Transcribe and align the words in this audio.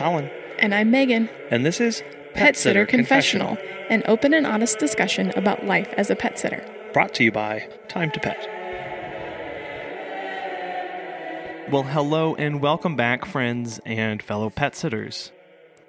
Colin, 0.00 0.30
And 0.58 0.74
I'm 0.74 0.90
Megan, 0.90 1.28
and 1.50 1.66
this 1.66 1.78
is 1.78 2.02
Pet 2.32 2.56
Sitter 2.56 2.86
Confessional, 2.86 3.58
an 3.90 4.02
open 4.06 4.32
and 4.32 4.46
honest 4.46 4.78
discussion 4.78 5.30
about 5.36 5.66
life 5.66 5.92
as 5.94 6.08
a 6.08 6.16
pet 6.16 6.38
sitter. 6.38 6.64
brought 6.94 7.12
to 7.16 7.24
you 7.24 7.30
by 7.30 7.68
Time 7.86 8.10
to 8.12 8.18
Pet. 8.18 8.48
Well, 11.70 11.82
hello 11.82 12.34
and 12.34 12.62
welcome 12.62 12.96
back, 12.96 13.26
friends 13.26 13.78
and 13.84 14.22
fellow 14.22 14.48
pet 14.48 14.74
sitters. 14.74 15.32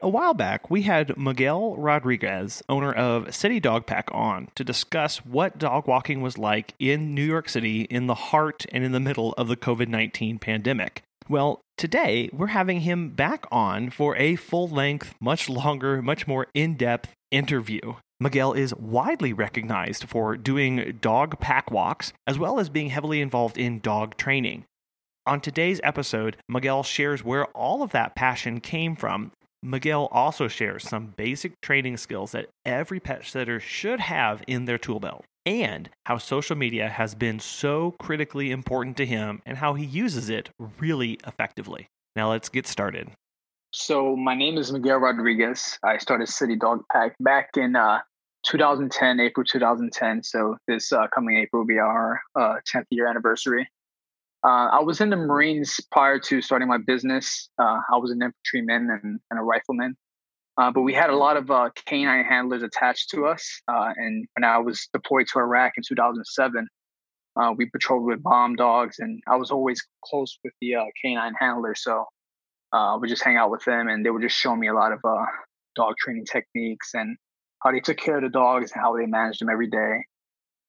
A 0.02 0.10
while 0.10 0.34
back, 0.34 0.70
we 0.70 0.82
had 0.82 1.18
Miguel 1.18 1.78
Rodriguez, 1.78 2.62
owner 2.68 2.92
of 2.92 3.34
City 3.34 3.62
Dog 3.62 3.86
Pack, 3.86 4.10
on 4.12 4.50
to 4.56 4.66
discuss 4.66 5.20
what 5.20 5.58
dog 5.58 5.88
walking 5.88 6.22
was 6.22 6.38
like 6.38 6.74
in 6.80 7.16
New 7.16 7.24
York 7.24 7.48
City 7.48 7.84
in 7.84 8.08
the 8.08 8.16
heart 8.16 8.66
and 8.74 8.84
in 8.84 8.92
the 8.92 9.00
middle 9.00 9.32
of 9.38 9.48
the 9.48 9.56
COVID 9.56 9.88
19 9.88 10.38
pandemic. 10.38 11.02
Well, 11.32 11.62
today 11.78 12.30
we're 12.34 12.48
having 12.48 12.82
him 12.82 13.12
back 13.12 13.46
on 13.54 13.90
for 13.90 14.18
a 14.18 14.36
full 14.36 14.68
length, 14.68 15.16
much 15.22 15.48
longer, 15.48 16.02
much 16.02 16.28
more 16.28 16.48
in 16.54 16.76
depth 16.76 17.14
interview. 17.32 17.94
Miguel 18.20 18.52
is 18.52 18.76
widely 18.76 19.32
recognized 19.32 20.10
for 20.10 20.36
doing 20.36 20.98
dog 21.00 21.40
pack 21.40 21.72
walks, 21.72 22.12
as 22.28 22.38
well 22.38 22.60
as 22.60 22.68
being 22.68 22.90
heavily 22.90 23.22
involved 23.22 23.58
in 23.58 23.80
dog 23.80 24.18
training. 24.18 24.66
On 25.26 25.40
today's 25.40 25.80
episode, 25.86 26.36
Miguel 26.50 26.84
shares 26.84 27.24
where 27.24 27.46
all 27.56 27.82
of 27.82 27.94
that 27.94 28.14
passion 28.14 28.60
came 28.60 28.98
from. 28.98 29.32
Miguel 29.64 30.10
also 30.12 30.50
shares 30.50 30.84
some 30.84 31.14
basic 31.16 31.54
training 31.62 31.96
skills 31.96 32.34
that 32.34 32.50
every 32.66 33.00
pet 33.00 33.24
sitter 33.24 33.62
should 33.62 34.02
have 34.02 34.44
in 34.48 34.66
their 34.66 34.78
tool 34.78 35.00
belt, 35.00 35.24
and 35.46 35.90
how 36.06 36.18
social 36.18 36.56
media 36.56 36.90
has 36.90 37.16
been 37.16 37.40
so 37.40 37.92
critically 38.00 38.52
important 38.52 38.98
to 38.98 39.06
him 39.06 39.42
and 39.46 39.58
how 39.58 39.74
he 39.74 39.86
uses 39.86 40.30
it 40.30 40.50
really 40.80 41.20
effectively. 41.26 41.88
Now 42.16 42.30
let's 42.30 42.50
get 42.50 42.68
started. 42.68 43.10
So 43.74 44.16
my 44.16 44.36
name 44.36 44.58
is 44.58 44.72
Miguel 44.72 44.98
Rodriguez. 44.98 45.80
I 45.84 45.98
started 45.98 46.28
City 46.28 46.58
Dog 46.58 46.84
Pack 46.92 47.16
back 47.22 47.52
in 47.56 47.76
uh, 47.76 48.00
2010, 48.46 49.20
April 49.20 49.46
2010. 49.46 50.24
So 50.24 50.58
this 50.68 50.92
uh, 50.92 51.08
coming 51.14 51.38
April 51.38 51.62
will 51.62 51.68
be 51.68 51.80
our 51.80 52.22
uh, 52.38 52.56
10th 52.74 52.86
year 52.90 53.08
anniversary. 53.08 53.70
Uh, 54.44 54.68
I 54.72 54.82
was 54.82 55.00
in 55.02 55.10
the 55.10 55.16
Marines 55.16 55.80
prior 55.92 56.20
to 56.20 56.42
starting 56.42 56.68
my 56.68 56.80
business. 56.80 57.50
Uh, 57.60 57.80
I 57.94 57.98
was 57.98 58.12
an 58.12 58.22
infantryman 58.22 58.90
and, 58.90 59.20
and 59.30 59.40
a 59.40 59.44
rifleman. 59.44 59.96
Uh, 60.58 60.72
but 60.72 60.82
we 60.82 60.94
had 60.94 61.10
a 61.10 61.16
lot 61.16 61.38
of 61.38 61.50
uh, 61.50 61.70
canine 61.86 62.26
handlers 62.26 62.62
attached 62.62 63.10
to 63.10 63.26
us. 63.26 63.62
Uh, 63.68 63.94
and 63.96 64.26
when 64.36 64.44
I 64.44 64.58
was 64.58 64.88
deployed 64.94 65.28
to 65.34 65.40
Iraq 65.40 65.74
in 65.78 65.84
2007, 65.88 66.68
uh, 67.40 67.54
we 67.56 67.70
patrolled 67.70 68.06
with 68.06 68.22
bomb 68.22 68.56
dogs, 68.56 68.98
and 69.00 69.22
I 69.28 69.38
was 69.38 69.52
always 69.52 69.82
close 70.04 70.38
with 70.44 70.54
the 70.62 70.76
uh, 70.76 70.84
canine 71.02 71.34
handler. 71.40 71.76
So 71.76 72.06
uh, 72.74 72.94
I 72.94 72.96
would 72.98 73.10
just 73.10 73.24
hang 73.24 73.38
out 73.38 73.52
with 73.52 73.64
them, 73.64 73.88
and 73.88 74.06
they 74.06 74.10
would 74.10 74.22
just 74.22 74.38
show 74.38 74.56
me 74.56 74.68
a 74.68 74.74
lot 74.74 74.92
of 74.92 75.00
uh, 75.04 75.26
dog 75.76 75.96
training 75.98 76.26
techniques 76.26 76.92
and 76.94 77.18
how 77.64 77.72
they 77.72 77.80
took 77.80 77.98
care 77.98 78.18
of 78.18 78.24
the 78.24 78.30
dogs 78.30 78.72
and 78.72 78.82
how 78.82 78.98
they 78.98 79.06
managed 79.06 79.42
them 79.42 79.50
every 79.50 79.70
day. 79.70 80.06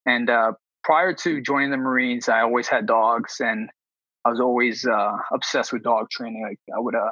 And 0.07 0.31
uh, 0.31 0.53
prior 0.85 1.15
to 1.15 1.41
joining 1.41 1.71
the 1.71 1.77
Marines, 1.77 2.29
I 2.29 2.43
always 2.43 2.69
had 2.69 2.87
dogs, 2.87 3.37
and 3.41 3.69
I 4.25 4.31
was 4.31 4.41
always 4.41 4.87
uh, 4.87 5.13
obsessed 5.33 5.73
with 5.73 5.83
dog 5.83 6.11
training. 6.11 6.45
Like 6.49 6.59
I 6.77 6.81
would 6.81 6.95
uh, 6.95 7.11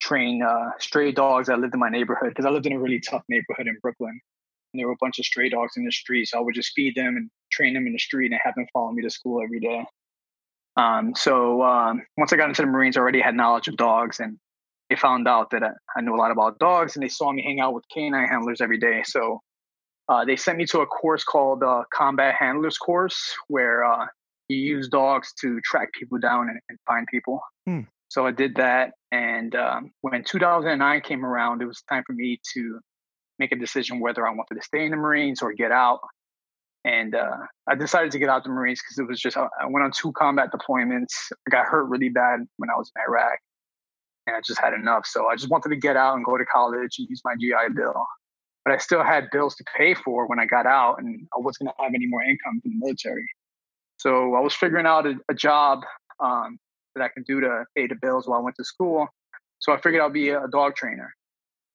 train 0.00 0.42
uh, 0.42 0.70
stray 0.78 1.12
dogs 1.12 1.48
that 1.48 1.58
lived 1.58 1.74
in 1.74 1.80
my 1.80 1.88
neighborhood 1.88 2.30
because 2.30 2.46
I 2.46 2.50
lived 2.50 2.66
in 2.66 2.72
a 2.72 2.78
really 2.78 3.00
tough 3.00 3.22
neighborhood 3.28 3.66
in 3.66 3.76
Brooklyn. 3.82 4.20
And 4.72 4.80
there 4.80 4.86
were 4.86 4.94
a 4.94 5.00
bunch 5.00 5.18
of 5.18 5.24
stray 5.24 5.48
dogs 5.48 5.76
in 5.76 5.84
the 5.84 5.92
street, 5.92 6.28
so 6.28 6.38
I 6.38 6.42
would 6.42 6.54
just 6.54 6.72
feed 6.74 6.94
them 6.94 7.16
and 7.16 7.30
train 7.50 7.74
them 7.74 7.86
in 7.86 7.92
the 7.92 7.98
street 7.98 8.30
and 8.32 8.40
have 8.42 8.54
them 8.54 8.66
follow 8.72 8.92
me 8.92 9.02
to 9.02 9.10
school 9.10 9.42
every 9.42 9.60
day. 9.60 9.84
Um, 10.76 11.14
so 11.14 11.62
um, 11.62 12.02
once 12.16 12.32
I 12.32 12.36
got 12.36 12.48
into 12.48 12.62
the 12.62 12.68
Marines, 12.68 12.96
I 12.96 13.00
already 13.00 13.20
had 13.20 13.34
knowledge 13.34 13.68
of 13.68 13.76
dogs, 13.76 14.20
and 14.20 14.38
they 14.88 14.96
found 14.96 15.26
out 15.26 15.50
that 15.50 15.62
I, 15.96 16.00
knew 16.00 16.14
a 16.14 16.16
lot 16.16 16.30
about 16.30 16.58
dogs, 16.58 16.96
and 16.96 17.02
they 17.02 17.08
saw 17.08 17.32
me 17.32 17.42
hang 17.42 17.60
out 17.60 17.74
with 17.74 17.84
canine 17.92 18.28
handlers 18.28 18.60
every 18.60 18.78
day. 18.78 19.02
So 19.04 19.40
uh, 20.08 20.24
they 20.24 20.36
sent 20.36 20.58
me 20.58 20.66
to 20.66 20.80
a 20.80 20.86
course 20.86 21.24
called 21.24 21.62
uh, 21.62 21.82
Combat 21.92 22.34
Handlers 22.38 22.78
Course, 22.78 23.34
where 23.48 23.84
uh, 23.84 24.06
you 24.48 24.58
use 24.58 24.88
dogs 24.88 25.32
to 25.40 25.60
track 25.62 25.92
people 25.92 26.18
down 26.18 26.48
and, 26.48 26.60
and 26.68 26.78
find 26.86 27.06
people. 27.08 27.40
Hmm. 27.66 27.80
So 28.10 28.26
I 28.26 28.32
did 28.32 28.56
that, 28.56 28.94
and 29.12 29.54
um, 29.54 29.92
when 30.00 30.24
2009 30.24 31.00
came 31.02 31.24
around, 31.24 31.62
it 31.62 31.66
was 31.66 31.80
time 31.88 32.02
for 32.04 32.12
me 32.12 32.40
to 32.54 32.80
make 33.38 33.52
a 33.52 33.56
decision 33.56 34.00
whether 34.00 34.26
I 34.26 34.30
wanted 34.30 34.56
to 34.56 34.62
stay 34.62 34.84
in 34.84 34.90
the 34.90 34.96
Marines 34.96 35.42
or 35.42 35.52
get 35.52 35.70
out. 35.70 36.00
And 36.84 37.14
uh, 37.14 37.36
I 37.68 37.76
decided 37.76 38.10
to 38.10 38.18
get 38.18 38.28
out 38.28 38.42
the 38.42 38.50
Marines 38.50 38.80
because 38.82 38.98
it 38.98 39.06
was 39.06 39.20
just 39.20 39.36
I 39.36 39.46
I 39.60 39.66
went 39.66 39.84
on 39.84 39.92
two 39.92 40.10
combat 40.10 40.50
deployments. 40.50 41.14
I 41.46 41.50
got 41.50 41.66
hurt 41.66 41.84
really 41.84 42.08
bad 42.08 42.40
when 42.56 42.68
I 42.68 42.76
was 42.76 42.90
in 42.96 43.00
Iraq, 43.08 43.38
and 44.26 44.34
I 44.34 44.40
just 44.44 44.60
had 44.60 44.74
enough. 44.74 45.06
So 45.06 45.28
I 45.28 45.36
just 45.36 45.48
wanted 45.48 45.68
to 45.68 45.76
get 45.76 45.96
out 45.96 46.16
and 46.16 46.24
go 46.24 46.36
to 46.36 46.44
college 46.44 46.96
and 46.98 47.08
use 47.08 47.20
my 47.24 47.34
GI 47.40 47.74
Bill. 47.76 48.04
But 48.64 48.74
I 48.74 48.78
still 48.78 49.04
had 49.04 49.30
bills 49.30 49.54
to 49.54 49.64
pay 49.76 49.94
for 49.94 50.26
when 50.26 50.40
I 50.40 50.46
got 50.46 50.66
out, 50.66 50.96
and 50.98 51.28
I 51.32 51.38
wasn't 51.38 51.68
going 51.68 51.76
to 51.78 51.82
have 51.84 51.94
any 51.94 52.08
more 52.08 52.24
income 52.24 52.60
from 52.60 52.72
the 52.72 52.78
military. 52.78 53.28
So 53.98 54.34
I 54.34 54.40
was 54.40 54.52
figuring 54.52 54.86
out 54.86 55.06
a, 55.06 55.14
a 55.28 55.34
job 55.34 55.84
um, 56.18 56.58
that 56.94 57.02
I 57.02 57.08
can 57.08 57.22
do 57.24 57.40
to 57.40 57.64
pay 57.76 57.86
the 57.86 57.96
bills 58.00 58.26
while 58.26 58.40
I 58.40 58.42
went 58.42 58.56
to 58.56 58.64
school. 58.64 59.08
So 59.58 59.72
I 59.72 59.80
figured 59.80 60.02
I'd 60.02 60.12
be 60.12 60.30
a 60.30 60.46
dog 60.48 60.74
trainer. 60.74 61.14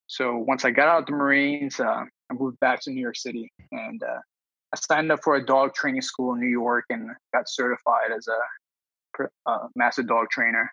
So 0.08 0.38
once 0.38 0.66
I 0.66 0.72
got 0.72 0.88
out 0.88 1.00
of 1.02 1.06
the 1.08 1.14
Marines, 1.14 1.80
uh, 1.80 2.04
I 2.30 2.34
moved 2.34 2.60
back 2.60 2.82
to 2.82 2.92
New 2.92 3.02
York 3.02 3.18
City 3.18 3.52
and 3.72 4.02
uh, 4.04 4.20
I 4.74 4.78
signed 4.78 5.12
up 5.12 5.20
for 5.24 5.36
a 5.36 5.46
dog 5.46 5.74
training 5.74 6.02
school 6.02 6.34
in 6.34 6.40
New 6.40 6.50
York 6.50 6.86
and 6.90 7.10
got 7.34 7.48
certified 7.48 8.12
as 8.16 8.28
a 8.28 8.38
pr- 9.14 9.32
uh, 9.46 9.68
master 9.76 10.04
dog 10.04 10.30
trainer. 10.30 10.72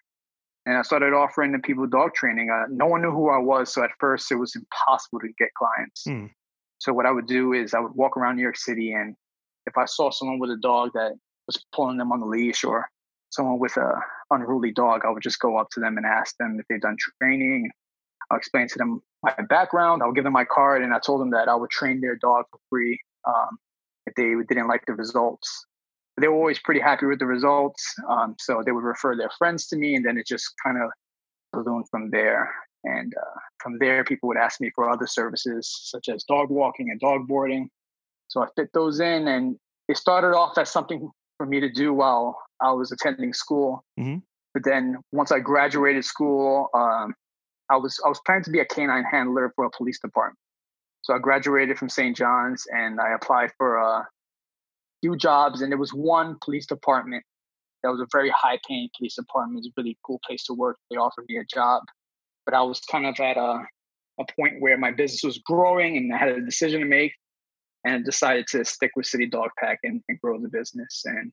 And 0.65 0.77
I 0.77 0.83
started 0.83 1.13
offering 1.13 1.53
the 1.53 1.59
people 1.59 1.87
dog 1.87 2.15
training. 2.15 2.51
Uh, 2.51 2.67
no 2.71 2.87
one 2.87 3.03
knew 3.03 3.11
who 3.11 3.31
I 3.31 3.39
was, 3.39 3.73
so 3.73 3.83
at 3.83 3.91
first 3.99 4.31
it 4.31 4.37
was 4.37 4.55
impossible 4.55 5.19
to 5.21 5.29
get 5.39 5.49
clients. 5.55 6.05
Hmm. 6.05 6.27
So 6.79 6.93
what 6.93 7.07
I 7.07 7.11
would 7.11 7.27
do 7.27 7.53
is 7.53 7.75
I 7.75 7.81
would 7.81 7.95
walk 7.95 8.17
around 8.17 8.37
New 8.37 8.43
York 8.43 8.57
City, 8.57 8.93
and 8.93 9.15
if 9.67 9.77
I 9.77 9.87
saw 9.87 10.11
someone 10.11 10.39
with 10.39 10.51
a 10.51 10.57
dog 10.57 10.91
that 10.95 11.13
was 11.47 11.65
pulling 11.75 11.97
them 11.97 12.13
on 12.13 12.21
the 12.21 12.27
leash 12.27 12.65
or 12.65 12.89
someone 13.31 13.59
with 13.59 13.77
a 13.77 14.01
unruly 14.33 14.73
dog, 14.73 15.03
I 15.05 15.11
would 15.11 15.23
just 15.23 15.41
go 15.41 15.57
up 15.57 15.69
to 15.73 15.81
them 15.81 15.97
and 15.97 16.07
ask 16.07 16.37
them 16.39 16.59
if 16.59 16.67
they've 16.69 16.81
done 16.81 16.97
training. 17.21 17.71
I'll 18.31 18.39
explain 18.39 18.67
to 18.69 18.79
them 18.79 19.03
my 19.23 19.35
background. 19.49 20.03
I'll 20.03 20.13
give 20.13 20.25
them 20.25 20.33
my 20.33 20.45
card, 20.45 20.83
and 20.83 20.95
I 20.95 20.99
told 20.99 21.21
them 21.21 21.31
that 21.31 21.49
I 21.49 21.55
would 21.55 21.71
train 21.71 22.01
their 22.01 22.17
dog 22.17 22.47
for 22.51 22.59
free 22.71 22.99
um, 23.27 23.59
if 24.07 24.15
they 24.15 24.35
didn't 24.49 24.69
like 24.69 24.85
the 24.87 24.95
results. 24.95 25.67
They 26.21 26.29
were 26.29 26.35
always 26.35 26.59
pretty 26.59 26.81
happy 26.81 27.07
with 27.07 27.19
the 27.19 27.27
results, 27.27 27.95
um, 28.09 28.35
so 28.39 28.63
they 28.65 28.73
would 28.73 28.85
refer 28.85 29.17
their 29.17 29.31
friends 29.39 29.67
to 29.69 29.77
me, 29.77 29.95
and 29.95 30.05
then 30.05 30.19
it 30.19 30.27
just 30.27 30.53
kind 30.65 30.79
of 30.83 30.91
ballooned 31.53 31.89
from 31.91 32.11
there. 32.11 32.53
And 32.85 33.15
uh, 33.15 33.39
from 33.59 33.79
there, 33.79 34.05
people 34.05 34.29
would 34.29 34.37
ask 34.37 34.61
me 34.61 34.71
for 34.75 34.91
other 34.91 35.07
services 35.07 35.71
such 35.85 36.09
as 36.09 36.25
dog 36.25 36.51
walking 36.51 36.91
and 36.91 36.99
dog 37.01 37.29
boarding. 37.29 37.71
So 38.29 38.43
I 38.43 38.49
fit 38.57 38.71
those 38.73 39.01
in, 39.01 39.29
and 39.29 39.57
it 39.89 39.97
started 39.97 40.35
off 40.37 40.59
as 40.59 40.71
something 40.71 41.11
for 41.43 41.47
me 41.47 41.59
to 41.59 41.69
do 41.69 41.93
while 41.93 42.39
I 42.61 42.71
was 42.71 42.93
attending 42.93 43.33
school. 43.33 43.85
Mhm. 43.99 44.23
But 44.55 44.63
then 44.65 44.99
once 45.11 45.33
I 45.33 45.41
graduated 45.41 46.05
school, 46.05 46.71
um, 46.73 47.17
I 47.69 47.77
was 47.77 48.01
I 48.05 48.09
was 48.09 48.21
planning 48.25 48.45
to 48.45 48.51
be 48.51 48.61
a 48.61 48.65
canine 48.65 49.03
handler 49.03 49.51
for 49.57 49.65
a 49.65 49.71
police 49.71 49.99
department. 49.99 50.39
So 51.03 51.15
I 51.15 51.19
graduated 51.19 51.79
from 51.79 51.89
St. 51.89 52.17
John's 52.17 52.65
and 52.67 53.01
I 53.01 53.13
applied 53.13 53.51
for 53.59 53.79
a 53.79 54.09
few 55.01 55.17
jobs, 55.17 55.63
and 55.63 55.73
there 55.73 55.79
was 55.79 55.93
one 55.93 56.39
police 56.45 56.67
department 56.67 57.25
that 57.83 57.91
was 57.91 58.01
a 58.01 58.07
very 58.13 58.31
high 58.31 58.61
paying 58.69 58.89
police 58.97 59.17
department. 59.17 59.57
It 59.57 59.61
was 59.63 59.67
a 59.67 59.81
really 59.81 59.99
cool 60.07 60.21
place 60.25 60.45
to 60.45 60.55
work. 60.55 60.79
They 60.91 60.97
offered 60.97 61.25
me 61.29 61.39
a 61.39 61.45
job, 61.45 61.83
but 62.45 62.55
I 62.55 62.63
was 62.63 62.79
kind 62.81 63.07
of 63.07 63.19
at 63.19 63.37
a 63.37 63.67
a 64.21 64.25
point 64.39 64.61
where 64.61 64.79
my 64.79 64.93
business 64.93 65.25
was 65.25 65.39
growing 65.39 65.97
and 65.97 66.15
I 66.15 66.19
had 66.19 66.29
a 66.29 66.41
decision 66.41 66.81
to 66.81 66.87
make, 66.87 67.15
and 67.85 68.05
decided 68.05 68.47
to 68.49 68.65
stick 68.65 68.93
with 68.97 69.07
City 69.07 69.27
Dog 69.27 69.51
Pack 69.59 69.81
and, 69.83 70.03
and 70.09 70.21
grow 70.21 70.39
the 70.41 70.49
business. 70.49 71.03
And 71.05 71.33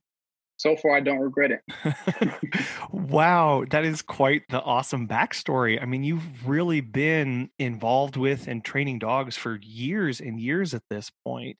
so 0.56 0.76
far, 0.76 0.94
I 0.94 1.00
don't 1.00 1.20
regret 1.20 1.52
it. 1.52 2.34
wow, 2.92 3.64
that 3.70 3.84
is 3.84 4.02
quite 4.02 4.42
the 4.50 4.60
awesome 4.60 5.08
backstory. 5.08 5.80
I 5.80 5.86
mean, 5.86 6.04
you've 6.04 6.46
really 6.46 6.82
been 6.82 7.48
involved 7.58 8.16
with 8.16 8.46
and 8.46 8.62
training 8.62 8.98
dogs 8.98 9.36
for 9.36 9.58
years 9.62 10.20
and 10.20 10.38
years 10.38 10.74
at 10.74 10.82
this 10.90 11.10
point. 11.24 11.56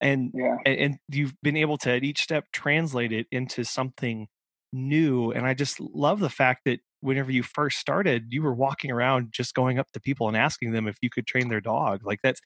And 0.00 0.30
Yeah. 0.32 0.56
and, 0.64 0.78
and 0.78 0.98
you've 1.10 1.34
been 1.42 1.56
able 1.56 1.76
to 1.78 1.90
at 1.90 2.04
each 2.04 2.22
step 2.22 2.46
translate 2.52 3.12
it 3.12 3.26
into 3.30 3.64
something 3.64 4.28
new. 4.72 5.30
And 5.30 5.46
I 5.46 5.54
just 5.54 5.78
love 5.80 6.20
the 6.20 6.30
fact 6.30 6.62
that 6.64 6.80
whenever 7.00 7.30
you 7.30 7.42
first 7.42 7.78
started, 7.78 8.32
you 8.32 8.42
were 8.42 8.54
walking 8.54 8.90
around 8.90 9.28
just 9.30 9.54
going 9.54 9.78
up 9.78 9.90
to 9.92 10.00
people 10.00 10.28
and 10.28 10.36
asking 10.36 10.72
them 10.72 10.88
if 10.88 10.96
you 11.02 11.10
could 11.10 11.26
train 11.26 11.48
their 11.48 11.60
dog. 11.60 12.00
Like 12.04 12.20
that's 12.22 12.40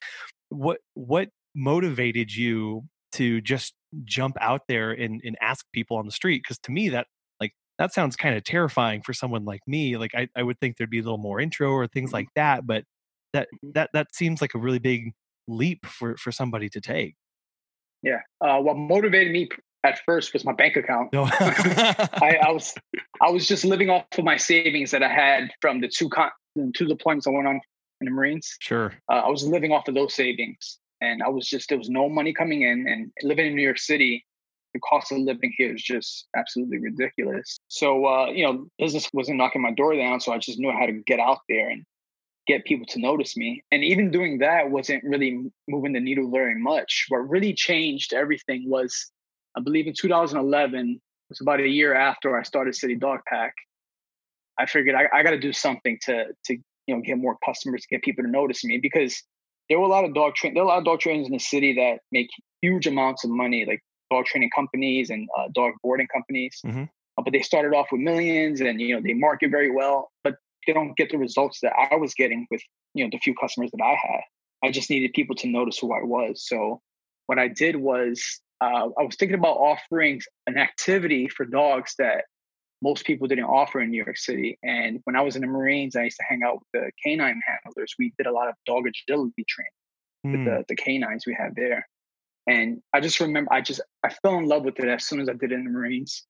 what 0.49 0.79
what 0.95 1.29
motivated 1.55 2.33
you 2.33 2.83
to 3.13 3.41
just 3.41 3.73
jump 4.05 4.35
out 4.41 4.61
there 4.67 4.91
and, 4.91 5.21
and 5.23 5.37
ask 5.41 5.65
people 5.73 5.97
on 5.97 6.05
the 6.05 6.11
street? 6.11 6.41
Because 6.43 6.59
to 6.59 6.71
me 6.71 6.89
that 6.89 7.07
like 7.39 7.53
that 7.79 7.93
sounds 7.93 8.15
kind 8.15 8.35
of 8.35 8.43
terrifying 8.43 9.01
for 9.01 9.13
someone 9.13 9.45
like 9.45 9.61
me. 9.67 9.97
Like 9.97 10.11
I, 10.15 10.27
I 10.35 10.43
would 10.43 10.59
think 10.59 10.77
there'd 10.77 10.89
be 10.89 10.99
a 10.99 11.03
little 11.03 11.17
more 11.17 11.39
intro 11.39 11.71
or 11.71 11.87
things 11.87 12.13
like 12.13 12.27
that, 12.35 12.65
but 12.65 12.83
that 13.33 13.47
that 13.73 13.89
that 13.93 14.07
seems 14.13 14.41
like 14.41 14.53
a 14.53 14.59
really 14.59 14.79
big 14.79 15.13
leap 15.47 15.85
for 15.85 16.15
for 16.17 16.31
somebody 16.31 16.69
to 16.69 16.81
take. 16.81 17.15
Yeah. 18.01 18.19
Uh, 18.41 18.59
what 18.59 18.77
motivated 18.77 19.31
me 19.31 19.49
at 19.83 19.99
first 20.05 20.33
was 20.33 20.45
my 20.45 20.53
bank 20.53 20.75
account. 20.75 21.11
No. 21.13 21.23
I, 21.31 22.37
I 22.43 22.51
was 22.51 22.73
I 23.21 23.29
was 23.29 23.47
just 23.47 23.65
living 23.65 23.89
off 23.89 24.05
of 24.17 24.23
my 24.23 24.37
savings 24.37 24.91
that 24.91 25.03
I 25.03 25.09
had 25.09 25.49
from 25.61 25.81
the 25.81 25.87
two 25.87 26.09
con- 26.09 26.31
two 26.75 26.85
deployments 26.85 27.27
I 27.27 27.31
went 27.31 27.47
on 27.47 27.61
in 28.01 28.05
the 28.05 28.11
Marines. 28.11 28.55
Sure. 28.59 28.93
Uh, 29.11 29.21
I 29.25 29.29
was 29.29 29.45
living 29.45 29.71
off 29.71 29.87
of 29.87 29.95
those 29.95 30.13
savings, 30.13 30.79
and 31.03 31.21
I 31.21 31.29
was 31.29 31.47
just 31.47 31.69
there 31.69 31.77
was 31.77 31.89
no 31.89 32.07
money 32.09 32.33
coming 32.33 32.61
in, 32.61 32.87
and 32.87 33.11
living 33.21 33.47
in 33.47 33.55
New 33.55 33.61
York 33.61 33.77
City, 33.77 34.25
the 34.73 34.79
cost 34.79 35.11
of 35.11 35.19
living 35.19 35.53
here 35.57 35.73
is 35.75 35.83
just 35.83 36.27
absolutely 36.35 36.79
ridiculous. 36.79 37.57
So 37.67 38.05
uh, 38.05 38.27
you 38.27 38.45
know, 38.45 38.67
business 38.79 39.09
wasn't 39.13 39.37
knocking 39.37 39.61
my 39.61 39.71
door 39.71 39.95
down, 39.95 40.21
so 40.21 40.31
I 40.31 40.37
just 40.37 40.59
knew 40.59 40.71
how 40.71 40.85
to 40.85 40.93
get 41.05 41.19
out 41.19 41.39
there 41.49 41.69
and 41.69 41.83
get 42.47 42.65
people 42.65 42.85
to 42.87 42.99
notice 42.99 43.35
me. 43.37 43.63
And 43.71 43.83
even 43.83 44.11
doing 44.11 44.39
that 44.39 44.69
wasn't 44.69 45.03
really 45.03 45.51
moving 45.67 45.93
the 45.93 45.99
needle 45.99 46.29
very 46.31 46.59
much. 46.59 47.05
What 47.09 47.29
really 47.29 47.53
changed 47.53 48.13
everything 48.13 48.69
was, 48.69 49.11
I 49.57 49.61
believe, 49.61 49.87
in 49.87 49.93
2011. 49.93 50.89
It 50.89 51.01
was 51.29 51.41
about 51.41 51.59
a 51.59 51.67
year 51.67 51.93
after 51.93 52.37
I 52.37 52.43
started 52.43 52.75
City 52.75 52.95
Dog 52.95 53.19
Pack. 53.27 53.53
I 54.59 54.65
figured 54.67 54.95
I, 54.95 55.07
I 55.13 55.23
got 55.23 55.31
to 55.31 55.39
do 55.39 55.51
something 55.51 55.97
to 56.03 56.27
to 56.45 56.57
you 56.87 56.95
know 56.95 57.01
get 57.01 57.17
more 57.17 57.37
customers, 57.45 57.85
get 57.89 58.03
people 58.03 58.23
to 58.23 58.29
notice 58.29 58.63
me 58.63 58.77
because 58.77 59.21
there 59.69 59.79
were 59.79 59.85
a 59.85 59.89
lot 59.89 60.05
of 60.05 60.13
dog 60.13 60.35
train 60.35 60.53
there 60.53 60.63
were 60.63 60.69
a 60.69 60.73
lot 60.73 60.79
of 60.79 60.85
dog 60.85 60.99
trainers 60.99 61.27
in 61.27 61.33
the 61.33 61.39
city 61.39 61.73
that 61.73 61.99
make 62.11 62.29
huge 62.61 62.87
amounts 62.87 63.23
of 63.23 63.29
money, 63.29 63.65
like 63.65 63.81
dog 64.09 64.25
training 64.25 64.49
companies 64.55 65.09
and 65.09 65.27
uh, 65.37 65.47
dog 65.53 65.73
boarding 65.83 66.07
companies. 66.13 66.59
Mm-hmm. 66.65 66.83
Uh, 66.83 67.21
but 67.21 67.31
they 67.31 67.41
started 67.41 67.75
off 67.75 67.87
with 67.91 68.01
millions, 68.01 68.61
and 68.61 68.79
you 68.81 68.95
know 68.95 69.01
they 69.01 69.13
market 69.13 69.51
very 69.51 69.71
well, 69.71 70.09
but 70.23 70.35
they 70.65 70.73
don't 70.73 70.95
get 70.95 71.11
the 71.11 71.17
results 71.17 71.59
that 71.61 71.73
I 71.91 71.95
was 71.95 72.13
getting 72.13 72.47
with 72.49 72.61
you 72.93 73.03
know 73.03 73.09
the 73.11 73.19
few 73.19 73.35
customers 73.35 73.69
that 73.71 73.83
I 73.83 73.91
had. 73.91 74.21
I 74.63 74.71
just 74.71 74.89
needed 74.89 75.13
people 75.13 75.35
to 75.37 75.47
notice 75.47 75.77
who 75.77 75.93
I 75.93 76.03
was. 76.03 76.47
So 76.47 76.81
what 77.27 77.37
I 77.37 77.49
did 77.49 77.75
was 77.75 78.39
uh, 78.61 78.87
I 78.97 79.03
was 79.03 79.15
thinking 79.17 79.37
about 79.37 79.57
offering 79.57 80.21
an 80.47 80.57
activity 80.57 81.27
for 81.27 81.45
dogs 81.45 81.95
that 81.99 82.25
most 82.83 83.05
people 83.05 83.27
didn't 83.27 83.45
offer 83.45 83.79
in 83.79 83.89
New 83.89 84.03
York 84.03 84.17
City. 84.17 84.59
And 84.61 84.99
when 85.05 85.15
I 85.15 85.21
was 85.21 85.35
in 85.35 85.41
the 85.41 85.47
Marines, 85.47 85.95
I 85.95 86.03
used 86.03 86.17
to 86.17 86.25
hang 86.27 86.43
out 86.43 86.55
with 86.55 86.67
the 86.73 86.91
canine 87.03 87.41
handlers. 87.47 87.95
We 87.97 88.13
did 88.17 88.27
a 88.27 88.31
lot 88.31 88.49
of 88.49 88.55
dog 88.65 88.85
agility 88.85 89.45
training 89.47 89.71
mm. 90.27 90.31
with 90.31 90.45
the, 90.45 90.65
the 90.67 90.75
canines 90.75 91.25
we 91.25 91.33
had 91.33 91.55
there. 91.55 91.87
And 92.45 92.81
I 92.93 92.99
just 92.99 93.21
remember, 93.21 93.51
I 93.53 93.61
just, 93.61 93.79
I 94.03 94.09
fell 94.09 94.37
in 94.37 94.47
love 94.47 94.65
with 94.65 94.77
it 94.79 94.89
as 94.89 95.05
soon 95.05 95.21
as 95.21 95.29
I 95.29 95.33
did 95.33 95.53
it 95.53 95.55
in 95.55 95.63
the 95.63 95.69
Marines. 95.69 96.25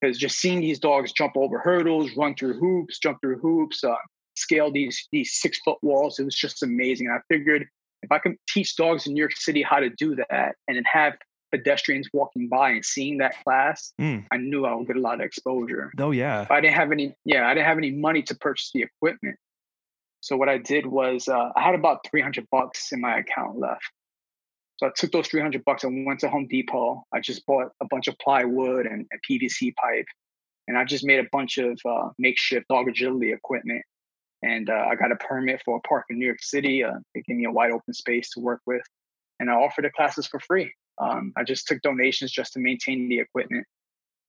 Because 0.00 0.18
just 0.18 0.38
seeing 0.38 0.60
these 0.60 0.78
dogs 0.78 1.12
jump 1.12 1.32
over 1.36 1.58
hurdles, 1.58 2.10
run 2.14 2.34
through 2.34 2.60
hoops, 2.60 2.98
jump 2.98 3.18
through 3.22 3.38
hoops, 3.38 3.82
uh, 3.82 3.94
scale 4.34 4.70
these 4.70 5.08
these 5.10 5.32
six 5.40 5.58
foot 5.64 5.78
walls, 5.80 6.18
it 6.18 6.24
was 6.24 6.34
just 6.34 6.62
amazing. 6.62 7.06
And 7.06 7.16
I 7.16 7.20
figured 7.34 7.66
if 8.02 8.12
I 8.12 8.18
can 8.18 8.36
teach 8.46 8.76
dogs 8.76 9.06
in 9.06 9.14
New 9.14 9.20
York 9.20 9.34
City 9.34 9.62
how 9.62 9.80
to 9.80 9.88
do 9.88 10.14
that 10.16 10.56
and 10.68 10.76
then 10.76 10.84
have 10.84 11.14
pedestrians 11.56 12.08
walking 12.12 12.48
by 12.48 12.70
and 12.70 12.84
seeing 12.84 13.18
that 13.18 13.42
class, 13.42 13.92
mm. 14.00 14.24
I 14.30 14.36
knew 14.36 14.66
I 14.66 14.74
would 14.74 14.86
get 14.86 14.96
a 14.96 15.00
lot 15.00 15.14
of 15.14 15.20
exposure. 15.20 15.90
Oh 15.98 16.10
yeah. 16.10 16.46
I 16.50 16.60
didn't 16.60 16.74
have 16.74 16.92
any. 16.92 17.14
Yeah, 17.24 17.46
I 17.48 17.54
didn't 17.54 17.66
have 17.66 17.78
any 17.78 17.90
money 17.90 18.22
to 18.22 18.34
purchase 18.34 18.70
the 18.74 18.82
equipment. 18.82 19.36
So 20.20 20.36
what 20.36 20.48
I 20.48 20.58
did 20.58 20.86
was 20.86 21.28
uh, 21.28 21.50
I 21.56 21.62
had 21.62 21.74
about 21.74 22.06
three 22.10 22.20
hundred 22.20 22.46
bucks 22.50 22.92
in 22.92 23.00
my 23.00 23.18
account 23.18 23.58
left. 23.58 23.82
So 24.78 24.86
I 24.86 24.90
took 24.94 25.12
those 25.12 25.28
three 25.28 25.40
hundred 25.40 25.64
bucks 25.64 25.84
and 25.84 26.06
went 26.06 26.20
to 26.20 26.28
Home 26.28 26.46
Depot. 26.48 27.02
I 27.12 27.20
just 27.20 27.46
bought 27.46 27.68
a 27.80 27.86
bunch 27.86 28.08
of 28.08 28.16
plywood 28.18 28.86
and, 28.86 29.06
and 29.10 29.20
PVC 29.28 29.74
pipe, 29.76 30.06
and 30.68 30.76
I 30.76 30.84
just 30.84 31.04
made 31.04 31.20
a 31.20 31.28
bunch 31.32 31.58
of 31.58 31.78
uh, 31.88 32.10
makeshift 32.18 32.66
dog 32.68 32.88
agility 32.88 33.32
equipment. 33.32 33.82
And 34.42 34.68
uh, 34.68 34.86
I 34.90 34.94
got 34.96 35.12
a 35.12 35.16
permit 35.16 35.62
for 35.64 35.78
a 35.78 35.88
park 35.88 36.04
in 36.10 36.18
New 36.18 36.26
York 36.26 36.42
City. 36.42 36.84
Uh, 36.84 36.98
they 37.14 37.22
gave 37.22 37.36
me 37.36 37.46
a 37.46 37.50
wide 37.50 37.70
open 37.70 37.94
space 37.94 38.30
to 38.30 38.40
work 38.40 38.60
with, 38.66 38.82
and 39.40 39.50
I 39.50 39.54
offered 39.54 39.84
the 39.84 39.90
classes 39.90 40.26
for 40.26 40.40
free. 40.40 40.72
Um, 40.98 41.32
I 41.36 41.44
just 41.44 41.66
took 41.66 41.82
donations 41.82 42.30
just 42.30 42.52
to 42.54 42.60
maintain 42.60 43.08
the 43.08 43.18
equipment, 43.18 43.66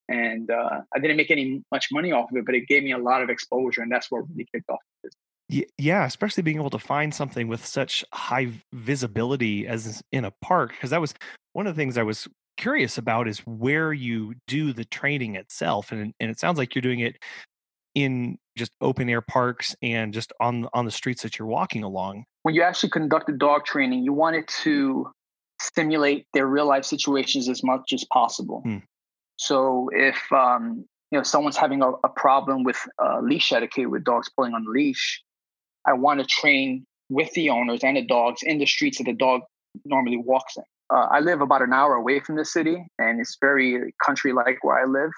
and 0.10 0.50
uh, 0.52 0.82
I 0.96 1.00
didn't 1.00 1.18
make 1.18 1.32
any 1.32 1.64
much 1.72 1.88
money 1.92 2.12
off 2.12 2.32
of 2.32 2.38
it, 2.38 2.46
but 2.46 2.56
it 2.56 2.68
gave 2.68 2.84
me 2.84 2.92
a 2.92 2.98
lot 2.98 3.22
of 3.22 3.30
exposure, 3.30 3.82
and 3.82 3.92
that's 3.92 4.12
what 4.12 4.24
really 4.30 4.48
kicked 4.54 4.70
off. 4.70 4.80
This. 5.04 5.14
Yeah, 5.78 6.06
especially 6.06 6.44
being 6.44 6.58
able 6.58 6.70
to 6.72 6.80
find 6.80 7.14
something 7.14 7.48
with 7.48 7.66
such 7.66 8.04
high 8.14 8.52
visibility 8.74 9.66
as 9.66 10.02
in 10.12 10.26
a 10.26 10.32
park, 10.42 10.72
because 10.72 10.90
that 10.90 11.00
was 11.00 11.14
one 11.54 11.68
of 11.68 11.76
the 11.76 11.80
things 11.80 11.98
I 11.98 12.04
was 12.04 12.28
curious 12.58 12.98
about 12.98 13.28
is 13.28 13.40
where 13.40 13.94
you 13.94 14.34
do 14.48 14.74
the 14.74 14.84
training 14.84 15.36
itself, 15.36 15.92
and 15.92 16.14
and 16.20 16.30
it 16.30 16.40
sounds 16.40 16.58
like 16.58 16.76
you're 16.76 16.82
doing 16.82 17.00
it 17.00 17.18
in 17.96 18.38
just 18.58 18.72
open 18.82 19.10
air 19.10 19.22
parks 19.22 19.76
and 19.82 20.14
just 20.14 20.34
on 20.42 20.68
on 20.74 20.86
the 20.86 20.92
streets 20.92 21.24
that 21.24 21.40
you're 21.40 21.48
walking 21.48 21.84
along. 21.84 22.26
When 22.44 22.54
you 22.54 22.62
actually 22.62 22.90
conduct 22.90 23.28
the 23.28 23.34
dog 23.34 23.66
training, 23.66 24.04
you 24.04 24.14
want 24.14 24.36
it 24.36 24.48
to 24.64 25.10
stimulate 25.60 26.26
their 26.34 26.48
real 26.48 26.68
life 26.68 26.86
situations 26.86 27.50
as 27.50 27.64
much 27.64 27.94
as 27.94 28.04
possible. 28.12 28.62
Hmm. 28.62 28.78
So 29.38 29.90
if 29.94 30.20
um, 30.32 30.86
you 31.12 31.18
know 31.18 31.24
someone's 31.24 31.58
having 31.58 31.82
a, 31.82 31.92
a 32.04 32.10
problem 32.10 32.64
with 32.64 32.78
uh, 33.04 33.20
leash 33.22 33.52
etiquette 33.52 33.90
with 33.90 34.04
dogs 34.04 34.30
pulling 34.36 34.54
on 34.54 34.64
the 34.64 34.72
leash, 34.72 35.22
I 35.86 35.94
want 35.94 36.20
to 36.20 36.26
train 36.26 36.86
with 37.10 37.32
the 37.34 37.50
owners 37.50 37.84
and 37.84 37.98
the 37.98 38.06
dogs 38.06 38.42
in 38.44 38.58
the 38.58 38.66
streets 38.66 38.98
that 38.98 39.06
the 39.06 39.14
dog 39.14 39.42
normally 39.86 40.18
walks 40.18 40.58
in. 40.58 40.64
Uh, 40.90 41.08
I 41.12 41.20
live 41.20 41.42
about 41.42 41.62
an 41.62 41.74
hour 41.74 41.96
away 41.96 42.20
from 42.20 42.36
the 42.36 42.46
city, 42.46 42.86
and 42.98 43.20
it's 43.20 43.38
very 43.40 43.94
country 44.04 44.34
like 44.34 44.64
where 44.64 44.80
I 44.80 44.86
live. 44.86 45.12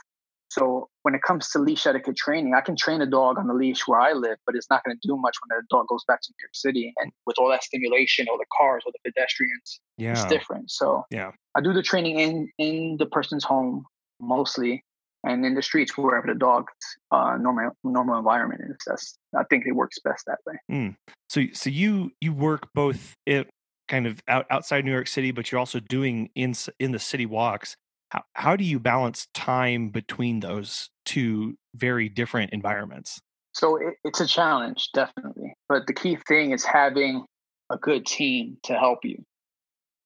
So 0.49 0.89
when 1.03 1.13
it 1.13 1.21
comes 1.21 1.49
to 1.49 1.59
leash 1.59 1.85
etiquette 1.85 2.17
training, 2.17 2.53
I 2.55 2.61
can 2.61 2.75
train 2.75 3.01
a 3.01 3.05
dog 3.05 3.37
on 3.37 3.47
the 3.47 3.53
leash 3.53 3.87
where 3.87 3.99
I 3.99 4.13
live, 4.13 4.37
but 4.45 4.55
it's 4.55 4.69
not 4.69 4.83
going 4.83 4.97
to 4.99 5.07
do 5.07 5.15
much 5.15 5.35
when 5.41 5.57
the 5.57 5.63
dog 5.69 5.87
goes 5.87 6.03
back 6.07 6.21
to 6.21 6.29
New 6.31 6.43
York 6.43 6.55
City. 6.55 6.93
And 6.97 7.11
with 7.25 7.37
all 7.37 7.49
that 7.49 7.63
stimulation, 7.63 8.27
all 8.29 8.37
the 8.37 8.45
cars, 8.57 8.83
all 8.85 8.91
the 8.91 9.11
pedestrians, 9.11 9.79
yeah. 9.97 10.11
it's 10.11 10.25
different. 10.25 10.71
So 10.71 11.05
yeah, 11.11 11.31
I 11.55 11.61
do 11.61 11.73
the 11.73 11.83
training 11.83 12.19
in 12.19 12.49
in 12.57 12.97
the 12.97 13.05
person's 13.05 13.43
home 13.43 13.85
mostly, 14.19 14.83
and 15.23 15.45
in 15.45 15.53
the 15.53 15.61
streets 15.61 15.97
wherever 15.97 16.27
the 16.27 16.37
dog's 16.37 16.73
uh, 17.11 17.37
normal 17.39 17.71
normal 17.83 18.17
environment 18.17 18.61
is. 18.69 18.77
That's 18.87 19.17
I 19.37 19.43
think 19.49 19.65
it 19.67 19.73
works 19.73 19.99
best 20.03 20.25
that 20.25 20.39
way. 20.47 20.55
Mm. 20.71 20.95
So 21.29 21.43
so 21.53 21.69
you 21.69 22.11
you 22.21 22.33
work 22.33 22.69
both 22.73 23.13
it 23.27 23.49
kind 23.87 24.07
of 24.07 24.21
out, 24.27 24.45
outside 24.49 24.85
New 24.85 24.91
York 24.91 25.07
City, 25.07 25.31
but 25.31 25.51
you're 25.51 25.59
also 25.59 25.79
doing 25.79 26.29
in 26.35 26.53
in 26.79 26.91
the 26.91 26.99
city 26.99 27.25
walks. 27.25 27.75
How, 28.09 28.23
how 28.33 28.55
do 28.55 28.63
you 28.63 28.79
balance 28.79 29.27
time 29.33 29.89
between 29.89 30.39
those 30.39 30.89
two 31.05 31.57
very 31.75 32.09
different 32.09 32.51
environments? 32.51 33.21
So 33.53 33.75
it, 33.77 33.95
it's 34.03 34.19
a 34.19 34.27
challenge, 34.27 34.89
definitely. 34.93 35.53
But 35.67 35.87
the 35.87 35.93
key 35.93 36.17
thing 36.27 36.51
is 36.51 36.63
having 36.63 37.25
a 37.69 37.77
good 37.77 38.05
team 38.05 38.57
to 38.63 38.73
help 38.73 38.99
you. 39.03 39.23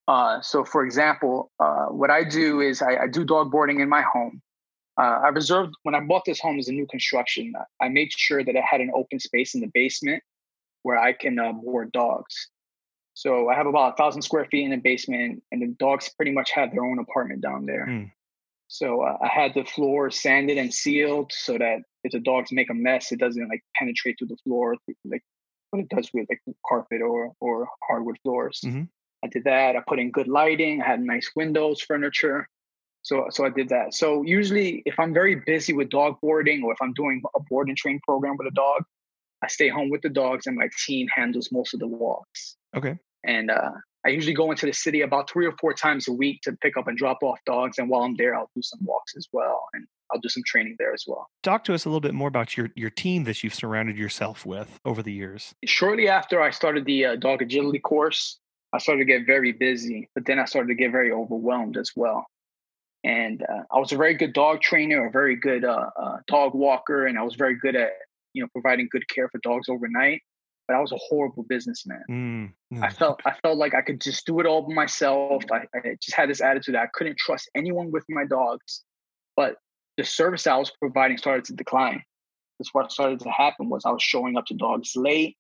Uh, 0.07 0.41
so, 0.41 0.65
for 0.65 0.83
example, 0.83 1.49
uh, 1.59 1.85
what 1.85 2.09
I 2.09 2.23
do 2.25 2.59
is 2.59 2.81
I, 2.81 3.03
I, 3.03 3.07
do 3.07 3.23
dog 3.23 3.51
boarding 3.51 3.79
in 3.79 3.87
my 3.87 4.01
home. 4.01 4.41
Uh, 4.99 5.19
I 5.23 5.29
reserved 5.29 5.73
when 5.83 5.95
I 5.95 6.01
bought 6.01 6.23
this 6.25 6.41
home 6.41 6.59
as 6.59 6.67
a 6.67 6.73
new 6.73 6.85
construction. 6.87 7.53
I 7.81 7.87
made 7.87 8.11
sure 8.11 8.43
that 8.43 8.53
it 8.53 8.63
had 8.69 8.81
an 8.81 8.91
open 8.93 9.19
space 9.19 9.55
in 9.55 9.61
the 9.61 9.71
basement 9.73 10.21
where 10.81 10.97
I 10.97 11.13
can 11.13 11.39
uh, 11.39 11.53
board 11.53 11.93
dogs. 11.93 12.49
So 13.13 13.49
I 13.49 13.55
have 13.55 13.67
about 13.67 13.93
a 13.93 13.95
thousand 13.95 14.23
square 14.23 14.45
feet 14.45 14.65
in 14.65 14.71
the 14.71 14.77
basement, 14.77 15.43
and 15.51 15.61
the 15.61 15.67
dogs 15.67 16.09
pretty 16.15 16.31
much 16.31 16.51
have 16.51 16.71
their 16.71 16.83
own 16.83 16.99
apartment 16.99 17.41
down 17.41 17.65
there. 17.65 17.85
Mm. 17.87 18.11
So 18.67 19.01
uh, 19.01 19.17
I 19.21 19.27
had 19.27 19.53
the 19.53 19.65
floor 19.65 20.09
sanded 20.09 20.57
and 20.57 20.73
sealed 20.73 21.31
so 21.31 21.57
that 21.57 21.81
if 22.03 22.11
the 22.11 22.19
dogs 22.19 22.51
make 22.51 22.71
a 22.71 22.73
mess, 22.73 23.11
it 23.11 23.19
doesn't 23.19 23.47
like 23.47 23.61
penetrate 23.75 24.17
through 24.17 24.29
the 24.29 24.37
floor 24.43 24.75
like 25.05 25.21
what 25.69 25.79
it 25.79 25.89
does 25.89 26.09
with 26.13 26.27
like 26.29 26.41
carpet 26.67 27.01
or 27.01 27.33
or 27.39 27.67
hardwood 27.87 28.17
floors. 28.23 28.61
Mm-hmm. 28.65 28.83
I 29.23 29.27
did 29.27 29.43
that. 29.43 29.75
I 29.75 29.81
put 29.87 29.99
in 29.99 30.11
good 30.11 30.27
lighting. 30.27 30.81
I 30.81 30.87
had 30.87 31.01
nice 31.01 31.29
windows, 31.35 31.81
furniture. 31.81 32.47
So 33.03 33.27
so 33.29 33.45
I 33.45 33.49
did 33.49 33.69
that. 33.69 33.93
So 33.93 34.23
usually, 34.23 34.81
if 34.85 34.99
I'm 34.99 35.13
very 35.13 35.35
busy 35.35 35.73
with 35.73 35.89
dog 35.89 36.17
boarding 36.21 36.63
or 36.63 36.73
if 36.73 36.81
I'm 36.81 36.93
doing 36.93 37.21
a 37.35 37.39
board 37.41 37.67
and 37.67 37.77
train 37.77 37.99
program 38.03 38.37
with 38.37 38.47
a 38.47 38.55
dog, 38.55 38.83
I 39.43 39.47
stay 39.47 39.67
home 39.67 39.89
with 39.89 40.01
the 40.01 40.09
dogs 40.09 40.47
and 40.47 40.55
my 40.55 40.69
team 40.85 41.07
handles 41.13 41.51
most 41.51 41.73
of 41.73 41.79
the 41.79 41.87
walks. 41.87 42.57
Okay. 42.75 42.97
And 43.25 43.51
uh, 43.51 43.71
I 44.05 44.09
usually 44.09 44.33
go 44.33 44.51
into 44.51 44.65
the 44.65 44.73
city 44.73 45.01
about 45.01 45.29
three 45.29 45.45
or 45.45 45.53
four 45.59 45.73
times 45.73 46.07
a 46.07 46.11
week 46.11 46.41
to 46.43 46.53
pick 46.61 46.75
up 46.75 46.87
and 46.87 46.97
drop 46.97 47.19
off 47.23 47.39
dogs. 47.45 47.77
And 47.77 47.89
while 47.89 48.01
I'm 48.01 48.15
there, 48.17 48.35
I'll 48.35 48.49
do 48.55 48.61
some 48.61 48.79
walks 48.83 49.13
as 49.15 49.27
well. 49.31 49.65
And 49.73 49.87
I'll 50.11 50.19
do 50.19 50.29
some 50.29 50.43
training 50.45 50.75
there 50.77 50.93
as 50.93 51.05
well. 51.07 51.27
Talk 51.41 51.63
to 51.65 51.73
us 51.73 51.85
a 51.85 51.89
little 51.89 52.01
bit 52.01 52.13
more 52.13 52.27
about 52.27 52.57
your, 52.57 52.69
your 52.75 52.89
team 52.89 53.23
that 53.23 53.43
you've 53.43 53.53
surrounded 53.53 53.97
yourself 53.97 54.45
with 54.45 54.79
over 54.83 55.01
the 55.01 55.13
years. 55.13 55.55
Shortly 55.65 56.09
after 56.09 56.41
I 56.41 56.51
started 56.51 56.85
the 56.85 57.05
uh, 57.05 57.15
dog 57.15 57.41
agility 57.41 57.79
course, 57.79 58.39
I 58.73 58.79
started 58.79 58.99
to 58.99 59.05
get 59.05 59.25
very 59.25 59.53
busy, 59.53 60.09
but 60.13 60.25
then 60.25 60.39
I 60.39 60.45
started 60.45 60.67
to 60.67 60.75
get 60.75 60.91
very 60.91 61.11
overwhelmed 61.11 61.77
as 61.77 61.91
well. 61.95 62.25
And 63.05 63.43
uh, 63.43 63.63
I 63.71 63.79
was 63.79 63.91
a 63.91 63.97
very 63.97 64.15
good 64.15 64.33
dog 64.33 64.61
trainer, 64.61 65.07
a 65.07 65.11
very 65.11 65.35
good 65.35 65.65
uh, 65.65 65.89
uh 66.01 66.17
dog 66.27 66.53
walker, 66.53 67.05
and 67.05 67.19
I 67.19 67.23
was 67.23 67.35
very 67.35 67.57
good 67.57 67.75
at 67.75 67.91
you 68.33 68.41
know 68.41 68.47
providing 68.53 68.87
good 68.89 69.07
care 69.09 69.27
for 69.27 69.39
dogs 69.43 69.67
overnight 69.67 70.21
but 70.67 70.75
I 70.75 70.79
was 70.79 70.91
a 70.91 70.97
horrible 70.97 71.43
businessman. 71.43 72.03
Mm, 72.09 72.81
I 72.81 72.89
felt 72.89 73.21
I 73.25 73.33
felt 73.41 73.57
like 73.57 73.73
I 73.73 73.81
could 73.81 73.99
just 73.99 74.25
do 74.25 74.39
it 74.39 74.45
all 74.45 74.61
by 74.61 74.73
myself. 74.73 75.43
I, 75.51 75.65
I 75.75 75.95
just 76.01 76.15
had 76.15 76.29
this 76.29 76.41
attitude 76.41 76.75
that 76.75 76.83
I 76.83 76.89
couldn't 76.93 77.17
trust 77.17 77.49
anyone 77.55 77.91
with 77.91 78.05
my 78.09 78.25
dogs. 78.25 78.83
But 79.35 79.57
the 79.97 80.03
service 80.03 80.47
I 80.47 80.57
was 80.57 80.71
providing 80.71 81.17
started 81.17 81.45
to 81.45 81.53
decline. 81.53 82.03
That's 82.59 82.73
what 82.73 82.91
started 82.91 83.19
to 83.21 83.29
happen 83.29 83.69
was 83.69 83.83
I 83.85 83.91
was 83.91 84.03
showing 84.03 84.37
up 84.37 84.45
to 84.47 84.53
dogs 84.53 84.93
late. 84.95 85.37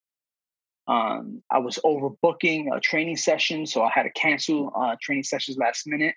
Um, 0.87 1.41
I 1.49 1.59
was 1.59 1.79
overbooking 1.85 2.75
a 2.75 2.79
training 2.79 3.17
session, 3.17 3.65
so 3.65 3.83
I 3.83 3.89
had 3.93 4.03
to 4.03 4.11
cancel 4.11 4.71
uh, 4.75 4.95
training 5.01 5.23
sessions 5.23 5.57
last 5.57 5.87
minute. 5.87 6.15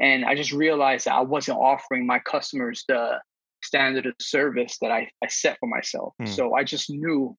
And 0.00 0.24
I 0.24 0.34
just 0.34 0.52
realized 0.52 1.06
that 1.06 1.14
I 1.14 1.20
wasn't 1.20 1.58
offering 1.58 2.06
my 2.06 2.18
customers 2.18 2.84
the 2.88 3.20
standard 3.62 4.06
of 4.06 4.14
service 4.20 4.78
that 4.80 4.90
I, 4.90 5.08
I 5.22 5.28
set 5.28 5.58
for 5.60 5.68
myself. 5.68 6.14
Mm. 6.20 6.28
So 6.28 6.54
I 6.54 6.64
just 6.64 6.90
knew 6.90 7.36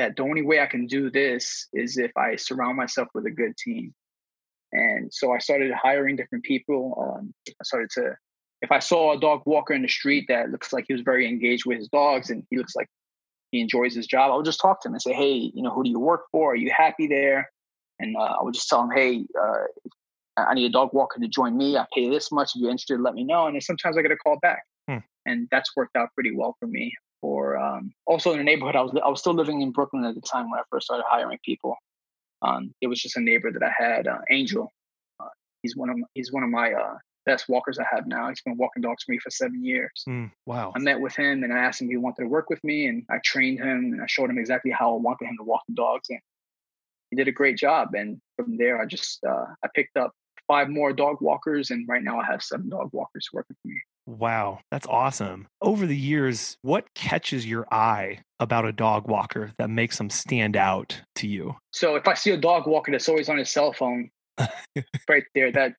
that 0.00 0.16
the 0.16 0.22
only 0.22 0.40
way 0.40 0.60
I 0.60 0.66
can 0.66 0.86
do 0.86 1.10
this 1.10 1.68
is 1.74 1.98
if 1.98 2.10
I 2.16 2.36
surround 2.36 2.78
myself 2.78 3.08
with 3.14 3.26
a 3.26 3.30
good 3.30 3.54
team. 3.58 3.92
And 4.72 5.12
so 5.12 5.30
I 5.30 5.38
started 5.38 5.70
hiring 5.72 6.16
different 6.16 6.42
people. 6.44 6.82
Um, 6.98 7.34
I 7.48 7.64
started 7.64 7.90
to, 7.96 8.14
if 8.62 8.72
I 8.72 8.78
saw 8.78 9.12
a 9.12 9.20
dog 9.20 9.42
walker 9.44 9.74
in 9.74 9.82
the 9.82 9.88
street 9.88 10.24
that 10.28 10.50
looks 10.50 10.72
like 10.72 10.86
he 10.88 10.94
was 10.94 11.02
very 11.02 11.28
engaged 11.28 11.64
with 11.66 11.76
his 11.76 11.88
dogs 11.88 12.30
and 12.30 12.44
he 12.48 12.56
looks 12.56 12.74
like 12.74 12.88
he 13.50 13.60
enjoys 13.60 13.94
his 13.94 14.06
job, 14.06 14.32
I 14.32 14.36
would 14.36 14.46
just 14.46 14.60
talk 14.60 14.80
to 14.80 14.88
him 14.88 14.94
and 14.94 15.02
say, 15.02 15.12
hey, 15.12 15.50
you 15.54 15.62
know, 15.62 15.70
who 15.70 15.84
do 15.84 15.90
you 15.90 16.00
work 16.00 16.22
for? 16.32 16.52
Are 16.52 16.56
you 16.56 16.72
happy 16.74 17.06
there? 17.06 17.50
And 17.98 18.16
uh, 18.16 18.36
I 18.40 18.42
would 18.42 18.54
just 18.54 18.68
tell 18.68 18.82
him, 18.82 18.90
hey, 18.94 19.26
uh, 19.38 19.64
I 20.38 20.54
need 20.54 20.64
a 20.64 20.72
dog 20.72 20.94
walker 20.94 21.20
to 21.20 21.28
join 21.28 21.58
me. 21.58 21.76
I 21.76 21.84
pay 21.94 22.08
this 22.08 22.32
much. 22.32 22.52
If 22.54 22.62
you're 22.62 22.70
interested, 22.70 23.00
let 23.00 23.12
me 23.12 23.24
know. 23.24 23.46
And 23.46 23.54
then 23.54 23.60
sometimes 23.60 23.98
I 23.98 24.02
get 24.02 24.12
a 24.12 24.16
call 24.16 24.38
back. 24.40 24.62
Hmm. 24.88 24.98
And 25.26 25.46
that's 25.50 25.76
worked 25.76 25.94
out 25.94 26.08
pretty 26.14 26.34
well 26.34 26.56
for 26.58 26.66
me. 26.66 26.94
Or 27.22 27.58
um, 27.58 27.92
also 28.06 28.32
in 28.32 28.38
the 28.38 28.44
neighborhood, 28.44 28.76
I 28.76 28.82
was 28.82 28.92
I 29.04 29.08
was 29.08 29.20
still 29.20 29.34
living 29.34 29.60
in 29.60 29.72
Brooklyn 29.72 30.04
at 30.04 30.14
the 30.14 30.20
time 30.22 30.50
when 30.50 30.58
I 30.58 30.62
first 30.70 30.86
started 30.86 31.04
hiring 31.06 31.38
people. 31.44 31.76
Um, 32.42 32.74
it 32.80 32.86
was 32.86 33.00
just 33.00 33.16
a 33.16 33.20
neighbor 33.20 33.52
that 33.52 33.62
I 33.62 33.70
had, 33.76 34.06
uh, 34.06 34.18
Angel. 34.30 34.72
Uh, 35.18 35.28
he's 35.62 35.76
one 35.76 35.90
of 35.90 35.98
my, 35.98 36.06
he's 36.14 36.32
one 36.32 36.42
of 36.42 36.48
my 36.48 36.72
uh, 36.72 36.96
best 37.26 37.48
walkers 37.48 37.78
I 37.78 37.84
have 37.90 38.06
now. 38.06 38.30
He's 38.30 38.40
been 38.40 38.56
walking 38.56 38.80
dogs 38.80 39.04
for 39.04 39.12
me 39.12 39.18
for 39.18 39.30
seven 39.30 39.62
years. 39.62 39.90
Mm, 40.08 40.30
wow! 40.46 40.72
I 40.74 40.78
met 40.78 40.98
with 40.98 41.14
him 41.14 41.44
and 41.44 41.52
I 41.52 41.58
asked 41.58 41.82
him 41.82 41.88
if 41.88 41.92
he 41.92 41.96
wanted 41.98 42.22
to 42.22 42.28
work 42.28 42.48
with 42.48 42.62
me, 42.64 42.86
and 42.86 43.04
I 43.10 43.18
trained 43.22 43.58
him 43.58 43.92
and 43.92 44.02
I 44.02 44.06
showed 44.06 44.30
him 44.30 44.38
exactly 44.38 44.70
how 44.70 44.94
I 44.94 44.98
wanted 44.98 45.26
him 45.26 45.36
to 45.38 45.44
walk 45.44 45.62
the 45.68 45.74
dogs, 45.74 46.08
and 46.08 46.20
he 47.10 47.16
did 47.16 47.28
a 47.28 47.32
great 47.32 47.58
job. 47.58 47.94
And 47.94 48.20
from 48.36 48.56
there, 48.56 48.80
I 48.80 48.86
just 48.86 49.22
uh, 49.24 49.46
I 49.62 49.68
picked 49.74 49.96
up 49.98 50.12
five 50.48 50.68
more 50.68 50.92
dog 50.92 51.18
walkers, 51.20 51.70
and 51.70 51.86
right 51.86 52.02
now 52.02 52.18
I 52.18 52.24
have 52.24 52.42
seven 52.42 52.70
dog 52.70 52.90
walkers 52.92 53.28
working 53.32 53.56
for 53.60 53.68
me. 53.68 53.80
Wow, 54.06 54.60
that's 54.70 54.86
awesome. 54.86 55.46
Over 55.60 55.86
the 55.86 55.96
years, 55.96 56.56
what 56.62 56.92
catches 56.94 57.46
your 57.46 57.72
eye 57.72 58.20
about 58.38 58.64
a 58.64 58.72
dog 58.72 59.08
walker 59.08 59.52
that 59.58 59.70
makes 59.70 59.98
them 59.98 60.10
stand 60.10 60.56
out 60.56 61.00
to 61.16 61.28
you? 61.28 61.56
So 61.72 61.96
if 61.96 62.08
I 62.08 62.14
see 62.14 62.30
a 62.30 62.36
dog 62.36 62.66
walker 62.66 62.90
that's 62.90 63.08
always 63.08 63.28
on 63.28 63.38
his 63.38 63.50
cell 63.50 63.72
phone, 63.72 64.10
right 65.08 65.24
there, 65.34 65.52
that 65.52 65.74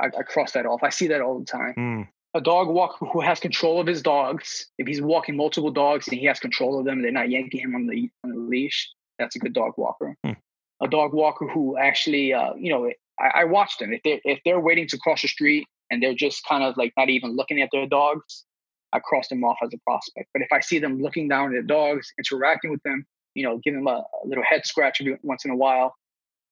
I, 0.00 0.06
I, 0.06 0.22
cross 0.22 0.52
that 0.52 0.66
off. 0.66 0.82
I 0.82 0.90
see 0.90 1.08
that 1.08 1.20
all 1.20 1.38
the 1.38 1.44
time. 1.44 1.74
Mm. 1.78 2.08
A 2.34 2.40
dog 2.40 2.68
walker 2.68 3.06
who 3.06 3.20
has 3.20 3.40
control 3.40 3.80
of 3.80 3.86
his 3.86 4.02
dogs. 4.02 4.66
If 4.78 4.86
he's 4.86 5.00
walking 5.00 5.36
multiple 5.36 5.70
dogs 5.70 6.08
and 6.08 6.18
he 6.18 6.26
has 6.26 6.40
control 6.40 6.78
of 6.78 6.84
them, 6.84 7.02
they're 7.02 7.10
not 7.10 7.30
yanking 7.30 7.60
him 7.60 7.74
on 7.74 7.86
the 7.86 8.10
on 8.24 8.30
the 8.30 8.40
leash. 8.40 8.92
That's 9.18 9.36
a 9.36 9.38
good 9.38 9.54
dog 9.54 9.72
walker. 9.76 10.16
Mm. 10.26 10.36
A 10.82 10.88
dog 10.88 11.12
walker 11.12 11.48
who 11.48 11.76
actually, 11.78 12.32
uh, 12.32 12.52
you 12.56 12.70
know, 12.70 12.90
I, 13.18 13.40
I 13.40 13.44
watch 13.44 13.78
them. 13.78 13.92
If 13.92 14.02
they 14.02 14.20
if 14.24 14.40
they're 14.44 14.60
waiting 14.60 14.86
to 14.88 14.98
cross 14.98 15.22
the 15.22 15.28
street 15.28 15.66
and 15.90 16.02
they're 16.02 16.14
just 16.14 16.44
kind 16.46 16.62
of 16.62 16.76
like 16.76 16.92
not 16.96 17.08
even 17.08 17.36
looking 17.36 17.60
at 17.62 17.68
their 17.72 17.86
dogs, 17.86 18.44
I 18.92 19.00
cross 19.00 19.28
them 19.28 19.44
off 19.44 19.58
as 19.62 19.70
a 19.74 19.78
prospect. 19.86 20.28
But 20.32 20.42
if 20.42 20.48
I 20.52 20.60
see 20.60 20.78
them 20.78 21.00
looking 21.00 21.28
down 21.28 21.46
at 21.46 21.52
their 21.52 21.62
dogs, 21.62 22.12
interacting 22.18 22.70
with 22.70 22.82
them, 22.82 23.06
you 23.34 23.44
know, 23.44 23.58
give 23.58 23.74
them 23.74 23.86
a, 23.86 24.02
a 24.24 24.26
little 24.26 24.44
head 24.44 24.66
scratch 24.66 25.00
every 25.00 25.18
once 25.22 25.44
in 25.44 25.50
a 25.50 25.56
while, 25.56 25.94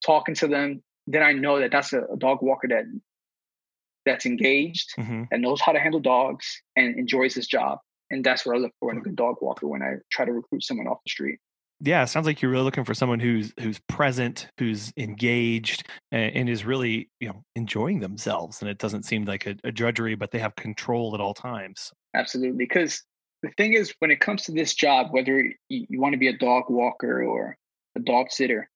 talking 0.05 0.35
to 0.37 0.47
them, 0.47 0.83
then 1.07 1.23
I 1.23 1.33
know 1.33 1.61
that 1.61 1.71
that's 1.71 1.93
a, 1.93 2.03
a 2.03 2.17
dog 2.17 2.43
walker 2.43 2.69
that 2.69 2.85
that's 4.05 4.27
engaged 4.27 4.93
mm-hmm. 4.99 5.25
and 5.31 5.43
knows 5.43 5.61
how 5.61 5.73
to 5.73 5.81
handle 5.81 6.01
dogs 6.01 6.63
and 6.77 6.97
enjoys 6.97 7.35
his 7.35 7.47
job. 7.47 7.79
And 8.11 8.25
that's 8.25 8.47
what 8.47 8.55
I 8.55 8.59
look 8.59 8.73
for 8.79 8.93
in 8.93 8.99
a 8.99 9.01
good 9.01 9.17
dog 9.17 9.37
walker 9.41 9.67
when 9.67 9.83
I 9.83 9.95
try 10.13 10.25
to 10.25 10.33
recruit 10.33 10.63
someone 10.63 10.87
off 10.87 10.99
the 11.05 11.11
street 11.11 11.41
yeah 11.81 12.03
it 12.03 12.07
sounds 12.07 12.27
like 12.27 12.41
you're 12.41 12.51
really 12.51 12.65
looking 12.65 12.85
for 12.85 12.95
someone 12.95 13.21
who's 13.21 13.53
who's 13.61 13.79
present 13.89 14.49
who's 14.59 14.93
engaged 14.97 15.87
and, 16.13 16.35
and 16.35 16.49
is 16.49 16.65
really 16.65 17.11
you 17.21 17.29
know 17.29 17.43
enjoying 17.55 18.01
themselves 18.01 18.61
and 18.61 18.71
it 18.71 18.79
doesn't 18.79 19.05
seem 19.05 19.25
like 19.25 19.47
a, 19.47 19.57
a 19.65 19.73
drudgery 19.73 20.15
but 20.15 20.31
they 20.31 20.39
have 20.39 20.55
control 20.57 21.15
at 21.15 21.21
all 21.21 21.35
times. 21.35 21.93
Absolutely 22.15 22.57
because 22.57 23.03
the 23.43 23.51
thing 23.57 23.75
is 23.75 23.95
when 23.99 24.11
it 24.11 24.21
comes 24.21 24.45
to 24.45 24.53
this 24.53 24.75
job 24.75 25.09
whether 25.11 25.41
you, 25.69 25.87
you 25.89 26.01
want 26.01 26.13
to 26.13 26.19
be 26.19 26.29
a 26.29 26.39
dog 26.39 26.65
walker 26.69 27.23
or 27.23 27.57
a 27.97 28.01
dog 28.01 28.27
sitter 28.31 28.69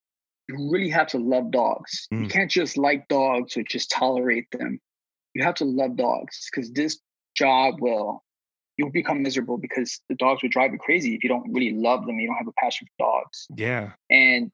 you 0.50 0.70
really 0.70 0.88
have 0.88 1.08
to 1.08 1.18
love 1.18 1.50
dogs. 1.50 2.08
Mm. 2.12 2.22
you 2.22 2.28
can't 2.28 2.50
just 2.50 2.76
like 2.76 3.08
dogs 3.08 3.56
or 3.56 3.62
just 3.62 3.90
tolerate 3.90 4.50
them. 4.50 4.80
You 5.34 5.44
have 5.44 5.54
to 5.56 5.64
love 5.64 5.96
dogs 5.96 6.48
because 6.50 6.72
this 6.72 6.98
job 7.36 7.80
will 7.80 8.24
you'll 8.80 8.90
become 8.90 9.22
miserable 9.22 9.58
because 9.58 10.00
the 10.08 10.14
dogs 10.14 10.42
would 10.42 10.50
drive 10.50 10.72
you 10.72 10.78
crazy 10.78 11.14
if 11.14 11.22
you 11.22 11.28
don't 11.28 11.52
really 11.52 11.72
love 11.72 12.06
them. 12.06 12.18
You 12.18 12.28
don't 12.28 12.38
have 12.38 12.48
a 12.48 12.52
passion 12.58 12.86
for 12.86 13.04
dogs. 13.04 13.46
Yeah. 13.54 13.90
And 14.08 14.50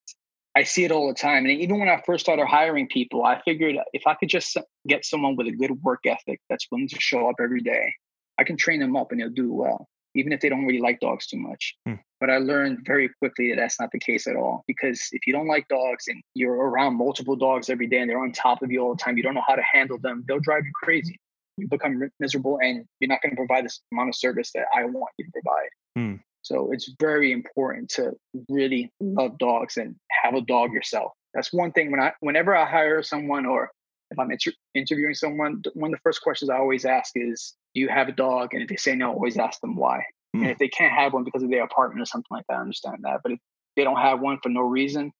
I 0.56 0.64
see 0.64 0.82
it 0.82 0.90
all 0.90 1.06
the 1.06 1.14
time. 1.14 1.44
And 1.44 1.60
even 1.60 1.78
when 1.78 1.88
I 1.88 2.02
first 2.04 2.24
started 2.24 2.46
hiring 2.46 2.88
people, 2.88 3.24
I 3.24 3.40
figured 3.44 3.76
if 3.92 4.04
I 4.04 4.14
could 4.14 4.28
just 4.28 4.56
get 4.88 5.04
someone 5.04 5.36
with 5.36 5.46
a 5.46 5.52
good 5.52 5.70
work 5.84 6.00
ethic 6.06 6.40
that's 6.50 6.66
willing 6.72 6.88
to 6.88 6.96
show 6.98 7.30
up 7.30 7.36
every 7.40 7.60
day, 7.60 7.94
I 8.36 8.42
can 8.42 8.56
train 8.56 8.80
them 8.80 8.96
up 8.96 9.12
and 9.12 9.20
they'll 9.20 9.30
do 9.30 9.52
well, 9.52 9.86
even 10.16 10.32
if 10.32 10.40
they 10.40 10.48
don't 10.48 10.66
really 10.66 10.80
like 10.80 10.98
dogs 10.98 11.28
too 11.28 11.38
much. 11.38 11.76
Hmm. 11.86 11.94
But 12.18 12.30
I 12.30 12.38
learned 12.38 12.80
very 12.84 13.08
quickly 13.20 13.50
that 13.50 13.58
that's 13.58 13.78
not 13.78 13.92
the 13.92 14.00
case 14.00 14.26
at 14.26 14.34
all. 14.34 14.64
Because 14.66 15.06
if 15.12 15.24
you 15.28 15.32
don't 15.32 15.46
like 15.46 15.68
dogs 15.68 16.08
and 16.08 16.20
you're 16.34 16.52
around 16.52 16.96
multiple 16.96 17.36
dogs 17.36 17.70
every 17.70 17.86
day 17.86 17.98
and 17.98 18.10
they're 18.10 18.18
on 18.18 18.32
top 18.32 18.62
of 18.62 18.72
you 18.72 18.80
all 18.80 18.96
the 18.96 19.00
time, 19.00 19.16
you 19.16 19.22
don't 19.22 19.34
know 19.34 19.44
how 19.46 19.54
to 19.54 19.62
handle 19.72 19.98
them, 19.98 20.24
they'll 20.26 20.40
drive 20.40 20.64
you 20.64 20.72
crazy 20.74 21.20
you 21.56 21.68
become 21.68 22.10
miserable 22.20 22.58
and 22.62 22.84
you're 23.00 23.08
not 23.08 23.22
going 23.22 23.32
to 23.32 23.36
provide 23.36 23.64
this 23.64 23.80
amount 23.92 24.08
of 24.08 24.14
service 24.14 24.50
that 24.54 24.66
I 24.74 24.84
want 24.84 25.10
you 25.18 25.24
to 25.24 25.30
provide. 25.32 25.68
Mm. 25.98 26.20
So 26.42 26.70
it's 26.72 26.90
very 27.00 27.32
important 27.32 27.88
to 27.90 28.12
really 28.48 28.92
love 29.00 29.38
dogs 29.38 29.76
and 29.76 29.96
have 30.22 30.34
a 30.34 30.42
dog 30.42 30.72
yourself. 30.72 31.12
That's 31.34 31.52
one 31.52 31.72
thing 31.72 31.90
when 31.90 32.00
I, 32.00 32.12
whenever 32.20 32.54
I 32.54 32.64
hire 32.64 33.02
someone 33.02 33.46
or 33.46 33.70
if 34.10 34.18
I'm 34.18 34.30
inter- 34.30 34.52
interviewing 34.74 35.14
someone, 35.14 35.62
one 35.74 35.92
of 35.92 35.98
the 35.98 36.02
first 36.02 36.22
questions 36.22 36.50
I 36.50 36.58
always 36.58 36.84
ask 36.84 37.12
is, 37.16 37.54
do 37.74 37.80
you 37.80 37.88
have 37.88 38.08
a 38.08 38.12
dog? 38.12 38.54
And 38.54 38.62
if 38.62 38.68
they 38.68 38.76
say 38.76 38.94
no, 38.94 39.10
I 39.10 39.14
always 39.14 39.36
ask 39.36 39.60
them 39.60 39.76
why. 39.76 40.04
Mm. 40.36 40.42
And 40.42 40.50
if 40.50 40.58
they 40.58 40.68
can't 40.68 40.92
have 40.92 41.12
one 41.12 41.24
because 41.24 41.42
of 41.42 41.50
their 41.50 41.64
apartment 41.64 42.02
or 42.02 42.06
something 42.06 42.28
like 42.30 42.44
that, 42.48 42.58
I 42.58 42.60
understand 42.60 42.98
that. 43.02 43.20
But 43.22 43.32
if 43.32 43.38
they 43.74 43.84
don't 43.84 43.96
have 43.96 44.20
one 44.20 44.38
for 44.42 44.48
no 44.50 44.60
reason, 44.60 45.12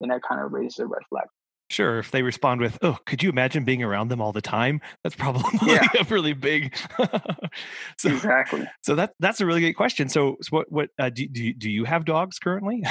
then 0.00 0.10
that 0.10 0.22
kind 0.28 0.42
of 0.42 0.52
raises 0.52 0.78
a 0.78 0.86
red 0.86 1.02
flag 1.08 1.26
Sure, 1.68 1.98
if 1.98 2.12
they 2.12 2.22
respond 2.22 2.60
with, 2.60 2.78
"Oh, 2.82 2.96
could 3.06 3.24
you 3.24 3.28
imagine 3.28 3.64
being 3.64 3.82
around 3.82 4.08
them 4.08 4.20
all 4.20 4.32
the 4.32 4.40
time?" 4.40 4.80
That's 5.02 5.16
probably 5.16 5.58
yeah. 5.66 5.88
a 5.98 6.04
really 6.04 6.32
big. 6.32 6.76
so, 7.98 8.08
exactly. 8.08 8.68
So 8.82 8.94
that 8.94 9.14
that's 9.18 9.40
a 9.40 9.46
really 9.46 9.60
great 9.60 9.76
question. 9.76 10.08
So, 10.08 10.36
so 10.42 10.48
what 10.50 10.70
what 10.70 10.90
uh, 10.98 11.10
do, 11.10 11.26
do 11.26 11.52
do 11.52 11.68
you 11.68 11.84
have 11.84 12.04
dogs 12.04 12.38
currently? 12.38 12.84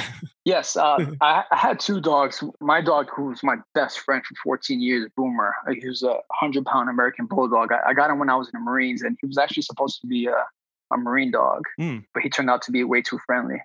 yes, 0.44 0.76
uh, 0.76 0.98
I, 1.22 1.44
I, 1.50 1.56
had 1.56 1.80
two 1.80 2.02
dogs. 2.02 2.44
My 2.60 2.82
dog, 2.82 3.08
who's 3.14 3.42
my 3.42 3.56
best 3.74 4.00
friend 4.00 4.22
for 4.26 4.34
14 4.44 4.80
years, 4.80 5.10
Boomer. 5.16 5.54
He 5.80 5.88
was 5.88 6.02
a 6.02 6.16
hundred 6.32 6.66
pound 6.66 6.90
American 6.90 7.24
bulldog. 7.24 7.72
I, 7.72 7.90
I, 7.90 7.94
got 7.94 8.10
him 8.10 8.18
when 8.18 8.28
I 8.28 8.36
was 8.36 8.48
in 8.52 8.60
the 8.60 8.64
Marines, 8.64 9.00
and 9.00 9.16
he 9.22 9.26
was 9.26 9.38
actually 9.38 9.62
supposed 9.62 10.02
to 10.02 10.06
be 10.06 10.26
a 10.26 10.44
a 10.92 10.98
Marine 10.98 11.30
dog, 11.30 11.62
mm. 11.80 12.04
but 12.12 12.22
he 12.22 12.28
turned 12.28 12.50
out 12.50 12.62
to 12.62 12.70
be 12.70 12.84
way 12.84 13.00
too 13.00 13.18
friendly. 13.26 13.60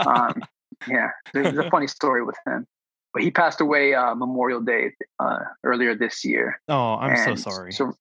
um, 0.00 0.42
yeah, 0.86 1.10
there's 1.32 1.56
a 1.56 1.70
funny 1.70 1.86
story 1.86 2.22
with 2.22 2.36
him 2.44 2.66
but 3.16 3.22
he 3.22 3.30
passed 3.30 3.62
away 3.62 3.94
uh, 3.94 4.14
Memorial 4.14 4.60
Day 4.60 4.90
uh, 5.18 5.38
earlier 5.64 5.94
this 5.94 6.22
year. 6.22 6.60
Oh, 6.68 6.96
I'm 6.96 7.12
and 7.12 7.40
so 7.40 7.50
sorry. 7.50 7.72
So 7.72 7.94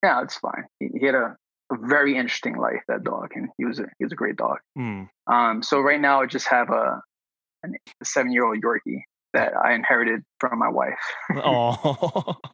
yeah, 0.00 0.22
it's 0.22 0.36
fine. 0.36 0.64
He, 0.78 0.90
he 1.00 1.06
had 1.06 1.16
a, 1.16 1.36
a, 1.72 1.76
very 1.88 2.16
interesting 2.16 2.56
life. 2.56 2.80
That 2.86 3.02
dog, 3.02 3.32
and 3.34 3.48
he 3.58 3.64
was 3.64 3.80
a 3.80 3.86
he 3.98 4.04
was 4.04 4.12
a 4.12 4.14
great 4.14 4.36
dog. 4.36 4.58
Mm. 4.78 5.08
Um, 5.26 5.64
so 5.64 5.80
right 5.80 6.00
now 6.00 6.22
I 6.22 6.26
just 6.26 6.46
have 6.46 6.70
a, 6.70 7.02
a 7.64 7.68
seven 8.04 8.30
year 8.30 8.44
old 8.44 8.62
Yorkie 8.62 9.00
that 9.32 9.54
I 9.56 9.72
inherited 9.72 10.22
from 10.38 10.60
my 10.60 10.68
wife. 10.68 11.00
oh. 11.34 12.36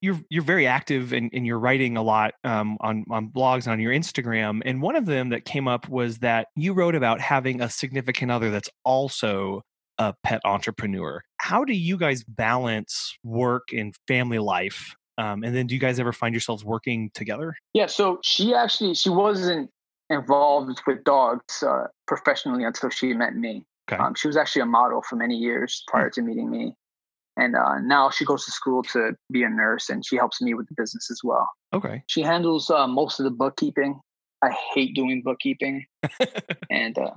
You're 0.00 0.20
you're 0.30 0.44
very 0.44 0.68
active 0.68 1.12
and, 1.12 1.30
and 1.34 1.44
you're 1.44 1.58
writing 1.58 1.96
a 1.96 2.02
lot 2.02 2.32
um, 2.44 2.78
on 2.80 3.04
on 3.10 3.28
blogs 3.28 3.70
on 3.70 3.80
your 3.80 3.92
Instagram. 3.92 4.62
And 4.64 4.80
one 4.80 4.96
of 4.96 5.04
them 5.04 5.30
that 5.30 5.44
came 5.44 5.66
up 5.68 5.88
was 5.88 6.18
that 6.18 6.46
you 6.56 6.72
wrote 6.72 6.94
about 6.94 7.20
having 7.20 7.60
a 7.60 7.68
significant 7.68 8.30
other 8.30 8.50
that's 8.50 8.70
also 8.84 9.62
a 10.00 10.14
pet 10.24 10.40
entrepreneur. 10.44 11.22
How 11.50 11.64
do 11.64 11.72
you 11.72 11.96
guys 11.96 12.22
balance 12.22 13.18
work 13.24 13.72
and 13.72 13.92
family 14.06 14.38
life? 14.38 14.94
Um, 15.18 15.42
and 15.42 15.52
then 15.52 15.66
do 15.66 15.74
you 15.74 15.80
guys 15.80 15.98
ever 15.98 16.12
find 16.12 16.32
yourselves 16.32 16.64
working 16.64 17.10
together? 17.12 17.56
Yeah, 17.74 17.86
so 17.86 18.20
she 18.22 18.54
actually 18.54 18.94
she 18.94 19.10
wasn't 19.10 19.68
involved 20.10 20.80
with 20.86 21.02
dogs 21.02 21.60
uh, 21.64 21.88
professionally 22.06 22.62
until 22.62 22.88
she 22.88 23.14
met 23.14 23.34
me. 23.34 23.64
Okay. 23.90 24.00
Um, 24.00 24.14
she 24.14 24.28
was 24.28 24.36
actually 24.36 24.62
a 24.62 24.66
model 24.66 25.02
for 25.02 25.16
many 25.16 25.34
years 25.34 25.82
hmm. 25.88 25.90
prior 25.90 26.10
to 26.10 26.22
meeting 26.22 26.48
me. 26.48 26.76
And 27.36 27.56
uh, 27.56 27.80
now 27.80 28.10
she 28.10 28.24
goes 28.24 28.44
to 28.44 28.52
school 28.52 28.84
to 28.84 29.16
be 29.32 29.42
a 29.42 29.50
nurse 29.50 29.88
and 29.88 30.06
she 30.06 30.14
helps 30.14 30.40
me 30.40 30.54
with 30.54 30.68
the 30.68 30.74
business 30.76 31.10
as 31.10 31.18
well. 31.24 31.48
Okay. 31.72 32.04
She 32.06 32.22
handles 32.22 32.70
uh, 32.70 32.86
most 32.86 33.18
of 33.18 33.24
the 33.24 33.30
bookkeeping. 33.32 33.98
I 34.40 34.54
hate 34.72 34.94
doing 34.94 35.22
bookkeeping. 35.24 35.84
and 36.70 36.96
uh, 36.96 37.10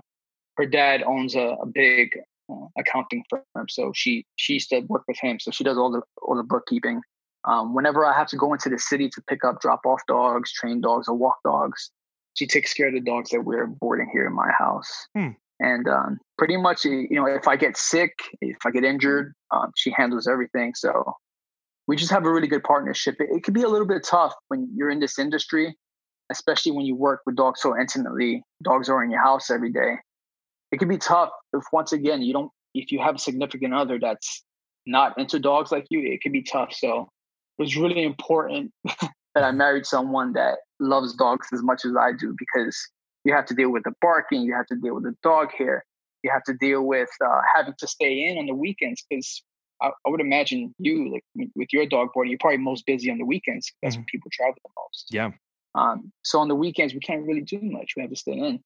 her 0.58 0.66
dad 0.66 1.04
owns 1.04 1.36
a, 1.36 1.56
a 1.62 1.68
big 1.68 2.18
uh, 2.52 2.68
accounting 2.78 3.24
firm. 3.30 3.68
So 3.70 3.92
she 3.96 4.26
she 4.36 4.54
used 4.54 4.70
to 4.70 4.82
work 4.82 5.04
with 5.08 5.18
him. 5.22 5.40
So 5.40 5.52
she 5.52 5.64
does 5.64 5.78
all 5.78 5.92
the 5.92 6.02
all 6.22 6.36
the 6.36 6.44
bookkeeping. 6.44 7.02
Um, 7.46 7.74
whenever 7.74 8.06
I 8.06 8.14
have 8.14 8.28
to 8.28 8.38
go 8.38 8.54
into 8.54 8.70
the 8.70 8.80
city 8.80 9.10
to 9.10 9.22
pick 9.28 9.44
up 9.44 9.60
drop 9.60 9.82
off 9.86 10.02
dogs, 10.08 10.52
train 10.54 10.80
dogs, 10.80 11.08
or 11.08 11.16
walk 11.16 11.38
dogs, 11.44 11.92
she 12.36 12.48
takes 12.48 12.74
care 12.74 12.88
of 12.88 12.94
the 12.94 13.02
dogs 13.02 13.32
that 13.32 13.42
we're 13.42 13.68
boarding 13.68 14.10
here 14.12 14.26
in 14.26 14.34
my 14.34 14.50
house. 14.58 15.08
Hmm. 15.16 15.30
And 15.60 15.88
um, 15.88 16.20
pretty 16.38 16.58
much, 16.58 16.84
you 16.84 17.08
know, 17.12 17.26
if 17.26 17.48
I 17.48 17.56
get 17.56 17.78
sick, 17.78 18.14
if 18.42 18.58
I 18.66 18.72
get 18.72 18.84
injured, 18.84 19.34
um, 19.52 19.72
she 19.76 19.92
handles 19.92 20.28
everything. 20.28 20.74
So 20.76 21.14
we 21.88 21.96
just 21.96 22.12
have 22.12 22.26
a 22.26 22.32
really 22.32 22.48
good 22.48 22.64
partnership. 22.64 23.16
It, 23.20 23.30
it 23.32 23.44
can 23.44 23.54
be 23.54 23.64
a 23.64 23.70
little 23.70 23.88
bit 23.88 24.04
tough 24.04 24.34
when 24.48 24.70
you're 24.74 24.90
in 24.90 25.00
this 25.00 25.20
industry, 25.20 25.78
especially 26.32 26.72
when 26.72 26.86
you 26.86 26.96
work 26.96 27.22
with 27.26 27.36
dogs 27.36 27.62
so 27.62 27.78
intimately. 27.78 28.44
Dogs 28.64 28.90
are 28.90 29.04
in 29.04 29.12
your 29.12 29.22
house 29.22 29.50
every 29.50 29.72
day 29.72 29.98
it 30.74 30.80
can 30.80 30.90
be 30.90 30.98
tough 30.98 31.30
if 31.54 31.64
once 31.72 31.94
again 31.94 32.24
you 32.24 32.34
don't 32.34 32.52
if 32.74 32.92
you 32.92 33.00
have 33.00 33.16
a 33.16 33.20
significant 33.20 33.74
other 33.74 34.00
that's 34.00 34.44
not 34.86 35.18
into 35.20 35.40
dogs 35.40 35.72
like 35.72 35.86
you, 35.90 36.02
it 36.02 36.22
can 36.22 36.32
be 36.32 36.42
tough. 36.42 36.74
So 36.74 37.10
it 37.58 37.62
was 37.62 37.78
really 37.78 38.04
important 38.04 38.72
that 38.84 39.44
I 39.44 39.52
married 39.52 39.86
someone 39.86 40.34
that 40.34 40.58
loves 40.80 41.14
dogs 41.14 41.48
as 41.54 41.62
much 41.62 41.86
as 41.86 41.96
I 41.96 42.12
do 42.12 42.36
because 42.38 42.76
you 43.24 43.34
have 43.34 43.46
to 43.46 43.54
deal 43.54 43.70
with 43.70 43.84
the 43.84 43.94
barking, 44.02 44.42
you 44.42 44.56
have 44.56 44.66
to 44.68 44.76
deal 44.76 44.96
with 44.96 45.04
the 45.04 45.16
dog 45.24 45.52
hair, 45.58 45.86
you 46.24 46.32
have 46.32 46.44
to 46.46 46.54
deal 46.54 46.82
with 46.82 47.10
uh, 47.24 47.42
having 47.56 47.76
to 47.78 47.88
stay 47.88 48.26
in 48.28 48.40
on 48.40 48.48
the 48.48 48.56
weekends 48.56 49.04
because 49.08 49.44
I, 49.82 49.90
I, 50.06 50.10
would 50.10 50.22
imagine 50.22 50.74
you 50.80 51.14
like 51.14 51.50
with 51.56 51.70
your 51.72 51.86
dog 51.86 52.10
boarding, 52.14 52.32
you're 52.32 52.40
probably 52.40 52.58
most 52.58 52.86
busy 52.86 53.12
on 53.12 53.20
the 53.20 53.26
weekends. 53.26 53.72
That's 53.82 53.94
mm-hmm. 53.94 54.02
when 54.02 54.06
people 54.12 54.32
travel 54.34 54.56
the 54.64 54.70
most. 54.76 55.08
Yeah. 55.12 55.32
Um, 55.76 56.12
so 56.24 56.40
on 56.40 56.48
the 56.48 56.56
weekends, 56.56 56.94
we 56.94 57.00
can't 57.00 57.26
really 57.26 57.42
do 57.42 57.60
much. 57.62 57.94
We 57.96 58.02
have 58.02 58.12
to 58.12 58.18
stay 58.18 58.34
in. 58.34 58.60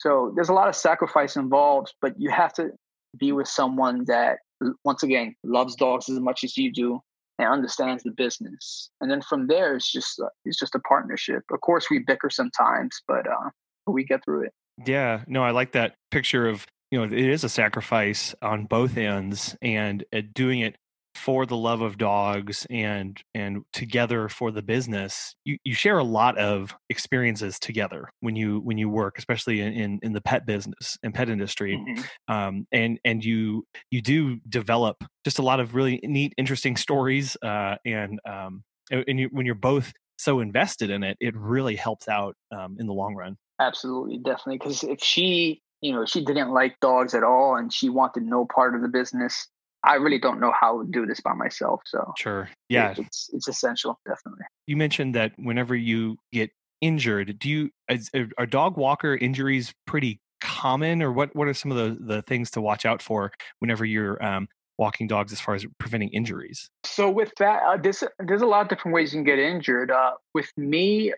So 0.00 0.32
there's 0.34 0.48
a 0.48 0.54
lot 0.54 0.68
of 0.68 0.74
sacrifice 0.74 1.36
involved, 1.36 1.94
but 2.00 2.14
you 2.18 2.30
have 2.30 2.52
to 2.54 2.70
be 3.18 3.32
with 3.32 3.48
someone 3.48 4.04
that, 4.06 4.38
once 4.84 5.02
again, 5.02 5.34
loves 5.44 5.76
dogs 5.76 6.08
as 6.08 6.18
much 6.18 6.42
as 6.42 6.56
you 6.56 6.72
do 6.72 7.00
and 7.38 7.48
understands 7.48 8.02
the 8.02 8.10
business. 8.10 8.90
And 9.00 9.10
then 9.10 9.20
from 9.20 9.46
there, 9.46 9.76
it's 9.76 9.90
just 9.90 10.18
uh, 10.20 10.28
it's 10.44 10.58
just 10.58 10.74
a 10.74 10.80
partnership. 10.80 11.42
Of 11.52 11.60
course, 11.60 11.88
we 11.90 11.98
bicker 11.98 12.30
sometimes, 12.30 13.00
but 13.06 13.26
uh, 13.26 13.50
we 13.86 14.04
get 14.04 14.24
through 14.24 14.44
it. 14.44 14.52
Yeah, 14.86 15.22
no, 15.26 15.42
I 15.42 15.50
like 15.50 15.72
that 15.72 15.96
picture 16.10 16.48
of 16.48 16.66
you 16.90 16.98
know 16.98 17.04
it 17.04 17.12
is 17.12 17.44
a 17.44 17.48
sacrifice 17.48 18.34
on 18.40 18.64
both 18.64 18.96
ends, 18.96 19.54
and 19.60 20.04
uh, 20.14 20.22
doing 20.34 20.60
it 20.60 20.76
for 21.14 21.44
the 21.44 21.56
love 21.56 21.80
of 21.80 21.98
dogs 21.98 22.66
and 22.70 23.20
and 23.34 23.62
together 23.72 24.28
for 24.28 24.50
the 24.50 24.62
business 24.62 25.34
you, 25.44 25.56
you 25.64 25.74
share 25.74 25.98
a 25.98 26.04
lot 26.04 26.38
of 26.38 26.74
experiences 26.88 27.58
together 27.58 28.08
when 28.20 28.36
you 28.36 28.60
when 28.60 28.78
you 28.78 28.88
work 28.88 29.18
especially 29.18 29.60
in 29.60 29.72
in, 29.72 29.98
in 30.02 30.12
the 30.12 30.20
pet 30.20 30.46
business 30.46 30.98
and 31.02 31.12
pet 31.12 31.28
industry 31.28 31.76
mm-hmm. 31.76 32.34
um, 32.34 32.66
and 32.72 32.98
and 33.04 33.24
you 33.24 33.64
you 33.90 34.00
do 34.00 34.38
develop 34.48 35.02
just 35.24 35.38
a 35.38 35.42
lot 35.42 35.60
of 35.60 35.74
really 35.74 36.00
neat 36.04 36.32
interesting 36.36 36.76
stories 36.76 37.36
uh, 37.42 37.76
and 37.84 38.20
um, 38.28 38.62
and 38.90 39.20
you, 39.20 39.28
when 39.32 39.46
you're 39.46 39.54
both 39.54 39.92
so 40.16 40.40
invested 40.40 40.90
in 40.90 41.02
it 41.02 41.16
it 41.20 41.34
really 41.36 41.76
helps 41.76 42.08
out 42.08 42.36
um, 42.56 42.76
in 42.78 42.86
the 42.86 42.94
long 42.94 43.14
run 43.14 43.36
absolutely 43.60 44.18
definitely 44.18 44.58
because 44.58 44.84
if 44.84 45.02
she 45.02 45.60
you 45.80 45.92
know 45.92 46.04
she 46.04 46.24
didn't 46.24 46.50
like 46.50 46.78
dogs 46.80 47.14
at 47.14 47.24
all 47.24 47.56
and 47.56 47.72
she 47.72 47.88
wanted 47.88 48.22
no 48.22 48.46
part 48.46 48.74
of 48.74 48.82
the 48.82 48.88
business 48.88 49.48
I 49.82 49.94
really 49.94 50.18
don't 50.18 50.40
know 50.40 50.52
how 50.58 50.82
to 50.82 50.88
do 50.90 51.06
this 51.06 51.20
by 51.20 51.32
myself. 51.32 51.80
So 51.86 52.12
sure, 52.16 52.48
yeah, 52.68 52.94
it's 52.96 53.30
it's 53.32 53.48
essential, 53.48 53.98
definitely. 54.06 54.44
You 54.66 54.76
mentioned 54.76 55.14
that 55.14 55.32
whenever 55.38 55.74
you 55.74 56.16
get 56.32 56.50
injured, 56.80 57.38
do 57.38 57.48
you 57.48 57.70
is, 57.88 58.10
are 58.38 58.46
dog 58.46 58.76
walker 58.76 59.16
injuries 59.16 59.72
pretty 59.86 60.20
common, 60.40 61.02
or 61.02 61.12
what? 61.12 61.34
What 61.34 61.48
are 61.48 61.54
some 61.54 61.72
of 61.72 61.76
the 61.76 62.04
the 62.04 62.22
things 62.22 62.50
to 62.52 62.60
watch 62.60 62.84
out 62.84 63.00
for 63.02 63.32
whenever 63.60 63.84
you're 63.84 64.22
um, 64.24 64.48
walking 64.78 65.06
dogs 65.06 65.32
as 65.32 65.40
far 65.40 65.54
as 65.54 65.64
preventing 65.78 66.10
injuries? 66.10 66.70
So 66.84 67.08
with 67.10 67.32
that, 67.38 67.62
uh, 67.66 67.76
there's 67.76 68.04
there's 68.18 68.42
a 68.42 68.46
lot 68.46 68.62
of 68.62 68.68
different 68.68 68.94
ways 68.94 69.12
you 69.14 69.18
can 69.18 69.24
get 69.24 69.38
injured. 69.38 69.90
Uh, 69.90 70.12
with 70.34 70.50
me, 70.56 71.12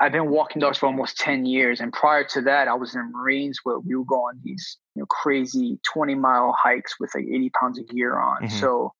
I've 0.00 0.10
been 0.10 0.30
walking 0.30 0.60
dogs 0.60 0.78
for 0.78 0.86
almost 0.86 1.18
10 1.18 1.46
years. 1.46 1.80
And 1.80 1.92
prior 1.92 2.24
to 2.30 2.42
that, 2.42 2.66
I 2.66 2.74
was 2.74 2.94
in 2.94 3.00
the 3.00 3.16
Marines 3.16 3.60
where 3.62 3.78
we 3.78 3.94
would 3.94 4.08
go 4.08 4.16
on 4.16 4.40
these 4.42 4.76
you 4.96 5.02
know, 5.02 5.06
crazy 5.06 5.78
20 5.92 6.16
mile 6.16 6.54
hikes 6.58 6.98
with 6.98 7.12
like 7.14 7.24
80 7.24 7.50
pounds 7.50 7.78
of 7.78 7.88
gear 7.88 8.18
on. 8.18 8.42
Mm-hmm. 8.42 8.58
So 8.58 8.92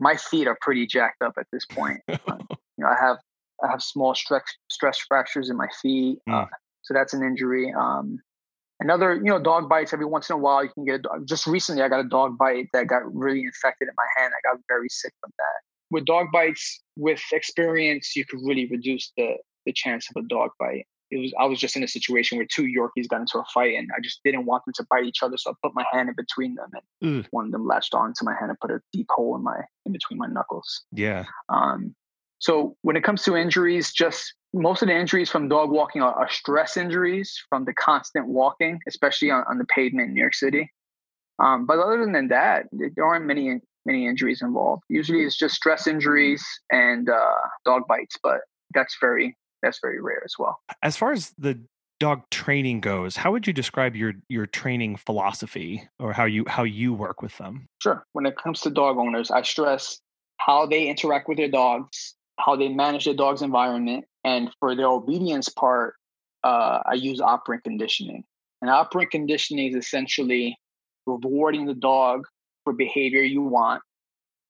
my 0.00 0.16
feet 0.16 0.48
are 0.48 0.58
pretty 0.60 0.86
jacked 0.86 1.22
up 1.22 1.34
at 1.38 1.46
this 1.52 1.64
point. 1.64 2.00
uh, 2.08 2.16
you 2.28 2.56
know, 2.78 2.88
I 2.88 2.96
have, 3.00 3.18
I 3.62 3.70
have 3.70 3.82
small 3.82 4.14
stress, 4.14 4.42
stress 4.68 4.98
fractures 4.98 5.48
in 5.48 5.56
my 5.56 5.68
feet. 5.80 6.18
Mm. 6.28 6.42
Uh, 6.42 6.46
so 6.82 6.92
that's 6.92 7.14
an 7.14 7.22
injury. 7.22 7.72
Um, 7.72 8.18
another, 8.80 9.14
you 9.14 9.24
know, 9.24 9.40
dog 9.40 9.68
bites 9.68 9.92
every 9.92 10.06
once 10.06 10.28
in 10.28 10.34
a 10.34 10.38
while. 10.38 10.64
You 10.64 10.70
can 10.70 10.84
get 10.84 10.94
a 10.96 11.02
dog. 11.02 11.28
Just 11.28 11.46
recently, 11.46 11.82
I 11.82 11.88
got 11.88 12.00
a 12.00 12.08
dog 12.08 12.36
bite 12.36 12.66
that 12.72 12.88
got 12.88 13.02
really 13.14 13.44
infected 13.44 13.86
in 13.86 13.94
my 13.96 14.06
hand. 14.16 14.32
I 14.34 14.52
got 14.52 14.60
very 14.66 14.88
sick 14.88 15.12
from 15.20 15.30
that. 15.38 15.60
With 15.92 16.04
dog 16.04 16.28
bites, 16.32 16.82
with 16.96 17.20
experience, 17.32 18.16
you 18.16 18.24
could 18.24 18.40
really 18.42 18.66
reduce 18.66 19.12
the 19.16 19.36
the 19.66 19.72
chance 19.72 20.08
of 20.14 20.22
a 20.22 20.26
dog 20.26 20.50
bite. 20.58 20.86
It 21.10 21.18
was 21.18 21.34
I 21.38 21.46
was 21.46 21.58
just 21.58 21.76
in 21.76 21.82
a 21.82 21.88
situation 21.88 22.38
where 22.38 22.46
two 22.46 22.64
Yorkies 22.68 23.08
got 23.08 23.20
into 23.20 23.38
a 23.38 23.44
fight 23.52 23.74
and 23.76 23.88
I 23.96 24.00
just 24.00 24.20
didn't 24.24 24.46
want 24.46 24.64
them 24.64 24.74
to 24.76 24.86
bite 24.88 25.04
each 25.04 25.22
other, 25.22 25.36
so 25.36 25.50
I 25.50 25.54
put 25.62 25.74
my 25.74 25.84
hand 25.92 26.08
in 26.08 26.14
between 26.14 26.54
them 26.54 26.70
and 27.02 27.24
mm. 27.24 27.28
one 27.30 27.46
of 27.46 27.52
them 27.52 27.66
latched 27.66 27.94
onto 27.94 28.24
my 28.24 28.34
hand 28.38 28.50
and 28.50 28.60
put 28.60 28.70
a 28.70 28.80
deep 28.92 29.08
hole 29.10 29.34
in 29.36 29.42
my 29.42 29.60
in 29.86 29.92
between 29.92 30.18
my 30.18 30.26
knuckles. 30.26 30.84
Yeah. 30.92 31.24
Um. 31.48 31.94
So 32.38 32.76
when 32.82 32.96
it 32.96 33.04
comes 33.04 33.22
to 33.24 33.36
injuries, 33.36 33.92
just 33.92 34.34
most 34.54 34.82
of 34.82 34.88
the 34.88 34.96
injuries 34.96 35.30
from 35.30 35.48
dog 35.48 35.70
walking 35.70 36.00
are, 36.00 36.14
are 36.14 36.30
stress 36.30 36.76
injuries 36.76 37.38
from 37.48 37.64
the 37.64 37.74
constant 37.74 38.26
walking, 38.26 38.80
especially 38.88 39.30
on, 39.30 39.44
on 39.48 39.58
the 39.58 39.66
pavement 39.66 40.08
in 40.08 40.14
New 40.14 40.20
York 40.20 40.34
City. 40.34 40.70
Um, 41.38 41.66
but 41.66 41.78
other 41.78 42.06
than 42.10 42.28
that, 42.28 42.66
there 42.72 43.04
aren't 43.04 43.26
many 43.26 43.60
many 43.86 44.06
injuries 44.06 44.42
involved. 44.42 44.82
Usually, 44.88 45.20
it's 45.20 45.36
just 45.36 45.54
stress 45.54 45.86
injuries 45.86 46.44
and 46.70 47.08
uh, 47.08 47.34
dog 47.64 47.82
bites, 47.88 48.16
but 48.22 48.40
that's 48.74 48.96
very 49.00 49.36
that's 49.62 49.80
very 49.80 50.00
rare 50.00 50.22
as 50.24 50.34
well. 50.38 50.60
As 50.82 50.96
far 50.96 51.12
as 51.12 51.32
the 51.38 51.60
dog 51.98 52.22
training 52.30 52.80
goes, 52.80 53.16
how 53.16 53.30
would 53.32 53.46
you 53.46 53.52
describe 53.52 53.94
your 53.94 54.14
your 54.28 54.46
training 54.46 54.96
philosophy 54.96 55.88
or 55.98 56.12
how 56.12 56.24
you 56.24 56.44
how 56.48 56.64
you 56.64 56.92
work 56.94 57.22
with 57.22 57.36
them? 57.38 57.68
Sure. 57.82 58.04
When 58.12 58.26
it 58.26 58.36
comes 58.36 58.60
to 58.62 58.70
dog 58.70 58.98
owners, 58.98 59.30
I 59.30 59.42
stress 59.42 60.00
how 60.38 60.66
they 60.66 60.88
interact 60.88 61.28
with 61.28 61.36
their 61.36 61.50
dogs, 61.50 62.14
how 62.38 62.56
they 62.56 62.68
manage 62.68 63.04
their 63.04 63.14
dog's 63.14 63.42
environment, 63.42 64.06
and 64.24 64.50
for 64.58 64.74
the 64.74 64.84
obedience 64.84 65.48
part, 65.48 65.94
uh, 66.42 66.80
I 66.86 66.94
use 66.94 67.20
operant 67.20 67.64
conditioning. 67.64 68.24
And 68.62 68.70
operant 68.70 69.10
conditioning 69.10 69.68
is 69.68 69.76
essentially 69.76 70.56
rewarding 71.06 71.66
the 71.66 71.74
dog 71.74 72.26
for 72.64 72.72
behavior 72.72 73.22
you 73.22 73.42
want 73.42 73.82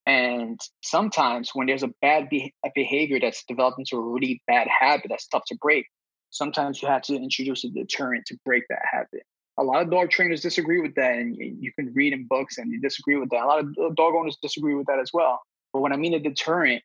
and 0.06 0.60
sometimes 0.82 1.50
when 1.54 1.66
there's 1.66 1.82
a 1.82 1.92
bad 2.00 2.28
be- 2.28 2.54
a 2.64 2.70
behavior 2.74 3.18
that's 3.20 3.44
developed 3.44 3.78
into 3.78 3.96
a 3.96 4.00
really 4.00 4.42
bad 4.46 4.66
habit 4.68 5.06
that's 5.08 5.26
tough 5.28 5.44
to 5.48 5.56
break, 5.60 5.86
sometimes 6.30 6.80
you 6.80 6.88
have 6.88 7.02
to 7.02 7.14
introduce 7.14 7.64
a 7.64 7.68
deterrent 7.68 8.24
to 8.26 8.36
break 8.44 8.64
that 8.70 8.82
habit. 8.90 9.22
A 9.58 9.62
lot 9.62 9.82
of 9.82 9.90
dog 9.90 10.10
trainers 10.10 10.40
disagree 10.40 10.80
with 10.80 10.94
that, 10.94 11.14
and 11.14 11.36
you 11.36 11.72
can 11.72 11.92
read 11.92 12.12
in 12.12 12.26
books 12.26 12.56
and 12.56 12.72
you 12.72 12.80
disagree 12.80 13.16
with 13.16 13.28
that. 13.30 13.42
A 13.42 13.46
lot 13.46 13.58
of 13.60 13.66
uh, 13.78 13.90
dog 13.94 14.14
owners 14.14 14.38
disagree 14.40 14.74
with 14.74 14.86
that 14.86 14.98
as 14.98 15.10
well. 15.12 15.40
But 15.72 15.80
when 15.80 15.92
I 15.92 15.96
mean 15.96 16.14
a 16.14 16.18
deterrent, 16.18 16.82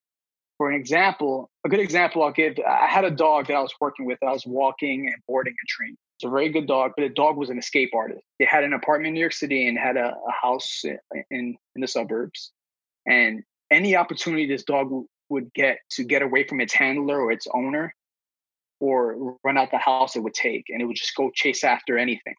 for 0.58 0.70
an 0.70 0.76
example, 0.76 1.50
a 1.66 1.70
good 1.70 1.80
example 1.80 2.24
I'll 2.24 2.32
give, 2.32 2.58
I 2.60 2.88
had 2.88 3.06
a 3.06 3.12
dog 3.12 3.48
that 3.48 3.56
I 3.56 3.62
was 3.62 3.74
working 3.80 4.06
with. 4.06 4.20
I 4.22 4.32
was 4.32 4.46
walking 4.46 5.08
and 5.08 5.16
boarding 5.28 5.54
and 5.54 5.68
training. 5.68 5.98
It's 6.18 6.26
a 6.26 6.30
very 6.30 6.50
good 6.50 6.68
dog, 6.68 6.94
but 6.96 7.04
the 7.04 7.10
dog 7.10 7.36
was 7.36 7.50
an 7.50 7.58
escape 7.58 7.92
artist. 7.94 8.22
They 8.40 8.46
had 8.46 8.64
an 8.64 8.74
apartment 8.74 9.10
in 9.10 9.14
New 9.16 9.20
York 9.20 9.34
City 9.34 9.68
and 9.68 9.78
had 9.78 9.98
a, 9.98 10.16
a 10.16 10.32
house 10.32 10.84
in, 10.84 11.58
in 11.76 11.82
the 11.82 11.88
suburbs. 11.88 12.52
And 13.08 13.44
any 13.72 13.96
opportunity 13.96 14.48
this 14.48 14.64
dog 14.64 14.88
w- 14.88 15.08
would 15.30 15.54
get 15.54 15.80
to 15.92 16.04
get 16.04 16.22
away 16.22 16.46
from 16.48 16.62
its 16.62 16.74
handler 16.74 17.20
or 17.20 17.32
its 17.32 17.48
owner 17.54 17.94
or 18.80 19.38
run 19.44 19.58
out 19.58 19.72
the 19.72 19.78
house, 19.78 20.16
it 20.16 20.22
would 20.22 20.34
take 20.34 20.66
and 20.70 20.82
it 20.82 20.86
would 20.86 20.96
just 20.96 21.16
go 21.16 21.32
chase 21.34 21.64
after 21.64 21.98
anything. 21.98 22.36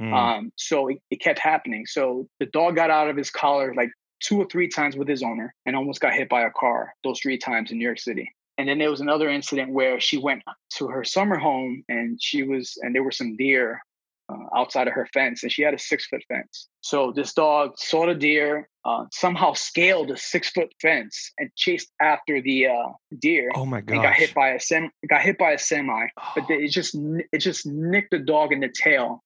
Mm. 0.00 0.12
Um, 0.12 0.52
so 0.56 0.88
it, 0.88 0.98
it 1.10 1.20
kept 1.20 1.38
happening. 1.38 1.86
So 1.86 2.28
the 2.40 2.46
dog 2.46 2.76
got 2.76 2.90
out 2.90 3.08
of 3.08 3.16
his 3.16 3.30
collar 3.30 3.74
like 3.74 3.90
two 4.20 4.38
or 4.40 4.46
three 4.46 4.68
times 4.68 4.96
with 4.96 5.08
his 5.08 5.22
owner 5.22 5.54
and 5.66 5.76
almost 5.76 6.00
got 6.00 6.14
hit 6.14 6.28
by 6.28 6.42
a 6.42 6.50
car 6.50 6.94
those 7.04 7.20
three 7.20 7.38
times 7.38 7.70
in 7.70 7.78
New 7.78 7.84
York 7.84 8.00
City. 8.00 8.32
And 8.56 8.68
then 8.68 8.78
there 8.78 8.90
was 8.90 9.00
another 9.00 9.28
incident 9.28 9.72
where 9.72 9.98
she 9.98 10.16
went 10.16 10.42
to 10.76 10.86
her 10.88 11.04
summer 11.04 11.36
home 11.36 11.84
and 11.88 12.20
she 12.22 12.42
was, 12.44 12.78
and 12.82 12.94
there 12.94 13.02
were 13.02 13.10
some 13.10 13.36
deer 13.36 13.80
uh, 14.28 14.56
outside 14.56 14.88
of 14.88 14.94
her 14.94 15.06
fence, 15.12 15.42
and 15.42 15.52
she 15.52 15.62
had 15.62 15.74
a 15.74 15.78
six 15.78 16.06
foot 16.06 16.22
fence. 16.28 16.68
So 16.80 17.12
this 17.12 17.34
dog 17.34 17.78
saw 17.78 18.06
the 18.06 18.14
deer, 18.14 18.68
uh, 18.84 19.06
somehow 19.12 19.54
scaled 19.54 20.10
a 20.10 20.16
six 20.16 20.50
foot 20.50 20.72
fence 20.80 21.32
and 21.38 21.50
chased 21.56 21.90
after 22.00 22.42
the 22.42 22.66
uh, 22.66 22.92
deer. 23.18 23.50
Oh 23.54 23.64
my 23.64 23.80
god! 23.80 23.94
And 23.94 24.02
got 24.02 24.14
hit 24.14 24.34
by 24.34 24.50
a 24.50 24.60
sem 24.60 24.90
got 25.08 25.22
hit 25.22 25.38
by 25.38 25.52
a 25.52 25.58
semi, 25.58 26.06
oh. 26.20 26.32
but 26.34 26.50
it 26.50 26.70
just 26.70 26.94
it 27.32 27.38
just 27.38 27.66
nicked 27.66 28.10
the 28.10 28.18
dog 28.18 28.52
in 28.52 28.60
the 28.60 28.68
tail, 28.68 29.22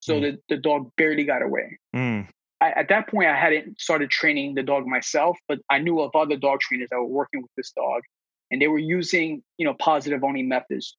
so 0.00 0.14
mm. 0.14 0.20
the 0.20 0.54
the 0.54 0.60
dog 0.60 0.90
barely 0.96 1.24
got 1.24 1.42
away. 1.42 1.78
Mm. 1.96 2.28
I, 2.60 2.70
at 2.72 2.88
that 2.88 3.08
point, 3.08 3.28
I 3.28 3.36
hadn't 3.36 3.80
started 3.80 4.10
training 4.10 4.56
the 4.56 4.64
dog 4.64 4.86
myself, 4.86 5.38
but 5.46 5.60
I 5.70 5.78
knew 5.78 6.00
of 6.00 6.10
other 6.14 6.36
dog 6.36 6.60
trainers 6.60 6.88
that 6.90 6.96
were 6.96 7.06
working 7.06 7.40
with 7.40 7.52
this 7.56 7.70
dog, 7.70 8.02
and 8.50 8.60
they 8.60 8.68
were 8.68 8.78
using 8.78 9.42
you 9.56 9.64
know 9.64 9.74
positive 9.74 10.22
only 10.22 10.42
methods, 10.42 10.96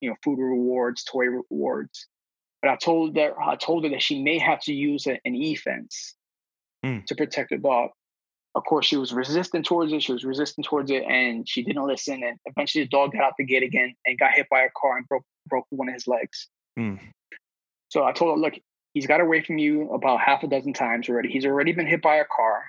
you 0.00 0.08
know 0.08 0.16
food 0.22 0.38
rewards, 0.38 1.02
toy 1.02 1.24
rewards 1.24 2.06
but 2.62 2.70
I 2.70 2.76
told 2.76 3.14
her 3.16 3.34
I 3.42 3.56
told 3.56 3.84
her 3.84 3.90
that 3.90 4.00
she 4.00 4.22
may 4.22 4.38
have 4.38 4.58
to 4.60 4.72
use 4.72 5.06
a, 5.06 5.20
an 5.26 5.34
e 5.34 5.54
fence 5.54 6.14
mm. 6.84 7.04
to 7.06 7.14
protect 7.14 7.50
the 7.50 7.58
dog. 7.58 7.90
Of 8.54 8.64
course, 8.64 8.86
she 8.86 8.96
was 8.96 9.12
resistant 9.12 9.66
towards 9.66 9.92
it. 9.92 10.02
She 10.02 10.12
was 10.12 10.24
resistant 10.24 10.66
towards 10.66 10.90
it, 10.90 11.02
and 11.02 11.48
she 11.48 11.64
didn't 11.64 11.86
listen. 11.86 12.22
And 12.22 12.38
eventually, 12.44 12.84
the 12.84 12.88
dog 12.88 13.12
got 13.12 13.22
out 13.22 13.32
the 13.36 13.44
gate 13.44 13.64
again 13.64 13.94
and 14.06 14.18
got 14.18 14.32
hit 14.32 14.46
by 14.48 14.60
a 14.60 14.68
car 14.80 14.96
and 14.96 15.08
broke 15.08 15.24
broke 15.48 15.66
one 15.70 15.88
of 15.88 15.94
his 15.94 16.06
legs. 16.06 16.48
Mm. 16.78 17.00
So 17.88 18.04
I 18.04 18.12
told 18.12 18.36
her, 18.36 18.40
look, 18.40 18.54
he's 18.92 19.06
got 19.06 19.20
away 19.20 19.42
from 19.42 19.58
you 19.58 19.90
about 19.92 20.20
half 20.20 20.42
a 20.44 20.46
dozen 20.46 20.72
times 20.72 21.08
already. 21.08 21.30
He's 21.30 21.46
already 21.46 21.72
been 21.72 21.86
hit 21.86 22.02
by 22.02 22.16
a 22.16 22.24
car. 22.24 22.64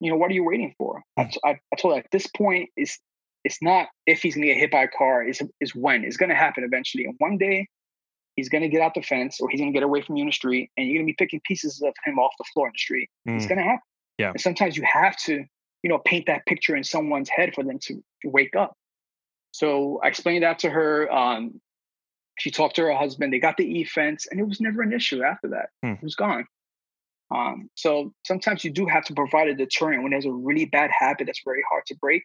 You 0.00 0.10
know, 0.10 0.16
what 0.16 0.30
are 0.30 0.34
you 0.34 0.44
waiting 0.44 0.74
for? 0.76 1.02
Mm. 1.18 1.30
I, 1.44 1.50
I, 1.50 1.58
I 1.72 1.76
told 1.76 1.94
her 1.94 2.00
at 2.00 2.10
this 2.12 2.26
point, 2.26 2.68
it's 2.76 2.98
it's 3.44 3.62
not 3.62 3.88
if 4.06 4.20
he's 4.20 4.34
gonna 4.34 4.46
get 4.46 4.58
hit 4.58 4.70
by 4.70 4.82
a 4.82 4.88
car, 4.88 5.22
is 5.22 5.40
is 5.58 5.74
when. 5.74 6.04
It's 6.04 6.18
gonna 6.18 6.34
happen 6.34 6.64
eventually. 6.64 7.06
And 7.06 7.14
one 7.18 7.38
day 7.38 7.66
he's 8.36 8.48
going 8.48 8.62
to 8.62 8.68
get 8.68 8.80
out 8.80 8.94
the 8.94 9.02
fence 9.02 9.40
or 9.40 9.48
he's 9.48 9.60
going 9.60 9.72
to 9.72 9.76
get 9.76 9.82
away 9.82 10.02
from 10.02 10.16
you 10.16 10.22
in 10.22 10.26
the 10.26 10.32
street 10.32 10.70
and 10.76 10.86
you're 10.86 10.98
going 10.98 11.06
to 11.06 11.10
be 11.10 11.16
picking 11.16 11.40
pieces 11.44 11.80
of 11.82 11.94
him 12.04 12.18
off 12.18 12.32
the 12.38 12.44
floor 12.52 12.66
in 12.66 12.72
the 12.72 12.78
street. 12.78 13.08
Mm. 13.28 13.36
It's 13.36 13.46
going 13.46 13.58
to 13.58 13.64
happen. 13.64 13.80
Yeah. 14.18 14.30
And 14.30 14.40
sometimes 14.40 14.76
you 14.76 14.84
have 14.90 15.16
to, 15.24 15.44
you 15.82 15.90
know, 15.90 15.98
paint 15.98 16.26
that 16.26 16.46
picture 16.46 16.76
in 16.76 16.84
someone's 16.84 17.28
head 17.28 17.54
for 17.54 17.64
them 17.64 17.78
to, 17.82 18.02
wake 18.26 18.56
up. 18.56 18.74
So 19.52 20.00
I 20.02 20.08
explained 20.08 20.44
that 20.44 20.60
to 20.60 20.70
her. 20.70 21.12
Um, 21.12 21.60
she 22.38 22.50
talked 22.50 22.76
to 22.76 22.82
her 22.82 22.94
husband. 22.94 23.34
They 23.34 23.38
got 23.38 23.58
the 23.58 23.64
e 23.64 23.84
fence, 23.84 24.26
and 24.30 24.40
it 24.40 24.48
was 24.48 24.62
never 24.62 24.80
an 24.80 24.94
issue 24.94 25.22
after 25.22 25.48
that. 25.48 25.68
Hmm. 25.82 25.92
It 25.92 26.02
was 26.02 26.16
gone. 26.16 26.46
Um, 27.30 27.68
so 27.74 28.14
sometimes 28.26 28.64
you 28.64 28.70
do 28.70 28.86
have 28.86 29.04
to 29.04 29.14
provide 29.14 29.48
a 29.48 29.54
deterrent 29.54 30.02
when 30.02 30.10
there's 30.10 30.24
a 30.24 30.32
really 30.32 30.64
bad 30.64 30.90
habit 30.90 31.26
that's 31.26 31.42
very 31.44 31.62
hard 31.68 31.84
to 31.86 31.96
break. 31.96 32.22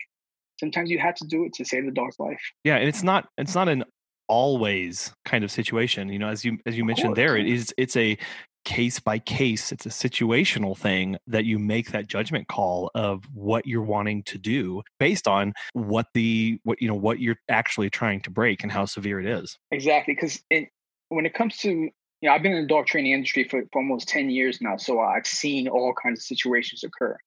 Sometimes 0.59 0.89
you 0.89 0.99
have 0.99 1.15
to 1.15 1.27
do 1.27 1.43
it 1.45 1.53
to 1.53 1.65
save 1.65 1.85
the 1.85 1.91
dog's 1.91 2.17
life. 2.17 2.41
Yeah, 2.63 2.77
and 2.77 2.87
it's 2.87 3.03
not 3.03 3.27
it's 3.37 3.55
not 3.55 3.67
an 3.67 3.83
always 4.29 5.13
kind 5.25 5.43
of 5.43 5.51
situation. 5.51 6.09
You 6.09 6.19
know, 6.19 6.29
as 6.29 6.45
you 6.45 6.57
as 6.65 6.77
you 6.77 6.85
mentioned 6.85 7.15
there, 7.15 7.35
it 7.35 7.47
is 7.47 7.73
it's 7.77 7.97
a 7.97 8.17
case 8.65 8.99
by 8.99 9.17
case 9.17 9.71
it's 9.71 9.85
a 9.85 9.89
situational 9.89 10.77
thing 10.77 11.17
that 11.27 11.45
you 11.45 11.57
make 11.57 11.91
that 11.91 12.07
judgment 12.07 12.47
call 12.47 12.91
of 12.93 13.23
what 13.33 13.65
you're 13.65 13.81
wanting 13.81 14.21
to 14.21 14.37
do 14.37 14.81
based 14.99 15.27
on 15.27 15.53
what 15.73 16.07
the 16.13 16.59
what 16.63 16.79
you 16.81 16.87
know 16.87 16.95
what 16.95 17.19
you're 17.19 17.37
actually 17.49 17.89
trying 17.89 18.21
to 18.21 18.29
break 18.29 18.61
and 18.61 18.71
how 18.71 18.85
severe 18.85 19.19
it 19.19 19.25
is 19.25 19.57
exactly 19.71 20.13
because 20.13 20.41
when 21.07 21.25
it 21.25 21.33
comes 21.33 21.57
to 21.57 21.69
you 21.69 21.91
know 22.21 22.31
i've 22.31 22.43
been 22.43 22.51
in 22.51 22.61
the 22.61 22.67
dog 22.67 22.85
training 22.85 23.13
industry 23.13 23.45
for, 23.45 23.63
for 23.71 23.81
almost 23.81 24.09
10 24.09 24.29
years 24.29 24.59
now 24.61 24.75
so 24.75 24.99
i've 24.99 25.25
seen 25.25 25.67
all 25.67 25.93
kinds 25.93 26.19
of 26.19 26.23
situations 26.23 26.83
occur 26.83 27.17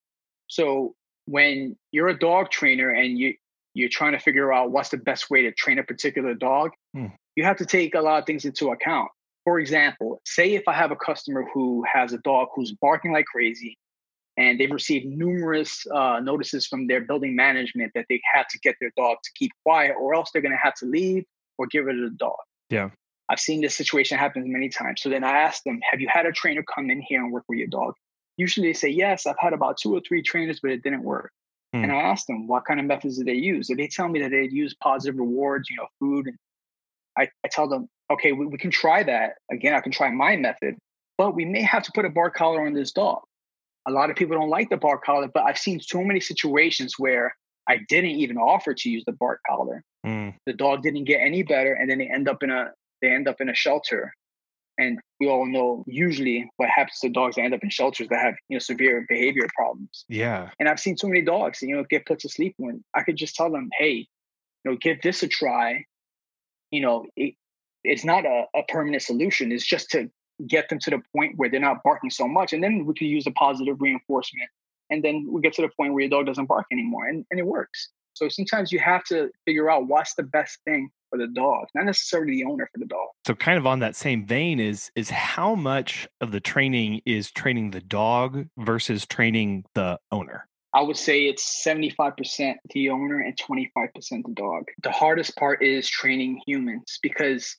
so 0.49 0.95
when 1.25 1.77
you're 1.93 2.09
a 2.09 2.19
dog 2.19 2.51
trainer 2.51 2.91
and 2.91 3.19
you 3.19 3.35
you're 3.75 3.88
trying 3.88 4.12
to 4.12 4.19
figure 4.19 4.53
out 4.53 4.71
what's 4.71 4.91
the 4.91 4.99
best 4.99 5.31
way 5.31 5.43
to 5.43 5.53
train 5.53 5.79
a 5.79 5.83
particular 5.83 6.35
dog 6.35 6.73
hmm. 6.94 7.07
you 7.37 7.44
have 7.44 7.57
to 7.57 7.66
take 7.66 7.94
a 7.94 8.00
lot 8.00 8.18
of 8.18 8.26
things 8.26 8.44
into 8.44 8.70
account 8.70 9.11
for 9.44 9.59
example, 9.59 10.20
say 10.24 10.55
if 10.55 10.68
I 10.68 10.72
have 10.72 10.92
a 10.92 10.96
customer 10.96 11.44
who 11.52 11.85
has 11.92 12.12
a 12.12 12.18
dog 12.18 12.48
who's 12.55 12.72
barking 12.72 13.12
like 13.12 13.26
crazy 13.26 13.76
and 14.37 14.59
they've 14.59 14.70
received 14.70 15.07
numerous 15.07 15.85
uh, 15.92 16.20
notices 16.20 16.66
from 16.66 16.87
their 16.87 17.00
building 17.00 17.35
management 17.35 17.92
that 17.94 18.07
they 18.09 18.20
had 18.33 18.44
to 18.50 18.59
get 18.61 18.76
their 18.81 18.92
dog 18.96 19.18
to 19.22 19.31
keep 19.35 19.50
quiet 19.64 19.94
or 20.00 20.14
else 20.14 20.31
they're 20.33 20.42
going 20.42 20.52
to 20.52 20.59
have 20.62 20.74
to 20.74 20.87
leave 20.87 21.24
or 21.59 21.66
get 21.66 21.85
rid 21.85 22.02
of 22.02 22.11
the 22.11 22.16
dog. 22.16 22.37
Yeah. 22.70 22.90
I've 23.28 23.40
seen 23.40 23.61
this 23.61 23.76
situation 23.76 24.16
happen 24.16 24.50
many 24.52 24.68
times. 24.68 25.02
So 25.02 25.09
then 25.09 25.24
I 25.24 25.31
ask 25.31 25.62
them, 25.64 25.81
have 25.90 26.00
you 26.00 26.09
had 26.11 26.26
a 26.26 26.33
trainer 26.33 26.62
come 26.62 26.90
in 26.90 27.00
here 27.00 27.22
and 27.22 27.33
work 27.33 27.44
with 27.48 27.59
your 27.59 27.68
dog? 27.68 27.94
Usually 28.37 28.68
they 28.68 28.74
say, 28.74 28.88
yes, 28.88 29.26
I've 29.26 29.38
had 29.38 29.52
about 29.52 29.76
two 29.76 29.94
or 29.94 30.00
three 30.07 30.22
trainers, 30.22 30.61
but 30.61 30.70
it 30.70 30.83
didn't 30.83 31.02
work. 31.02 31.33
Hmm. 31.72 31.85
And 31.85 31.92
I 31.92 31.96
ask 31.96 32.26
them, 32.26 32.46
what 32.46 32.64
kind 32.64 32.78
of 32.78 32.87
methods 32.87 33.18
did 33.18 33.26
they 33.26 33.35
use? 33.35 33.70
And 33.70 33.78
they 33.78 33.88
tell 33.88 34.09
me 34.09 34.20
that 34.20 34.31
they'd 34.31 34.52
use 34.52 34.74
positive 34.83 35.18
rewards, 35.18 35.68
you 35.68 35.76
know, 35.76 35.87
food. 35.98 36.26
And 36.26 36.38
I, 37.18 37.29
I 37.44 37.48
tell 37.51 37.68
them, 37.68 37.88
okay, 38.11 38.33
we, 38.33 38.46
we 38.46 38.59
can 38.59 38.70
try 38.70 39.03
that. 39.03 39.35
Again, 39.51 39.75
I 39.75 39.81
can 39.81 39.92
try 39.92 40.11
my 40.11 40.37
method, 40.37 40.77
but 41.18 41.35
we 41.35 41.44
may 41.44 41.62
have 41.62 41.83
to 41.85 41.92
put 41.94 42.05
a 42.05 42.11
bark 42.11 42.35
collar 42.35 42.66
on 42.66 42.72
this 42.72 42.92
dog. 42.92 43.20
A 43.87 43.90
lot 43.90 44.11
of 44.11 44.16
people 44.16 44.37
don't 44.37 44.51
like 44.51 44.70
the 44.70 44.77
bark 44.77 45.05
collar, 45.05 45.29
but 45.33 45.42
I've 45.44 45.59
seen 45.59 45.81
so 45.81 46.03
many 46.03 46.20
situations 46.20 46.94
where 46.98 47.35
I 47.68 47.79
didn't 47.88 48.11
even 48.11 48.37
offer 48.38 48.75
to 48.75 48.88
use 48.88 49.05
the 49.07 49.12
bark 49.12 49.40
collar. 49.48 49.83
Mm. 50.07 50.35
The 50.46 50.53
dog 50.53 50.83
didn't 50.83 51.05
get 51.05 51.20
any 51.20 51.42
better, 51.42 51.75
and 51.75 51.90
then 51.90 51.98
they 51.98 52.09
end 52.09 52.29
up 52.29 52.42
in 52.42 52.51
a 52.51 52.70
they 53.01 53.11
end 53.11 53.29
up 53.29 53.40
in 53.40 53.48
a 53.48 53.55
shelter. 53.55 54.12
And 54.79 54.98
we 55.20 55.29
all 55.29 55.46
know 55.46 55.85
usually 55.87 56.48
what 56.57 56.70
happens 56.70 56.98
to 57.01 57.11
dogs 57.11 57.37
that 57.37 57.42
end 57.42 57.55
up 57.55 57.62
in 57.62 57.70
shelters 57.70 58.09
that 58.09 58.20
have 58.20 58.35
you 58.48 58.57
know 58.57 58.59
severe 58.59 59.05
behavior 59.09 59.46
problems. 59.55 60.05
Yeah. 60.09 60.51
And 60.59 60.68
I've 60.68 60.81
seen 60.81 60.96
so 60.96 61.09
many 61.09 61.22
dogs, 61.22 61.61
you 61.62 61.77
know, 61.77 61.85
get 61.88 62.07
put 62.07 62.20
to 62.20 62.29
sleep 62.29 62.55
when 62.57 62.83
I 62.94 63.03
could 63.03 63.16
just 63.16 63.35
tell 63.35 63.51
them, 63.51 63.68
hey, 63.79 64.07
you 64.64 64.70
know, 64.70 64.77
give 64.81 65.03
this 65.03 65.22
a 65.22 65.29
try. 65.29 65.85
You 66.72 66.80
know, 66.80 67.06
it, 67.16 67.35
it's 67.85 68.04
not 68.04 68.26
a, 68.26 68.46
a 68.54 68.62
permanent 68.68 69.02
solution. 69.02 69.52
It's 69.52 69.64
just 69.64 69.90
to 69.90 70.11
get 70.48 70.68
them 70.68 70.80
to 70.80 70.90
the 70.90 71.02
point 71.14 71.35
where 71.37 71.48
they're 71.48 71.61
not 71.61 71.82
barking 71.85 72.11
so 72.11 72.26
much. 72.26 72.52
And 72.52 72.62
then 72.62 72.85
we 72.85 72.94
can 72.94 73.06
use 73.06 73.26
a 73.26 73.30
positive 73.32 73.80
reinforcement. 73.80 74.48
And 74.90 75.02
then 75.04 75.26
we 75.30 75.40
get 75.40 75.52
to 75.54 75.62
the 75.62 75.70
point 75.76 75.94
where 75.94 76.02
your 76.02 76.11
dog 76.11 76.26
doesn't 76.26 76.46
bark 76.46 76.66
anymore 76.72 77.06
and, 77.06 77.24
and 77.30 77.38
it 77.38 77.46
works. 77.46 77.90
So 78.14 78.28
sometimes 78.28 78.72
you 78.72 78.78
have 78.78 79.04
to 79.04 79.30
figure 79.46 79.70
out 79.70 79.87
what's 79.87 80.14
the 80.14 80.22
best 80.22 80.58
thing 80.64 80.90
for 81.11 81.18
the 81.18 81.28
dog, 81.28 81.66
not 81.74 81.87
necessarily 81.87 82.32
the 82.32 82.44
owner 82.44 82.68
for 82.72 82.78
the 82.78 82.87
dog. 82.87 83.08
So 83.26 83.35
kind 83.35 83.58
of 83.58 83.66
on 83.66 83.78
that 83.80 83.96
same 83.96 84.26
vein 84.26 84.61
is 84.61 84.90
is 84.94 85.11
how 85.11 85.54
much 85.54 86.08
of 86.20 86.32
the 86.32 86.40
training 86.40 87.00
is 87.06 87.30
training 87.30 87.70
the 87.70 87.80
dog 87.80 88.46
versus 88.58 89.06
training 89.06 89.64
the 89.74 89.98
owner? 90.11 90.46
I 90.74 90.82
would 90.82 90.96
say 90.96 91.24
it's 91.24 91.64
75% 91.66 92.54
the 92.70 92.88
owner 92.88 93.20
and 93.20 93.37
25% 93.37 93.72
the 94.11 94.32
dog. 94.35 94.64
The 94.82 94.90
hardest 94.90 95.37
part 95.37 95.62
is 95.62 95.88
training 95.88 96.40
humans 96.46 96.98
because 97.02 97.56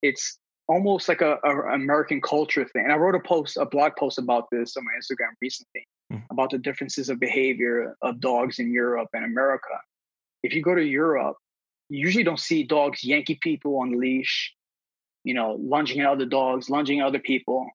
it's 0.00 0.38
almost 0.68 1.08
like 1.08 1.20
a, 1.22 1.38
a, 1.44 1.74
American 1.74 2.20
culture 2.20 2.64
thing. 2.64 2.84
And 2.84 2.92
I 2.92 2.96
wrote 2.96 3.16
a 3.16 3.20
post, 3.20 3.56
a 3.56 3.66
blog 3.66 3.92
post 3.98 4.18
about 4.18 4.44
this 4.52 4.76
on 4.76 4.84
my 4.84 4.92
Instagram 4.92 5.32
recently 5.40 5.86
mm. 6.12 6.22
about 6.30 6.50
the 6.50 6.58
differences 6.58 7.08
of 7.08 7.18
behavior 7.18 7.96
of 8.00 8.20
dogs 8.20 8.60
in 8.60 8.72
Europe 8.72 9.08
and 9.12 9.24
America. 9.24 9.76
If 10.44 10.54
you 10.54 10.62
go 10.62 10.74
to 10.74 10.84
Europe, 10.84 11.36
you 11.88 12.00
usually 12.00 12.24
don't 12.24 12.40
see 12.40 12.62
dogs 12.62 13.02
yanking 13.02 13.38
people 13.42 13.78
on 13.78 13.90
the 13.90 13.98
leash, 13.98 14.54
you 15.24 15.34
know, 15.34 15.58
lunging 15.60 16.00
at 16.00 16.06
other 16.06 16.26
dogs, 16.26 16.70
lunging 16.70 17.00
at 17.00 17.06
other 17.06 17.18
people, 17.18 17.68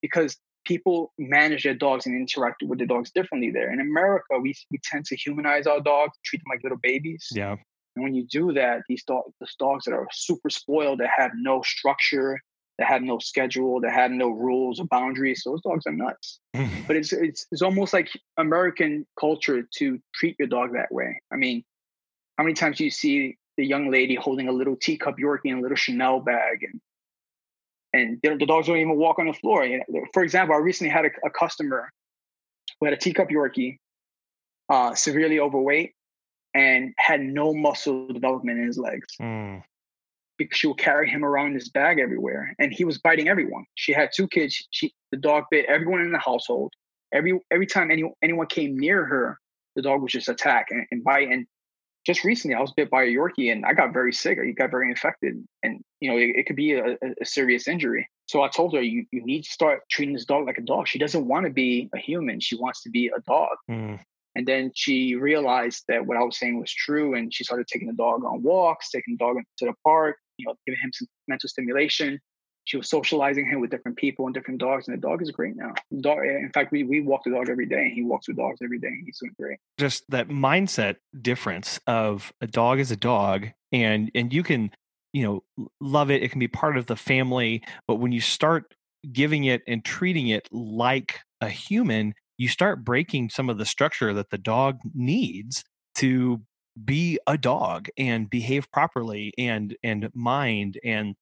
because 0.00 0.36
people 0.64 1.12
manage 1.18 1.64
their 1.64 1.74
dogs 1.74 2.06
and 2.06 2.16
interact 2.16 2.62
with 2.62 2.78
the 2.78 2.86
dogs 2.86 3.10
differently 3.10 3.50
there. 3.50 3.72
In 3.72 3.80
America, 3.80 4.38
we, 4.40 4.54
we 4.70 4.78
tend 4.84 5.04
to 5.06 5.16
humanize 5.16 5.66
our 5.66 5.80
dogs, 5.80 6.16
treat 6.24 6.38
them 6.38 6.50
like 6.50 6.62
little 6.62 6.78
babies. 6.82 7.28
Yeah. 7.32 7.56
And 7.96 8.04
when 8.04 8.14
you 8.14 8.26
do 8.26 8.52
that, 8.52 8.82
these 8.88 9.04
dogs, 9.04 9.32
these 9.40 9.54
dogs 9.58 9.84
that 9.84 9.92
are 9.92 10.06
super 10.12 10.50
spoiled, 10.50 11.00
that 11.00 11.10
have 11.16 11.32
no 11.34 11.62
structure, 11.62 12.40
that 12.78 12.88
have 12.88 13.02
no 13.02 13.18
schedule, 13.18 13.80
that 13.80 13.92
have 13.92 14.10
no 14.10 14.30
rules 14.30 14.80
or 14.80 14.86
boundaries, 14.86 15.42
those 15.44 15.60
dogs 15.62 15.86
are 15.86 15.92
nuts. 15.92 16.40
but 16.86 16.96
it's, 16.96 17.12
it's 17.12 17.46
it's 17.52 17.62
almost 17.62 17.92
like 17.92 18.08
American 18.38 19.06
culture 19.18 19.68
to 19.76 19.98
treat 20.14 20.36
your 20.38 20.48
dog 20.48 20.72
that 20.72 20.92
way. 20.92 21.20
I 21.32 21.36
mean, 21.36 21.64
how 22.38 22.44
many 22.44 22.54
times 22.54 22.78
do 22.78 22.84
you 22.84 22.90
see 22.90 23.36
the 23.58 23.66
young 23.66 23.90
lady 23.90 24.14
holding 24.14 24.48
a 24.48 24.52
little 24.52 24.76
teacup 24.76 25.16
Yorkie 25.18 25.50
and 25.50 25.58
a 25.58 25.62
little 25.62 25.76
Chanel 25.76 26.20
bag, 26.20 26.62
and 26.62 26.80
and 27.92 28.18
the 28.22 28.46
dogs 28.46 28.66
don't 28.66 28.78
even 28.78 28.96
walk 28.96 29.18
on 29.18 29.26
the 29.26 29.32
floor. 29.32 29.64
You 29.64 29.82
know, 29.88 30.04
for 30.12 30.22
example, 30.22 30.54
I 30.54 30.58
recently 30.58 30.90
had 30.90 31.04
a, 31.04 31.10
a 31.26 31.30
customer 31.30 31.90
who 32.80 32.86
had 32.86 32.94
a 32.94 32.96
teacup 32.96 33.28
Yorkie, 33.28 33.78
uh, 34.68 34.94
severely 34.94 35.38
overweight, 35.38 35.92
and 36.54 36.94
had 36.98 37.20
no 37.20 37.54
muscle 37.54 38.08
development 38.08 38.58
in 38.58 38.66
his 38.66 38.78
legs. 38.78 39.06
Mm. 39.20 39.62
Because 40.38 40.58
she 40.58 40.66
would 40.66 40.78
carry 40.78 41.08
him 41.08 41.24
around 41.24 41.48
in 41.48 41.54
his 41.54 41.68
bag 41.68 41.98
everywhere, 41.98 42.54
and 42.58 42.72
he 42.72 42.84
was 42.84 42.98
biting 42.98 43.28
everyone. 43.28 43.64
She 43.74 43.92
had 43.92 44.10
two 44.14 44.26
kids. 44.26 44.66
She 44.70 44.92
the 45.10 45.18
dog 45.18 45.44
bit 45.50 45.66
everyone 45.66 46.00
in 46.00 46.10
the 46.10 46.18
household. 46.18 46.72
Every 47.12 47.38
every 47.50 47.66
time 47.66 47.90
any, 47.90 48.10
anyone 48.22 48.46
came 48.46 48.78
near 48.78 49.04
her, 49.04 49.38
the 49.76 49.82
dog 49.82 50.00
would 50.00 50.10
just 50.10 50.28
attack 50.28 50.68
and, 50.70 50.86
and 50.90 51.04
bite. 51.04 51.28
And 51.28 51.46
just 52.04 52.24
recently, 52.24 52.54
I 52.54 52.60
was 52.60 52.72
bit 52.72 52.90
by 52.90 53.04
a 53.04 53.06
Yorkie, 53.06 53.52
and 53.52 53.64
I 53.64 53.74
got 53.74 53.92
very 53.92 54.12
sick. 54.12 54.38
I 54.38 54.50
got 54.50 54.70
very 54.70 54.90
infected, 54.90 55.36
and 55.62 55.80
you 56.00 56.10
know 56.10 56.16
it, 56.16 56.32
it 56.34 56.46
could 56.46 56.56
be 56.56 56.72
a, 56.72 56.96
a, 57.20 57.24
serious 57.24 57.68
injury. 57.68 58.08
So 58.26 58.42
I 58.42 58.48
told 58.48 58.74
her, 58.74 58.82
you 58.82 59.06
you 59.12 59.24
need 59.24 59.42
to 59.42 59.50
start 59.50 59.82
treating 59.90 60.14
this 60.14 60.24
dog 60.24 60.46
like 60.46 60.58
a 60.58 60.62
dog. 60.62 60.88
She 60.88 60.98
doesn't 60.98 61.28
want 61.28 61.46
to 61.46 61.52
be 61.52 61.88
a 61.94 61.98
human. 61.98 62.40
She 62.40 62.56
wants 62.56 62.82
to 62.82 62.90
be 62.90 63.06
a 63.16 63.20
dog. 63.20 63.56
Mm. 63.70 64.00
And 64.34 64.46
then 64.46 64.72
she 64.74 65.14
realized 65.14 65.84
that 65.88 66.06
what 66.06 66.16
I 66.16 66.22
was 66.22 66.38
saying 66.38 66.58
was 66.58 66.72
true, 66.72 67.14
and 67.14 67.32
she 67.32 67.44
started 67.44 67.66
taking 67.68 67.88
the 67.88 67.94
dog 67.94 68.24
on 68.24 68.42
walks, 68.42 68.90
taking 68.90 69.16
the 69.16 69.24
dog 69.24 69.36
to 69.58 69.66
the 69.66 69.74
park, 69.84 70.16
you 70.38 70.46
know, 70.46 70.54
giving 70.66 70.80
him 70.82 70.90
some 70.92 71.06
mental 71.28 71.48
stimulation. 71.48 72.18
She 72.64 72.76
was 72.76 72.88
socializing 72.88 73.46
him 73.46 73.60
with 73.60 73.70
different 73.70 73.96
people 73.96 74.26
and 74.26 74.34
different 74.34 74.60
dogs, 74.60 74.86
and 74.86 74.96
the 74.96 75.00
dog 75.00 75.20
is 75.22 75.30
great 75.30 75.56
now. 75.56 75.74
Dog, 76.00 76.18
eh, 76.18 76.38
in 76.38 76.50
fact, 76.52 76.72
we 76.72 76.84
we 76.84 77.00
walk 77.00 77.24
the 77.24 77.30
dog 77.30 77.48
every 77.48 77.66
day, 77.66 77.82
and 77.82 77.92
he 77.92 78.02
walks 78.02 78.28
with 78.28 78.36
dogs 78.36 78.60
every 78.62 78.78
day. 78.78 78.88
And 78.88 79.02
he's 79.04 79.18
doing 79.18 79.32
great. 79.38 79.58
Just 79.78 80.04
that 80.10 80.28
mindset 80.28 80.96
difference 81.20 81.80
of 81.86 82.32
a 82.40 82.46
dog 82.46 82.78
is 82.78 82.90
a 82.90 82.96
dog, 82.96 83.48
and 83.72 84.10
and 84.14 84.32
you 84.32 84.42
can, 84.42 84.70
you 85.12 85.22
know, 85.24 85.68
love 85.80 86.10
it. 86.10 86.22
It 86.22 86.30
can 86.30 86.38
be 86.38 86.48
part 86.48 86.76
of 86.76 86.86
the 86.86 86.96
family, 86.96 87.62
but 87.88 87.96
when 87.96 88.12
you 88.12 88.20
start 88.20 88.74
giving 89.10 89.44
it 89.44 89.62
and 89.66 89.84
treating 89.84 90.28
it 90.28 90.48
like 90.52 91.18
a 91.40 91.48
human, 91.48 92.14
you 92.38 92.48
start 92.48 92.84
breaking 92.84 93.30
some 93.30 93.50
of 93.50 93.58
the 93.58 93.66
structure 93.66 94.14
that 94.14 94.30
the 94.30 94.38
dog 94.38 94.78
needs 94.94 95.64
to 95.96 96.40
be 96.84 97.18
a 97.26 97.36
dog 97.36 97.88
and 97.98 98.30
behave 98.30 98.70
properly 98.70 99.32
and 99.36 99.76
and 99.82 100.08
mind 100.14 100.78
and 100.84 101.14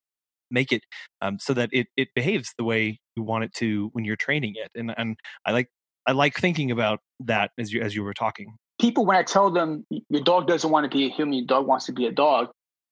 make 0.51 0.73
it 0.73 0.83
um, 1.23 1.39
so 1.39 1.55
that 1.55 1.71
it 1.73 1.87
it 1.97 2.09
behaves 2.15 2.53
the 2.59 2.65
way 2.65 2.99
you 3.17 3.23
want 3.23 3.45
it 3.45 3.53
to 3.55 3.89
when 3.93 4.05
you're 4.05 4.17
training 4.17 4.55
it 4.57 4.71
and 4.75 4.93
and 4.97 5.17
I 5.47 5.53
like 5.53 5.69
I 6.07 6.13
like 6.13 6.37
thinking 6.37 6.71
about 6.71 7.01
that 7.21 7.51
as 7.59 7.73
you 7.73 7.83
as 7.83 7.95
you 7.95 8.03
were 8.03 8.15
talking. 8.15 8.55
People 8.81 9.05
when 9.05 9.17
I 9.17 9.23
tell 9.23 9.51
them 9.51 9.87
your 10.09 10.23
dog 10.23 10.47
doesn't 10.47 10.71
want 10.71 10.91
to 10.91 10.97
be 10.97 11.07
a 11.07 11.11
human, 11.11 11.35
your 11.35 11.47
dog 11.47 11.67
wants 11.67 11.87
to 11.87 11.93
be 11.93 12.07
a 12.07 12.13
dog, 12.13 12.49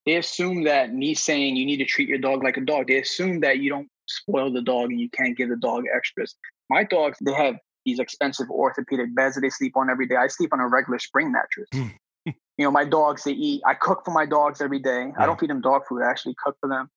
they 0.07 0.17
assume 0.17 0.65
that 0.65 0.95
me 0.95 1.15
saying 1.15 1.57
you 1.57 1.67
need 1.67 1.79
to 1.79 1.85
treat 1.85 2.09
your 2.09 2.19
dog 2.19 2.43
like 2.43 2.57
a 2.57 2.61
dog, 2.61 2.89
they 2.89 2.99
assume 2.99 3.41
that 3.41 3.59
you 3.59 3.71
don't 3.71 3.89
spoil 4.07 4.53
the 4.53 4.63
dog 4.63 4.91
and 4.91 5.01
you 5.01 5.11
can't 5.11 5.37
give 5.37 5.49
the 5.49 5.57
dog 5.57 5.85
extras. 5.95 6.35
My 6.71 6.85
dogs, 6.85 7.19
they 7.25 7.33
have 7.33 7.57
these 7.85 7.99
expensive 7.99 8.51
orthopedic 8.51 9.15
beds 9.15 9.35
that 9.35 9.41
they 9.43 9.51
sleep 9.51 9.77
on 9.77 9.91
every 9.91 10.07
day. 10.07 10.17
I 10.17 10.29
sleep 10.29 10.53
on 10.53 10.61
a 10.61 10.69
regular 10.69 10.99
spring 10.99 11.33
mattress. 11.33 11.69
Hmm. 11.73 11.89
you 12.27 12.65
know, 12.65 12.71
my 12.71 12.85
dogs, 12.85 13.25
they 13.25 13.33
eat. 13.33 13.63
I 13.67 13.75
cook 13.75 14.03
for 14.05 14.11
my 14.11 14.27
dogs 14.27 14.61
every 14.61 14.79
day. 14.79 15.07
Yeah. 15.07 15.13
I 15.19 15.27
don't 15.27 15.39
feed 15.39 15.51
them 15.51 15.61
dog 15.61 15.83
food. 15.89 16.03
I 16.03 16.11
actually 16.11 16.37
cook 16.43 16.57
for 16.61 16.69
them. 16.69 16.91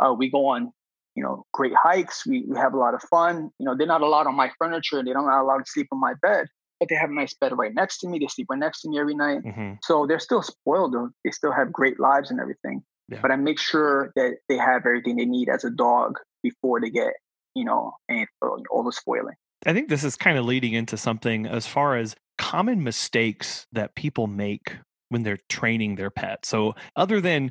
Uh, 0.00 0.12
we 0.12 0.30
go 0.30 0.46
on, 0.46 0.72
you 1.14 1.22
know, 1.22 1.44
great 1.52 1.72
hikes. 1.80 2.26
We, 2.26 2.44
we 2.48 2.56
have 2.56 2.74
a 2.74 2.78
lot 2.78 2.94
of 2.94 3.02
fun. 3.02 3.50
You 3.58 3.66
know, 3.66 3.76
they're 3.76 3.86
not 3.86 4.00
allowed 4.00 4.26
on 4.26 4.34
my 4.34 4.50
furniture. 4.58 4.98
And 4.98 5.08
they 5.08 5.12
don't 5.12 5.26
not 5.26 5.42
allowed 5.42 5.58
to 5.58 5.70
sleep 5.70 5.88
on 5.92 6.00
my 6.00 6.14
bed, 6.22 6.46
but 6.78 6.88
they 6.88 6.94
have 6.94 7.10
a 7.10 7.14
nice 7.14 7.34
bed 7.34 7.56
right 7.56 7.74
next 7.74 7.98
to 7.98 8.08
me. 8.08 8.18
They 8.18 8.26
sleep 8.26 8.46
right 8.50 8.58
next 8.58 8.82
to 8.82 8.88
me 8.88 8.98
every 8.98 9.14
night. 9.14 9.42
Mm-hmm. 9.44 9.74
So 9.82 10.06
they're 10.06 10.18
still 10.18 10.42
spoiled. 10.42 10.94
They 11.24 11.30
still 11.30 11.52
have 11.52 11.72
great 11.72 12.00
lives 12.00 12.30
and 12.30 12.40
everything. 12.40 12.82
Yeah. 13.08 13.18
But 13.20 13.32
I 13.32 13.36
make 13.36 13.58
sure 13.58 14.12
that 14.16 14.36
they 14.48 14.56
have 14.56 14.86
everything 14.86 15.16
they 15.16 15.24
need 15.24 15.48
as 15.48 15.64
a 15.64 15.70
dog 15.70 16.18
before 16.42 16.80
they 16.80 16.90
get, 16.90 17.14
you 17.54 17.64
know, 17.64 17.92
and 18.08 18.26
all 18.70 18.84
the 18.84 18.92
spoiling. 18.92 19.34
I 19.66 19.72
think 19.72 19.88
this 19.88 20.04
is 20.04 20.16
kind 20.16 20.38
of 20.38 20.44
leading 20.46 20.72
into 20.72 20.96
something 20.96 21.44
as 21.44 21.66
far 21.66 21.96
as 21.96 22.14
common 22.38 22.82
mistakes 22.82 23.66
that 23.72 23.94
people 23.94 24.26
make 24.26 24.76
when 25.10 25.22
they're 25.22 25.38
training 25.48 25.96
their 25.96 26.10
pet. 26.10 26.46
So, 26.46 26.74
other 26.96 27.20
than 27.20 27.50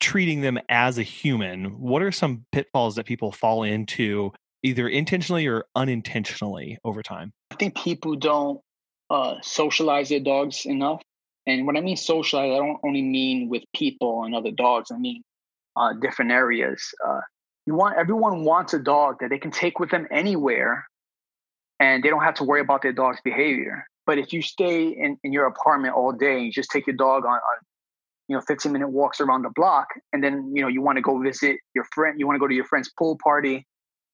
treating 0.00 0.40
them 0.40 0.58
as 0.68 0.98
a 0.98 1.02
human, 1.02 1.78
what 1.78 2.02
are 2.02 2.10
some 2.12 2.44
pitfalls 2.52 2.96
that 2.96 3.06
people 3.06 3.32
fall 3.32 3.62
into 3.62 4.32
either 4.62 4.88
intentionally 4.88 5.46
or 5.46 5.64
unintentionally 5.76 6.78
over 6.84 7.02
time? 7.02 7.32
I 7.52 7.54
think 7.56 7.76
people 7.76 8.16
don't 8.16 8.60
uh, 9.10 9.36
socialize 9.42 10.08
their 10.08 10.20
dogs 10.20 10.66
enough. 10.66 11.02
And 11.46 11.66
when 11.66 11.76
I 11.76 11.80
mean 11.80 11.96
socialize, 11.96 12.52
I 12.52 12.56
don't 12.56 12.80
only 12.84 13.02
mean 13.02 13.48
with 13.48 13.62
people 13.74 14.24
and 14.24 14.34
other 14.34 14.50
dogs. 14.50 14.90
I 14.90 14.98
mean 14.98 15.22
uh, 15.76 15.94
different 16.00 16.30
areas. 16.30 16.82
Uh, 17.06 17.20
you 17.66 17.74
want 17.74 17.96
everyone 17.96 18.44
wants 18.44 18.74
a 18.74 18.78
dog 18.78 19.16
that 19.20 19.30
they 19.30 19.38
can 19.38 19.50
take 19.50 19.78
with 19.78 19.90
them 19.90 20.06
anywhere, 20.10 20.86
and 21.78 22.02
they 22.02 22.08
don't 22.08 22.22
have 22.22 22.34
to 22.34 22.44
worry 22.44 22.60
about 22.60 22.82
their 22.82 22.92
dog's 22.92 23.20
behavior. 23.22 23.86
But 24.06 24.18
if 24.18 24.32
you 24.32 24.42
stay 24.42 24.88
in, 24.88 25.18
in 25.22 25.32
your 25.32 25.46
apartment 25.46 25.94
all 25.94 26.12
day 26.12 26.36
and 26.36 26.46
you 26.46 26.52
just 26.52 26.70
take 26.70 26.86
your 26.86 26.96
dog 26.96 27.24
on, 27.24 27.32
on 27.32 27.56
you 28.30 28.36
know 28.36 28.42
15 28.46 28.70
minute 28.70 28.88
walks 28.88 29.20
around 29.20 29.42
the 29.42 29.50
block 29.50 29.88
and 30.12 30.22
then 30.22 30.52
you 30.54 30.62
know 30.62 30.68
you 30.68 30.80
want 30.80 30.96
to 30.96 31.02
go 31.02 31.18
visit 31.18 31.56
your 31.74 31.84
friend 31.92 32.18
you 32.18 32.26
want 32.26 32.36
to 32.36 32.40
go 32.40 32.46
to 32.46 32.54
your 32.54 32.64
friend's 32.64 32.90
pool 32.96 33.18
party 33.22 33.66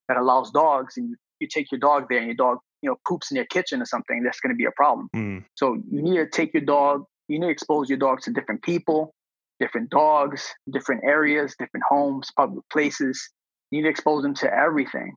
that 0.08 0.16
allows 0.16 0.50
dogs 0.50 0.94
and 0.96 1.10
you, 1.10 1.16
you 1.38 1.46
take 1.46 1.70
your 1.70 1.78
dog 1.78 2.06
there 2.08 2.18
and 2.18 2.26
your 2.26 2.34
dog 2.34 2.58
you 2.80 2.88
know 2.88 2.96
poops 3.06 3.30
in 3.30 3.34
their 3.34 3.44
kitchen 3.44 3.80
or 3.82 3.84
something 3.84 4.22
that's 4.24 4.40
going 4.40 4.52
to 4.52 4.56
be 4.56 4.64
a 4.64 4.72
problem. 4.74 5.08
Mm. 5.14 5.44
so 5.54 5.74
you 5.90 6.02
need 6.02 6.16
to 6.16 6.26
take 6.26 6.54
your 6.54 6.64
dog 6.64 7.04
you 7.28 7.38
need 7.38 7.46
to 7.46 7.52
expose 7.52 7.90
your 7.90 7.98
dog 7.98 8.22
to 8.22 8.32
different 8.32 8.62
people 8.62 9.14
different 9.60 9.90
dogs 9.90 10.48
different 10.72 11.02
areas 11.04 11.54
different 11.58 11.84
homes 11.88 12.30
public 12.36 12.64
places. 12.72 13.22
You 13.70 13.78
need 13.78 13.84
to 13.84 13.90
expose 13.90 14.22
them 14.22 14.34
to 14.36 14.50
everything 14.52 15.12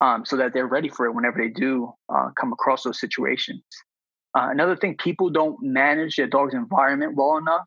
um, 0.00 0.24
so 0.24 0.36
that 0.36 0.52
they're 0.52 0.66
ready 0.66 0.90
for 0.90 1.06
it 1.06 1.12
whenever 1.12 1.38
they 1.38 1.48
do 1.48 1.90
uh, 2.14 2.28
come 2.38 2.52
across 2.52 2.82
those 2.82 3.00
situations. 3.00 3.62
Uh, 4.38 4.48
another 4.50 4.76
thing 4.76 4.94
people 4.96 5.30
don't 5.30 5.56
manage 5.62 6.16
their 6.16 6.26
dog's 6.26 6.54
environment 6.54 7.14
well 7.16 7.38
enough 7.38 7.64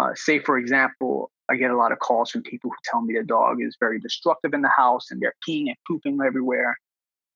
uh, 0.00 0.14
say, 0.14 0.38
for 0.38 0.56
example, 0.56 1.30
I 1.50 1.56
get 1.56 1.70
a 1.70 1.76
lot 1.76 1.92
of 1.92 1.98
calls 1.98 2.30
from 2.30 2.42
people 2.42 2.70
who 2.70 2.76
tell 2.84 3.02
me 3.02 3.12
their 3.12 3.22
dog 3.22 3.60
is 3.60 3.76
very 3.78 3.98
destructive 4.00 4.54
in 4.54 4.62
the 4.62 4.70
house 4.74 5.10
and 5.10 5.20
they're 5.20 5.34
peeing 5.46 5.66
and 5.66 5.76
pooping 5.86 6.18
everywhere. 6.24 6.78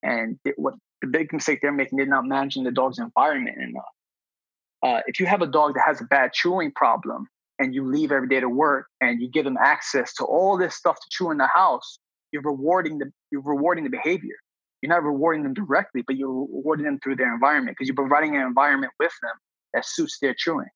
And 0.02 0.38
it, 0.44 0.54
what 0.56 0.74
the 1.02 1.08
big 1.08 1.32
mistake 1.32 1.58
they're 1.60 1.72
making, 1.72 1.98
they're 1.98 2.06
not 2.06 2.24
managing 2.24 2.64
the 2.64 2.70
dog's 2.70 2.98
environment 2.98 3.58
enough. 3.60 3.84
Uh, 4.82 5.00
if 5.06 5.20
you 5.20 5.26
have 5.26 5.42
a 5.42 5.46
dog 5.46 5.74
that 5.74 5.82
has 5.84 6.00
a 6.00 6.04
bad 6.04 6.32
chewing 6.32 6.72
problem 6.72 7.26
and 7.58 7.74
you 7.74 7.84
leave 7.86 8.12
every 8.12 8.28
day 8.28 8.40
to 8.40 8.48
work 8.48 8.86
and 9.00 9.20
you 9.20 9.28
give 9.28 9.44
them 9.44 9.58
access 9.60 10.14
to 10.14 10.24
all 10.24 10.56
this 10.56 10.74
stuff 10.74 10.96
to 10.96 11.06
chew 11.10 11.30
in 11.30 11.36
the 11.36 11.48
house, 11.48 11.98
you're 12.32 12.42
rewarding 12.42 12.98
the 12.98 13.10
you're 13.30 13.42
rewarding 13.42 13.84
the 13.84 13.90
behavior. 13.90 14.36
You're 14.80 14.90
not 14.90 15.02
rewarding 15.02 15.42
them 15.42 15.54
directly, 15.54 16.02
but 16.06 16.16
you're 16.16 16.28
rewarding 16.28 16.84
them 16.84 16.98
through 17.02 17.16
their 17.16 17.32
environment 17.32 17.76
because 17.76 17.88
you're 17.88 17.94
providing 17.94 18.36
an 18.36 18.42
environment 18.42 18.92
with 18.98 19.12
them 19.22 19.32
that 19.72 19.86
suits 19.86 20.18
their 20.20 20.34
chewing. 20.34 20.68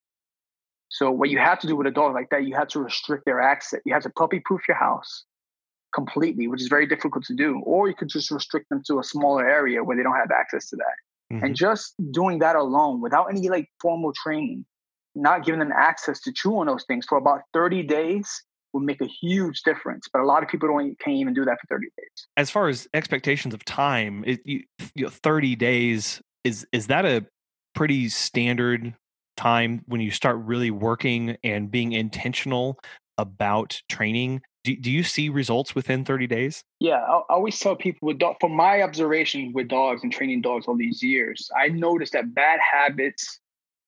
So 0.88 1.10
what 1.10 1.30
you 1.30 1.38
have 1.38 1.58
to 1.60 1.66
do 1.66 1.76
with 1.76 1.86
a 1.86 1.90
dog 1.90 2.14
like 2.14 2.30
that, 2.30 2.44
you 2.44 2.54
have 2.54 2.68
to 2.68 2.80
restrict 2.80 3.24
their 3.24 3.40
access. 3.40 3.80
You 3.84 3.92
have 3.92 4.02
to 4.02 4.10
puppy 4.10 4.40
proof 4.40 4.62
your 4.66 4.76
house 4.76 5.24
completely, 5.94 6.48
which 6.48 6.60
is 6.60 6.68
very 6.68 6.86
difficult 6.86 7.24
to 7.24 7.34
do. 7.34 7.60
Or 7.64 7.88
you 7.88 7.94
could 7.94 8.08
just 8.08 8.30
restrict 8.30 8.68
them 8.70 8.82
to 8.86 8.98
a 8.98 9.04
smaller 9.04 9.48
area 9.48 9.84
where 9.84 9.96
they 9.96 10.02
don't 10.02 10.16
have 10.16 10.30
access 10.30 10.68
to 10.70 10.76
that. 10.76 11.34
Mm-hmm. 11.34 11.44
And 11.44 11.56
just 11.56 11.94
doing 12.10 12.38
that 12.38 12.56
alone 12.56 13.00
without 13.00 13.26
any 13.26 13.48
like 13.48 13.68
formal 13.80 14.12
training, 14.12 14.64
not 15.14 15.44
giving 15.44 15.58
them 15.58 15.72
access 15.72 16.20
to 16.22 16.32
chew 16.32 16.58
on 16.58 16.66
those 16.66 16.84
things 16.84 17.04
for 17.06 17.18
about 17.18 17.42
30 17.52 17.82
days 17.82 18.42
will 18.72 18.80
make 18.80 19.00
a 19.00 19.06
huge 19.06 19.62
difference. 19.62 20.08
But 20.12 20.22
a 20.22 20.26
lot 20.26 20.42
of 20.42 20.48
people 20.48 20.68
don't 20.68 20.98
can't 21.00 21.16
even 21.16 21.34
do 21.34 21.44
that 21.44 21.58
for 21.60 21.66
30 21.68 21.88
days. 21.96 22.26
As 22.36 22.50
far 22.50 22.68
as 22.68 22.88
expectations 22.94 23.54
of 23.54 23.64
time, 23.64 24.24
it, 24.26 24.40
you, 24.44 24.62
you 24.94 25.04
know, 25.04 25.10
30 25.10 25.56
days 25.56 26.22
is 26.44 26.66
is 26.72 26.86
that 26.86 27.04
a 27.04 27.26
pretty 27.74 28.08
standard 28.08 28.94
time 29.38 29.82
when 29.86 30.00
you 30.00 30.10
start 30.10 30.36
really 30.38 30.70
working 30.70 31.36
and 31.44 31.70
being 31.70 31.92
intentional 31.92 32.78
about 33.16 33.80
training 33.88 34.42
do, 34.64 34.76
do 34.76 34.90
you 34.90 35.02
see 35.02 35.28
results 35.28 35.74
within 35.74 36.04
30 36.04 36.26
days? 36.26 36.64
Yeah 36.80 36.96
i 36.96 37.22
always 37.30 37.58
tell 37.58 37.76
people 37.76 38.06
with 38.06 38.18
dog, 38.18 38.36
from 38.40 38.52
my 38.52 38.82
observation 38.82 39.52
with 39.54 39.68
dogs 39.68 40.02
and 40.02 40.12
training 40.12 40.42
dogs 40.42 40.66
all 40.66 40.76
these 40.76 41.02
years 41.02 41.50
i 41.56 41.68
noticed 41.68 42.12
that 42.12 42.34
bad 42.34 42.60
habits 42.60 43.40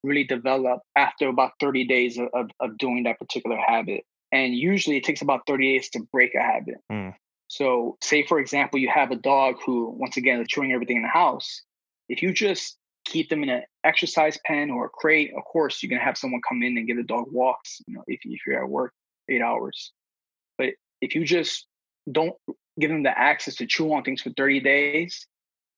really 0.03 0.23
develop 0.23 0.79
after 0.95 1.27
about 1.27 1.51
30 1.59 1.85
days 1.85 2.17
of, 2.17 2.27
of, 2.33 2.49
of 2.59 2.77
doing 2.77 3.03
that 3.03 3.19
particular 3.19 3.57
habit 3.57 4.03
and 4.31 4.55
usually 4.55 4.97
it 4.97 5.03
takes 5.03 5.21
about 5.21 5.41
30 5.45 5.73
days 5.73 5.89
to 5.89 5.99
break 6.11 6.33
a 6.33 6.41
habit. 6.41 6.77
Mm. 6.91 7.13
so 7.47 7.97
say 8.01 8.25
for 8.25 8.39
example 8.39 8.79
you 8.79 8.89
have 8.89 9.11
a 9.11 9.17
dog 9.17 9.55
who 9.65 9.91
once 9.97 10.17
again 10.17 10.39
is 10.41 10.47
chewing 10.47 10.71
everything 10.71 10.97
in 10.97 11.03
the 11.03 11.09
house. 11.09 11.61
If 12.09 12.21
you 12.21 12.33
just 12.33 12.77
keep 13.05 13.29
them 13.29 13.43
in 13.43 13.49
an 13.49 13.63
exercise 13.83 14.37
pen 14.45 14.71
or 14.71 14.85
a 14.85 14.89
crate, 14.89 15.31
of 15.35 15.43
course, 15.43 15.81
you're 15.81 15.89
going 15.89 15.99
to 15.99 16.05
have 16.05 16.17
someone 16.17 16.41
come 16.47 16.63
in 16.63 16.77
and 16.77 16.87
give 16.87 16.97
the 16.97 17.03
dog 17.03 17.25
walks, 17.31 17.81
you 17.87 17.93
know, 17.93 18.03
if, 18.07 18.19
if 18.23 18.41
you're 18.45 18.61
at 18.61 18.69
work 18.69 18.93
eight 19.29 19.41
hours. 19.41 19.91
But 20.57 20.69
if 21.01 21.15
you 21.15 21.25
just 21.25 21.67
don't 22.11 22.33
give 22.79 22.89
them 22.89 23.03
the 23.03 23.17
access 23.17 23.55
to 23.55 23.65
chew 23.65 23.93
on 23.93 24.03
things 24.03 24.21
for 24.21 24.31
30 24.31 24.59
days, 24.61 25.27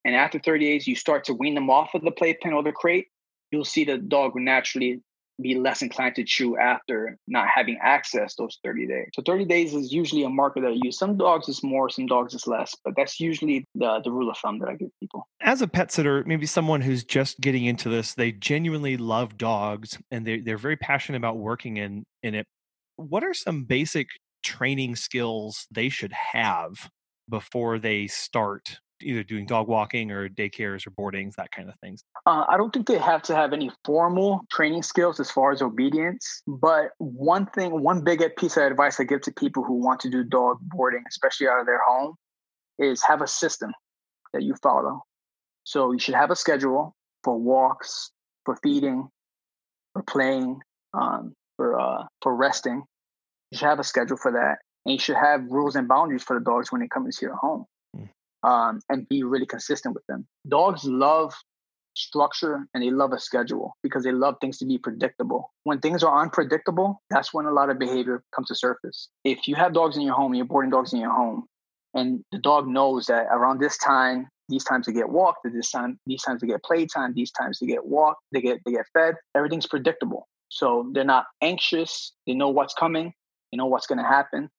and 0.06 0.16
after 0.16 0.40
30 0.40 0.66
days, 0.66 0.88
you 0.88 0.96
start 0.96 1.24
to 1.26 1.34
wean 1.34 1.56
them 1.56 1.70
off 1.70 1.94
of 1.94 2.02
the 2.02 2.12
playpen 2.12 2.54
or 2.54 2.64
the 2.64 2.72
crate, 2.72 3.08
you'll 3.52 3.64
see 3.64 3.86
the 3.86 3.98
dog 3.98 4.36
will 4.36 4.42
naturally 4.42 5.02
be 5.42 5.56
less 5.56 5.82
inclined 5.82 6.16
to 6.16 6.24
chew 6.24 6.58
after 6.58 7.18
not 7.28 7.48
having 7.54 7.78
access 7.82 8.36
those 8.36 8.60
30 8.64 8.88
days. 8.88 9.10
So 9.14 9.24
30 9.26 9.46
days 9.46 9.74
is 9.74 9.92
usually 9.92 10.24
a 10.24 10.30
marker 10.30 10.62
that 10.62 10.68
I 10.68 10.78
use. 10.82 10.98
Some 10.98 11.18
dogs 11.18 11.50
is 11.50 11.64
more, 11.64 11.90
some 11.90 12.06
dogs 12.06 12.34
is 12.34 12.46
less, 12.48 12.76
but 12.84 12.94
that's 12.96 13.20
usually 13.20 13.66
the, 13.76 14.00
the 14.04 14.12
rule 14.12 14.30
of 14.30 14.38
thumb 14.38 14.60
that 14.60 14.70
I 14.70 14.76
give 14.76 14.90
people. 15.00 15.28
As 15.42 15.62
a 15.62 15.68
pet 15.68 15.92
sitter, 15.92 16.24
maybe 16.26 16.46
someone 16.46 16.82
who's 16.82 17.04
just 17.04 17.40
getting 17.42 17.66
into 17.66 17.90
this, 17.90 18.14
they 18.14 18.32
genuinely 18.32 18.98
love 18.98 19.38
dogs 19.38 19.98
and 20.12 20.26
they, 20.26 20.40
they're 20.40 20.58
very 20.58 20.78
passionate 20.78 21.18
about 21.18 21.38
working 21.38 21.78
in, 21.78 22.04
in 22.22 22.36
it. 22.36 22.46
What 22.96 23.24
are 23.24 23.34
some 23.34 23.64
basic 23.64 24.08
training 24.44 24.96
skills 24.96 25.68
they 25.72 25.90
should 25.90 26.14
have 26.14 26.90
before 27.30 27.80
they 27.80 28.08
start 28.08 28.80
either 29.04 29.24
doing 29.24 29.46
dog 29.46 29.68
walking 29.68 30.12
or 30.12 30.30
daycares 30.30 30.88
or 30.88 30.92
boardings, 30.92 31.36
that 31.36 31.52
kind 31.52 31.70
of 31.70 31.76
things? 31.80 32.04
Uh, 32.26 32.46
I 32.48 32.58
don't 32.58 32.74
think 32.74 32.88
they 32.88 32.98
have 32.98 33.22
to 33.24 33.36
have 33.36 33.54
any 33.54 33.72
formal 33.86 34.42
training 34.52 34.84
skills 34.84 35.20
as 35.20 35.30
far 35.30 35.52
as 35.52 35.62
obedience. 35.62 36.42
But 36.48 36.92
one 36.98 37.46
thing, 37.48 37.82
one 37.82 38.04
big 38.04 38.24
piece 38.38 38.58
of 38.58 38.64
advice 38.64 39.00
I 39.00 39.04
give 39.04 39.22
to 39.22 39.32
people 39.32 39.64
who 39.64 39.76
want 39.76 40.00
to 40.02 40.10
do 40.10 40.24
dog 40.24 40.58
boarding, 40.62 41.04
especially 41.08 41.48
out 41.48 41.60
of 41.60 41.66
their 41.66 41.82
home, 41.86 42.16
is 42.80 43.04
have 43.04 43.22
a 43.22 43.28
system 43.28 43.72
that 44.34 44.44
you 44.44 44.56
follow. 44.62 45.04
So 45.64 45.92
you 45.92 46.00
should 46.00 46.16
have 46.16 46.32
a 46.32 46.36
schedule 46.36 46.96
for 47.24 47.38
walks, 47.38 48.12
for 48.46 48.58
feeding, 48.64 49.08
for 49.94 50.04
playing, 50.04 50.60
um, 50.94 51.34
for 51.58 51.80
uh, 51.80 52.04
for 52.22 52.36
resting. 52.36 52.84
You 53.52 53.58
should 53.58 53.68
have 53.68 53.80
a 53.80 53.84
schedule 53.84 54.18
for 54.18 54.32
that, 54.32 54.58
and 54.86 54.94
you 54.94 55.00
should 55.00 55.16
have 55.16 55.44
rules 55.50 55.76
and 55.76 55.88
boundaries 55.88 56.24
for 56.24 56.38
the 56.38 56.44
dogs 56.44 56.72
when 56.72 56.82
they 56.82 56.88
come 56.88 57.06
into 57.06 57.20
your 57.22 57.36
home 57.36 57.66
um, 58.44 58.82
and 58.90 59.08
be 59.08 59.24
really 59.24 59.46
consistent 59.46 59.96
with 59.96 60.06
them. 60.08 60.28
Dogs 60.48 60.84
love 60.86 61.34
structure 61.96 62.68
and 62.74 62.84
they 62.84 62.90
love 62.90 63.14
a 63.14 63.20
schedule 63.20 63.76
because 63.84 64.04
they 64.04 64.12
love 64.12 64.36
things 64.42 64.58
to 64.58 64.66
be 64.66 64.78
predictable. 64.78 65.52
When 65.64 65.80
things 65.80 66.04
are 66.04 66.22
unpredictable, 66.22 67.02
that's 67.10 67.34
when 67.34 67.46
a 67.46 67.52
lot 67.52 67.70
of 67.70 67.80
behavior 67.80 68.24
comes 68.36 68.48
to 68.48 68.56
surface. 68.56 69.10
If 69.24 69.48
you 69.48 69.56
have 69.56 69.74
dogs 69.74 69.96
in 69.96 70.04
your 70.04 70.16
home, 70.16 70.34
you're 70.34 70.46
boarding 70.46 70.72
dogs 70.72 70.94
in 70.94 71.00
your 71.00 71.12
home, 71.14 71.46
and 71.94 72.24
the 72.32 72.40
dog 72.40 72.68
knows 72.68 73.06
that 73.08 73.28
around 73.32 73.60
this 73.60 73.78
time, 73.78 74.28
these 74.50 74.64
times 74.64 74.86
to 74.88 74.92
get 74.92 75.10
walked, 75.10 75.40
this 75.44 75.72
time, 75.72 76.00
these 76.06 76.22
times 76.22 76.42
to 76.42 76.48
get 76.48 76.64
playtime, 76.64 77.14
these 77.16 77.32
times 77.32 77.60
to 77.60 77.66
get 77.66 77.86
walked, 77.86 78.22
they 78.32 78.42
get 78.42 78.60
they 78.66 78.72
get 78.72 78.86
fed. 78.94 79.16
Everything's 79.36 79.68
predictable, 79.68 80.28
so 80.50 80.90
they're 80.94 81.04
not 81.04 81.26
anxious. 81.42 82.14
They 82.28 82.34
know 82.34 82.50
what's 82.50 82.74
coming. 82.74 83.14
They 83.52 83.58
know 83.58 83.68
what's 83.68 83.88
going 83.88 84.00
to 84.00 84.04
happen, 84.04 84.50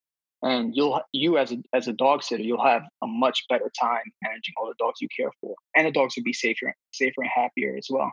and 0.44 0.76
you'll 0.76 1.00
you 1.12 1.38
as 1.38 1.50
a 1.50 1.62
as 1.72 1.88
a 1.88 1.92
dog 1.92 2.22
sitter 2.22 2.42
you'll 2.42 2.64
have 2.64 2.82
a 3.02 3.06
much 3.06 3.44
better 3.48 3.70
time 3.80 4.02
managing 4.22 4.54
all 4.56 4.68
the 4.68 4.74
dogs 4.78 5.00
you 5.00 5.08
care 5.16 5.30
for 5.40 5.54
and 5.74 5.86
the 5.86 5.90
dogs 5.90 6.14
will 6.16 6.22
be 6.22 6.32
safer 6.32 6.72
safer 6.92 7.22
and 7.22 7.30
happier 7.34 7.76
as 7.76 7.88
well. 7.90 8.12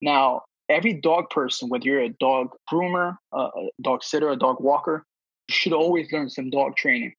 Now 0.00 0.42
every 0.68 0.94
dog 0.94 1.28
person 1.30 1.68
whether 1.68 1.84
you're 1.84 2.00
a 2.00 2.14
dog 2.20 2.48
groomer 2.72 3.16
a 3.32 3.48
dog 3.82 4.02
sitter 4.02 4.30
a 4.30 4.36
dog 4.36 4.60
walker 4.60 5.04
should 5.50 5.72
always 5.72 6.10
learn 6.12 6.30
some 6.30 6.48
dog 6.48 6.76
training 6.76 7.12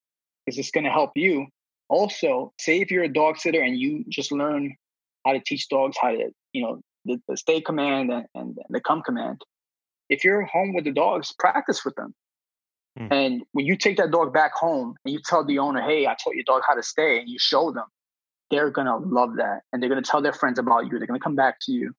because 0.46 0.58
it's 0.58 0.72
going 0.72 0.86
to 0.86 0.90
help 0.90 1.12
you. 1.16 1.46
Also 1.90 2.52
say 2.60 2.82
if 2.82 2.90
you're 2.90 3.04
a 3.04 3.14
dog 3.14 3.38
sitter 3.38 3.62
and 3.62 3.78
you 3.78 4.04
just 4.10 4.32
learn 4.32 4.76
how 5.26 5.34
to 5.34 5.42
teach 5.46 5.68
dogs 5.70 5.98
how 6.02 6.12
to 6.12 6.32
you 6.54 6.62
know 6.62 6.82
the, 7.04 7.22
the 7.28 7.38
stay 7.38 7.60
command 7.60 8.12
and, 8.12 8.26
and 8.34 8.58
the 8.70 8.80
come 8.80 9.02
command 9.02 9.42
if 10.10 10.24
you're 10.24 10.44
home 10.46 10.74
with 10.74 10.86
the 10.86 10.92
dogs 10.92 11.34
practice 11.38 11.84
with 11.84 11.96
them 11.96 12.14
Mm. 13.00 13.12
And 13.12 13.44
when 13.52 13.66
you 13.66 13.76
take 13.76 13.98
that 13.98 14.12
dog 14.12 14.34
back 14.34 14.54
home 14.54 14.96
and 15.04 15.14
you 15.14 15.20
tell 15.24 15.44
the 15.44 15.60
owner, 15.60 15.82
hey, 15.82 16.08
I 16.08 16.16
taught 16.16 16.36
your 16.36 16.46
dog 16.46 16.62
how 16.68 16.76
to 16.76 16.84
stay, 16.84 17.20
and 17.20 17.30
you 17.30 17.38
show 17.40 17.72
them, 17.72 17.86
they're 18.52 18.70
going 18.70 18.88
to 18.88 18.98
love 18.98 19.36
that. 19.38 19.62
And 19.72 19.82
they're 19.82 19.90
going 19.90 20.02
to 20.02 20.10
tell 20.10 20.22
their 20.22 20.34
friends 20.34 20.60
about 20.60 20.86
you. 20.86 20.98
They're 20.98 21.08
going 21.08 21.20
to 21.20 21.24
come 21.24 21.36
back 21.36 21.58
to 21.62 21.72
you 21.72 21.94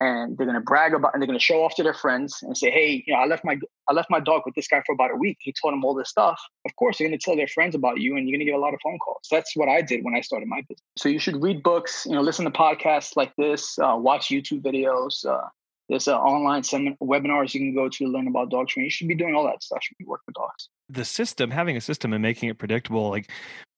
and 0.00 0.36
they're 0.36 0.46
going 0.46 0.58
to 0.58 0.60
brag 0.60 0.92
about 0.92 1.12
and 1.14 1.22
they're 1.22 1.26
going 1.26 1.38
to 1.38 1.44
show 1.44 1.64
off 1.64 1.74
to 1.76 1.82
their 1.82 1.94
friends 1.94 2.38
and 2.42 2.56
say 2.56 2.70
hey 2.70 3.02
you 3.06 3.12
know 3.12 3.20
i 3.20 3.26
left 3.26 3.44
my 3.44 3.56
i 3.88 3.92
left 3.92 4.10
my 4.10 4.20
dog 4.20 4.42
with 4.44 4.54
this 4.54 4.66
guy 4.66 4.82
for 4.84 4.92
about 4.92 5.10
a 5.10 5.16
week 5.16 5.38
he 5.40 5.52
taught 5.52 5.72
him 5.72 5.84
all 5.84 5.94
this 5.94 6.08
stuff 6.08 6.40
of 6.64 6.74
course 6.76 6.98
they're 6.98 7.08
going 7.08 7.18
to 7.18 7.24
tell 7.24 7.36
their 7.36 7.48
friends 7.48 7.74
about 7.74 8.00
you 8.00 8.16
and 8.16 8.28
you're 8.28 8.36
going 8.36 8.44
to 8.44 8.50
get 8.50 8.56
a 8.56 8.60
lot 8.60 8.74
of 8.74 8.80
phone 8.82 8.98
calls 8.98 9.26
that's 9.30 9.56
what 9.56 9.68
i 9.68 9.80
did 9.80 10.04
when 10.04 10.14
i 10.14 10.20
started 10.20 10.48
my 10.48 10.60
business 10.62 10.82
so 10.96 11.08
you 11.08 11.18
should 11.18 11.40
read 11.42 11.62
books 11.62 12.06
you 12.06 12.12
know 12.12 12.20
listen 12.20 12.44
to 12.44 12.50
podcasts 12.50 13.16
like 13.16 13.32
this 13.36 13.78
uh, 13.78 13.96
watch 13.96 14.28
youtube 14.28 14.62
videos 14.62 15.24
uh, 15.26 15.46
there's 15.88 16.08
uh, 16.08 16.18
online 16.18 16.62
seminar 16.62 16.96
webinars 17.02 17.54
you 17.54 17.60
can 17.60 17.74
go 17.74 17.88
to 17.88 18.06
learn 18.06 18.26
about 18.26 18.50
dog 18.50 18.68
training. 18.68 18.86
You 18.86 18.90
should 18.90 19.08
be 19.08 19.14
doing 19.14 19.34
all 19.34 19.44
that 19.44 19.62
stuff. 19.62 19.82
You 19.98 20.06
working 20.06 20.24
with 20.26 20.34
dogs. 20.34 20.68
The 20.88 21.04
system, 21.04 21.50
having 21.50 21.76
a 21.76 21.80
system 21.80 22.12
and 22.12 22.22
making 22.22 22.48
it 22.48 22.58
predictable, 22.58 23.10
like 23.10 23.30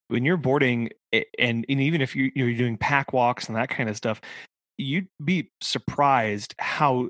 when 0.08 0.24
you're 0.24 0.36
boarding, 0.36 0.90
and, 1.12 1.24
and 1.68 1.80
even 1.80 2.00
if 2.00 2.14
you, 2.14 2.30
you're 2.34 2.54
doing 2.54 2.76
pack 2.76 3.12
walks 3.12 3.48
and 3.48 3.56
that 3.56 3.70
kind 3.70 3.88
of 3.88 3.96
stuff, 3.96 4.20
you'd 4.78 5.08
be 5.24 5.50
surprised 5.60 6.54
how 6.58 7.08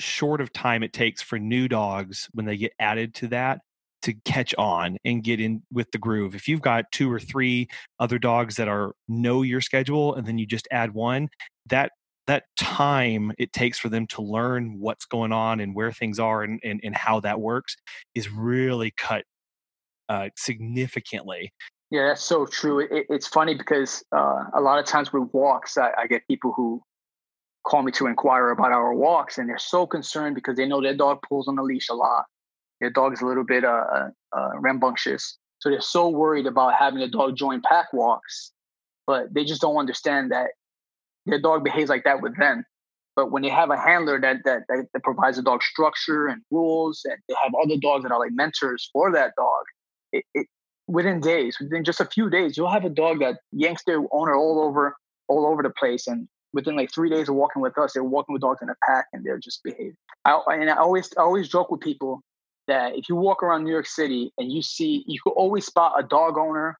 short 0.00 0.40
of 0.40 0.52
time 0.52 0.82
it 0.82 0.92
takes 0.92 1.22
for 1.22 1.38
new 1.38 1.66
dogs 1.66 2.28
when 2.32 2.46
they 2.46 2.56
get 2.56 2.72
added 2.78 3.14
to 3.14 3.28
that 3.28 3.60
to 4.02 4.14
catch 4.24 4.54
on 4.56 4.96
and 5.04 5.24
get 5.24 5.40
in 5.40 5.62
with 5.72 5.90
the 5.90 5.98
groove. 5.98 6.34
If 6.34 6.46
you've 6.46 6.60
got 6.60 6.92
two 6.92 7.10
or 7.10 7.18
three 7.18 7.68
other 7.98 8.18
dogs 8.18 8.56
that 8.56 8.68
are 8.68 8.92
know 9.08 9.42
your 9.42 9.60
schedule 9.60 10.14
and 10.14 10.26
then 10.26 10.38
you 10.38 10.46
just 10.46 10.68
add 10.70 10.92
one, 10.94 11.28
that 11.66 11.90
that 12.26 12.44
time 12.56 13.32
it 13.38 13.52
takes 13.52 13.78
for 13.78 13.88
them 13.88 14.06
to 14.08 14.22
learn 14.22 14.78
what's 14.78 15.04
going 15.04 15.32
on 15.32 15.60
and 15.60 15.74
where 15.74 15.92
things 15.92 16.18
are 16.18 16.42
and, 16.42 16.60
and, 16.64 16.80
and 16.82 16.96
how 16.96 17.20
that 17.20 17.40
works 17.40 17.76
is 18.14 18.30
really 18.30 18.92
cut 18.96 19.24
uh, 20.08 20.28
significantly. 20.36 21.52
Yeah, 21.90 22.08
that's 22.08 22.24
so 22.24 22.46
true. 22.46 22.80
It, 22.80 23.06
it's 23.08 23.28
funny 23.28 23.54
because 23.54 24.04
uh, 24.14 24.44
a 24.54 24.60
lot 24.60 24.78
of 24.78 24.86
times 24.86 25.12
with 25.12 25.28
walks, 25.32 25.78
I, 25.78 25.90
I, 25.96 26.06
get 26.08 26.26
people 26.28 26.52
who 26.52 26.82
call 27.64 27.82
me 27.82 27.92
to 27.92 28.06
inquire 28.06 28.50
about 28.50 28.72
our 28.72 28.92
walks, 28.92 29.38
and 29.38 29.48
they're 29.48 29.58
so 29.58 29.86
concerned 29.86 30.34
because 30.34 30.56
they 30.56 30.66
know 30.66 30.82
their 30.82 30.96
dog 30.96 31.18
pulls 31.28 31.46
on 31.46 31.54
the 31.54 31.62
leash 31.62 31.88
a 31.88 31.94
lot. 31.94 32.24
Their 32.80 32.90
dog 32.90 33.12
is 33.12 33.20
a 33.20 33.26
little 33.26 33.44
bit 33.44 33.64
uh, 33.64 33.84
uh, 33.92 34.08
uh 34.36 34.50
rambunctious, 34.58 35.38
so 35.58 35.70
they're 35.70 35.80
so 35.80 36.08
worried 36.08 36.46
about 36.46 36.74
having 36.74 37.02
a 37.02 37.08
dog 37.08 37.36
join 37.36 37.62
pack 37.62 37.92
walks, 37.92 38.52
but 39.06 39.32
they 39.32 39.44
just 39.44 39.60
don't 39.60 39.76
understand 39.76 40.32
that 40.32 40.50
their 41.26 41.40
dog 41.40 41.64
behaves 41.64 41.90
like 41.90 42.04
that 42.04 42.22
with 42.22 42.36
them. 42.36 42.64
But 43.14 43.30
when 43.32 43.42
they 43.42 43.48
have 43.48 43.70
a 43.70 43.78
handler 43.78 44.20
that, 44.20 44.38
that 44.44 44.62
that, 44.68 44.86
that 44.92 45.02
provides 45.02 45.36
the 45.38 45.42
dog 45.42 45.62
structure 45.62 46.26
and 46.26 46.42
rules, 46.50 47.00
and 47.04 47.16
they 47.28 47.34
have 47.42 47.52
other 47.62 47.76
dogs 47.76 48.02
that 48.02 48.12
are 48.12 48.18
like 48.18 48.32
mentors 48.32 48.88
for 48.92 49.10
that 49.12 49.32
dog, 49.36 49.64
it, 50.12 50.24
it 50.34 50.46
within 50.86 51.20
days, 51.20 51.56
within 51.60 51.82
just 51.82 52.00
a 52.00 52.04
few 52.04 52.28
days, 52.30 52.56
you'll 52.56 52.70
have 52.70 52.84
a 52.84 52.90
dog 52.90 53.20
that 53.20 53.38
yanks 53.52 53.82
their 53.86 54.00
owner 54.12 54.36
all 54.36 54.60
over 54.60 54.96
all 55.28 55.46
over 55.46 55.62
the 55.62 55.70
place, 55.70 56.06
and 56.06 56.28
within 56.52 56.76
like 56.76 56.92
three 56.92 57.10
days 57.10 57.28
of 57.28 57.34
walking 57.34 57.62
with 57.62 57.76
us, 57.78 57.94
they're 57.94 58.04
walking 58.04 58.32
with 58.32 58.42
dogs 58.42 58.60
in 58.62 58.68
a 58.68 58.76
pack, 58.86 59.06
and 59.12 59.24
they're 59.24 59.38
just 59.38 59.62
behaving. 59.64 59.96
I, 60.24 60.38
and 60.50 60.70
I 60.70 60.76
always 60.76 61.10
I 61.16 61.22
always 61.22 61.48
joke 61.48 61.70
with 61.70 61.80
people 61.80 62.20
that 62.68 62.96
if 62.96 63.08
you 63.08 63.16
walk 63.16 63.42
around 63.42 63.64
New 63.64 63.70
York 63.70 63.86
City 63.86 64.32
and 64.38 64.52
you 64.52 64.60
see, 64.60 65.04
you 65.06 65.20
could 65.22 65.32
always 65.32 65.64
spot 65.64 65.94
a 65.98 66.02
dog 66.02 66.36
owner 66.36 66.78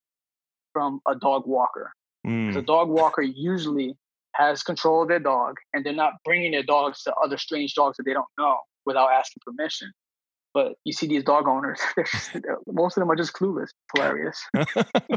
from 0.73 1.01
a 1.09 1.15
dog 1.15 1.47
walker. 1.47 1.93
Mm. 2.27 2.53
The 2.53 2.63
dog 2.63 2.89
walker 2.89 3.23
usually 3.23 3.97
has 4.37 4.63
control 4.63 5.03
of 5.03 5.09
their 5.09 5.21
dog 5.21 5.57
and 5.73 5.85
they're 5.85 5.93
not 5.93 6.15
bringing 6.25 6.53
their 6.53 6.63
dogs 6.63 7.03
to 7.03 7.15
other 7.15 7.39
strange 7.39 7.75
dogs 7.75 7.97
that 7.97 8.05
they 8.05 8.13
don't 8.13 8.27
know 8.39 8.57
without 8.85 9.11
asking 9.11 9.41
permission. 9.45 9.91
But 10.55 10.73
you 10.85 10.95
see 10.95 11.07
these 11.07 11.23
dog 11.23 11.47
owners, 11.47 11.79
most 12.67 12.97
of 12.97 13.03
them 13.03 13.11
are 13.11 13.17
just 13.17 13.35
clueless. 13.35 13.69
Hilarious. 13.95 14.43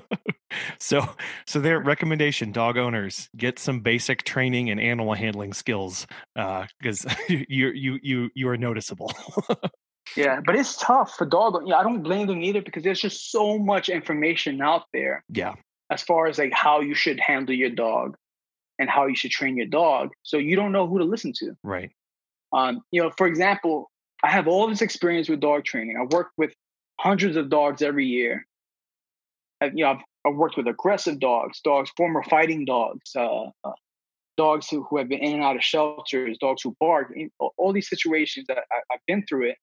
so, 0.80 1.08
so 1.48 1.62
their 1.62 1.80
recommendation, 1.80 2.52
dog 2.52 2.78
owners, 2.78 3.30
get 3.38 3.58
some 3.58 3.80
basic 3.80 4.24
training 4.24 4.70
and 4.70 4.82
animal 4.82 5.14
handling 5.14 5.54
skills 5.54 6.08
because 6.36 7.06
uh, 7.06 7.16
you 7.30 7.70
you 7.70 8.00
you 8.04 8.30
you 8.36 8.50
are 8.50 8.58
noticeable. 8.58 9.14
yeah, 10.18 10.42
but 10.46 10.58
it's 10.58 10.76
tough 10.76 11.16
for 11.16 11.26
dog. 11.26 11.64
Yeah, 11.66 11.78
I 11.78 11.84
don't 11.84 12.04
blame 12.04 12.28
them 12.28 12.44
either 12.44 12.62
because 12.62 12.84
there's 12.84 13.00
just 13.00 13.32
so 13.32 13.58
much 13.58 13.88
information 13.88 14.62
out 14.62 14.84
there. 14.92 15.24
Yeah, 15.30 15.54
as 15.90 16.02
far 16.04 16.28
as 16.28 16.38
like 16.38 16.52
how 16.52 16.82
you 16.82 16.96
should 16.96 17.18
handle 17.22 17.56
your 17.56 17.70
dog 17.70 18.18
and 18.80 18.90
how 18.90 19.06
you 19.06 19.16
should 19.16 19.32
train 19.32 19.58
your 19.58 19.68
dog. 19.68 20.10
So 20.24 20.38
you 20.38 20.56
don't 20.56 20.72
know 20.72 20.88
who 20.88 20.98
to 21.00 21.06
listen 21.06 21.34
to. 21.40 21.56
Right. 21.64 21.92
Um, 22.52 22.82
you 22.92 23.02
know, 23.02 23.12
for 23.18 23.28
example, 23.28 23.92
I 24.24 24.30
have 24.32 24.48
all 24.48 24.68
this 24.68 24.82
experience 24.82 25.30
with 25.30 25.40
dog 25.40 25.66
training. 25.66 25.98
I 25.98 26.14
work 26.16 26.30
with 26.38 26.54
hundreds 27.00 27.36
of 27.36 27.50
dogs 27.50 27.82
every 27.82 28.06
year. 28.06 28.46
I've, 29.62 29.74
you 29.76 29.84
know, 29.84 29.92
I've, 29.92 30.02
I've 30.26 30.36
worked 30.36 30.58
with 30.58 30.68
aggressive 30.68 31.20
dogs, 31.20 31.62
dogs, 31.62 31.92
former 31.96 32.24
fighting 32.24 32.66
dogs, 32.66 33.12
uh, 33.16 33.46
uh, 33.64 33.72
dogs 34.38 34.68
who, 34.70 34.84
who 34.84 34.98
have 34.98 35.10
been 35.10 35.20
in 35.20 35.34
and 35.36 35.44
out 35.44 35.56
of 35.56 35.64
shelters, 35.64 36.38
dogs 36.40 36.62
who 36.62 36.76
bark, 36.80 37.14
all 37.58 37.74
these 37.74 37.90
situations 37.90 38.46
that 38.48 38.58
I, 38.58 38.64
have 38.92 39.02
been 39.08 39.26
through 39.28 39.50
it. 39.50 39.58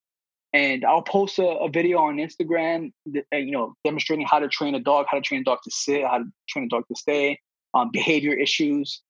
And 0.52 0.84
I'll 0.84 1.02
post 1.02 1.38
a, 1.38 1.46
a 1.46 1.68
video 1.68 1.98
on 1.98 2.16
Instagram, 2.16 2.92
that, 3.06 3.24
you 3.32 3.50
know, 3.50 3.74
demonstrating 3.84 4.26
how 4.26 4.38
to 4.38 4.48
train 4.48 4.74
a 4.74 4.80
dog, 4.80 5.06
how 5.10 5.18
to 5.18 5.22
train 5.22 5.40
a 5.40 5.44
dog 5.44 5.58
to 5.64 5.70
sit, 5.70 6.04
how 6.04 6.18
to 6.18 6.24
train 6.48 6.66
a 6.66 6.68
dog 6.68 6.84
to 6.88 6.94
stay, 6.96 7.38
um, 7.74 7.90
behavior 7.92 8.32
issues. 8.32 9.02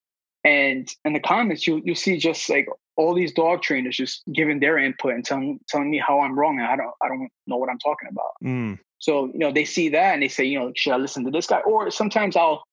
And 0.43 0.87
in 1.03 1.13
the 1.13 1.19
comments, 1.19 1.67
you 1.67 1.81
you 1.83 1.95
see 1.95 2.17
just 2.17 2.49
like 2.49 2.67
all 2.95 3.13
these 3.13 3.33
dog 3.33 3.61
trainers 3.61 3.97
just 3.97 4.23
giving 4.33 4.59
their 4.59 4.77
input 4.77 5.13
and 5.13 5.23
telling 5.23 5.59
telling 5.67 5.89
me 5.89 6.01
how 6.05 6.21
I'm 6.21 6.37
wrong 6.37 6.59
and 6.59 6.67
I 6.67 6.75
don't 6.75 6.91
I 7.01 7.07
don't 7.07 7.29
know 7.45 7.57
what 7.57 7.69
I'm 7.69 7.79
talking 7.79 8.09
about. 8.09 8.31
Mm. 8.43 8.79
So 8.99 9.27
you 9.27 9.39
know 9.39 9.51
they 9.51 9.65
see 9.65 9.89
that 9.89 10.13
and 10.13 10.21
they 10.21 10.27
say 10.27 10.45
you 10.45 10.59
know 10.59 10.71
should 10.75 10.93
I 10.93 10.97
listen 10.97 11.23
to 11.25 11.31
this 11.31 11.47
guy? 11.47 11.59
Or 11.59 11.91
sometimes 11.91 12.35
I'll 12.35 12.63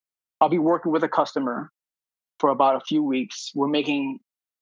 I'll 0.41 0.49
be 0.49 0.59
working 0.59 0.93
with 0.93 1.05
a 1.05 1.09
customer 1.09 1.71
for 2.39 2.51
about 2.51 2.77
a 2.77 2.81
few 2.81 3.03
weeks. 3.03 3.51
We're 3.55 3.69
making 3.69 4.19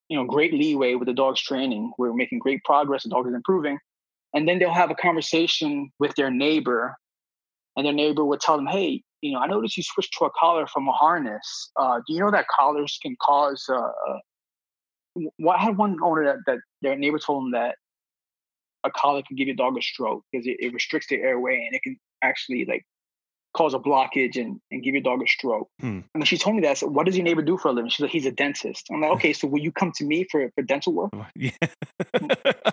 you 0.09 0.17
know 0.17 0.25
great 0.25 0.53
leeway 0.53 0.95
with 0.95 1.07
the 1.07 1.15
dog's 1.15 1.41
training. 1.41 1.93
We're 1.99 2.15
making 2.15 2.41
great 2.41 2.63
progress. 2.65 3.05
The 3.05 3.11
dog 3.11 3.27
is 3.29 3.35
improving, 3.35 3.79
and 4.35 4.49
then 4.49 4.59
they'll 4.59 4.73
have 4.73 4.91
a 4.91 4.97
conversation 4.97 5.91
with 5.99 6.15
their 6.17 6.31
neighbor, 6.31 6.97
and 7.77 7.87
their 7.87 7.93
neighbor 7.93 8.25
would 8.25 8.41
tell 8.41 8.57
them, 8.57 8.67
"Hey, 8.67 9.03
you 9.23 9.33
know, 9.33 9.39
I 9.39 9.47
noticed 9.47 9.77
you 9.77 9.83
switched 9.83 10.15
to 10.19 10.27
a 10.27 10.31
collar 10.39 10.67
from 10.67 10.89
a 10.89 10.93
harness. 10.93 11.71
Uh, 11.77 12.01
do 12.07 12.13
you 12.13 12.21
know 12.21 12.31
that 12.31 12.47
collars 12.49 12.99
can 13.01 13.17
cause? 13.23 13.65
Uh, 13.69 13.77
uh 13.77 14.19
well, 15.39 15.57
I 15.57 15.63
had 15.63 15.77
one 15.77 15.97
owner 16.03 16.25
that, 16.25 16.37
that 16.47 16.59
their 16.81 16.97
neighbor 16.97 17.19
told 17.19 17.45
them 17.45 17.53
that 17.53 17.77
a 18.85 18.91
collar 18.91 19.23
can 19.23 19.37
give 19.37 19.47
your 19.47 19.57
dog 19.57 19.79
a 19.79 19.83
stroke 19.83 20.25
because 20.33 20.47
it, 20.47 20.57
it 20.59 20.73
restricts 20.73 21.09
the 21.09 21.17
airway 21.17 21.65
and 21.67 21.75
it 21.75 21.83
can 21.83 21.97
actually 22.23 22.65
like 22.65 22.85
cause 23.55 23.75
a 23.75 23.79
blockage 23.79 24.37
and, 24.37 24.59
and 24.71 24.83
give 24.83 24.95
your 24.95 25.03
dog 25.03 25.23
a 25.23 25.29
stroke. 25.29 25.69
Hmm. 25.81 26.01
She 26.25 26.39
told 26.39 26.57
me 26.57 26.63
that, 26.63 26.71
I 26.71 26.75
said, 26.75 26.89
What 26.89 27.07
does 27.07 27.17
your 27.17 27.25
neighbor 27.25 27.43
do 27.43 27.59
for 27.59 27.69
a 27.69 27.73
living? 27.73 27.91
She's 27.91 28.01
like, 28.01 28.11
He's 28.11 28.27
a 28.27 28.33
dentist. 28.33 28.87
I'm 28.91 29.01
like, 29.01 29.11
Okay, 29.13 29.33
so 29.33 29.47
will 29.47 29.61
you 29.61 29.73
come 29.73 29.93
to 29.97 30.05
me 30.05 30.27
for, 30.31 30.51
for 30.55 30.63
dental 30.63 30.95
work? 30.95 31.11
Yeah. 31.37 31.51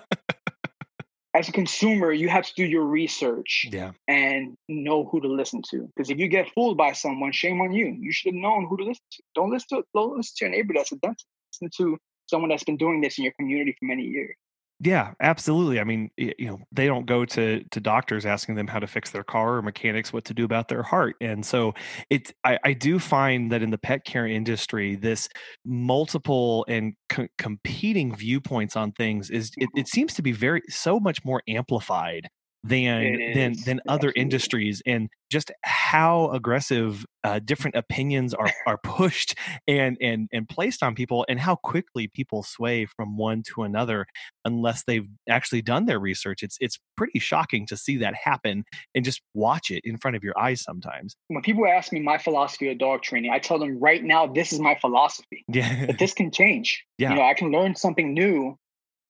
as 1.34 1.48
a 1.48 1.52
consumer, 1.52 2.12
you 2.12 2.28
have 2.28 2.46
to 2.46 2.54
do 2.56 2.66
your 2.66 2.84
research 2.84 3.68
yeah. 3.72 3.92
and 4.08 4.56
know 4.68 5.06
who 5.06 5.22
to 5.22 5.28
listen 5.28 5.62
to. 5.70 5.88
Because 5.96 6.10
if 6.10 6.18
you 6.18 6.28
get 6.28 6.50
fooled 6.56 6.78
by 6.78 6.94
someone, 6.94 7.32
shame 7.32 7.62
on 7.62 7.72
you. 7.72 7.96
You 8.00 8.12
should 8.12 8.34
have 8.34 8.42
known 8.42 8.68
who 8.68 8.78
to 8.78 8.84
listen 8.84 9.04
to. 9.12 9.24
Don't 9.36 9.52
listen 9.52 9.80
to, 9.80 9.84
don't 9.94 10.18
listen 10.18 10.34
to 10.38 10.46
your 10.46 10.56
neighbor 10.56 10.74
that's 10.76 10.92
a 10.92 10.96
dentist. 10.98 11.28
Listen 11.54 11.70
to 11.78 11.98
someone 12.28 12.50
that's 12.50 12.64
been 12.64 12.78
doing 12.78 13.02
this 13.02 13.18
in 13.18 13.24
your 13.24 13.34
community 13.40 13.76
for 13.80 13.86
many 13.86 14.04
years. 14.04 14.36
Yeah, 14.82 15.12
absolutely. 15.20 15.82
I 15.82 15.84
mean, 15.84 16.10
you 16.16 16.34
know, 16.48 16.60
they 16.72 16.88
don't 16.88 17.06
go 17.06 17.26
to 17.26 17.62
to 17.66 17.80
doctors 17.82 18.26
asking 18.26 18.56
them 18.56 18.66
how 18.68 18.80
to 18.80 18.88
fix 18.88 19.10
their 19.12 19.26
car 19.26 19.58
or 19.58 19.62
mechanics 19.62 20.14
what 20.14 20.24
to 20.26 20.34
do 20.34 20.46
about 20.46 20.70
their 20.70 20.84
heart. 20.84 21.18
And 21.20 21.46
so 21.46 21.74
it's 22.10 22.32
I, 22.46 22.58
I 22.64 22.74
do 22.74 22.98
find 22.98 23.52
that 23.52 23.62
in 23.62 23.72
the 23.72 23.78
pet 23.78 24.06
care 24.06 24.26
industry, 24.26 24.96
this 24.96 25.28
multiple 25.66 26.66
and 26.70 26.94
co- 27.10 27.28
competing 27.38 28.16
viewpoints 28.16 28.78
on 28.78 28.94
things 28.94 29.30
is 29.30 29.52
it, 29.58 29.70
it 29.76 29.90
seems 29.90 30.14
to 30.14 30.22
be 30.22 30.32
very 30.32 30.62
so 30.70 30.98
much 30.98 31.26
more 31.26 31.42
amplified 31.50 32.30
than 32.64 33.34
than 33.34 33.56
than 33.66 33.82
other 33.88 34.12
industries 34.16 34.82
and 34.86 35.10
just 35.32 35.52
how 35.64 36.30
aggressive 36.32 37.06
uh, 37.24 37.40
different 37.40 37.76
opinions 37.76 38.34
are 38.34 38.52
are 38.68 38.78
pushed 38.84 39.36
and 39.68 39.98
and 40.02 40.28
and 40.34 40.50
placed 40.50 40.84
on 40.84 40.96
people 40.96 41.26
and 41.30 41.40
how 41.40 41.56
quickly 41.56 42.08
people 42.08 42.44
sway 42.44 42.86
from 42.86 43.18
one 43.18 43.44
to 43.44 43.64
another 43.64 44.06
unless 44.44 44.84
they've 44.86 45.08
actually 45.30 45.62
done 45.62 45.86
their 45.86 46.00
research. 46.00 46.44
It's 46.44 46.58
it's 46.60 46.80
pretty 46.98 47.20
shocking 47.20 47.66
to 47.68 47.78
see 47.78 47.98
that 47.98 48.14
happen 48.16 48.64
and 48.94 49.06
just 49.06 49.22
watch 49.34 49.72
it 49.72 49.82
in 49.86 49.98
front 49.98 50.18
of 50.18 50.24
your 50.24 50.38
eyes 50.38 50.62
sometimes. 50.62 51.16
When 51.28 51.42
people 51.42 51.66
ask 51.66 51.94
me 51.94 52.00
my 52.02 52.18
philosophy 52.18 52.70
of 52.70 52.78
dog 52.78 53.02
training 53.02 53.32
i 53.32 53.40
tell 53.40 53.60
them 53.60 53.80
right 53.80 54.04
now 54.04 54.28
this 54.28 54.52
is 54.54 54.60
my 54.60 54.76
philosophy 54.76 55.46
yeah. 55.48 55.86
but 55.86 56.00
this 56.00 56.14
can 56.14 56.32
change. 56.32 56.86
Yeah. 57.00 57.12
you 57.12 57.16
know 57.16 57.22
i 57.24 57.34
can 57.34 57.50
learn 57.50 57.76
something 57.76 58.14
new 58.14 58.58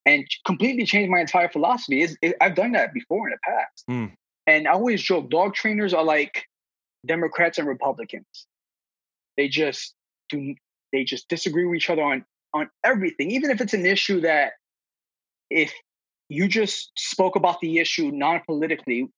and 0.06 0.24
completely 0.46 0.84
changed 0.84 1.10
my 1.10 1.20
entire 1.20 1.48
philosophy. 1.48 2.02
Is 2.02 2.16
I've 2.40 2.54
done 2.54 2.72
that 2.72 2.92
before 2.92 3.28
in 3.28 3.34
the 3.34 3.52
past, 3.52 3.84
mm. 3.88 4.12
and 4.46 4.68
I 4.68 4.72
always 4.72 5.02
joke: 5.02 5.30
dog 5.30 5.54
trainers 5.54 5.94
are 5.94 6.04
like 6.04 6.44
Democrats 7.06 7.58
and 7.58 7.66
Republicans. 7.68 8.46
They 9.36 9.48
just 9.48 9.94
do. 10.28 10.54
They 10.92 11.04
just 11.04 11.28
disagree 11.28 11.66
with 11.66 11.76
each 11.76 11.90
other 11.90 12.02
on 12.02 12.24
on 12.52 12.68
everything, 12.84 13.30
even 13.30 13.50
if 13.50 13.60
it's 13.60 13.74
an 13.74 13.86
issue 13.86 14.20
that 14.22 14.52
if 15.50 15.72
you 16.28 16.48
just 16.48 16.90
spoke 16.96 17.36
about 17.36 17.60
the 17.60 17.78
issue 17.78 18.10
non-politically, 18.12 19.08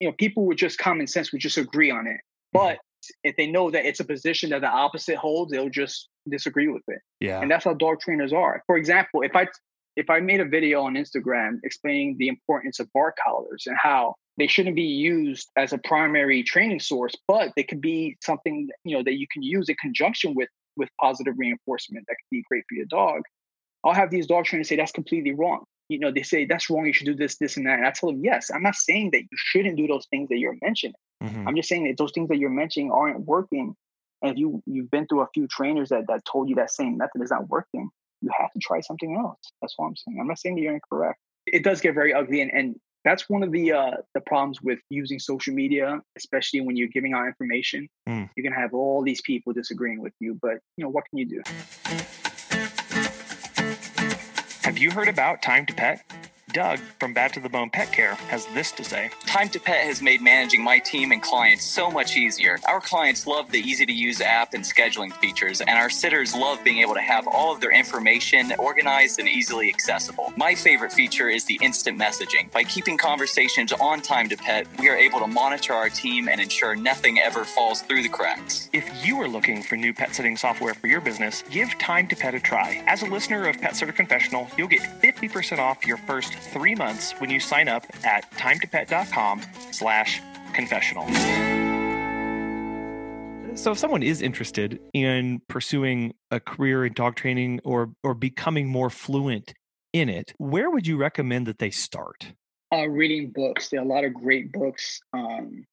you 0.00 0.08
know, 0.08 0.12
people 0.12 0.46
with 0.46 0.58
just 0.58 0.78
common 0.78 1.06
sense 1.06 1.32
would 1.32 1.40
just 1.40 1.58
agree 1.58 1.90
on 1.90 2.06
it. 2.06 2.20
Mm-hmm. 2.54 2.58
But 2.58 2.78
if 3.24 3.36
they 3.36 3.50
know 3.50 3.70
that 3.70 3.84
it's 3.84 4.00
a 4.00 4.04
position 4.04 4.50
that 4.50 4.60
the 4.60 4.68
opposite 4.68 5.16
holds, 5.16 5.50
they'll 5.50 5.68
just 5.68 6.08
disagree 6.28 6.68
with 6.68 6.82
it. 6.88 7.00
Yeah. 7.20 7.40
And 7.40 7.50
that's 7.50 7.64
how 7.64 7.74
dog 7.74 8.00
trainers 8.00 8.32
are. 8.32 8.62
For 8.66 8.76
example, 8.76 9.22
if 9.22 9.34
I 9.34 9.48
if 9.96 10.08
I 10.10 10.20
made 10.20 10.40
a 10.40 10.44
video 10.44 10.82
on 10.82 10.94
Instagram 10.94 11.58
explaining 11.64 12.16
the 12.18 12.28
importance 12.28 12.80
of 12.80 12.92
bark 12.92 13.16
collars 13.22 13.64
and 13.66 13.76
how 13.76 14.14
they 14.38 14.46
shouldn't 14.46 14.76
be 14.76 14.82
used 14.82 15.50
as 15.56 15.72
a 15.72 15.78
primary 15.78 16.42
training 16.42 16.80
source, 16.80 17.12
but 17.28 17.52
they 17.56 17.62
could 17.62 17.80
be 17.80 18.16
something 18.22 18.68
you 18.84 18.96
know 18.96 19.02
that 19.02 19.18
you 19.18 19.26
can 19.32 19.42
use 19.42 19.68
in 19.68 19.76
conjunction 19.80 20.34
with 20.34 20.48
with 20.76 20.88
positive 21.00 21.34
reinforcement 21.36 22.06
that 22.08 22.14
could 22.14 22.30
be 22.30 22.44
great 22.48 22.64
for 22.68 22.74
your 22.74 22.86
dog. 22.86 23.22
I'll 23.84 23.94
have 23.94 24.10
these 24.10 24.26
dog 24.26 24.44
trainers 24.44 24.68
say 24.68 24.76
that's 24.76 24.92
completely 24.92 25.32
wrong. 25.32 25.64
You 25.88 25.98
know, 25.98 26.10
they 26.10 26.22
say 26.22 26.46
that's 26.46 26.70
wrong. 26.70 26.86
You 26.86 26.92
should 26.92 27.06
do 27.06 27.14
this, 27.14 27.36
this, 27.36 27.56
and 27.56 27.66
that. 27.66 27.78
And 27.78 27.86
I 27.86 27.90
tell 27.90 28.10
them, 28.10 28.24
yes, 28.24 28.50
I'm 28.50 28.62
not 28.62 28.76
saying 28.76 29.10
that 29.10 29.22
you 29.22 29.28
shouldn't 29.34 29.76
do 29.76 29.86
those 29.86 30.06
things 30.06 30.28
that 30.30 30.38
you're 30.38 30.56
mentioning. 30.62 30.94
Mhm. 31.22 31.46
I'm 31.46 31.56
just 31.56 31.68
saying 31.68 31.84
that 31.84 31.98
those 31.98 32.12
things 32.12 32.28
that 32.28 32.38
you're 32.38 32.50
mentioning 32.50 32.90
aren't 32.90 33.20
working. 33.20 33.74
And 34.22 34.32
if 34.32 34.38
you 34.38 34.62
you've 34.66 34.90
been 34.90 35.06
through 35.06 35.22
a 35.22 35.28
few 35.34 35.46
trainers 35.48 35.90
that 35.90 36.06
that 36.06 36.24
told 36.24 36.48
you 36.48 36.54
that 36.54 36.70
same 36.70 36.96
method 36.96 37.20
is 37.22 37.30
not 37.30 37.48
working, 37.48 37.90
you 38.22 38.30
have 38.38 38.52
to 38.52 38.58
try 38.60 38.80
something 38.80 39.16
else. 39.16 39.38
That's 39.60 39.74
what 39.76 39.88
I'm 39.88 39.96
saying. 39.96 40.18
I'm 40.20 40.28
not 40.28 40.38
saying 40.38 40.54
that 40.56 40.62
you're 40.62 40.74
incorrect. 40.74 41.18
It 41.46 41.64
does 41.64 41.80
get 41.80 41.94
very 41.94 42.14
ugly, 42.14 42.40
and, 42.40 42.50
and 42.52 42.76
that's 43.04 43.28
one 43.28 43.42
of 43.42 43.50
the 43.50 43.72
uh, 43.72 43.90
the 44.14 44.20
problems 44.20 44.62
with 44.62 44.78
using 44.88 45.18
social 45.18 45.52
media, 45.52 46.00
especially 46.16 46.60
when 46.60 46.76
you're 46.76 46.88
giving 46.88 47.14
out 47.14 47.26
information. 47.26 47.88
Mm. 48.08 48.30
You're 48.36 48.48
gonna 48.48 48.60
have 48.60 48.74
all 48.74 49.02
these 49.02 49.20
people 49.22 49.52
disagreeing 49.52 50.00
with 50.00 50.12
you, 50.20 50.38
but 50.40 50.58
you 50.76 50.84
know 50.84 50.88
what 50.88 51.04
can 51.10 51.18
you 51.18 51.26
do? 51.26 51.42
Have 54.62 54.78
you 54.78 54.90
heard 54.92 55.08
about 55.08 55.42
Time 55.42 55.66
to 55.66 55.74
Pet? 55.74 56.31
Doug 56.52 56.78
from 57.00 57.14
Bad 57.14 57.32
to 57.32 57.40
the 57.40 57.48
Bone 57.48 57.70
Pet 57.70 57.90
Care 57.92 58.14
has 58.28 58.46
this 58.46 58.72
to 58.72 58.84
say. 58.84 59.10
Time 59.26 59.48
to 59.48 59.58
Pet 59.58 59.86
has 59.86 60.02
made 60.02 60.20
managing 60.20 60.62
my 60.62 60.78
team 60.78 61.10
and 61.10 61.22
clients 61.22 61.64
so 61.64 61.90
much 61.90 62.16
easier. 62.16 62.58
Our 62.68 62.80
clients 62.80 63.26
love 63.26 63.50
the 63.50 63.58
easy 63.58 63.86
to 63.86 63.92
use 63.92 64.20
app 64.20 64.52
and 64.52 64.62
scheduling 64.62 65.12
features, 65.14 65.62
and 65.62 65.70
our 65.70 65.88
sitters 65.88 66.34
love 66.34 66.62
being 66.62 66.78
able 66.78 66.94
to 66.94 67.00
have 67.00 67.26
all 67.26 67.54
of 67.54 67.60
their 67.60 67.72
information 67.72 68.52
organized 68.58 69.18
and 69.18 69.28
easily 69.28 69.68
accessible. 69.68 70.32
My 70.36 70.54
favorite 70.54 70.92
feature 70.92 71.30
is 71.30 71.44
the 71.44 71.58
instant 71.62 71.98
messaging. 71.98 72.50
By 72.52 72.64
keeping 72.64 72.98
conversations 72.98 73.72
on 73.72 74.02
Time 74.02 74.28
to 74.28 74.36
Pet, 74.36 74.66
we 74.78 74.90
are 74.90 74.96
able 74.96 75.20
to 75.20 75.26
monitor 75.26 75.72
our 75.72 75.88
team 75.88 76.28
and 76.28 76.40
ensure 76.40 76.76
nothing 76.76 77.18
ever 77.18 77.44
falls 77.44 77.80
through 77.80 78.02
the 78.02 78.08
cracks. 78.08 78.68
If 78.74 79.06
you 79.06 79.20
are 79.22 79.28
looking 79.28 79.62
for 79.62 79.76
new 79.76 79.94
pet 79.94 80.14
sitting 80.14 80.36
software 80.36 80.74
for 80.74 80.86
your 80.86 81.00
business, 81.00 81.44
give 81.50 81.70
Time 81.78 82.06
to 82.08 82.16
Pet 82.16 82.34
a 82.34 82.40
try. 82.40 82.82
As 82.86 83.02
a 83.02 83.06
listener 83.06 83.48
of 83.48 83.58
Pet 83.58 83.74
Sitter 83.74 83.92
Confessional, 83.92 84.48
you'll 84.58 84.68
get 84.68 84.82
50% 85.00 85.58
off 85.58 85.86
your 85.86 85.96
first 85.96 86.34
three 86.42 86.74
months 86.74 87.12
when 87.20 87.30
you 87.30 87.40
sign 87.40 87.68
up 87.68 87.84
at 88.04 88.30
timetopet.com 88.32 89.42
slash 89.70 90.20
confessional. 90.54 91.06
So 93.54 93.72
if 93.72 93.78
someone 93.78 94.02
is 94.02 94.22
interested 94.22 94.80
in 94.94 95.42
pursuing 95.46 96.14
a 96.30 96.40
career 96.40 96.86
in 96.86 96.94
dog 96.94 97.16
training 97.16 97.60
or 97.64 97.90
or 98.02 98.14
becoming 98.14 98.66
more 98.66 98.88
fluent 98.88 99.52
in 99.92 100.08
it, 100.08 100.32
where 100.38 100.70
would 100.70 100.86
you 100.86 100.96
recommend 100.96 101.46
that 101.46 101.58
they 101.58 101.70
start? 101.70 102.32
uh, 102.74 102.88
reading 102.88 103.30
books. 103.30 103.68
There 103.68 103.78
are 103.80 103.84
a 103.84 103.86
lot 103.86 104.04
of 104.04 104.14
great 104.14 104.50
books. 104.50 105.00
Um, 105.12 105.66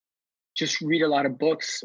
just 0.57 0.81
read 0.81 1.01
a 1.01 1.07
lot 1.07 1.25
of 1.25 1.37
books. 1.39 1.81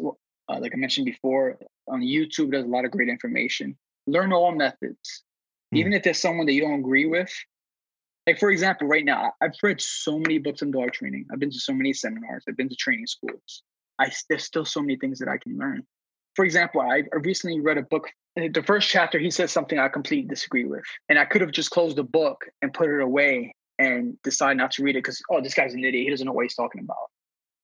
Uh, 0.49 0.59
like 0.59 0.73
I 0.75 0.77
mentioned 0.77 1.07
before, 1.07 1.57
on 1.87 2.01
YouTube, 2.01 2.51
there's 2.51 2.65
a 2.65 2.69
lot 2.69 2.85
of 2.85 2.91
great 2.91 3.09
information. 3.09 3.77
Learn 4.09 4.33
all 4.33 4.51
methods, 4.53 5.23
Hmm. 5.71 5.77
even 5.79 5.93
if 5.93 6.03
there's 6.03 6.19
someone 6.19 6.47
that 6.47 6.53
you 6.55 6.63
don't 6.63 6.81
agree 6.81 7.07
with. 7.07 7.33
Like 8.27 8.39
for 8.39 8.51
example, 8.51 8.89
right 8.89 9.05
now, 9.05 9.33
I've 9.43 9.53
read 9.63 9.81
so 9.81 10.19
many 10.19 10.39
books 10.39 10.63
on 10.63 10.71
dog 10.71 10.93
training. 10.93 11.27
I've 11.31 11.39
been 11.39 11.51
to 11.51 11.59
so 11.59 11.75
many 11.75 11.93
seminars. 11.93 12.45
I've 12.49 12.57
been 12.57 12.71
to 12.71 12.77
training 12.77 13.07
schools. 13.07 13.63
I 13.99 14.11
there's 14.29 14.45
still 14.45 14.65
so 14.65 14.81
many 14.81 14.97
things 14.97 15.19
that 15.19 15.29
I 15.29 15.37
can 15.39 15.59
learn. 15.59 15.83
For 16.35 16.45
example, 16.45 16.81
I 16.81 17.03
recently 17.13 17.61
read 17.61 17.79
a 17.79 17.83
book. 17.83 18.09
uh, 18.39 18.49
The 18.53 18.63
first 18.63 18.89
chapter, 18.89 19.19
he 19.19 19.31
says 19.31 19.53
something 19.53 19.79
I 19.79 19.89
completely 19.89 20.29
disagree 20.29 20.65
with, 20.65 20.85
and 21.09 21.19
I 21.19 21.27
could 21.27 21.43
have 21.43 21.53
just 21.53 21.71
closed 21.71 21.97
the 21.97 22.03
book 22.03 22.45
and 22.63 22.73
put 22.73 22.89
it 22.89 23.01
away 23.01 23.55
and 23.79 24.17
decide 24.23 24.57
not 24.57 24.71
to 24.73 24.83
read 24.83 24.97
it 24.97 25.05
because 25.05 25.21
oh, 25.31 25.41
this 25.43 25.55
guy's 25.55 25.75
an 25.75 25.85
idiot. 25.85 26.05
He 26.05 26.11
doesn't 26.11 26.27
know 26.27 26.33
what 26.33 26.45
he's 26.45 26.55
talking 26.55 26.83
about. 26.83 26.97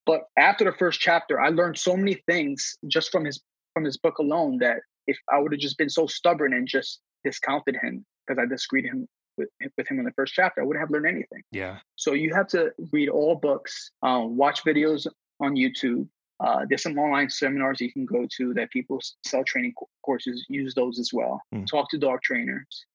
But 0.04 0.22
after 0.36 0.64
the 0.64 0.76
first 0.76 1.00
chapter, 1.00 1.40
I 1.40 1.48
learned 1.48 1.78
so 1.78 1.96
many 1.96 2.14
things 2.26 2.76
just 2.86 3.10
from 3.10 3.24
his 3.24 3.40
from 3.74 3.84
his 3.84 3.96
book 3.96 4.18
alone 4.18 4.58
that 4.58 4.78
if 5.06 5.18
I 5.32 5.38
would 5.38 5.52
have 5.52 5.60
just 5.60 5.78
been 5.78 5.88
so 5.88 6.06
stubborn 6.06 6.52
and 6.52 6.68
just 6.68 7.00
discounted 7.24 7.76
him 7.82 8.04
because 8.26 8.42
I 8.42 8.46
disagreed 8.46 8.84
him 8.84 9.08
with, 9.40 9.72
with 9.76 9.88
him 9.88 9.98
in 9.98 10.04
the 10.04 10.12
first 10.12 10.34
chapter, 10.34 10.60
I 10.60 10.64
wouldn't 10.64 10.82
have 10.82 10.90
learned 10.90 11.06
anything. 11.06 11.42
Yeah. 11.50 11.78
So 11.96 12.12
you 12.12 12.34
have 12.34 12.48
to 12.48 12.72
read 12.92 13.08
all 13.08 13.34
books, 13.34 13.90
um, 14.02 14.36
watch 14.36 14.64
videos 14.64 15.06
on 15.40 15.54
YouTube. 15.54 16.06
Uh, 16.38 16.64
there's 16.68 16.82
some 16.82 16.98
online 16.98 17.28
seminars 17.28 17.80
you 17.80 17.92
can 17.92 18.06
go 18.06 18.26
to 18.36 18.54
that 18.54 18.70
people 18.70 18.98
sell 19.26 19.44
training 19.44 19.74
co- 19.78 19.88
courses. 20.02 20.46
Use 20.48 20.74
those 20.74 20.98
as 20.98 21.10
well. 21.12 21.40
Mm. 21.54 21.66
Talk 21.66 21.90
to 21.90 21.98
dog 21.98 22.22
trainers, 22.22 22.86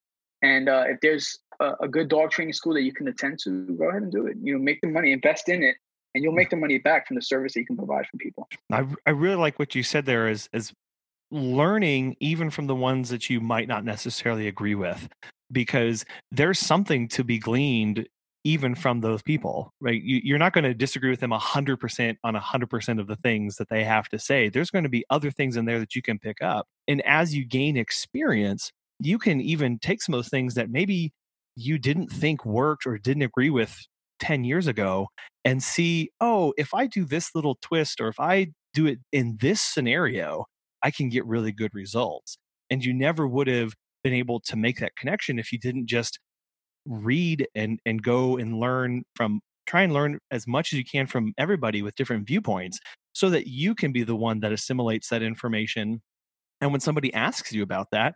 and 0.42 0.68
uh, 0.68 0.86
if 0.88 1.00
there's 1.02 1.38
a, 1.60 1.74
a 1.82 1.88
good 1.88 2.08
dog 2.08 2.32
training 2.32 2.54
school 2.54 2.74
that 2.74 2.82
you 2.82 2.92
can 2.92 3.08
attend 3.08 3.38
to, 3.44 3.68
go 3.78 3.90
ahead 3.90 4.02
and 4.02 4.12
do 4.12 4.26
it. 4.26 4.38
You 4.42 4.54
know, 4.54 4.60
make 4.60 4.82
the 4.82 4.88
money, 4.88 5.12
invest 5.12 5.48
in 5.48 5.62
it, 5.62 5.76
and 6.16 6.24
you'll 6.24 6.34
make 6.34 6.50
the 6.50 6.56
money 6.56 6.80
back 6.80 7.08
from 7.08 7.16
the 7.16 7.22
service 7.22 7.54
that 7.54 7.60
you 7.60 7.66
can 7.68 7.78
provide 7.78 8.08
for 8.08 8.18
people. 8.18 8.48
I, 8.72 8.84
I 9.06 9.12
really 9.12 9.36
like 9.36 9.60
what 9.60 9.76
you 9.76 9.84
said 9.84 10.08
there 10.08 10.28
is 10.28 10.50
is 10.52 10.74
learning 11.30 12.16
even 12.20 12.50
from 12.50 12.66
the 12.66 12.76
ones 12.76 13.10
that 13.10 13.30
you 13.30 13.40
might 13.42 13.68
not 13.68 13.84
necessarily 13.84 14.48
agree 14.48 14.76
with 14.76 15.10
because 15.52 16.06
there's 16.32 16.60
something 16.60 17.08
to 17.10 17.24
be 17.24 17.38
gleaned 17.38 18.08
even 18.44 18.76
from 18.76 19.02
those 19.02 19.22
people 19.24 19.72
right 19.82 20.02
you, 20.04 20.22
you're 20.24 20.38
not 20.38 20.54
going 20.54 20.64
to 20.64 20.74
disagree 20.74 21.10
with 21.10 21.20
them 21.20 21.32
100% 21.32 22.16
on 22.24 22.36
100% 22.36 23.00
of 23.00 23.08
the 23.08 23.16
things 23.18 23.56
that 23.56 23.70
they 23.70 23.84
have 23.84 24.08
to 24.10 24.20
say 24.20 24.50
there's 24.50 24.70
going 24.70 24.84
to 24.84 24.90
be 24.90 25.06
other 25.10 25.32
things 25.32 25.58
in 25.58 25.66
there 25.66 25.80
that 25.80 25.96
you 25.96 26.02
can 26.02 26.20
pick 26.20 26.42
up 26.42 26.68
and 26.88 27.02
as 27.06 27.36
you 27.36 27.46
gain 27.46 27.78
experience 27.78 28.72
you 29.00 29.18
can 29.18 29.42
even 29.42 29.78
take 29.80 30.02
some 30.02 30.14
of 30.14 30.20
those 30.20 30.30
things 30.30 30.54
that 30.54 30.70
maybe 30.70 31.12
you 31.56 31.78
didn't 31.78 32.10
think 32.10 32.46
worked 32.46 32.86
or 32.86 32.98
didn't 32.98 33.24
agree 33.24 33.50
with 33.50 33.76
10 34.20 34.44
years 34.44 34.68
ago 34.68 35.08
and 35.44 35.62
see 35.62 36.10
oh 36.22 36.54
if 36.58 36.74
i 36.74 36.86
do 36.86 37.04
this 37.04 37.32
little 37.36 37.58
twist 37.62 38.00
or 38.00 38.08
if 38.08 38.20
i 38.20 38.48
do 38.74 38.86
it 38.86 39.00
in 39.12 39.38
this 39.42 39.62
scenario 39.62 40.46
I 40.86 40.92
can 40.92 41.10
get 41.10 41.26
really 41.26 41.52
good 41.52 41.72
results. 41.74 42.38
And 42.70 42.86
you 42.86 42.94
never 42.94 43.28
would 43.28 43.48
have 43.48 43.74
been 44.06 44.14
able 44.14 44.40
to 44.40 44.56
make 44.56 44.80
that 44.80 44.96
connection 44.96 45.40
if 45.40 45.52
you 45.52 45.58
didn't 45.58 45.88
just 45.88 46.20
read 46.86 47.48
and 47.56 47.80
and 47.88 48.04
go 48.04 48.38
and 48.38 48.60
learn 48.60 49.04
from 49.16 49.42
try 49.66 49.82
and 49.82 49.92
learn 49.92 50.20
as 50.30 50.48
much 50.48 50.72
as 50.72 50.78
you 50.78 50.86
can 50.86 51.08
from 51.08 51.34
everybody 51.40 51.82
with 51.82 51.96
different 51.96 52.28
viewpoints 52.28 52.80
so 53.14 53.32
that 53.32 53.48
you 53.48 53.74
can 53.74 53.92
be 53.92 54.04
the 54.04 54.16
one 54.16 54.40
that 54.42 54.52
assimilates 54.52 55.10
that 55.10 55.24
information. 55.24 56.04
And 56.62 56.72
when 56.72 56.82
somebody 56.82 57.12
asks 57.16 57.52
you 57.52 57.64
about 57.64 57.88
that 57.92 58.14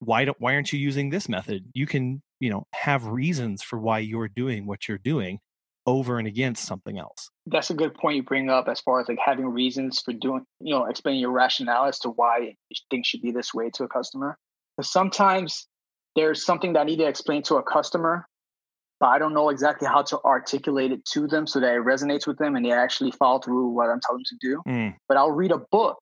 why 0.00 0.24
don't 0.24 0.40
why 0.40 0.54
aren't 0.54 0.72
you 0.72 0.78
using 0.78 1.10
this 1.10 1.28
method? 1.28 1.64
You 1.74 1.86
can 1.86 2.22
you 2.40 2.50
know 2.50 2.64
have 2.74 3.06
reasons 3.06 3.62
for 3.62 3.78
why 3.78 4.00
you're 4.00 4.28
doing 4.28 4.66
what 4.66 4.88
you're 4.88 4.98
doing 4.98 5.38
over 5.86 6.18
and 6.18 6.28
against 6.28 6.66
something 6.66 6.98
else. 6.98 7.30
That's 7.46 7.70
a 7.70 7.74
good 7.74 7.94
point 7.94 8.16
you 8.16 8.22
bring 8.22 8.50
up 8.50 8.68
as 8.68 8.80
far 8.80 9.00
as 9.00 9.08
like 9.08 9.18
having 9.24 9.46
reasons 9.46 10.00
for 10.00 10.12
doing, 10.12 10.44
you 10.60 10.74
know, 10.74 10.84
explaining 10.84 11.20
your 11.20 11.32
rationale 11.32 11.86
as 11.86 11.98
to 12.00 12.10
why 12.10 12.56
things 12.90 13.06
should 13.06 13.22
be 13.22 13.30
this 13.32 13.54
way 13.54 13.70
to 13.74 13.84
a 13.84 13.88
customer. 13.88 14.36
Sometimes 14.82 15.66
there's 16.16 16.44
something 16.44 16.72
that 16.74 16.80
I 16.80 16.84
need 16.84 16.96
to 16.98 17.06
explain 17.06 17.42
to 17.44 17.56
a 17.56 17.62
customer, 17.62 18.26
but 18.98 19.06
I 19.06 19.18
don't 19.18 19.34
know 19.34 19.48
exactly 19.48 19.88
how 19.88 20.02
to 20.02 20.20
articulate 20.22 20.92
it 20.92 21.04
to 21.12 21.26
them 21.26 21.46
so 21.46 21.60
that 21.60 21.74
it 21.74 21.82
resonates 21.82 22.26
with 22.26 22.38
them 22.38 22.56
and 22.56 22.64
they 22.64 22.72
actually 22.72 23.12
follow 23.12 23.38
through 23.38 23.68
what 23.68 23.88
I'm 23.88 24.00
telling 24.00 24.22
them 24.30 24.38
to 24.40 24.48
do. 24.48 24.62
Mm, 24.68 24.96
But 25.08 25.16
I'll 25.16 25.30
read 25.30 25.52
a 25.52 25.62
book 25.70 25.98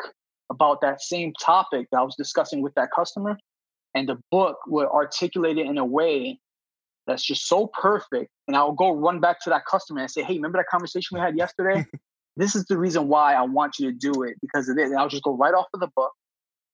about 0.51 0.81
that 0.81 1.03
same 1.03 1.33
topic 1.41 1.89
that 1.93 1.99
I 1.99 2.03
was 2.03 2.17
discussing 2.17 2.63
with 2.63 2.75
that 2.75 2.89
customer, 2.95 3.39
and 3.95 4.09
the 4.09 4.19
book 4.31 4.57
will 4.67 4.89
articulate 4.89 5.59
it 5.59 5.67
in 5.67 5.79
a 5.79 5.85
way 5.85 6.39
that's 7.07 7.25
just 7.25 7.49
so 7.49 7.71
perfect. 7.81 8.31
And 8.47 8.57
I'll 8.57 8.73
go 8.73 8.91
run 8.91 9.21
back 9.21 9.41
to 9.45 9.51
that 9.51 9.65
customer 9.67 10.01
and 10.01 10.11
say, 10.11 10.23
Hey, 10.23 10.35
remember 10.35 10.59
that 10.59 10.67
conversation 10.71 11.17
we 11.17 11.21
had 11.21 11.37
yesterday? 11.37 11.85
this 12.37 12.55
is 12.55 12.65
the 12.67 12.79
reason 12.79 13.09
why 13.09 13.35
I 13.35 13.43
want 13.43 13.79
you 13.79 13.91
to 13.91 13.97
do 13.97 14.23
it 14.23 14.37
because 14.41 14.69
of 14.69 14.77
this. 14.77 14.91
And 14.91 14.99
I'll 14.99 15.09
just 15.09 15.23
go 15.23 15.37
right 15.37 15.55
off 15.55 15.67
of 15.75 15.81
the 15.81 15.89
book 15.97 16.13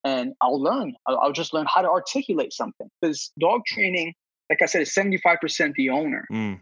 and 0.05 0.35
I'll 0.41 0.61
learn. 0.61 0.95
I'll, 1.07 1.19
I'll 1.19 1.33
just 1.33 1.55
learn 1.55 1.67
how 1.73 1.83
to 1.83 1.89
articulate 1.89 2.53
something. 2.53 2.89
Because 3.01 3.33
dog 3.41 3.63
training, 3.67 4.15
like 4.51 4.61
I 4.63 4.67
said, 4.67 4.83
is 4.83 4.95
75% 4.95 5.75
the 5.75 5.91
owner. 5.91 6.25
mm, 6.31 6.61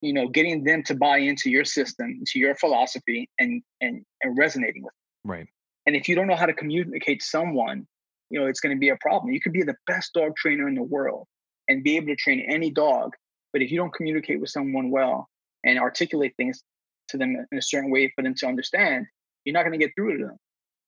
You 0.00 0.12
know, 0.12 0.28
getting 0.28 0.64
them 0.64 0.82
to 0.84 0.94
buy 0.94 1.18
into 1.18 1.50
your 1.50 1.64
system, 1.64 2.22
to 2.26 2.38
your 2.38 2.54
philosophy, 2.54 3.28
and 3.38 3.62
and 3.80 4.02
and 4.22 4.38
resonating 4.38 4.82
with. 4.84 4.94
right 5.24 5.48
And 5.86 5.96
if 5.96 6.08
you 6.08 6.14
don't 6.14 6.26
know 6.28 6.36
how 6.36 6.46
to 6.46 6.54
communicate 6.54 7.20
to 7.20 7.26
someone, 7.26 7.86
you 8.30 8.40
know, 8.40 8.46
it's 8.46 8.60
going 8.60 8.74
to 8.74 8.80
be 8.80 8.88
a 8.90 8.96
problem. 9.00 9.32
You 9.32 9.40
could 9.40 9.52
be 9.52 9.62
the 9.62 9.76
best 9.86 10.12
dog 10.14 10.32
trainer 10.36 10.66
in 10.68 10.74
the 10.74 10.82
world 10.82 11.26
and 11.68 11.82
be 11.82 11.96
able 11.96 12.08
to 12.08 12.16
train 12.16 12.40
any 12.48 12.70
dog. 12.70 13.10
But 13.52 13.62
if 13.62 13.70
you 13.70 13.78
don't 13.78 13.92
communicate 13.94 14.40
with 14.40 14.50
someone 14.50 14.90
well 14.90 15.28
and 15.64 15.78
articulate 15.78 16.34
things 16.36 16.62
to 17.08 17.18
them 17.18 17.30
in 17.52 17.58
a 17.58 17.62
certain 17.62 17.90
way 17.90 18.12
for 18.14 18.22
them 18.22 18.34
to 18.40 18.46
understand, 18.46 19.06
you're 19.44 19.52
not 19.52 19.62
going 19.64 19.78
to 19.78 19.84
get 19.84 19.92
through 19.96 20.18
to 20.18 20.24
them. 20.26 20.36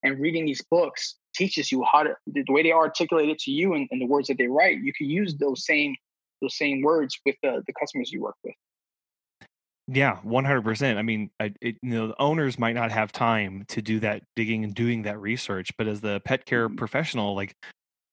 And 0.02 0.18
reading 0.20 0.44
these 0.46 0.62
books 0.70 1.16
teaches 1.36 1.70
you 1.72 1.84
how 1.90 2.02
to 2.04 2.14
the 2.26 2.44
way 2.48 2.62
they 2.62 2.72
articulate 2.72 3.28
it 3.28 3.38
to 3.40 3.50
you 3.50 3.74
and, 3.74 3.88
and 3.90 4.00
the 4.00 4.06
words 4.06 4.28
that 4.28 4.38
they 4.38 4.48
write. 4.48 4.80
You 4.82 4.92
can 4.92 5.08
use 5.08 5.36
those 5.36 5.64
same 5.64 5.96
those 6.42 6.56
same 6.56 6.82
words 6.82 7.18
with 7.26 7.36
the, 7.42 7.62
the 7.66 7.72
customers 7.74 8.12
you 8.12 8.22
work 8.22 8.36
with. 8.44 8.54
Yeah, 9.88 10.16
100%. 10.22 10.98
I 10.98 11.02
mean, 11.02 11.30
I, 11.38 11.52
it, 11.60 11.76
you 11.82 11.90
know, 11.90 12.08
the 12.08 12.20
owners 12.20 12.58
might 12.58 12.74
not 12.74 12.90
have 12.90 13.12
time 13.12 13.64
to 13.68 13.80
do 13.80 14.00
that 14.00 14.22
digging 14.34 14.64
and 14.64 14.74
doing 14.74 15.02
that 15.02 15.20
research, 15.20 15.70
but 15.78 15.86
as 15.86 16.00
the 16.00 16.20
pet 16.24 16.44
care 16.44 16.68
Mhm. 16.68 16.76
professional, 16.76 17.36
like 17.36 17.54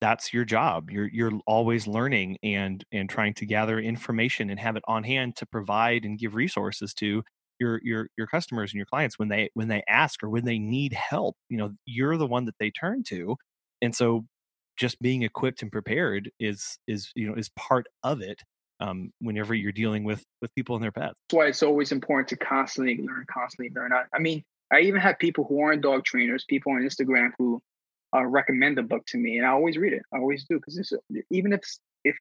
that's 0.02 0.34
your 0.34 0.46
job. 0.46 0.92
You're 0.92 1.08
you're 1.08 1.32
always 1.48 1.88
learning 1.88 2.38
and 2.44 2.84
and 2.92 3.10
trying 3.10 3.34
to 3.36 3.46
gather 3.48 3.80
information 3.80 4.50
and 4.52 4.60
have 4.60 4.76
it 4.76 4.84
on 4.88 5.04
hand 5.04 5.36
to 5.38 5.46
provide 5.48 6.06
and 6.06 6.20
give 6.20 6.36
resources 6.36 6.94
to 6.96 7.24
your 7.60 7.80
your 7.84 8.08
your 8.18 8.28
customers 8.28 8.72
and 8.72 8.78
your 8.78 8.86
clients 8.86 9.20
when 9.20 9.30
they 9.30 9.50
when 9.54 9.68
they 9.68 9.84
ask 9.88 10.24
or 10.24 10.30
when 10.30 10.46
they 10.46 10.60
need 10.60 10.94
help. 10.94 11.36
You 11.50 11.58
know, 11.58 11.72
you're 11.86 12.18
the 12.18 12.28
one 12.28 12.46
that 12.46 12.56
they 12.60 12.72
turn 12.72 13.04
to. 13.08 13.36
And 13.82 13.96
so 13.96 14.26
just 14.78 15.02
being 15.02 15.24
equipped 15.24 15.62
and 15.62 15.72
prepared 15.72 16.32
is 16.40 16.78
is 16.88 17.12
you 17.16 17.28
know 17.28 17.36
is 17.36 17.50
part 17.50 17.86
of 18.04 18.22
it 18.22 18.42
um, 18.80 19.12
whenever 19.20 19.54
you're 19.54 19.72
dealing 19.72 20.04
with 20.04 20.24
with 20.42 20.54
people 20.56 20.76
and 20.76 20.84
their 20.84 20.92
pets. 20.92 21.14
That's 21.30 21.38
why 21.38 21.48
it's 21.48 21.64
always 21.64 21.92
important 21.92 22.28
to 22.30 22.38
constantly 22.38 22.98
learn, 22.98 23.26
constantly 23.32 23.72
learn. 23.76 23.92
I, 23.94 24.20
mean, 24.20 24.44
I 24.72 24.82
even 24.82 25.00
have 25.02 25.20
people 25.20 25.46
who 25.48 25.62
aren't 25.62 25.82
dog 25.82 26.04
trainers, 26.04 26.46
people 26.48 26.74
on 26.74 26.82
Instagram 26.82 27.32
who 27.38 27.62
uh, 28.16 28.26
recommend 28.26 28.78
the 28.78 28.84
book 28.84 29.06
to 29.08 29.18
me, 29.18 29.38
and 29.38 29.46
I 29.46 29.52
always 29.52 29.78
read 29.78 29.94
it. 29.94 30.04
I 30.14 30.18
always 30.18 30.46
do 30.50 30.60
because 30.60 30.94
even 31.30 31.54
if 31.54 31.62
if 32.04 32.16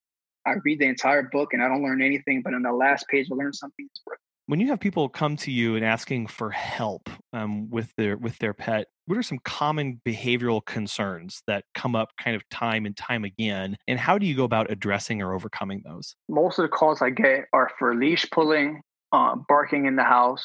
I 0.46 0.54
read 0.64 0.78
the 0.78 0.86
entire 0.86 1.22
book 1.24 1.52
and 1.52 1.62
I 1.62 1.68
don't 1.68 1.82
learn 1.82 2.02
anything, 2.02 2.42
but 2.42 2.54
on 2.54 2.62
the 2.62 2.72
last 2.72 3.06
page 3.08 3.28
I 3.30 3.34
learn 3.34 3.52
something, 3.52 3.86
it's 3.90 4.00
worth. 4.06 4.18
When 4.52 4.60
you 4.60 4.68
have 4.68 4.80
people 4.80 5.08
come 5.08 5.36
to 5.38 5.50
you 5.50 5.76
and 5.76 5.82
asking 5.82 6.26
for 6.26 6.50
help 6.50 7.08
um, 7.32 7.70
with 7.70 7.90
their 7.96 8.18
with 8.18 8.36
their 8.36 8.52
pet, 8.52 8.88
what 9.06 9.16
are 9.16 9.22
some 9.22 9.38
common 9.46 9.98
behavioral 10.06 10.62
concerns 10.62 11.42
that 11.46 11.64
come 11.72 11.96
up 11.96 12.10
kind 12.22 12.36
of 12.36 12.46
time 12.50 12.84
and 12.84 12.94
time 12.94 13.24
again, 13.24 13.78
and 13.88 13.98
how 13.98 14.18
do 14.18 14.26
you 14.26 14.34
go 14.34 14.44
about 14.44 14.70
addressing 14.70 15.22
or 15.22 15.32
overcoming 15.32 15.80
those? 15.86 16.16
Most 16.28 16.58
of 16.58 16.64
the 16.64 16.68
calls 16.68 17.00
I 17.00 17.08
get 17.08 17.46
are 17.54 17.70
for 17.78 17.94
leash 17.94 18.28
pulling, 18.30 18.82
uh, 19.10 19.36
barking 19.48 19.86
in 19.86 19.96
the 19.96 20.04
house, 20.04 20.44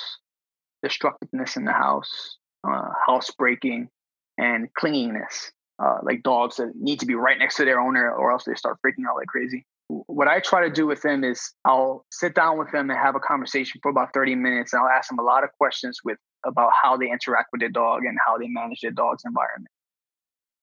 destructiveness 0.83 1.57
in 1.57 1.65
the 1.65 1.73
house, 1.73 2.37
uh, 2.65 2.87
house 3.05 3.29
breaking, 3.31 3.89
and 4.37 4.69
clinginess, 4.73 5.51
uh, 5.83 5.97
like 6.03 6.23
dogs 6.23 6.55
that 6.55 6.71
need 6.77 7.01
to 7.01 7.05
be 7.05 7.15
right 7.15 7.37
next 7.37 7.57
to 7.57 7.65
their 7.65 7.81
owner 7.81 8.09
or 8.09 8.31
else 8.31 8.45
they 8.45 8.55
start 8.55 8.77
freaking 8.81 9.05
out 9.05 9.17
like 9.17 9.27
crazy. 9.27 9.65
What 9.89 10.27
I 10.27 10.39
try 10.39 10.67
to 10.67 10.73
do 10.73 10.85
with 10.85 11.01
them 11.01 11.23
is 11.23 11.53
I'll 11.63 12.05
sit 12.11 12.35
down 12.35 12.57
with 12.57 12.71
them 12.71 12.89
and 12.89 12.99
have 12.99 13.15
a 13.15 13.19
conversation 13.19 13.79
for 13.81 13.89
about 13.89 14.13
30 14.13 14.35
minutes. 14.35 14.73
And 14.73 14.81
I'll 14.81 14.89
ask 14.89 15.09
them 15.09 15.19
a 15.19 15.23
lot 15.23 15.43
of 15.43 15.49
questions 15.57 15.99
with 16.03 16.17
about 16.45 16.71
how 16.81 16.97
they 16.97 17.09
interact 17.09 17.49
with 17.51 17.61
their 17.61 17.69
dog 17.69 18.01
and 18.03 18.17
how 18.25 18.37
they 18.37 18.47
manage 18.47 18.81
their 18.81 18.91
dog's 18.91 19.23
environment. 19.25 19.71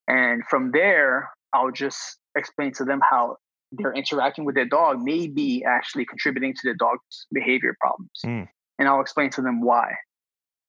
And 0.08 0.44
from 0.48 0.72
there, 0.72 1.30
I'll 1.54 1.70
just 1.70 2.18
explain 2.36 2.72
to 2.74 2.84
them 2.84 3.00
how 3.08 3.36
they're 3.72 3.94
interacting 3.94 4.44
with 4.44 4.54
their 4.54 4.66
dog 4.66 5.00
may 5.00 5.26
be 5.26 5.64
actually 5.66 6.04
contributing 6.04 6.52
to 6.52 6.60
their 6.64 6.74
dog's 6.74 7.26
behavior 7.32 7.74
problems. 7.80 8.20
Mm. 8.24 8.48
And 8.78 8.88
I'll 8.88 9.00
explain 9.00 9.30
to 9.30 9.42
them 9.42 9.62
why. 9.62 9.94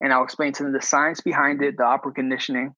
And 0.02 0.14
I'll 0.14 0.24
explain 0.24 0.54
to 0.54 0.64
them 0.64 0.74
the 0.74 0.82
science 0.82 1.22
behind 1.22 1.62
it, 1.62 1.76
the 1.78 1.84
operant 1.84 2.16
conditioning, 2.16 2.74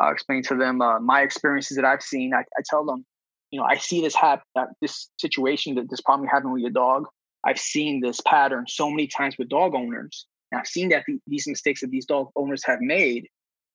I'll 0.00 0.12
explain 0.12 0.42
to 0.44 0.56
them 0.56 0.80
uh, 0.80 0.98
my 0.98 1.20
experiences 1.22 1.76
that 1.76 1.84
I've 1.84 2.02
seen. 2.02 2.32
I, 2.34 2.40
I, 2.40 2.62
tell 2.64 2.84
them, 2.84 3.04
you 3.50 3.58
know, 3.58 3.66
I 3.66 3.76
see 3.76 4.00
this 4.00 4.14
happen, 4.14 4.44
uh, 4.56 4.66
this 4.80 5.10
situation, 5.18 5.74
that 5.74 5.90
this 5.90 6.00
problem 6.00 6.28
happening 6.28 6.52
with 6.52 6.62
your 6.62 6.70
dog. 6.70 7.06
I've 7.44 7.58
seen 7.58 8.00
this 8.00 8.20
pattern 8.26 8.66
so 8.68 8.90
many 8.90 9.06
times 9.06 9.36
with 9.38 9.48
dog 9.48 9.74
owners, 9.74 10.26
and 10.52 10.60
I've 10.60 10.66
seen 10.66 10.90
that 10.90 11.04
the, 11.06 11.18
these 11.26 11.46
mistakes 11.48 11.80
that 11.80 11.90
these 11.90 12.06
dog 12.06 12.28
owners 12.36 12.62
have 12.64 12.80
made. 12.80 13.28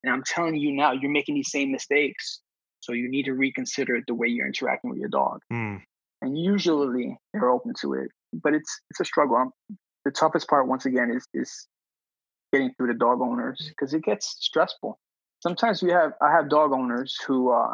And 0.03 0.13
I'm 0.13 0.23
telling 0.23 0.55
you 0.55 0.71
now, 0.71 0.91
you're 0.91 1.11
making 1.11 1.35
these 1.35 1.51
same 1.51 1.71
mistakes. 1.71 2.41
So 2.79 2.93
you 2.93 3.09
need 3.09 3.23
to 3.23 3.33
reconsider 3.33 4.01
the 4.05 4.13
way 4.13 4.27
you're 4.27 4.45
interacting 4.45 4.91
with 4.91 4.99
your 4.99 5.09
dog. 5.09 5.39
Mm. 5.51 5.81
And 6.21 6.37
usually 6.37 7.17
they're 7.33 7.49
open 7.49 7.73
to 7.81 7.93
it, 7.93 8.09
but 8.33 8.53
it's 8.53 8.81
it's 8.91 8.99
a 8.99 9.05
struggle. 9.05 9.37
Um, 9.37 9.51
the 10.05 10.11
toughest 10.11 10.47
part, 10.47 10.67
once 10.67 10.85
again, 10.85 11.11
is 11.11 11.25
is 11.33 11.67
getting 12.53 12.71
through 12.77 12.87
the 12.87 12.93
dog 12.93 13.21
owners 13.21 13.57
because 13.69 13.93
it 13.93 14.03
gets 14.03 14.37
stressful 14.39 14.99
sometimes 15.45 15.83
we 15.83 15.91
have 15.91 16.13
I 16.21 16.31
have 16.31 16.49
dog 16.49 16.71
owners 16.71 17.17
who 17.25 17.51
uh, 17.51 17.73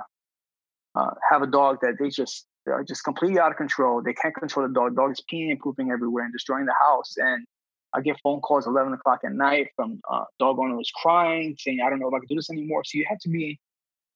uh, 0.95 1.11
have 1.29 1.41
a 1.41 1.47
dog 1.47 1.77
that 1.81 1.95
they 1.99 2.09
just 2.09 2.45
are 2.67 2.83
just 2.83 3.03
completely 3.03 3.39
out 3.39 3.51
of 3.51 3.57
control. 3.57 4.01
They 4.01 4.13
can't 4.13 4.35
control 4.35 4.67
the 4.67 4.73
dog. 4.73 4.95
Dog 4.95 5.11
is 5.11 5.23
peeing 5.31 5.51
and 5.51 5.59
pooping 5.59 5.91
everywhere 5.91 6.23
and 6.23 6.33
destroying 6.33 6.65
the 6.65 6.75
house. 6.79 7.15
And 7.17 7.45
I 7.93 8.01
get 8.01 8.17
phone 8.21 8.39
calls 8.41 8.67
11 8.67 8.93
o'clock 8.93 9.21
at 9.25 9.33
night 9.33 9.69
from 9.75 9.99
uh, 10.09 10.25
dog 10.39 10.59
owners 10.59 10.91
crying, 10.95 11.55
saying, 11.59 11.79
"I 11.85 11.89
don't 11.89 11.99
know 11.99 12.07
if 12.07 12.13
I 12.13 12.19
can 12.19 12.27
do 12.27 12.35
this 12.35 12.49
anymore." 12.49 12.83
So 12.85 12.97
you 12.97 13.05
have 13.09 13.19
to 13.19 13.29
be 13.29 13.59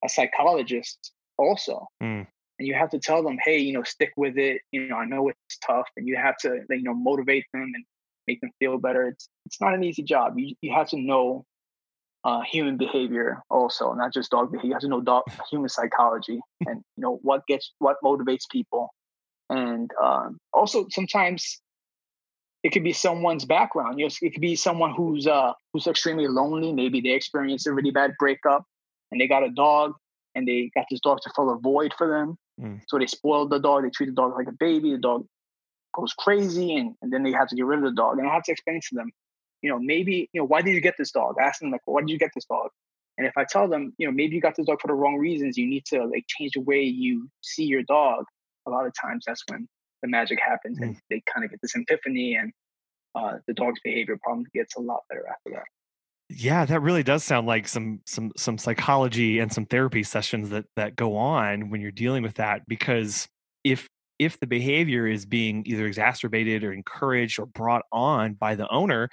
a 0.04 0.08
psychologist 0.08 1.12
also. 1.38 1.86
Mm. 2.02 2.26
And 2.58 2.66
you 2.66 2.74
have 2.74 2.88
to 2.90 2.98
tell 2.98 3.22
them, 3.22 3.36
hey, 3.44 3.58
you 3.58 3.74
know, 3.74 3.82
stick 3.82 4.12
with 4.16 4.38
it. 4.38 4.62
You 4.72 4.88
know, 4.88 4.96
I 4.96 5.04
know 5.04 5.28
it's 5.28 5.58
tough, 5.58 5.88
and 5.96 6.08
you 6.08 6.16
have 6.16 6.38
to, 6.38 6.60
you 6.70 6.82
know, 6.82 6.94
motivate 6.94 7.44
them 7.52 7.70
and 7.74 7.84
make 8.26 8.40
them 8.40 8.50
feel 8.58 8.78
better. 8.78 9.08
It's 9.08 9.28
it's 9.44 9.60
not 9.60 9.74
an 9.74 9.84
easy 9.84 10.02
job. 10.02 10.38
You 10.38 10.54
you 10.60 10.72
have 10.72 10.88
to 10.90 10.98
know 10.98 11.44
uh, 12.26 12.40
human 12.40 12.76
behavior 12.76 13.40
also, 13.50 13.92
not 13.92 14.12
just 14.12 14.32
dog 14.32 14.50
behavior. 14.50 14.68
You 14.68 14.74
have 14.74 14.82
to 14.82 14.88
know 14.88 15.00
dog 15.00 15.22
human 15.48 15.68
psychology 15.68 16.40
and 16.66 16.82
you 16.96 17.02
know 17.02 17.20
what 17.22 17.46
gets 17.46 17.72
what 17.78 17.96
motivates 18.02 18.48
people, 18.50 18.92
and 19.48 19.88
um, 20.02 20.38
also 20.52 20.86
sometimes 20.90 21.60
it 22.64 22.72
could 22.72 22.82
be 22.82 22.92
someone's 22.92 23.44
background. 23.44 24.00
You 24.00 24.06
know, 24.06 24.10
it 24.20 24.30
could 24.32 24.40
be 24.40 24.56
someone 24.56 24.92
who's 24.92 25.28
uh, 25.28 25.52
who's 25.72 25.86
extremely 25.86 26.26
lonely. 26.26 26.72
Maybe 26.72 27.00
they 27.00 27.10
experienced 27.10 27.68
a 27.68 27.72
really 27.72 27.92
bad 27.92 28.10
breakup, 28.18 28.64
and 29.12 29.20
they 29.20 29.28
got 29.28 29.44
a 29.44 29.50
dog, 29.50 29.92
and 30.34 30.48
they 30.48 30.68
got 30.74 30.86
this 30.90 31.00
dog 31.00 31.20
to 31.22 31.30
fill 31.36 31.50
a 31.50 31.58
void 31.58 31.94
for 31.96 32.08
them. 32.08 32.36
Mm. 32.60 32.80
So 32.88 32.98
they 32.98 33.06
spoiled 33.06 33.50
the 33.50 33.60
dog. 33.60 33.84
They 33.84 33.90
treat 33.90 34.06
the 34.06 34.12
dog 34.20 34.34
like 34.34 34.48
a 34.48 34.56
baby. 34.58 34.90
The 34.90 34.98
dog 34.98 35.26
goes 35.94 36.12
crazy, 36.12 36.74
and, 36.74 36.96
and 37.02 37.12
then 37.12 37.22
they 37.22 37.30
have 37.30 37.46
to 37.50 37.54
get 37.54 37.66
rid 37.66 37.78
of 37.78 37.84
the 37.84 37.92
dog. 37.92 38.18
And 38.18 38.28
I 38.28 38.34
have 38.34 38.42
to 38.44 38.52
explain 38.52 38.80
to 38.80 38.94
them, 38.96 39.12
you 39.66 39.72
know, 39.72 39.80
maybe, 39.80 40.30
you 40.32 40.40
know, 40.40 40.46
why 40.46 40.62
did 40.62 40.74
you 40.74 40.80
get 40.80 40.94
this 40.96 41.10
dog? 41.10 41.34
Ask 41.42 41.58
them 41.58 41.72
like, 41.72 41.80
why 41.86 42.00
did 42.00 42.10
you 42.10 42.18
get 42.18 42.30
this 42.36 42.44
dog? 42.44 42.68
And 43.18 43.26
if 43.26 43.32
I 43.36 43.44
tell 43.44 43.66
them, 43.66 43.92
you 43.98 44.06
know, 44.06 44.12
maybe 44.12 44.36
you 44.36 44.40
got 44.40 44.54
this 44.54 44.66
dog 44.66 44.80
for 44.80 44.86
the 44.86 44.94
wrong 44.94 45.16
reasons, 45.16 45.58
you 45.58 45.66
need 45.66 45.84
to 45.86 46.04
like 46.04 46.24
change 46.28 46.52
the 46.54 46.60
way 46.60 46.82
you 46.82 47.28
see 47.42 47.64
your 47.64 47.82
dog. 47.82 48.24
A 48.68 48.70
lot 48.70 48.86
of 48.86 48.92
times 48.94 49.24
that's 49.26 49.42
when 49.48 49.66
the 50.02 50.08
magic 50.08 50.38
happens 50.40 50.78
mm. 50.78 50.84
and 50.84 50.96
they 51.10 51.20
kind 51.32 51.44
of 51.44 51.50
get 51.50 51.60
this 51.60 51.74
epiphany 51.74 52.36
and 52.36 52.52
uh, 53.16 53.38
the 53.48 53.54
dog's 53.54 53.80
behavior 53.82 54.16
problem 54.22 54.46
gets 54.54 54.76
a 54.76 54.80
lot 54.80 55.00
better 55.08 55.24
after 55.28 55.50
that. 55.50 55.64
Yeah, 56.28 56.64
that 56.64 56.80
really 56.80 57.02
does 57.02 57.24
sound 57.24 57.48
like 57.48 57.66
some 57.66 58.00
some 58.04 58.30
some 58.36 58.58
psychology 58.58 59.40
and 59.40 59.52
some 59.52 59.66
therapy 59.66 60.04
sessions 60.04 60.50
that 60.50 60.66
that 60.76 60.94
go 60.94 61.16
on 61.16 61.70
when 61.70 61.80
you're 61.80 61.90
dealing 61.90 62.22
with 62.22 62.34
that 62.34 62.62
because 62.68 63.28
if 63.64 63.88
if 64.18 64.38
the 64.40 64.46
behavior 64.46 65.06
is 65.06 65.26
being 65.26 65.62
either 65.66 65.86
exacerbated 65.86 66.64
or 66.64 66.72
encouraged 66.72 67.38
or 67.38 67.46
brought 67.46 67.82
on 67.92 68.34
by 68.34 68.54
the 68.54 68.68
owner, 68.72 69.08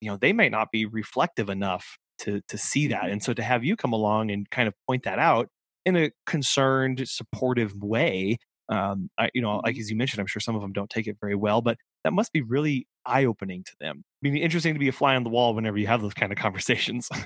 you 0.00 0.10
know 0.10 0.16
they 0.16 0.32
might 0.32 0.50
not 0.52 0.70
be 0.72 0.86
reflective 0.86 1.48
enough 1.48 1.98
to 2.18 2.40
to 2.48 2.58
see 2.58 2.88
that 2.88 3.02
Mm-hmm. 3.04 3.12
and 3.12 3.22
so 3.22 3.32
to 3.34 3.42
have 3.42 3.64
you 3.64 3.76
come 3.76 3.92
along 3.92 4.30
and 4.30 4.48
kind 4.50 4.68
of 4.68 4.74
point 4.86 5.04
that 5.04 5.18
out 5.18 5.48
in 5.84 5.96
a 5.96 6.10
concerned 6.26 7.08
supportive 7.08 7.72
way 7.82 8.38
um 8.68 9.08
I, 9.18 9.30
you 9.34 9.40
know 9.42 9.60
like 9.64 9.76
Mhm. 9.76 9.80
as 9.80 9.90
you 9.90 9.96
mentioned 9.96 10.20
i'm 10.20 10.26
sure 10.26 10.40
some 10.40 10.54
of 10.56 10.62
them 10.62 10.72
don't 10.72 10.90
take 10.90 11.06
it 11.06 11.16
very 11.20 11.34
well 11.36 11.60
but 11.62 11.78
that 12.04 12.12
must 12.12 12.32
be 12.32 12.42
really 12.42 12.86
eye-opening 13.06 13.64
to 13.64 13.72
them 13.80 14.04
I 14.24 14.28
mean, 14.28 14.36
interesting 14.42 14.74
to 14.74 14.80
be 14.80 14.88
a 14.88 14.92
fly 14.92 15.16
on 15.16 15.24
the 15.24 15.30
wall 15.30 15.54
whenever 15.54 15.78
you 15.78 15.86
have 15.86 16.02
those 16.02 16.14
kind 16.14 16.32
of 16.32 16.38
conversations 16.38 17.08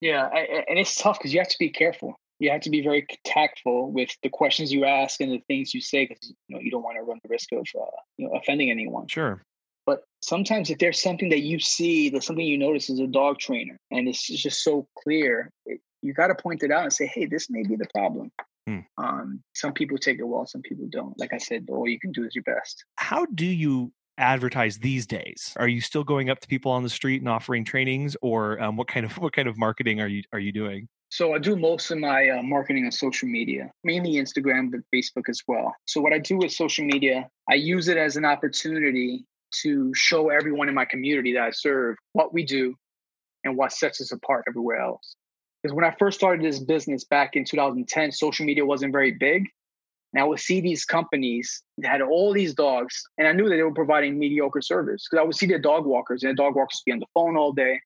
Yeah, 0.00 0.28
I- 0.32 0.64
and 0.68 0.78
it's 0.78 0.94
tough 0.96 1.18
because 1.18 1.32
you 1.34 1.40
have 1.40 1.48
to 1.48 1.58
be 1.58 1.68
careful. 1.70 2.14
You 2.38 2.50
have 2.50 2.62
to 2.62 2.70
be 2.70 2.80
very 2.82 3.06
tactful 3.24 3.92
with 3.92 4.16
the 4.22 4.30
questions 4.30 4.72
you 4.72 4.86
ask 4.86 5.20
and 5.20 5.30
the 5.30 5.40
things 5.46 5.74
you 5.74 5.82
say 5.82 6.06
because 6.06 6.26
you 6.48 6.54
know 6.56 6.58
you 6.60 6.70
don't 6.70 6.82
want 6.82 6.96
to 6.96 7.02
run 7.02 7.18
the 7.22 7.28
risk 7.28 7.52
of 7.52 7.58
uh, 7.78 7.84
you 8.16 8.26
know 8.26 8.34
offending 8.34 8.70
anyone. 8.70 9.08
sure 9.08 9.42
But 9.90 10.04
sometimes 10.22 10.70
if 10.70 10.78
there's 10.78 11.02
something 11.02 11.30
that 11.30 11.40
you 11.40 11.58
see, 11.58 12.10
there's 12.10 12.24
something 12.24 12.46
you 12.46 12.56
notice 12.56 12.90
as 12.90 13.00
a 13.00 13.08
dog 13.08 13.40
trainer, 13.40 13.76
and 13.90 14.06
it's 14.06 14.24
just 14.24 14.62
so 14.62 14.86
clear, 15.02 15.50
it, 15.66 15.80
you 16.00 16.14
got 16.14 16.28
to 16.28 16.36
point 16.36 16.62
it 16.62 16.70
out 16.70 16.84
and 16.84 16.92
say, 16.92 17.06
"Hey, 17.06 17.26
this 17.26 17.50
may 17.50 17.64
be 17.64 17.74
the 17.74 17.88
problem." 17.92 18.30
Hmm. 18.68 18.78
Um, 18.98 19.42
some 19.56 19.72
people 19.72 19.98
take 19.98 20.20
it 20.20 20.22
well, 20.22 20.46
some 20.46 20.62
people 20.62 20.86
don't. 20.88 21.18
Like 21.18 21.32
I 21.32 21.38
said, 21.38 21.66
all 21.68 21.88
you 21.88 21.98
can 21.98 22.12
do 22.12 22.24
is 22.24 22.36
your 22.36 22.44
best. 22.44 22.84
how 22.98 23.26
do 23.34 23.46
you 23.46 23.92
advertise 24.18 24.78
these 24.78 25.06
days 25.06 25.54
are 25.56 25.66
you 25.66 25.80
still 25.80 26.04
going 26.04 26.28
up 26.28 26.38
to 26.40 26.46
people 26.46 26.70
on 26.70 26.82
the 26.82 26.90
street 26.90 27.22
and 27.22 27.28
offering 27.28 27.64
trainings 27.64 28.14
or 28.20 28.60
um, 28.62 28.76
what 28.76 28.86
kind 28.86 29.06
of 29.06 29.12
what 29.22 29.32
kind 29.32 29.48
of 29.48 29.56
marketing 29.58 30.00
are 30.00 30.06
you 30.06 30.22
are 30.32 30.38
you 30.38 30.52
doing 30.52 30.86
So 31.08 31.34
I 31.34 31.38
do 31.38 31.56
most 31.56 31.90
of 31.90 31.98
my 31.98 32.28
uh, 32.28 32.42
marketing 32.42 32.84
on 32.84 32.92
social 32.92 33.28
media, 33.28 33.72
mainly 33.82 34.12
Instagram, 34.24 34.70
but 34.70 34.80
Facebook 34.94 35.28
as 35.28 35.40
well. 35.48 35.74
So 35.86 36.00
what 36.00 36.12
I 36.12 36.18
do 36.18 36.36
with 36.36 36.52
social 36.52 36.84
media, 36.84 37.28
I 37.48 37.54
use 37.54 37.88
it 37.88 37.96
as 37.96 38.14
an 38.16 38.24
opportunity 38.24 39.24
to 39.62 39.92
show 39.94 40.30
everyone 40.30 40.68
in 40.68 40.74
my 40.74 40.84
community 40.84 41.32
that 41.34 41.42
I 41.42 41.50
serve 41.50 41.96
what 42.12 42.32
we 42.32 42.44
do 42.44 42.74
and 43.44 43.56
what 43.56 43.72
sets 43.72 44.00
us 44.00 44.12
apart 44.12 44.44
everywhere 44.48 44.78
else. 44.78 45.16
Because 45.62 45.74
when 45.74 45.84
I 45.84 45.94
first 45.98 46.18
started 46.18 46.44
this 46.44 46.58
business 46.58 47.04
back 47.04 47.36
in 47.36 47.44
2010, 47.44 48.12
social 48.12 48.46
media 48.46 48.64
wasn't 48.64 48.92
very 48.92 49.12
big. 49.12 49.46
And 50.12 50.22
I 50.22 50.26
would 50.26 50.40
see 50.40 50.60
these 50.60 50.84
companies 50.84 51.62
that 51.78 51.88
had 51.88 52.02
all 52.02 52.32
these 52.32 52.54
dogs, 52.54 53.00
and 53.16 53.28
I 53.28 53.32
knew 53.32 53.48
that 53.48 53.56
they 53.56 53.62
were 53.62 53.72
providing 53.72 54.18
mediocre 54.18 54.60
service 54.60 55.06
because 55.08 55.22
I 55.22 55.24
would 55.24 55.36
see 55.36 55.46
their 55.46 55.60
dog 55.60 55.86
walkers, 55.86 56.22
and 56.22 56.30
the 56.30 56.42
dog 56.42 56.56
walkers 56.56 56.82
would 56.84 56.90
be 56.90 56.94
on 56.94 56.98
the 56.98 57.06
phone 57.14 57.36
all 57.36 57.52
day. 57.52 57.80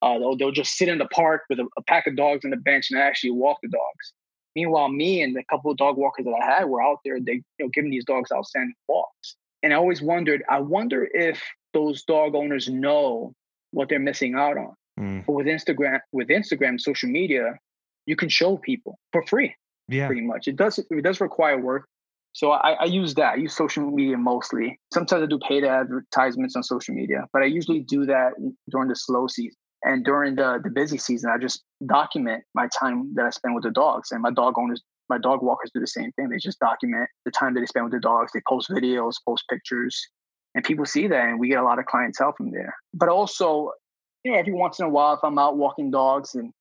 Uh, 0.00 0.18
they'll, 0.18 0.36
they'll 0.36 0.52
just 0.52 0.76
sit 0.76 0.88
in 0.88 0.98
the 0.98 1.06
park 1.06 1.42
with 1.50 1.58
a, 1.58 1.66
a 1.76 1.82
pack 1.82 2.06
of 2.06 2.16
dogs 2.16 2.44
on 2.44 2.50
the 2.50 2.56
bench 2.56 2.90
and 2.90 3.00
actually 3.00 3.30
walk 3.30 3.58
the 3.62 3.68
dogs. 3.68 4.14
Meanwhile, 4.54 4.88
me 4.88 5.22
and 5.22 5.36
the 5.36 5.44
couple 5.50 5.70
of 5.70 5.76
dog 5.76 5.98
walkers 5.98 6.24
that 6.24 6.34
I 6.42 6.44
had 6.44 6.64
were 6.64 6.82
out 6.82 7.00
there, 7.04 7.20
they 7.20 7.32
you 7.32 7.42
know 7.60 7.68
giving 7.74 7.90
these 7.90 8.06
dogs 8.06 8.30
outstanding 8.32 8.74
walks. 8.88 9.36
And 9.66 9.74
I 9.74 9.78
always 9.78 10.00
wondered, 10.00 10.44
I 10.48 10.60
wonder 10.60 11.08
if 11.12 11.42
those 11.74 12.04
dog 12.04 12.36
owners 12.36 12.68
know 12.68 13.34
what 13.72 13.88
they're 13.88 13.98
missing 13.98 14.36
out 14.36 14.56
on. 14.56 14.74
Mm. 14.96 15.26
But 15.26 15.32
with 15.32 15.46
Instagram, 15.48 15.98
with 16.12 16.28
Instagram, 16.28 16.80
social 16.80 17.08
media, 17.08 17.58
you 18.06 18.14
can 18.14 18.28
show 18.28 18.58
people 18.58 18.96
for 19.10 19.24
free, 19.26 19.56
Yeah. 19.88 20.06
pretty 20.06 20.20
much. 20.20 20.46
It 20.46 20.54
does 20.54 20.78
it 20.78 21.02
does 21.02 21.20
require 21.20 21.58
work. 21.60 21.88
So 22.32 22.52
I, 22.52 22.74
I 22.74 22.84
use 22.84 23.14
that. 23.14 23.32
I 23.32 23.36
use 23.38 23.56
social 23.56 23.90
media 23.90 24.16
mostly. 24.16 24.78
Sometimes 24.94 25.24
I 25.24 25.26
do 25.26 25.40
paid 25.40 25.64
advertisements 25.64 26.54
on 26.54 26.62
social 26.62 26.94
media, 26.94 27.24
but 27.32 27.42
I 27.42 27.46
usually 27.46 27.80
do 27.80 28.06
that 28.06 28.34
during 28.70 28.88
the 28.88 28.94
slow 28.94 29.26
season. 29.26 29.58
And 29.82 30.04
during 30.04 30.36
the, 30.36 30.60
the 30.62 30.70
busy 30.70 30.98
season, 30.98 31.32
I 31.34 31.38
just 31.38 31.64
document 31.84 32.44
my 32.54 32.68
time 32.78 33.12
that 33.16 33.24
I 33.24 33.30
spend 33.30 33.56
with 33.56 33.64
the 33.64 33.72
dogs. 33.72 34.12
And 34.12 34.22
my 34.22 34.30
dog 34.30 34.54
owners, 34.58 34.80
my 35.08 35.18
dog 35.18 35.42
walkers 35.42 35.70
do 35.72 35.80
the 35.80 35.86
same 35.86 36.12
thing. 36.12 36.28
They 36.28 36.38
just 36.38 36.58
document 36.58 37.08
the 37.24 37.30
time 37.30 37.54
that 37.54 37.60
they 37.60 37.66
spend 37.66 37.84
with 37.84 37.92
the 37.92 38.00
dogs. 38.00 38.32
They 38.32 38.42
post 38.48 38.68
videos, 38.70 39.14
post 39.26 39.44
pictures, 39.48 40.00
and 40.54 40.64
people 40.64 40.86
see 40.86 41.06
that, 41.06 41.28
and 41.28 41.38
we 41.38 41.48
get 41.48 41.60
a 41.60 41.64
lot 41.64 41.78
of 41.78 41.86
clientele 41.86 42.32
from 42.36 42.50
there. 42.50 42.74
But 42.94 43.08
also, 43.08 43.72
you 44.24 44.32
know, 44.32 44.38
every 44.38 44.52
once 44.52 44.78
in 44.78 44.86
a 44.86 44.88
while, 44.88 45.14
if 45.14 45.20
I'm 45.22 45.38
out 45.38 45.56
walking 45.56 45.90
dogs 45.90 46.34
and 46.34 46.52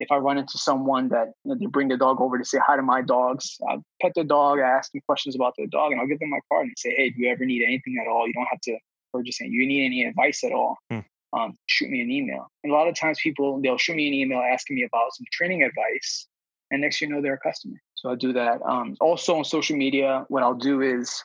if 0.00 0.10
I 0.10 0.16
run 0.16 0.36
into 0.36 0.58
someone 0.58 1.08
that 1.10 1.28
you 1.44 1.50
know, 1.50 1.56
they 1.58 1.66
bring 1.66 1.88
the 1.88 1.96
dog 1.96 2.20
over 2.20 2.36
to 2.36 2.44
say 2.44 2.58
hi 2.64 2.76
to 2.76 2.82
my 2.82 3.02
dogs, 3.02 3.56
I 3.68 3.78
pet 4.00 4.12
the 4.14 4.24
dog, 4.24 4.58
I 4.58 4.68
ask 4.68 4.90
them 4.92 5.00
questions 5.06 5.36
about 5.36 5.54
their 5.56 5.68
dog, 5.68 5.92
and 5.92 6.00
I'll 6.00 6.08
give 6.08 6.18
them 6.18 6.30
my 6.30 6.40
card 6.50 6.66
and 6.66 6.74
say, 6.76 6.92
hey, 6.96 7.10
do 7.10 7.22
you 7.22 7.30
ever 7.30 7.44
need 7.44 7.62
anything 7.64 7.98
at 8.00 8.10
all? 8.10 8.26
You 8.26 8.32
don't 8.32 8.48
have 8.50 8.60
to, 8.62 8.78
purchase 9.12 9.38
saying, 9.38 9.52
you 9.52 9.66
need 9.66 9.84
any 9.84 10.04
advice 10.04 10.42
at 10.42 10.52
all? 10.52 10.76
Hmm. 10.90 11.00
Um, 11.34 11.56
shoot 11.66 11.88
me 11.88 12.00
an 12.00 12.10
email. 12.10 12.48
And 12.64 12.72
a 12.72 12.76
lot 12.76 12.88
of 12.88 12.94
times 12.94 13.18
people, 13.22 13.60
they'll 13.60 13.78
shoot 13.78 13.96
me 13.96 14.08
an 14.08 14.14
email 14.14 14.40
asking 14.40 14.76
me 14.76 14.84
about 14.84 15.14
some 15.14 15.24
training 15.32 15.62
advice. 15.62 16.26
And 16.72 16.80
next 16.80 17.00
you 17.00 17.06
know, 17.06 17.22
they're 17.22 17.34
a 17.34 17.38
customer. 17.38 17.80
So 17.94 18.08
i'll 18.08 18.16
do 18.16 18.32
that. 18.32 18.60
Um, 18.62 18.96
also 19.00 19.36
on 19.36 19.44
social 19.44 19.76
media, 19.76 20.24
what 20.28 20.42
I'll 20.42 20.54
do 20.54 20.80
is 20.80 21.22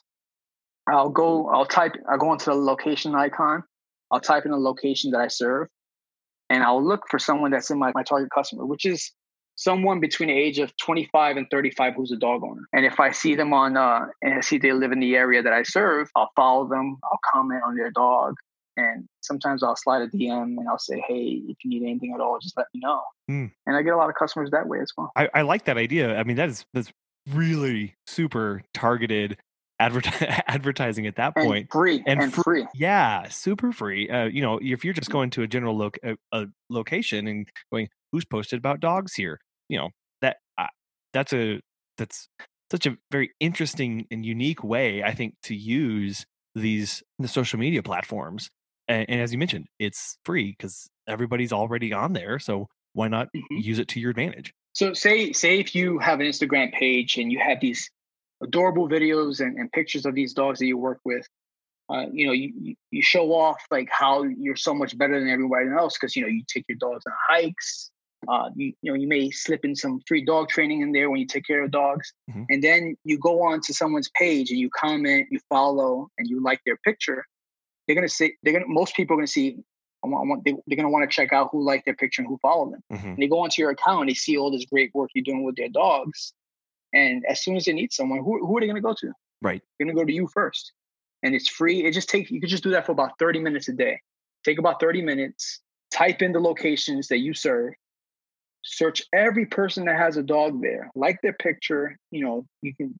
I'll 0.88 1.10
go, 1.10 1.50
I'll 1.50 1.66
type, 1.66 1.95
I'll 2.10 2.20
go 2.20 2.32
into 2.34 2.45
the 2.45 2.56
location 2.56 3.16
icon. 3.16 3.64
I'll 4.12 4.20
type 4.20 4.45
in 4.45 4.52
the 4.52 4.58
location 4.58 5.12
that 5.12 5.22
I 5.22 5.28
serve 5.28 5.68
and 6.50 6.64
I'll 6.64 6.84
look 6.84 7.04
for 7.10 7.20
someone 7.20 7.52
that's 7.52 7.70
in 7.70 7.80
my, 7.80 7.91
my 7.93 8.04
target 8.04 8.30
customer, 8.32 8.66
which 8.66 8.86
is 8.86 9.12
someone 9.56 10.00
between 10.00 10.30
the 10.30 10.36
age 10.36 10.60
of 10.60 10.76
25 10.78 11.38
and 11.38 11.48
35 11.50 11.93
who's 11.95 12.12
a 12.12 12.18
dog 12.18 12.43
owner. 12.43 12.62
And 12.74 12.86
if 12.86 13.00
I 13.00 13.12
see 13.12 13.36
them 13.36 13.54
on, 13.54 13.76
uh, 13.76 14.06
and 14.22 14.36
I 14.36 14.41
see 14.41 14.58
they 14.58 14.72
live 14.72 14.91
in 14.91 15.00
the 15.00 15.16
area 15.16 15.41
that 15.41 15.54
I 15.54 15.64
serve, 15.64 16.10
I'll 16.16 16.30
follow 16.36 16.68
them, 16.68 16.98
I'll 17.04 17.20
comment 17.34 17.64
on 17.66 17.76
their 17.76 17.91
dog. 17.91 18.36
And 18.78 19.05
sometimes 19.21 19.63
I'll 19.63 19.75
slide 19.75 20.03
a 20.03 20.07
DM 20.07 20.57
and 20.57 20.69
I'll 20.69 20.78
say, 20.78 21.03
hey, 21.07 21.41
if 21.47 21.57
you 21.63 21.69
need 21.69 21.82
anything 21.84 22.13
at 22.13 22.21
all, 22.21 22.38
just 22.39 22.55
let 22.55 22.67
me 22.73 22.80
know. 22.82 23.01
Hmm. 23.28 23.45
And 23.65 23.75
I 23.75 23.82
get 23.82 23.93
a 23.93 23.97
lot 23.97 24.07
of 24.09 24.15
customers 24.15 24.51
that 24.51 24.67
way 24.67 24.80
as 24.80 24.91
well. 24.95 25.11
I, 25.15 25.30
I 25.34 25.41
like 25.41 25.65
that 25.65 25.78
idea. 25.78 26.15
I 26.17 26.23
mean, 26.23 26.38
that 26.38 26.49
is 26.49 26.63
that's 26.73 26.91
really 27.34 27.95
super 28.05 28.61
targeted 28.73 29.38
advert- 29.80 30.21
advertising 30.47 31.07
at 31.07 31.15
that 31.15 31.34
And 31.36 31.45
point. 31.47 31.71
free 31.71 32.03
And 32.05 32.21
and, 32.21 32.34
fr- 32.34 32.41
free. 32.43 32.67
Yeah, 32.75 33.28
super 33.30 33.71
free. 33.71 34.09
Uh, 34.09 34.25
you 34.25 34.41
know, 34.41 34.59
if 34.61 34.86
you're 34.86 34.93
just 34.93 35.09
going 35.09 35.32
to 35.32 35.41
a 35.41 35.47
general 35.47 35.91
a, 36.03 36.15
a 36.32 36.45
location 36.69 37.28
and 37.28 37.47
going, 37.71 37.89
who's 38.11 38.25
posted 38.25 38.59
about 38.59 38.80
dogs 38.80 39.13
here? 39.15 39.39
You 39.69 39.80
know, 39.80 39.89
that 40.21 40.38
uh, 40.57 40.67
that's 41.13 41.34
a 41.34 41.61
that's 41.97 42.30
such 42.71 42.86
a 42.86 42.97
very 43.11 43.32
interesting 43.39 44.05
and 44.11 44.25
unique 44.25 44.63
way, 44.63 45.01
I 45.03 45.13
think, 45.13 45.34
to 45.43 45.55
use 45.55 46.25
these 46.55 47.03
the 47.19 47.28
social 47.28 47.59
media 47.59 47.84
platforms. 47.84 48.49
And, 48.88 49.06
and 49.10 49.22
as 49.22 49.32
you 49.32 49.38
mentioned, 49.38 49.68
it's 49.80 50.18
free 50.24 50.56
because 50.58 50.88
everybody's 51.08 51.52
already 51.54 51.94
on 51.94 52.14
there. 52.14 52.40
So 52.40 52.68
why 52.94 53.08
not 53.08 53.28
Mhm. 53.36 53.64
use 53.64 53.80
it 53.80 53.88
to 53.90 54.00
your 54.00 54.12
advantage? 54.12 54.54
So 54.74 54.94
say 54.94 55.32
say 55.34 55.60
if 55.60 55.74
you 55.76 55.98
have 56.00 56.20
an 56.20 56.28
Instagram 56.28 56.72
page 56.74 57.18
and 57.18 57.32
you 57.32 57.40
have 57.40 57.60
these 57.60 57.90
adorable 58.44 58.88
videos 58.88 59.40
and, 59.40 59.58
and 59.58 59.72
pictures 59.72 60.06
of 60.06 60.14
these 60.16 60.34
dogs 60.34 60.60
that 60.60 60.68
you 60.68 60.78
work 60.78 61.00
with, 61.04 61.28
uh, 61.90 62.06
you 62.12 62.28
know, 62.28 62.34
you, 62.34 62.76
you- 62.92 63.02
show 63.02 63.32
off 63.34 63.62
like 63.72 63.88
how 63.92 64.24
you're 64.24 64.56
so 64.56 64.74
much 64.74 64.98
better 64.98 65.20
than 65.20 65.30
everybody 65.30 65.68
else 65.70 65.98
because 65.98 66.16
you 66.16 66.22
know 66.24 66.28
you 66.28 66.44
take 66.48 66.66
your 66.68 66.78
dogs 66.80 67.04
on 67.08 67.14
hikes. 67.30 67.92
Uh, 68.28 68.50
you, 68.56 68.74
you 68.82 68.92
know, 68.92 68.98
you 68.98 69.08
may 69.08 69.30
slip 69.30 69.64
in 69.64 69.76
some 69.76 70.00
free 70.08 70.26
dog 70.26 70.50
training 70.50 70.82
in 70.82 70.92
there 70.92 71.10
when 71.12 71.20
you 71.20 71.28
take 71.28 71.46
care 71.46 71.64
of 71.64 71.70
dogs, 71.72 72.12
Mhm. 72.32 72.46
and 72.50 72.64
then 72.64 72.96
you 73.04 73.18
go 73.20 73.44
on 73.44 73.62
to 73.62 73.74
someone's 73.74 74.10
page 74.16 74.50
and 74.50 74.60
you 74.60 74.70
comment, 74.72 75.28
you 75.32 75.40
follow, 75.50 76.10
and 76.18 76.28
you 76.28 76.42
like 76.42 76.60
their 76.66 76.78
picture. 76.78 77.24
They're 77.88 77.96
gonna 77.96 78.10
say 78.10 78.36
they're 78.44 78.54
gonna 78.54 78.68
most 78.68 78.96
people 78.96 79.16
are 79.16 79.18
gonna 79.18 79.28
see. 79.28 79.58
I 80.04 80.08
want, 80.08 80.26
I 80.26 80.30
want 80.30 80.44
they, 80.46 80.54
they're 80.68 80.76
gonna 80.78 80.90
want 80.90 81.10
to 81.10 81.14
check 81.16 81.34
out 81.34 81.50
who 81.52 81.64
liked 81.64 81.86
their 81.86 81.96
picture 81.96 82.22
and 82.22 82.30
who 82.30 82.38
followed 82.38 82.74
them 82.74 82.84
Mhm. 82.92 83.04
and 83.14 83.18
they 83.18 83.28
go 83.28 83.40
onto 83.40 83.62
your 83.62 83.72
account 83.72 84.02
and 84.02 84.10
they 84.10 84.14
see 84.14 84.38
all 84.38 84.52
this 84.52 84.66
great 84.66 84.94
work 84.94 85.10
you're 85.16 85.24
doing 85.24 85.44
with 85.44 85.56
their 85.56 85.70
dogs. 85.70 86.34
And 86.94 87.26
as 87.26 87.44
soon 87.44 87.56
as 87.58 87.66
they 87.66 87.74
need 87.74 87.92
someone, 87.92 88.20
who, 88.20 88.46
who 88.46 88.58
are 88.58 88.62
they 88.62 88.66
going 88.68 88.76
to 88.78 88.82
go 88.82 88.94
to? 88.94 89.12
Right. 89.42 89.62
They're 89.78 89.86
going 89.86 89.96
to 89.96 90.02
go 90.02 90.06
to 90.06 90.14
you 90.14 90.28
first. 90.28 90.72
And 91.22 91.36
it's 91.36 91.50
free. 91.50 91.84
It 91.84 91.92
just 91.94 92.10
takes, 92.10 92.32
you 92.32 92.40
could 92.40 92.50
just 92.50 92.64
do 92.64 92.70
that 92.72 92.86
for 92.86 92.94
about 92.94 93.20
30 93.20 93.40
minutes 93.40 93.68
a 93.68 93.74
day. 93.74 94.00
Take 94.46 94.58
about 94.58 94.80
30 94.80 95.02
minutes, 95.02 95.60
type 95.92 96.22
in 96.22 96.32
the 96.32 96.40
locations 96.40 97.10
that 97.10 97.18
you 97.18 97.34
serve, 97.34 97.74
search 98.64 99.02
every 99.14 99.46
person 99.46 99.86
that 99.86 99.98
has 99.98 100.16
a 100.16 100.24
dog 100.24 100.62
there, 100.62 100.90
like 100.96 101.20
their 101.22 101.34
picture. 101.34 101.98
You 102.12 102.24
know, 102.24 102.46
you 102.62 102.74
can 102.74 102.98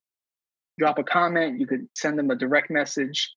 drop 0.78 0.98
a 0.98 1.02
comment, 1.04 1.58
you 1.58 1.66
could 1.66 1.88
send 1.94 2.18
them 2.18 2.30
a 2.30 2.36
direct 2.36 2.70
message. 2.70 3.32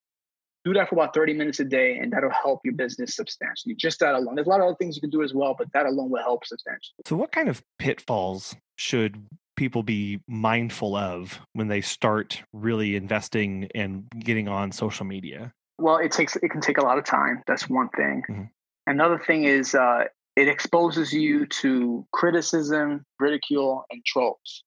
Do 0.63 0.73
that 0.73 0.89
for 0.89 0.95
about 0.95 1.13
30 1.13 1.33
minutes 1.33 1.59
a 1.59 1.65
day, 1.65 1.97
and 1.97 2.13
that'll 2.13 2.29
help 2.29 2.61
your 2.63 2.75
business 2.75 3.15
substantially. 3.15 3.73
Just 3.75 3.99
that 3.99 4.13
alone. 4.13 4.35
There's 4.35 4.45
a 4.47 4.49
lot 4.49 4.59
of 4.59 4.67
other 4.67 4.75
things 4.75 4.95
you 4.95 5.01
can 5.01 5.09
do 5.09 5.23
as 5.23 5.33
well, 5.33 5.55
but 5.57 5.67
that 5.73 5.85
alone 5.87 6.11
will 6.11 6.21
help 6.21 6.45
substantially. 6.45 6.93
So, 7.07 7.15
what 7.15 7.31
kind 7.31 7.49
of 7.49 7.63
pitfalls 7.79 8.55
should 8.75 9.25
people 9.57 9.83
be 9.83 10.19
mindful 10.27 10.95
of 10.95 11.39
when 11.53 11.67
they 11.67 11.81
start 11.81 12.43
really 12.53 12.95
investing 12.95 13.69
and 13.73 14.05
getting 14.19 14.47
on 14.47 14.71
social 14.71 15.05
media? 15.05 15.51
Well, 15.79 15.97
it 15.97 16.11
takes 16.11 16.35
it 16.35 16.49
can 16.49 16.61
take 16.61 16.77
a 16.77 16.83
lot 16.83 16.99
of 16.99 17.05
time. 17.05 17.41
That's 17.47 17.67
one 17.67 17.89
thing. 17.89 18.23
Mhm. 18.29 18.49
Another 18.85 19.17
thing 19.17 19.45
is 19.45 19.73
uh, 19.73 20.05
it 20.35 20.47
exposes 20.47 21.11
you 21.11 21.45
to 21.47 22.05
criticism, 22.13 23.05
ridicule, 23.19 23.85
and 23.89 24.03
trolls. 24.05 24.63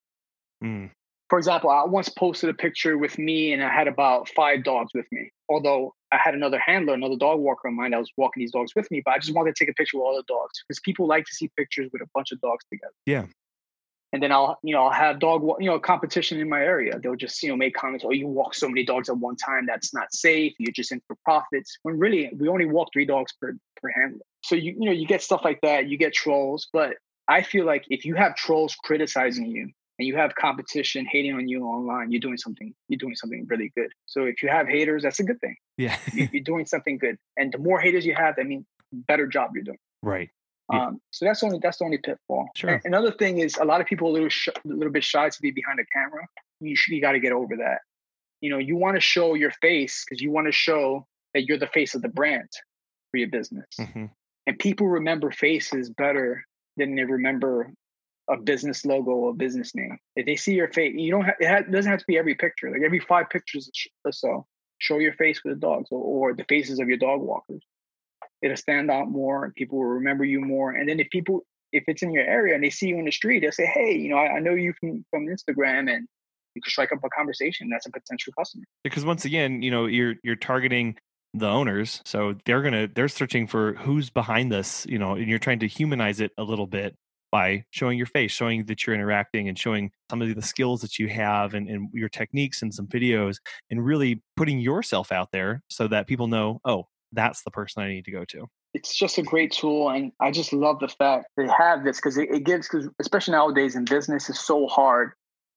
Mm, 0.62 0.90
For 1.30 1.38
example, 1.38 1.70
I 1.70 1.84
once 1.84 2.08
posted 2.08 2.50
a 2.50 2.54
picture 2.54 2.98
with 2.98 3.18
me, 3.18 3.52
and 3.52 3.62
I 3.62 3.72
had 3.72 3.88
about 3.88 4.28
five 4.30 4.62
dogs 4.64 4.92
with 4.94 5.06
me. 5.10 5.30
Although 5.48 5.94
I 6.12 6.18
had 6.22 6.34
another 6.34 6.58
handler, 6.58 6.94
another 6.94 7.16
dog 7.16 7.40
walker 7.40 7.68
of 7.68 7.74
mine 7.74 7.90
that 7.90 7.98
was 7.98 8.10
walking 8.16 8.40
these 8.40 8.52
dogs 8.52 8.72
with 8.74 8.90
me, 8.90 9.02
but 9.04 9.14
I 9.14 9.18
just 9.18 9.34
wanted 9.34 9.54
to 9.54 9.64
take 9.64 9.70
a 9.70 9.74
picture 9.74 9.98
with 9.98 10.04
all 10.04 10.16
the 10.16 10.24
dogs 10.26 10.62
because 10.66 10.80
people 10.80 11.06
like 11.06 11.24
to 11.24 11.32
see 11.34 11.50
pictures 11.56 11.90
with 11.92 12.02
a 12.02 12.08
bunch 12.14 12.32
of 12.32 12.40
dogs 12.40 12.64
together. 12.70 12.94
Yeah. 13.06 13.26
And 14.12 14.22
then 14.22 14.30
I'll, 14.30 14.58
you 14.62 14.72
know, 14.72 14.84
I'll 14.84 14.92
have 14.92 15.18
dog, 15.18 15.44
you 15.58 15.68
know, 15.68 15.80
competition 15.80 16.38
in 16.38 16.48
my 16.48 16.60
area. 16.60 17.00
They'll 17.00 17.16
just, 17.16 17.42
you 17.42 17.48
know, 17.48 17.56
make 17.56 17.74
comments. 17.74 18.04
Oh, 18.06 18.12
you 18.12 18.28
walk 18.28 18.54
so 18.54 18.68
many 18.68 18.84
dogs 18.84 19.08
at 19.08 19.18
one 19.18 19.34
time. 19.34 19.66
That's 19.66 19.92
not 19.92 20.14
safe. 20.14 20.54
You're 20.60 20.72
just 20.72 20.92
in 20.92 21.02
for 21.08 21.16
profits. 21.24 21.76
When 21.82 21.98
really, 21.98 22.30
we 22.38 22.46
only 22.46 22.64
walk 22.64 22.90
three 22.92 23.06
dogs 23.06 23.32
per 23.40 23.56
per 23.82 23.90
handler. 23.90 24.20
So 24.44 24.54
you, 24.54 24.76
you 24.78 24.86
know, 24.86 24.92
you 24.92 25.04
get 25.04 25.20
stuff 25.20 25.40
like 25.42 25.60
that. 25.62 25.88
You 25.88 25.98
get 25.98 26.14
trolls. 26.14 26.68
But 26.72 26.94
I 27.26 27.42
feel 27.42 27.66
like 27.66 27.86
if 27.90 28.04
you 28.04 28.14
have 28.14 28.36
trolls 28.36 28.76
criticizing 28.84 29.46
you 29.46 29.70
and 29.98 30.06
you 30.08 30.16
have 30.16 30.34
competition 30.34 31.06
hating 31.10 31.34
on 31.34 31.46
you 31.48 31.64
online, 31.64 32.10
you're 32.10 32.20
doing 32.20 32.36
something. 32.36 32.74
You're 32.88 32.98
doing 32.98 33.14
something 33.14 33.46
really 33.48 33.72
good. 33.76 33.92
So 34.06 34.24
if 34.24 34.42
you 34.42 34.48
have 34.48 34.66
haters, 34.68 35.02
that's 35.04 35.20
a 35.20 35.24
good 35.24 35.40
thing. 35.40 35.56
yeah. 35.76 35.96
You- 36.12 36.28
You're 36.32 36.42
doing 36.42 36.66
something 36.66 36.98
good. 36.98 37.16
And 37.36 37.52
the 37.52 37.58
more 37.58 37.78
haters 37.80 38.04
you 38.04 38.14
have, 38.14 38.36
that 38.36 38.46
means 38.46 38.64
better 38.92 39.26
job 39.26 39.50
you're 39.54 39.64
doing. 39.64 39.78
right. 40.02 40.30
Yeah. 40.72 40.86
Um, 40.86 41.00
so 41.10 41.26
that's 41.26 41.42
only 41.42 41.58
that's 41.62 41.76
the 41.76 41.84
only 41.84 41.98
pitfall. 41.98 42.48
Sure. 42.56 42.70
And 42.70 42.80
another 42.86 43.12
thing 43.12 43.38
is 43.38 43.56
a 43.58 43.64
lot 43.66 43.82
of 43.82 43.86
people 43.86 44.06
are 44.08 44.10
a 44.10 44.14
little 44.14 44.28
sh- 44.30 44.48
a 44.48 44.68
little 44.68 44.92
bit 44.92 45.04
shy 45.04 45.28
to 45.28 45.42
be 45.42 45.50
behind 45.50 45.78
a 45.78 45.84
camera. 45.92 46.26
You 46.60 46.74
should, 46.74 46.94
you 46.94 47.02
got 47.02 47.12
to 47.12 47.20
get 47.20 47.32
over 47.32 47.56
that. 47.58 47.80
You 48.40 48.48
know, 48.48 48.56
you 48.58 48.74
want 48.76 48.96
to 48.96 49.00
show 49.00 49.34
your 49.34 49.50
face 49.50 50.04
because 50.08 50.22
you 50.22 50.30
want 50.30 50.46
to 50.46 50.52
show 50.52 51.06
that 51.34 51.44
you're 51.44 51.58
the 51.58 51.66
face 51.66 51.94
of 51.94 52.00
the 52.00 52.08
brand 52.08 52.48
for 53.10 53.18
your 53.18 53.28
business. 53.28 53.66
hmm 53.78 54.06
And 54.46 54.58
people 54.58 54.86
remember 54.88 55.30
faces 55.30 55.90
better 55.90 56.42
than 56.78 56.94
they 56.94 57.04
remember 57.04 57.70
a 58.30 58.36
business 58.36 58.84
logo 58.84 59.10
or 59.10 59.30
a 59.30 59.34
business 59.34 59.74
name. 59.74 59.98
If 60.16 60.26
they 60.26 60.36
see 60.36 60.54
your 60.54 60.72
face, 60.72 60.94
you 60.96 61.10
don't. 61.10 61.24
Ha- 61.24 61.36
it, 61.40 61.48
ha- 61.48 61.70
doesn't 61.70 61.90
have 61.90 62.00
to 62.00 62.06
be 62.08 62.18
every 62.18 62.34
picture. 62.34 62.70
Like 62.70 62.82
every 62.84 63.00
five 63.00 63.28
pictures 63.30 63.70
or 64.04 64.08
uh, 64.08 64.12
so, 64.12 64.46
show 64.78 64.98
your 64.98 65.14
face 65.14 65.42
with 65.44 65.54
the 65.54 65.60
dogs 65.60 65.88
or, 65.90 66.00
or 66.00 66.34
the 66.34 66.44
faces 66.48 66.78
of 66.78 66.88
your 66.88 66.96
dog 66.96 67.20
walkers. 67.20 67.62
It'll 68.42 68.56
stand 68.56 68.90
out 68.90 69.10
more, 69.10 69.52
people 69.56 69.78
will 69.78 69.86
remember 69.86 70.24
you 70.24 70.40
more. 70.40 70.72
And 70.72 70.88
then 70.88 71.00
if 71.00 71.08
people, 71.10 71.40
if 71.72 71.84
it's 71.86 72.02
in 72.02 72.12
your 72.12 72.24
area 72.24 72.54
and 72.54 72.62
they 72.62 72.70
see 72.70 72.88
you 72.88 72.98
in 72.98 73.04
the 73.04 73.10
street, 73.12 73.40
they'll 73.40 73.52
say, 73.52 73.66
"Hey, 73.66 73.96
you 73.96 74.10
know, 74.10 74.16
I, 74.16 74.36
I 74.36 74.38
know 74.40 74.54
you 74.54 74.72
from 74.80 75.04
from 75.10 75.26
Instagram," 75.26 75.90
and 75.90 76.06
you 76.54 76.62
can 76.62 76.70
strike 76.70 76.92
up 76.92 77.00
a 77.04 77.08
conversation. 77.10 77.68
That's 77.70 77.86
a 77.86 77.90
potential 77.90 78.32
customer. 78.38 78.64
Because 78.82 79.04
once 79.04 79.24
again, 79.24 79.62
you 79.62 79.70
know, 79.70 79.86
you're 79.86 80.14
you're 80.22 80.36
targeting 80.36 80.96
the 81.34 81.48
owners, 81.48 82.00
so 82.04 82.34
they're 82.44 82.62
gonna 82.62 82.88
they're 82.94 83.08
searching 83.08 83.46
for 83.46 83.74
who's 83.74 84.08
behind 84.08 84.52
this, 84.52 84.86
you 84.88 84.98
know, 84.98 85.14
and 85.14 85.28
you're 85.28 85.38
trying 85.38 85.58
to 85.60 85.68
humanize 85.68 86.20
it 86.20 86.30
a 86.38 86.44
little 86.44 86.66
bit 86.66 86.94
by 87.34 87.64
showing 87.70 87.98
your 87.98 88.06
face, 88.06 88.30
showing 88.30 88.64
that 88.66 88.86
you're 88.86 88.94
interacting, 88.94 89.48
and 89.48 89.58
showing 89.58 89.90
some 90.08 90.22
of 90.22 90.32
the 90.32 90.40
skills 90.40 90.80
that 90.82 91.00
you 91.00 91.08
have 91.08 91.54
and, 91.54 91.68
and 91.68 91.88
your 91.92 92.08
techniques 92.08 92.62
and 92.62 92.72
some 92.72 92.86
videos, 92.86 93.38
and 93.70 93.84
really 93.84 94.22
putting 94.36 94.60
yourself 94.60 95.10
out 95.10 95.32
there 95.32 95.60
so 95.68 95.88
that 95.88 96.06
people 96.06 96.28
know, 96.28 96.60
oh, 96.64 96.86
that's 97.10 97.42
the 97.42 97.50
person 97.50 97.82
I 97.82 97.88
need 97.88 98.04
to 98.04 98.12
go 98.12 98.24
to. 98.26 98.46
it's 98.72 98.96
just 98.96 99.18
a 99.18 99.22
great 99.22 99.52
tool 99.52 99.88
and 99.88 100.10
i 100.20 100.32
just 100.32 100.52
love 100.52 100.80
the 100.80 100.88
fact 100.88 101.26
they 101.36 101.46
have 101.46 101.84
this 101.84 101.98
because 101.98 102.16
it, 102.18 102.28
it 102.28 102.42
gives 102.44 102.66
because 102.68 102.88
especially 102.98 103.30
nowadays 103.30 103.76
in 103.76 103.84
business 103.84 104.28
is 104.28 104.40
so 104.40 104.66
hard 104.66 105.12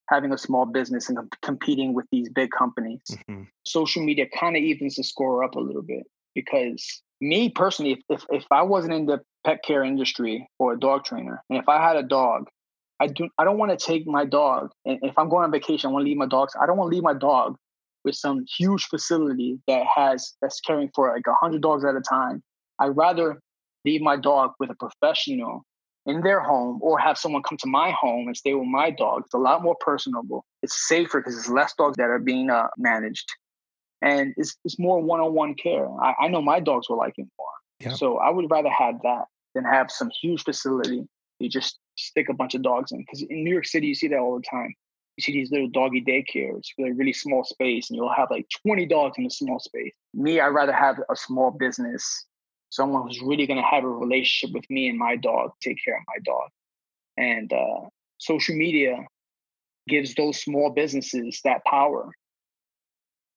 having 0.09 0.31
a 0.31 0.37
small 0.37 0.65
business 0.65 1.09
and 1.09 1.17
competing 1.41 1.93
with 1.93 2.05
these 2.11 2.29
big 2.29 2.49
companies. 2.51 3.01
Mm-hmm. 3.11 3.43
Social 3.65 4.03
media 4.03 4.25
kind 4.39 4.55
of 4.55 4.63
evens 4.63 4.95
the 4.95 5.03
score 5.03 5.43
up 5.43 5.55
a 5.55 5.59
little 5.59 5.81
bit 5.81 6.03
because 6.33 7.01
me 7.19 7.49
personally, 7.49 7.91
if, 7.93 7.99
if, 8.09 8.25
if 8.29 8.45
I 8.51 8.61
wasn't 8.61 8.93
in 8.93 9.05
the 9.05 9.21
pet 9.47 9.63
care 9.63 9.83
industry 9.83 10.49
or 10.59 10.73
a 10.73 10.79
dog 10.79 11.05
trainer, 11.05 11.41
and 11.49 11.57
if 11.57 11.69
I 11.69 11.81
had 11.81 11.95
a 11.95 12.03
dog, 12.03 12.49
I 12.99 13.07
do 13.07 13.29
I 13.37 13.45
don't 13.45 13.57
want 13.57 13.77
to 13.77 13.85
take 13.85 14.05
my 14.05 14.25
dog. 14.25 14.71
And 14.85 14.99
if 15.01 15.17
I'm 15.17 15.29
going 15.29 15.45
on 15.45 15.51
vacation, 15.51 15.89
I 15.89 15.93
want 15.93 16.03
to 16.03 16.09
leave 16.09 16.17
my 16.17 16.27
dogs. 16.27 16.53
I 16.61 16.65
don't 16.65 16.77
want 16.77 16.91
to 16.91 16.95
leave 16.95 17.03
my 17.03 17.13
dog 17.13 17.55
with 18.03 18.15
some 18.15 18.45
huge 18.57 18.85
facility 18.85 19.59
that 19.67 19.85
has 19.95 20.33
that's 20.41 20.59
caring 20.59 20.89
for 20.93 21.09
like 21.13 21.27
a 21.27 21.33
hundred 21.33 21.61
dogs 21.61 21.85
at 21.85 21.95
a 21.95 22.01
time. 22.01 22.43
I'd 22.79 22.97
rather 22.97 23.39
leave 23.85 24.01
my 24.01 24.17
dog 24.17 24.51
with 24.59 24.69
a 24.69 24.75
professional 24.75 25.63
in 26.05 26.21
their 26.21 26.41
home 26.41 26.79
or 26.81 26.99
have 26.99 27.17
someone 27.17 27.43
come 27.43 27.57
to 27.59 27.67
my 27.67 27.91
home 27.91 28.27
and 28.27 28.35
stay 28.35 28.53
with 28.53 28.67
my 28.67 28.91
dog. 28.91 29.23
It's 29.25 29.33
a 29.33 29.37
lot 29.37 29.63
more 29.63 29.75
personable. 29.79 30.45
It's 30.61 30.87
safer 30.87 31.19
because 31.19 31.37
it's 31.37 31.49
less 31.49 31.73
dogs 31.77 31.97
that 31.97 32.09
are 32.09 32.19
being 32.19 32.49
uh, 32.49 32.67
managed. 32.77 33.27
And 34.01 34.33
it's, 34.37 34.55
it's 34.63 34.79
more 34.79 35.01
one 35.01 35.19
on 35.19 35.33
one 35.33 35.55
care. 35.55 35.87
I, 36.01 36.13
I, 36.21 36.27
know 36.29 36.41
my 36.41 36.59
dogs 36.59 36.87
will 36.87 36.97
like 36.97 37.15
it 37.17 37.27
more. 37.37 37.47
Yeah. 37.79 37.95
So 37.95 38.19
I 38.19 38.29
would 38.29 38.49
rather 38.49 38.69
have 38.69 39.01
that 39.03 39.25
than 39.57 39.71
have 39.71 39.91
some 39.91 40.09
huge 40.21 40.43
facility. 40.43 41.03
You 41.39 41.49
just 41.49 41.79
stick 41.97 42.29
a 42.29 42.33
bunch 42.33 42.55
of 42.55 42.63
dogs 42.63 42.91
in. 42.91 42.99
Because 42.99 43.21
in 43.21 43.43
New 43.43 43.51
York 43.51 43.65
City, 43.65 43.87
you 43.87 43.95
see 43.95 44.07
that 44.07 44.19
all 44.19 44.35
the 44.35 44.45
time. 44.49 44.73
You 45.17 45.23
see 45.23 45.33
these 45.33 45.51
little 45.51 45.69
doggy 45.69 46.03
daycares 46.03 46.67
with 46.77 46.91
a 46.91 46.93
really 46.93 47.13
small 47.13 47.43
space, 47.43 47.89
and 47.89 47.97
you'll 47.97 48.13
have 48.13 48.29
like 48.31 48.45
20 48.65 48.85
dogs 48.85 49.17
in 49.17 49.25
a 49.25 49.29
small 49.29 49.59
space. 49.59 49.93
Me, 50.13 50.39
I'd 50.39 50.49
rather 50.49 50.73
have 50.73 50.97
a 51.09 51.15
small 51.15 51.51
business 51.51 52.25
someone 52.69 53.03
who's 53.03 53.21
really 53.21 53.47
going 53.47 53.61
to 53.61 53.67
have 53.67 53.83
a 53.83 53.89
relationship 53.89 54.53
with 54.53 54.69
me 54.69 54.89
and 54.89 54.97
my 54.97 55.15
dog, 55.15 55.51
take 55.61 55.77
care 55.83 55.97
of 55.97 56.03
my 56.07 56.17
dog. 56.25 56.49
And 57.17 57.51
uh, 57.51 57.89
social 58.17 58.55
media 58.55 59.05
gives 59.87 60.13
those 60.15 60.41
small 60.41 60.69
businesses 60.69 61.39
that 61.43 61.63
power. 61.65 62.11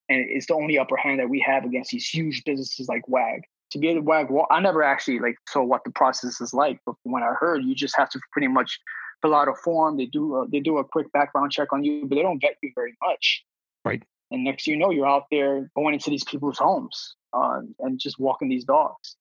And 0.08 0.26
it's 0.28 0.46
the 0.46 0.54
only 0.54 0.78
upper 0.78 0.96
hand 0.96 1.20
that 1.20 1.30
we 1.30 1.40
have 1.46 1.64
against 1.64 1.90
these 1.90 2.08
huge 2.08 2.42
businesses 2.44 2.88
like 2.88 3.06
WAG. 3.08 3.42
To 3.72 3.78
get 3.78 3.90
able 3.90 4.00
to 4.00 4.06
WAG, 4.06 4.28
I 4.50 4.60
never 4.60 4.82
actually 4.82 5.20
like 5.20 5.36
saw 5.48 5.62
what 5.62 5.84
the 5.84 5.90
process 5.92 6.40
is 6.40 6.52
like, 6.52 6.80
but 6.84 6.96
when 7.04 7.22
I 7.22 7.32
heard, 7.38 7.64
you 7.64 7.74
just 7.74 7.96
have 7.96 8.10
to 8.10 8.20
pretty 8.32 8.48
much 8.48 8.80
fill 9.22 9.34
out 9.34 9.48
a 9.48 9.54
form. 9.54 9.96
They 9.96 10.06
do 10.06 10.36
a, 10.36 10.48
they 10.48 10.60
do 10.60 10.78
a 10.78 10.84
quick 10.84 11.10
background 11.12 11.52
check 11.52 11.72
on 11.72 11.84
you, 11.84 12.06
but 12.06 12.16
they 12.16 12.22
don't 12.22 12.40
vet 12.40 12.56
you 12.62 12.72
very 12.74 12.94
much. 13.02 13.44
Right. 13.84 14.02
And 14.30 14.44
next 14.44 14.66
you 14.66 14.76
know, 14.76 14.90
you're 14.90 15.08
out 15.08 15.24
there 15.30 15.70
going 15.74 15.94
into 15.94 16.10
these 16.10 16.24
people's 16.24 16.58
homes 16.58 17.14
uh, 17.32 17.60
and 17.80 17.98
just 17.98 18.18
walking 18.18 18.48
these 18.48 18.64
dogs. 18.64 19.16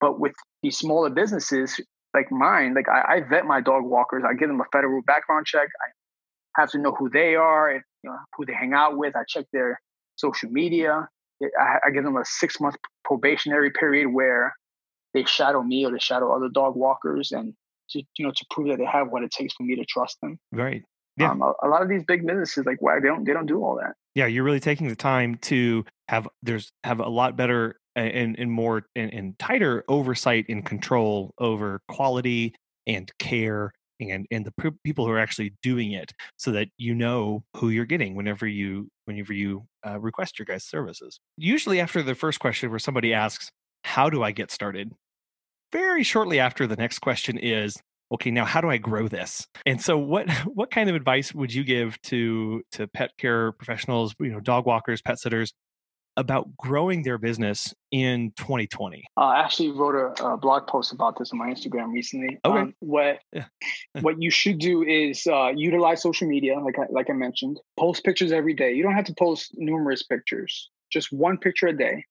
But 0.00 0.18
with 0.18 0.34
these 0.62 0.76
smaller 0.76 1.10
businesses 1.10 1.80
like 2.14 2.30
mine, 2.30 2.74
like 2.74 2.88
I, 2.88 3.16
I, 3.16 3.20
vet 3.20 3.46
my 3.46 3.60
dog 3.60 3.84
walkers. 3.84 4.24
I 4.28 4.34
give 4.34 4.48
them 4.48 4.60
a 4.60 4.66
federal 4.72 5.00
background 5.02 5.46
check. 5.46 5.68
I 6.56 6.60
have 6.60 6.70
to 6.72 6.78
know 6.78 6.92
who 6.92 7.08
they 7.08 7.36
are, 7.36 7.70
and, 7.70 7.82
you 8.02 8.10
know, 8.10 8.16
who 8.36 8.44
they 8.44 8.52
hang 8.52 8.74
out 8.74 8.98
with. 8.98 9.16
I 9.16 9.22
check 9.26 9.46
their 9.52 9.80
social 10.16 10.50
media. 10.50 11.08
I, 11.58 11.78
I 11.86 11.90
give 11.90 12.04
them 12.04 12.16
a 12.16 12.24
six 12.24 12.60
month 12.60 12.76
probationary 13.04 13.70
period 13.70 14.08
where 14.08 14.54
they 15.14 15.24
shadow 15.24 15.62
me 15.62 15.84
or 15.84 15.92
they 15.92 15.98
shadow 15.98 16.34
other 16.34 16.48
dog 16.48 16.76
walkers, 16.76 17.32
and 17.32 17.54
to 17.90 18.02
you 18.16 18.26
know 18.26 18.32
to 18.32 18.46
prove 18.50 18.68
that 18.68 18.78
they 18.78 18.84
have 18.84 19.10
what 19.10 19.22
it 19.22 19.30
takes 19.30 19.54
for 19.54 19.62
me 19.62 19.76
to 19.76 19.84
trust 19.84 20.18
them. 20.20 20.38
Right. 20.50 20.82
Yeah. 21.18 21.30
Um, 21.30 21.42
a, 21.42 21.52
a, 21.62 21.68
lot 21.68 21.82
of 21.82 21.90
these 21.90 22.04
big 22.04 22.26
businesses, 22.26 22.64
like 22.64 22.80
why 22.80 22.98
they 22.98 23.08
don't 23.08 23.24
they 23.24 23.32
don't 23.32 23.46
do 23.46 23.62
all 23.62 23.76
that. 23.76 23.94
Yeah, 24.14 24.26
you're 24.26 24.44
really 24.44 24.60
taking 24.60 24.88
the 24.88 24.96
time 24.96 25.36
to 25.42 25.84
have 26.08 26.28
there's 26.42 26.72
have 26.84 27.00
a 27.00 27.08
lot 27.08 27.36
better 27.36 27.76
and, 27.94 28.38
and 28.38 28.50
more 28.50 28.86
and, 28.96 29.12
and 29.12 29.38
tighter 29.38 29.84
oversight 29.88 30.46
and 30.48 30.64
control 30.64 31.34
over 31.38 31.82
quality 31.88 32.54
and 32.86 33.10
care 33.18 33.72
and 34.10 34.26
and 34.30 34.44
the 34.44 34.72
people 34.82 35.06
who 35.06 35.12
are 35.12 35.18
actually 35.18 35.54
doing 35.62 35.92
it 35.92 36.12
so 36.36 36.50
that 36.50 36.68
you 36.78 36.94
know 36.94 37.44
who 37.56 37.68
you're 37.68 37.84
getting 37.84 38.16
whenever 38.16 38.46
you 38.46 38.88
whenever 39.04 39.32
you 39.32 39.66
uh, 39.86 40.00
request 40.00 40.38
your 40.38 40.46
guys 40.46 40.64
services. 40.64 41.20
Usually 41.36 41.78
after 41.80 42.02
the 42.02 42.14
first 42.14 42.40
question 42.40 42.70
where 42.70 42.78
somebody 42.78 43.12
asks 43.14 43.50
how 43.84 44.08
do 44.08 44.22
i 44.22 44.30
get 44.30 44.50
started? 44.50 44.92
very 45.72 46.02
shortly 46.02 46.38
after 46.38 46.66
the 46.66 46.76
next 46.76 47.00
question 47.00 47.38
is 47.38 47.80
okay 48.12 48.30
now 48.30 48.44
how 48.44 48.60
do 48.60 48.68
i 48.70 48.76
grow 48.76 49.08
this? 49.08 49.46
And 49.66 49.80
so 49.80 49.98
what 49.98 50.30
what 50.46 50.70
kind 50.70 50.88
of 50.88 50.94
advice 50.94 51.34
would 51.34 51.52
you 51.52 51.64
give 51.64 52.00
to 52.02 52.62
to 52.72 52.86
pet 52.86 53.10
care 53.18 53.52
professionals 53.52 54.14
you 54.20 54.30
know 54.30 54.40
dog 54.40 54.66
walkers 54.66 55.02
pet 55.02 55.18
sitters 55.18 55.52
about 56.16 56.56
growing 56.56 57.02
their 57.02 57.18
business 57.18 57.74
in 57.90 58.32
2020? 58.36 59.04
Uh, 59.16 59.20
I 59.20 59.40
actually 59.40 59.70
wrote 59.70 59.94
a, 59.94 60.24
a, 60.24 60.36
blog 60.36 60.66
post 60.66 60.92
about 60.92 61.18
this 61.18 61.32
on 61.32 61.38
my 61.38 61.48
Instagram 61.48 61.92
recently. 61.92 62.38
Okay. 62.44 62.58
Um, 62.58 62.74
what 62.80 63.18
yeah. 63.32 63.44
what 64.00 64.20
you 64.20 64.30
should 64.30 64.58
do 64.58 64.82
is 64.82 65.26
uh, 65.26 65.52
utilize 65.54 66.02
social 66.02 66.28
media, 66.28 66.58
like 66.60 66.78
I, 66.78 66.86
like 66.90 67.10
I 67.10 67.14
mentioned. 67.14 67.60
Post 67.78 68.04
pictures 68.04 68.32
every 68.32 68.54
day. 68.54 68.72
You 68.72 68.82
don't 68.82 68.94
have 68.94 69.06
to 69.06 69.14
post 69.14 69.52
numerous 69.54 70.02
pictures. 70.02 70.70
Just 70.90 71.12
one 71.12 71.38
picture 71.38 71.68
a 71.68 71.76
day. 71.76 72.04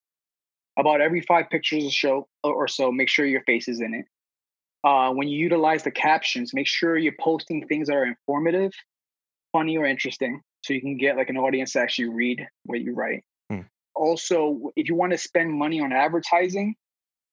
About 0.78 1.02
every 1.02 1.20
five 1.20 1.50
pictures 1.50 1.84
a 1.84 1.90
show 1.90 2.26
or 2.42 2.66
so, 2.66 2.90
make 2.90 3.10
sure 3.10 3.26
your 3.26 3.42
face 3.42 3.68
is 3.68 3.80
in 3.80 3.92
it. 3.92 4.06
Uh, 4.84 5.12
when 5.12 5.28
you 5.28 5.38
utilize 5.38 5.82
the 5.82 5.90
captions, 5.90 6.54
make 6.54 6.66
sure 6.66 6.96
you're 6.96 7.12
posting 7.20 7.66
things 7.68 7.88
that 7.88 7.94
are 7.94 8.06
informative, 8.06 8.72
funny, 9.52 9.76
or 9.76 9.84
interesting, 9.84 10.40
so 10.64 10.72
you 10.72 10.80
can 10.80 10.96
get 10.96 11.16
like 11.16 11.28
an 11.28 11.36
audience 11.36 11.74
to 11.74 11.80
actually 11.80 12.08
read 12.08 12.44
what 12.64 12.80
you 12.80 12.94
write 12.94 13.22
also, 13.94 14.72
if 14.76 14.88
you 14.88 14.94
want 14.94 15.12
to 15.12 15.18
spend 15.18 15.52
money 15.52 15.80
on 15.80 15.92
advertising, 15.92 16.74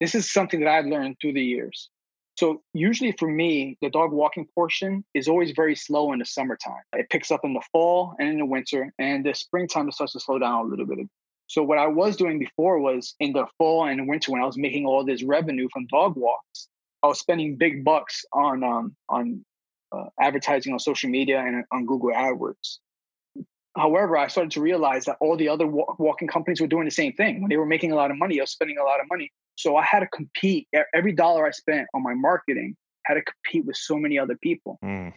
this 0.00 0.14
is 0.14 0.32
something 0.32 0.60
that 0.60 0.68
I've 0.68 0.86
learned 0.86 1.16
through 1.20 1.34
the 1.34 1.44
years. 1.44 1.90
So 2.36 2.62
usually 2.72 3.12
for 3.12 3.28
me, 3.28 3.76
the 3.82 3.90
dog 3.90 4.12
walking 4.12 4.46
portion 4.54 5.04
is 5.12 5.28
always 5.28 5.50
very 5.50 5.76
slow 5.76 6.12
in 6.12 6.20
the 6.20 6.24
summertime. 6.24 6.82
It 6.94 7.10
picks 7.10 7.30
up 7.30 7.40
in 7.44 7.52
the 7.52 7.62
fall 7.70 8.14
and 8.18 8.28
in 8.30 8.38
the 8.38 8.46
winter, 8.46 8.92
and 8.98 9.24
the 9.24 9.34
springtime 9.34 9.88
it 9.88 9.94
starts 9.94 10.14
to 10.14 10.20
slow 10.20 10.38
down 10.38 10.64
a 10.64 10.68
little 10.68 10.86
bit. 10.86 11.06
So 11.48 11.62
what 11.62 11.78
I 11.78 11.88
was 11.88 12.16
doing 12.16 12.38
before 12.38 12.78
was 12.78 13.14
in 13.20 13.32
the 13.32 13.46
fall 13.58 13.84
and 13.84 14.08
winter 14.08 14.32
when 14.32 14.40
I 14.40 14.46
was 14.46 14.56
making 14.56 14.86
all 14.86 15.04
this 15.04 15.22
revenue 15.22 15.68
from 15.72 15.86
dog 15.88 16.16
walks, 16.16 16.68
I 17.02 17.08
was 17.08 17.18
spending 17.18 17.56
big 17.56 17.84
bucks 17.84 18.24
on 18.32 18.62
um, 18.62 18.96
on 19.08 19.44
uh, 19.92 20.04
advertising 20.20 20.72
on 20.72 20.78
social 20.78 21.10
media 21.10 21.40
and 21.40 21.64
on 21.72 21.86
Google 21.86 22.10
AdWords. 22.10 22.78
However, 23.76 24.16
I 24.16 24.26
started 24.26 24.50
to 24.52 24.60
realize 24.60 25.04
that 25.04 25.16
all 25.20 25.36
the 25.36 25.48
other 25.48 25.66
walking 25.66 26.28
companies 26.28 26.60
were 26.60 26.66
doing 26.66 26.86
the 26.86 26.90
same 26.90 27.12
thing. 27.12 27.40
When 27.40 27.48
they 27.48 27.56
were 27.56 27.66
making 27.66 27.92
a 27.92 27.94
lot 27.94 28.10
of 28.10 28.18
money, 28.18 28.40
I 28.40 28.42
was 28.42 28.50
spending 28.50 28.78
a 28.78 28.82
lot 28.82 29.00
of 29.00 29.06
money. 29.10 29.30
So 29.54 29.76
I 29.76 29.84
had 29.84 30.00
to 30.00 30.08
compete. 30.08 30.66
Every 30.94 31.12
dollar 31.12 31.46
I 31.46 31.50
spent 31.50 31.86
on 31.94 32.02
my 32.02 32.14
marketing 32.14 32.76
had 33.04 33.14
to 33.14 33.22
compete 33.22 33.66
with 33.66 33.76
so 33.76 33.96
many 33.96 34.18
other 34.18 34.36
people. 34.42 34.78
Mm. 34.84 35.12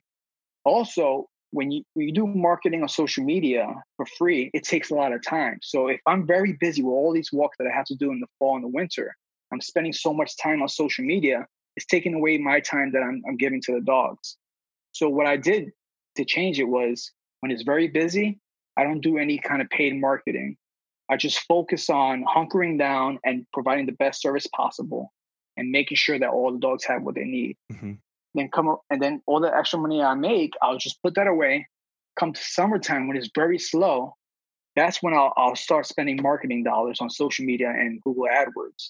Also, 0.65 1.27
when 1.51 1.71
you, 1.71 1.83
when 1.93 2.07
you 2.07 2.13
do 2.13 2.27
marketing 2.27 2.81
on 2.81 2.89
social 2.89 3.23
media 3.23 3.67
for 3.97 4.05
free, 4.17 4.49
it 4.53 4.63
takes 4.63 4.91
a 4.91 4.95
lot 4.95 5.13
of 5.13 5.23
time. 5.23 5.59
So 5.61 5.87
if 5.87 5.99
I'm 6.07 6.25
very 6.25 6.53
busy 6.53 6.83
with 6.83 6.91
all 6.91 7.13
these 7.13 7.31
walks 7.31 7.57
that 7.59 7.67
I 7.67 7.75
have 7.75 7.85
to 7.85 7.95
do 7.95 8.11
in 8.11 8.19
the 8.19 8.27
fall 8.39 8.55
and 8.55 8.63
the 8.63 8.69
winter, 8.69 9.15
I'm 9.51 9.61
spending 9.61 9.93
so 9.93 10.13
much 10.13 10.35
time 10.37 10.61
on 10.61 10.69
social 10.69 11.05
media, 11.05 11.45
it's 11.75 11.85
taking 11.85 12.13
away 12.13 12.37
my 12.37 12.59
time 12.59 12.91
that 12.93 13.03
I'm, 13.03 13.21
I'm 13.27 13.37
giving 13.37 13.61
to 13.63 13.73
the 13.73 13.81
dogs. 13.81 14.37
So 14.93 15.09
what 15.09 15.27
I 15.27 15.37
did 15.37 15.71
to 16.17 16.25
change 16.25 16.59
it 16.59 16.67
was 16.67 17.11
when 17.41 17.51
it's 17.51 17.63
very 17.63 17.87
busy, 17.87 18.39
I 18.77 18.83
don't 18.83 19.01
do 19.01 19.17
any 19.17 19.37
kind 19.37 19.61
of 19.61 19.69
paid 19.69 19.99
marketing. 19.99 20.57
I 21.09 21.17
just 21.17 21.39
focus 21.41 21.89
on 21.89 22.23
hunkering 22.25 22.79
down 22.79 23.19
and 23.23 23.45
providing 23.53 23.85
the 23.85 23.91
best 23.93 24.21
service 24.21 24.47
possible 24.47 25.13
and 25.57 25.69
making 25.69 25.97
sure 25.97 26.17
that 26.17 26.29
all 26.29 26.51
the 26.51 26.59
dogs 26.59 26.85
have 26.85 27.03
what 27.03 27.15
they 27.15 27.25
need. 27.25 27.57
Mm-hmm. 27.71 27.93
Then 28.35 28.49
come 28.49 28.67
up 28.67 28.81
and 28.89 29.01
then 29.01 29.21
all 29.27 29.39
the 29.39 29.55
extra 29.55 29.79
money 29.79 30.01
I 30.01 30.15
make, 30.15 30.53
I'll 30.61 30.77
just 30.77 31.01
put 31.03 31.15
that 31.15 31.27
away. 31.27 31.67
Come 32.19 32.33
to 32.33 32.41
summertime 32.41 33.07
when 33.07 33.17
it's 33.17 33.29
very 33.35 33.59
slow, 33.59 34.15
that's 34.75 35.03
when 35.03 35.13
I'll, 35.13 35.33
I'll 35.37 35.55
start 35.55 35.85
spending 35.85 36.19
marketing 36.21 36.63
dollars 36.63 36.99
on 36.99 37.09
social 37.09 37.45
media 37.45 37.69
and 37.69 38.01
Google 38.01 38.27
AdWords. 38.33 38.89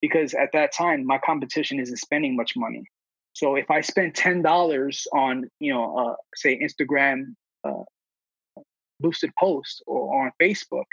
Because 0.00 0.32
at 0.32 0.50
that 0.52 0.72
time, 0.72 1.04
my 1.04 1.18
competition 1.18 1.80
isn't 1.80 1.96
spending 1.96 2.36
much 2.36 2.52
money. 2.56 2.84
So 3.34 3.56
if 3.56 3.70
I 3.70 3.80
spend 3.80 4.14
ten 4.14 4.42
dollars 4.42 5.06
on, 5.12 5.50
you 5.60 5.72
know, 5.72 5.96
uh, 5.98 6.14
say 6.34 6.58
Instagram 6.58 7.34
uh, 7.64 7.82
boosted 9.00 9.30
post 9.38 9.82
or 9.86 10.24
on 10.24 10.32
Facebook, 10.40 10.84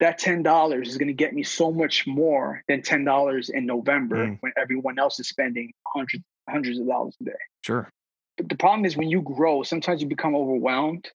that 0.00 0.18
ten 0.18 0.42
dollars 0.42 0.88
is 0.88 0.98
going 0.98 1.08
to 1.08 1.14
get 1.14 1.32
me 1.32 1.42
so 1.42 1.72
much 1.72 2.06
more 2.06 2.62
than 2.68 2.82
ten 2.82 3.04
dollars 3.04 3.48
in 3.48 3.66
November 3.66 4.26
mm. 4.26 4.38
when 4.40 4.52
everyone 4.56 4.98
else 4.98 5.18
is 5.18 5.28
spending 5.28 5.72
hundreds 5.86 6.24
hundreds 6.48 6.78
of 6.78 6.86
dollars 6.86 7.16
a 7.20 7.24
day. 7.24 7.32
Sure. 7.62 7.90
But 8.36 8.48
the 8.48 8.56
problem 8.56 8.84
is 8.84 8.96
when 8.96 9.08
you 9.08 9.22
grow, 9.22 9.62
sometimes 9.62 10.02
you 10.02 10.08
become 10.08 10.34
overwhelmed, 10.34 11.08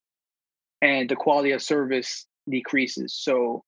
and 0.81 1.09
the 1.09 1.15
quality 1.15 1.51
of 1.51 1.61
service 1.61 2.25
decreases. 2.49 3.15
So 3.15 3.63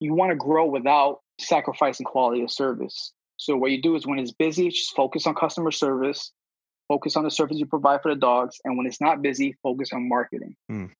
you 0.00 0.14
want 0.14 0.30
to 0.30 0.36
grow 0.36 0.66
without 0.66 1.20
sacrificing 1.40 2.04
quality 2.04 2.42
of 2.42 2.50
service. 2.50 3.12
So 3.36 3.56
what 3.56 3.70
you 3.70 3.80
do 3.80 3.94
is 3.96 4.06
when 4.06 4.18
it's 4.18 4.32
busy, 4.32 4.68
just 4.68 4.94
focus 4.94 5.26
on 5.26 5.34
customer 5.34 5.70
service, 5.70 6.32
focus 6.88 7.16
on 7.16 7.24
the 7.24 7.30
service 7.30 7.56
you 7.56 7.66
provide 7.66 8.02
for 8.02 8.12
the 8.12 8.20
dogs, 8.20 8.58
and 8.64 8.76
when 8.76 8.86
it's 8.86 9.00
not 9.00 9.22
busy, 9.22 9.56
focus 9.62 9.92
on 9.92 10.08
marketing. 10.08 10.56
Mm. 10.70 10.90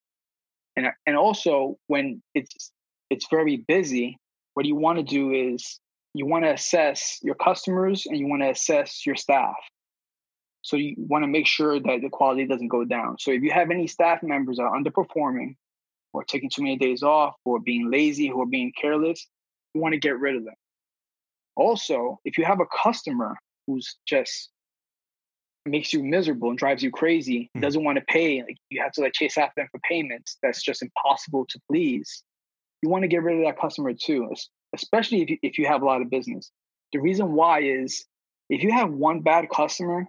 And 0.78 0.88
and 1.06 1.16
also 1.16 1.76
when 1.88 2.22
it's 2.34 2.72
it's 3.10 3.26
very 3.28 3.56
busy, 3.56 4.16
what 4.54 4.64
you 4.64 4.76
want 4.76 4.98
to 4.98 5.04
do 5.04 5.32
is 5.32 5.80
you 6.14 6.24
want 6.24 6.44
to 6.44 6.52
assess 6.52 7.18
your 7.22 7.34
customers 7.34 8.06
and 8.06 8.16
you 8.16 8.28
want 8.28 8.42
to 8.42 8.50
assess 8.50 9.04
your 9.04 9.16
staff. 9.16 9.56
So 10.62 10.76
you 10.76 10.94
want 10.96 11.24
to 11.24 11.28
make 11.28 11.46
sure 11.46 11.80
that 11.80 12.00
the 12.00 12.08
quality 12.10 12.46
doesn't 12.46 12.68
go 12.68 12.84
down. 12.84 13.16
So 13.18 13.32
if 13.32 13.42
you 13.42 13.50
have 13.50 13.70
any 13.70 13.86
staff 13.86 14.22
members 14.22 14.58
that 14.58 14.64
are 14.64 14.78
underperforming 14.78 15.56
or 16.12 16.24
taking 16.24 16.50
too 16.50 16.62
many 16.62 16.76
days 16.76 17.02
off 17.02 17.34
or 17.44 17.58
being 17.58 17.90
lazy 17.90 18.30
or 18.30 18.46
being 18.46 18.72
careless, 18.80 19.26
you 19.74 19.80
want 19.80 19.94
to 19.94 20.00
get 20.00 20.18
rid 20.18 20.36
of 20.36 20.44
them. 20.44 20.54
Also, 21.56 22.20
if 22.24 22.38
you 22.38 22.44
have 22.44 22.60
a 22.60 22.66
customer 22.66 23.36
who's 23.66 23.96
just 24.06 24.50
makes 25.68 25.92
you 25.92 26.02
miserable 26.02 26.50
and 26.50 26.58
drives 26.58 26.82
you 26.82 26.90
crazy, 26.90 27.44
mm-hmm. 27.44 27.60
doesn't 27.60 27.84
want 27.84 27.98
to 27.98 28.04
pay, 28.04 28.42
like 28.42 28.56
you 28.70 28.82
have 28.82 28.92
to 28.92 29.00
like 29.02 29.12
chase 29.12 29.38
after 29.38 29.54
them 29.56 29.68
for 29.70 29.80
payments, 29.80 30.38
that's 30.42 30.62
just 30.62 30.82
impossible 30.82 31.46
to 31.50 31.60
please. 31.70 32.22
You 32.82 32.88
want 32.88 33.02
to 33.02 33.08
get 33.08 33.22
rid 33.22 33.38
of 33.38 33.44
that 33.44 33.60
customer 33.60 33.92
too, 33.92 34.32
especially 34.74 35.22
if 35.22 35.30
you, 35.30 35.38
if 35.42 35.58
you 35.58 35.66
have 35.66 35.82
a 35.82 35.84
lot 35.84 36.02
of 36.02 36.10
business. 36.10 36.50
The 36.92 37.00
reason 37.00 37.32
why 37.32 37.62
is 37.62 38.04
if 38.48 38.62
you 38.62 38.72
have 38.72 38.90
one 38.90 39.20
bad 39.20 39.48
customer 39.50 40.06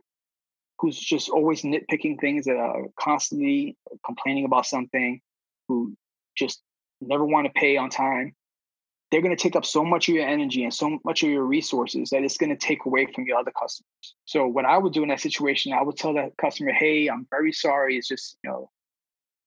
who's 0.79 0.97
just 0.97 1.29
always 1.29 1.63
nitpicking 1.63 2.19
things 2.19 2.45
that 2.45 2.55
are 2.55 2.83
constantly 2.97 3.75
complaining 4.05 4.45
about 4.45 4.65
something, 4.65 5.19
who 5.67 5.93
just 6.37 6.61
never 7.01 7.25
want 7.25 7.47
to 7.47 7.53
pay 7.53 7.75
on 7.75 7.89
time, 7.89 8.33
they're 9.11 9.21
going 9.21 9.35
to 9.35 9.41
take 9.41 9.55
up 9.55 9.65
so 9.65 9.83
much 9.83 10.07
of 10.07 10.15
your 10.15 10.27
energy 10.27 10.63
and 10.63 10.73
so 10.73 10.99
much 11.03 11.23
of 11.23 11.29
your 11.29 11.43
resources 11.43 12.09
that 12.11 12.23
it's 12.23 12.37
going 12.37 12.51
to 12.51 12.55
take 12.55 12.85
away 12.85 13.07
from 13.07 13.25
your 13.25 13.37
other 13.37 13.51
customers. 13.51 14.15
So 14.25 14.45
what 14.47 14.65
I 14.65 14.77
would 14.77 14.93
do 14.93 15.01
in 15.01 15.09
that 15.09 15.19
situation, 15.19 15.73
I 15.73 15.81
would 15.81 15.97
tell 15.97 16.13
that 16.13 16.37
customer, 16.37 16.71
"Hey, 16.71 17.09
I'm 17.09 17.27
very 17.31 17.51
sorry. 17.51 17.97
It's 17.97 18.07
just 18.07 18.37
you 18.43 18.49
know, 18.49 18.69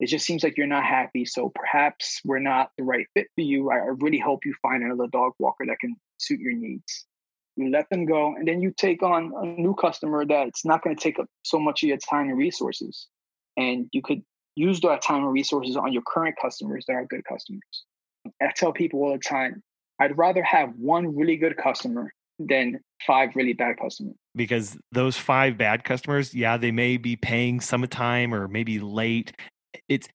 it 0.00 0.06
just 0.06 0.26
seems 0.26 0.42
like 0.42 0.56
you're 0.56 0.66
not 0.66 0.84
happy. 0.84 1.24
So 1.24 1.52
perhaps 1.54 2.20
we're 2.24 2.40
not 2.40 2.70
the 2.76 2.84
right 2.84 3.06
fit 3.14 3.28
for 3.34 3.42
you. 3.42 3.70
I, 3.70 3.76
really 4.00 4.18
hope 4.18 4.44
you 4.44 4.54
find 4.62 4.82
another 4.82 5.06
dog 5.06 5.32
walker 5.38 5.64
that 5.66 5.78
can 5.80 5.96
suit 6.18 6.40
your 6.40 6.54
needs." 6.54 7.06
You 7.56 7.70
let 7.70 7.90
them 7.90 8.06
go, 8.06 8.34
and 8.34 8.48
then 8.48 8.62
you 8.62 8.72
take 8.74 9.02
on 9.02 9.30
a 9.36 9.44
new 9.44 9.74
customer 9.74 10.24
that's 10.24 10.64
not 10.64 10.82
going 10.82 10.96
to 10.96 11.02
take 11.02 11.18
up 11.18 11.26
so 11.42 11.58
much 11.58 11.82
of 11.82 11.88
your 11.90 11.98
time 11.98 12.30
and 12.30 12.38
resources, 12.38 13.08
and 13.58 13.88
you 13.92 14.00
could 14.00 14.22
use 14.56 14.80
that 14.80 15.02
time 15.02 15.22
and 15.24 15.32
resources 15.32 15.76
on 15.76 15.92
your 15.92 16.02
current 16.02 16.36
customers 16.40 16.86
that 16.86 16.94
are 16.94 17.04
good 17.04 17.24
customers. 17.26 17.84
I 18.40 18.50
tell 18.54 18.72
people 18.72 19.00
all 19.00 19.12
the 19.12 19.18
time, 19.18 19.62
I'd 19.98 20.16
rather 20.16 20.42
have 20.42 20.70
one 20.76 21.16
really 21.16 21.36
good 21.36 21.56
customer 21.56 22.12
than 22.38 22.80
five 23.06 23.30
really 23.34 23.52
bad 23.52 23.78
customers. 23.78 24.14
Because 24.34 24.76
those 24.90 25.16
five 25.16 25.58
bad 25.58 25.84
customers, 25.84 26.34
yeah, 26.34 26.56
they 26.56 26.70
may 26.70 26.96
be 26.96 27.16
paying 27.16 27.60
some 27.60 27.86
time 27.88 28.34
or 28.34 28.48
maybe 28.48 28.78
late. 28.78 29.32
It's 29.88 30.08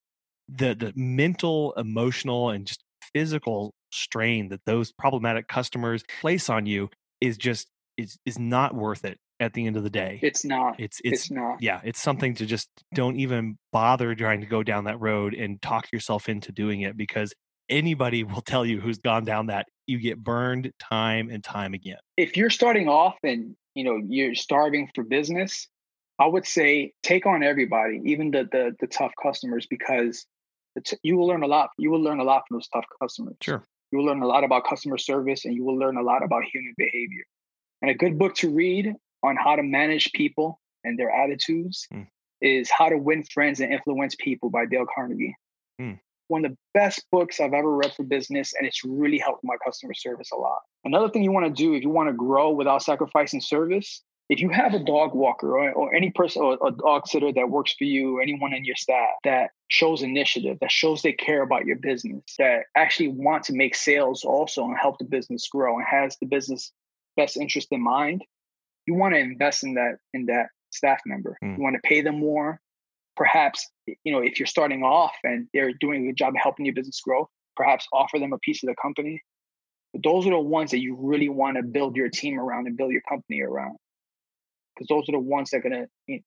the 0.49 0.73
the 0.73 0.93
mental, 0.95 1.73
emotional, 1.77 2.49
and 2.49 2.65
just 2.65 2.83
physical 3.13 3.73
strain 3.91 4.49
that 4.49 4.61
those 4.65 4.91
problematic 4.91 5.47
customers 5.47 6.03
place 6.19 6.49
on 6.49 6.65
you 6.65 6.89
is 7.21 7.37
just 7.37 7.67
is 7.97 8.17
is 8.25 8.37
not 8.37 8.75
worth 8.75 9.05
it 9.05 9.17
at 9.39 9.53
the 9.53 9.67
end 9.67 9.77
of 9.77 9.83
the 9.83 9.89
day. 9.89 10.19
It's 10.21 10.43
not. 10.43 10.79
It's 10.79 10.99
it's, 11.03 11.23
it's 11.23 11.31
not. 11.31 11.57
Yeah, 11.61 11.81
it's 11.83 12.01
something 12.01 12.35
to 12.35 12.45
just 12.45 12.69
don't 12.93 13.17
even 13.17 13.57
bother 13.71 14.15
trying 14.15 14.41
to 14.41 14.47
go 14.47 14.63
down 14.63 14.85
that 14.85 14.99
road 14.99 15.33
and 15.33 15.61
talk 15.61 15.91
yourself 15.91 16.29
into 16.29 16.51
doing 16.51 16.81
it 16.81 16.97
because 16.97 17.33
anybody 17.69 18.23
will 18.23 18.41
tell 18.41 18.65
you 18.65 18.79
who's 18.79 18.97
gone 18.99 19.25
down 19.25 19.47
that 19.47 19.67
you 19.85 19.99
get 19.99 20.21
burned 20.21 20.71
time 20.79 21.29
and 21.29 21.43
time 21.43 21.73
again. 21.73 21.97
If 22.17 22.37
you're 22.37 22.49
starting 22.49 22.87
off 22.87 23.15
and 23.23 23.55
you 23.73 23.83
know 23.83 23.99
you're 24.07 24.35
starving 24.35 24.89
for 24.93 25.03
business, 25.03 25.67
I 26.19 26.27
would 26.27 26.45
say 26.45 26.93
take 27.03 27.25
on 27.25 27.43
everybody, 27.43 28.01
even 28.05 28.31
the 28.31 28.47
the, 28.51 28.75
the 28.79 28.87
tough 28.87 29.13
customers, 29.21 29.67
because 29.69 30.25
you 31.01 31.17
will 31.17 31.27
learn 31.27 31.43
a 31.43 31.47
lot. 31.47 31.69
You 31.77 31.91
will 31.91 32.01
learn 32.01 32.19
a 32.19 32.23
lot 32.23 32.43
from 32.47 32.57
those 32.57 32.67
tough 32.67 32.85
customers. 33.01 33.35
Sure. 33.41 33.63
You 33.91 33.99
will 33.99 34.05
learn 34.05 34.21
a 34.21 34.27
lot 34.27 34.43
about 34.43 34.65
customer 34.65 34.97
service, 34.97 35.45
and 35.45 35.55
you 35.55 35.63
will 35.63 35.77
learn 35.77 35.97
a 35.97 36.03
lot 36.03 36.23
about 36.23 36.43
human 36.43 36.73
behavior. 36.77 37.23
And 37.81 37.91
a 37.91 37.93
good 37.93 38.17
book 38.17 38.35
to 38.35 38.49
read 38.49 38.93
on 39.23 39.35
how 39.35 39.55
to 39.55 39.63
manage 39.63 40.11
people 40.13 40.59
and 40.83 40.97
their 40.97 41.09
attitudes 41.09 41.87
mm. 41.93 42.07
is 42.41 42.69
How 42.69 42.89
to 42.89 42.97
Win 42.97 43.23
Friends 43.23 43.59
and 43.59 43.71
Influence 43.71 44.15
People 44.19 44.49
by 44.49 44.65
Dale 44.65 44.85
Carnegie. 44.93 45.35
Mm 45.79 45.99
one 46.27 46.45
of 46.45 46.51
the 46.51 46.57
best 46.73 47.05
books 47.11 47.39
I've 47.39 47.53
ever 47.53 47.75
read 47.75 47.93
for 47.93 48.03
business, 48.03 48.53
and 48.57 48.67
it's 48.67 48.83
really 48.83 49.17
helped 49.17 49.43
my 49.43 49.55
customer 49.63 49.93
service 49.93 50.29
a 50.31 50.37
lot. 50.37 50.59
Another 50.85 51.09
thing 51.09 51.23
you 51.23 51.31
want 51.31 51.45
to 51.45 51.63
do 51.63 51.73
if 51.73 51.83
you 51.83 51.89
want 51.89 52.09
to 52.09 52.13
grow 52.13 52.51
without 52.51 52.83
sacrificing 52.83 53.41
service, 53.41 54.03
if 54.29 54.41
you 54.41 54.49
have 54.49 54.73
a 54.73 54.79
dog 54.79 55.15
walker 55.15 55.57
or, 55.57 55.71
or 55.71 55.93
any 55.93 56.11
person 56.11 56.41
or 56.41 56.57
a 56.65 56.71
dog 56.71 57.07
sitter 57.07 57.31
that 57.31 57.49
works 57.49 57.73
for 57.77 57.85
you, 57.85 58.19
anyone 58.19 58.53
in 58.53 58.65
your 58.65 58.75
staff 58.75 59.11
that 59.23 59.51
shows 59.69 60.01
initiative, 60.01 60.57
that 60.59 60.71
shows 60.71 61.01
they 61.01 61.13
care 61.13 61.41
about 61.41 61.65
your 61.65 61.77
business, 61.77 62.23
that 62.37 62.63
actually 62.75 63.07
want 63.07 63.43
to 63.43 63.53
make 63.53 63.73
sales 63.73 64.25
also 64.25 64.65
and 64.65 64.77
help 64.77 64.97
the 64.97 65.05
business 65.05 65.47
grow 65.49 65.77
and 65.77 65.85
has 65.89 66.17
the 66.19 66.27
business 66.27 66.73
best 67.15 67.37
interest 67.37 67.69
in 67.71 67.81
mind, 67.81 68.23
you 68.85 68.93
want 68.93 69.13
to 69.13 69.19
invest 69.19 69.63
in 69.63 69.75
that 69.75 69.97
in 70.13 70.25
that 70.27 70.47
staff 70.71 70.99
member. 71.05 71.37
Mm. 71.43 71.57
You 71.57 71.63
want 71.63 71.75
to 71.75 71.87
pay 71.87 72.01
them 72.01 72.19
more 72.19 72.59
perhaps 73.17 73.67
you 74.03 74.11
know 74.11 74.19
if 74.19 74.39
you're 74.39 74.47
starting 74.47 74.83
off 74.83 75.15
and 75.23 75.47
they're 75.53 75.73
doing 75.73 76.03
a 76.03 76.07
good 76.07 76.17
job 76.17 76.29
of 76.29 76.39
helping 76.41 76.65
your 76.65 76.75
business 76.75 77.01
grow 77.01 77.27
perhaps 77.55 77.87
offer 77.91 78.19
them 78.19 78.31
a 78.31 78.37
piece 78.39 78.63
of 78.63 78.67
the 78.67 78.75
company 78.81 79.21
but 79.93 80.03
those 80.03 80.27
are 80.27 80.31
the 80.31 80.39
ones 80.39 80.71
that 80.71 80.79
you 80.79 80.95
really 80.99 81.29
want 81.29 81.57
to 81.57 81.63
build 81.63 81.95
your 81.95 82.09
team 82.09 82.39
around 82.39 82.67
and 82.67 82.77
build 82.77 82.91
your 82.91 83.01
company 83.07 83.41
around. 83.41 83.77
Because 84.75 84.87
those 84.89 85.09
are 85.09 85.13
the 85.13 85.19
ones 85.19 85.49
that 85.49 85.57
are 85.57 85.61
going 85.61 85.73
to 85.73 85.87
you 86.07 86.15
know, 86.17 86.21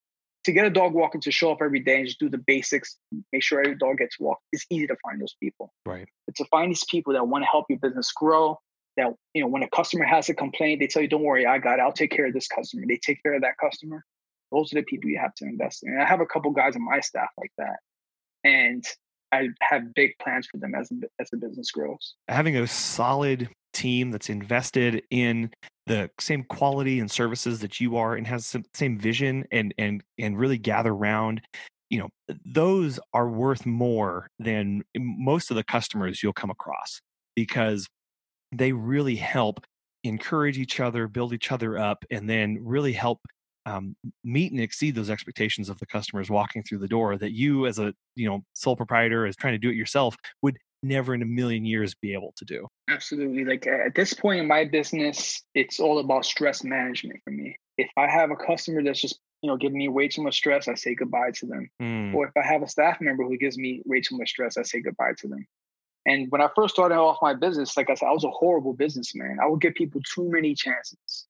to 0.44 0.52
get 0.52 0.64
a 0.64 0.70
dog 0.70 0.94
walker 0.94 1.18
to 1.18 1.30
show 1.30 1.52
up 1.52 1.58
every 1.62 1.80
day 1.80 1.98
and 1.98 2.06
just 2.06 2.18
do 2.18 2.30
the 2.30 2.38
basics 2.38 2.96
make 3.30 3.42
sure 3.42 3.60
every 3.60 3.76
dog 3.76 3.98
gets 3.98 4.18
walked 4.18 4.42
it's 4.52 4.64
easy 4.70 4.86
to 4.86 4.96
find 5.04 5.20
those 5.20 5.34
people. 5.40 5.72
Right. 5.84 6.08
But 6.26 6.34
to 6.36 6.44
find 6.46 6.70
these 6.70 6.84
people 6.84 7.12
that 7.12 7.28
want 7.28 7.44
to 7.44 7.48
help 7.48 7.66
your 7.68 7.78
business 7.78 8.10
grow 8.12 8.58
that 8.96 9.12
you 9.34 9.42
know 9.42 9.48
when 9.48 9.62
a 9.62 9.68
customer 9.68 10.04
has 10.04 10.28
a 10.30 10.34
complaint 10.34 10.80
they 10.80 10.86
tell 10.86 11.02
you 11.02 11.08
don't 11.08 11.22
worry 11.22 11.46
i 11.46 11.58
got 11.58 11.78
it. 11.78 11.82
I'll 11.82 11.92
take 11.92 12.10
care 12.10 12.26
of 12.26 12.32
this 12.32 12.48
customer. 12.48 12.84
They 12.88 12.96
take 12.96 13.22
care 13.22 13.34
of 13.34 13.42
that 13.42 13.54
customer 13.60 14.04
those 14.52 14.72
are 14.72 14.76
the 14.76 14.82
people 14.82 15.10
you 15.10 15.18
have 15.18 15.34
to 15.36 15.44
invest 15.44 15.82
in. 15.82 15.92
And 15.92 16.02
I 16.02 16.06
have 16.06 16.20
a 16.20 16.26
couple 16.26 16.50
guys 16.50 16.76
on 16.76 16.84
my 16.84 17.00
staff 17.00 17.30
like 17.38 17.52
that, 17.58 17.76
and 18.44 18.84
I 19.32 19.48
have 19.62 19.94
big 19.94 20.12
plans 20.20 20.46
for 20.50 20.58
them 20.58 20.74
as 20.74 20.90
as 21.20 21.30
the 21.30 21.36
business 21.36 21.70
grows. 21.70 22.14
Having 22.28 22.56
a 22.56 22.66
solid 22.66 23.48
team 23.72 24.10
that's 24.10 24.28
invested 24.28 25.02
in 25.10 25.50
the 25.86 26.10
same 26.20 26.44
quality 26.44 27.00
and 27.00 27.10
services 27.10 27.60
that 27.60 27.80
you 27.80 27.96
are 27.96 28.14
and 28.14 28.26
has 28.26 28.50
the 28.52 28.64
same 28.74 28.98
vision 28.98 29.44
and 29.50 29.74
and 29.78 30.02
and 30.18 30.38
really 30.38 30.58
gather 30.58 30.92
around 30.92 31.40
you 31.88 31.98
know 31.98 32.08
those 32.44 33.00
are 33.12 33.28
worth 33.28 33.66
more 33.66 34.28
than 34.38 34.82
most 34.96 35.50
of 35.50 35.56
the 35.56 35.64
customers 35.64 36.22
you'll 36.22 36.32
come 36.32 36.50
across 36.50 37.00
because 37.34 37.88
they 38.52 38.72
really 38.72 39.16
help 39.16 39.64
encourage 40.04 40.58
each 40.58 40.80
other 40.80 41.08
build 41.08 41.32
each 41.32 41.50
other 41.52 41.78
up 41.78 42.04
and 42.10 42.28
then 42.28 42.58
really 42.60 42.92
help 42.92 43.20
um, 43.70 43.96
meet 44.24 44.52
and 44.52 44.60
exceed 44.60 44.94
those 44.94 45.10
expectations 45.10 45.68
of 45.68 45.78
the 45.78 45.86
customers 45.86 46.30
walking 46.30 46.62
through 46.62 46.78
the 46.78 46.88
door 46.88 47.16
that 47.16 47.32
you 47.32 47.66
as 47.66 47.78
a 47.78 47.94
you 48.16 48.28
know 48.28 48.40
sole 48.52 48.76
proprietor 48.76 49.26
is 49.26 49.36
trying 49.36 49.54
to 49.54 49.58
do 49.58 49.70
it 49.70 49.76
yourself 49.76 50.16
would 50.42 50.58
never 50.82 51.14
in 51.14 51.20
a 51.22 51.26
million 51.26 51.64
years 51.64 51.94
be 51.94 52.12
able 52.14 52.32
to 52.36 52.44
do. 52.44 52.66
Absolutely 52.88 53.44
like 53.44 53.66
at 53.66 53.94
this 53.94 54.12
point 54.12 54.40
in 54.40 54.48
my 54.48 54.64
business 54.64 55.42
it's 55.54 55.78
all 55.78 55.98
about 55.98 56.24
stress 56.24 56.64
management 56.64 57.20
for 57.24 57.30
me. 57.30 57.56
If 57.78 57.90
i 57.96 58.08
have 58.08 58.30
a 58.30 58.36
customer 58.36 58.82
that's 58.82 59.00
just 59.00 59.18
you 59.42 59.48
know 59.48 59.56
giving 59.56 59.78
me 59.78 59.88
way 59.88 60.08
too 60.08 60.22
much 60.22 60.36
stress 60.36 60.68
i 60.68 60.74
say 60.74 60.94
goodbye 60.94 61.30
to 61.36 61.46
them. 61.46 61.70
Mm. 61.80 62.14
or 62.14 62.26
if 62.26 62.36
i 62.36 62.46
have 62.46 62.62
a 62.62 62.68
staff 62.68 63.00
member 63.00 63.24
who 63.24 63.38
gives 63.38 63.56
me 63.56 63.82
way 63.86 64.00
too 64.00 64.18
much 64.18 64.30
stress 64.30 64.58
i 64.58 64.62
say 64.62 64.80
goodbye 64.80 65.12
to 65.18 65.28
them. 65.28 65.46
And 66.06 66.30
when 66.30 66.40
i 66.40 66.48
first 66.54 66.74
started 66.74 66.96
off 66.96 67.18
my 67.22 67.34
business 67.34 67.76
like 67.76 67.88
i 67.88 67.94
said 67.94 68.06
i 68.06 68.12
was 68.12 68.24
a 68.24 68.30
horrible 68.30 68.74
businessman. 68.74 69.38
I 69.42 69.46
would 69.46 69.60
give 69.60 69.74
people 69.74 70.00
too 70.14 70.28
many 70.30 70.54
chances 70.54 71.26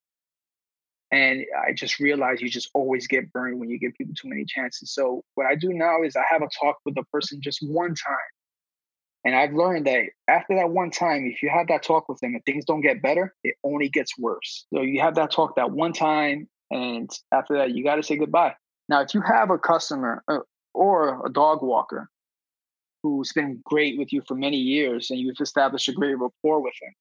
and 1.13 1.45
I 1.67 1.73
just 1.73 1.99
realized 1.99 2.41
you 2.41 2.49
just 2.49 2.71
always 2.73 3.07
get 3.09 3.33
burned 3.33 3.59
when 3.59 3.69
you 3.69 3.79
give 3.79 3.95
people 3.95 4.15
too 4.15 4.29
many 4.29 4.45
chances. 4.45 4.93
So 4.93 5.25
what 5.35 5.47
I 5.47 5.57
do 5.57 5.73
now 5.73 6.03
is 6.03 6.15
I 6.15 6.23
have 6.29 6.43
a 6.43 6.49
talk 6.61 6.77
with 6.85 6.95
the 6.95 7.03
person 7.13 7.41
just 7.43 7.59
one 7.63 7.95
time. 7.95 8.17
And 9.25 9.35
I've 9.35 9.53
learned 9.53 9.87
that 9.87 10.05
after 10.29 10.55
that 10.57 10.71
one 10.71 10.91
time, 10.91 11.27
if 11.27 11.43
you 11.43 11.51
have 11.51 11.67
that 11.69 11.83
talk 11.83 12.09
with 12.09 12.19
them 12.21 12.35
and 12.35 12.45
things 12.45 12.65
don't 12.65 12.81
get 12.81 13.03
better, 13.03 13.35
it 13.45 13.57
only 13.65 13.89
gets 13.89 14.17
worse. 14.19 14.67
So 14.73 14.83
you 14.83 15.01
have 15.01 15.17
that 15.17 15.31
talk 15.31 15.57
that 15.57 15.73
one 15.73 15.93
time, 15.93 16.49
and 16.71 17.11
after 17.33 17.59
that, 17.59 17.75
you 17.75 17.85
got 17.85 17.97
to 17.97 18.03
say 18.03 18.17
goodbye. 18.17 18.55
Now, 18.89 19.03
if 19.03 19.13
you 19.13 19.21
have 19.21 19.51
a 19.51 19.59
customer 19.59 20.23
uh, 20.27 20.39
or 20.73 21.27
a 21.27 21.31
dog 21.31 21.63
walker 21.63 22.09
who's 23.03 23.33
been 23.33 23.61
great 23.65 23.99
with 23.99 24.13
you 24.13 24.23
for 24.27 24.35
many 24.35 24.57
years 24.57 25.11
and 25.11 25.19
you've 25.19 25.41
established 25.41 25.89
a 25.89 25.93
great 25.93 26.15
rapport 26.15 26.61
with 26.63 26.75
him, 26.81 26.95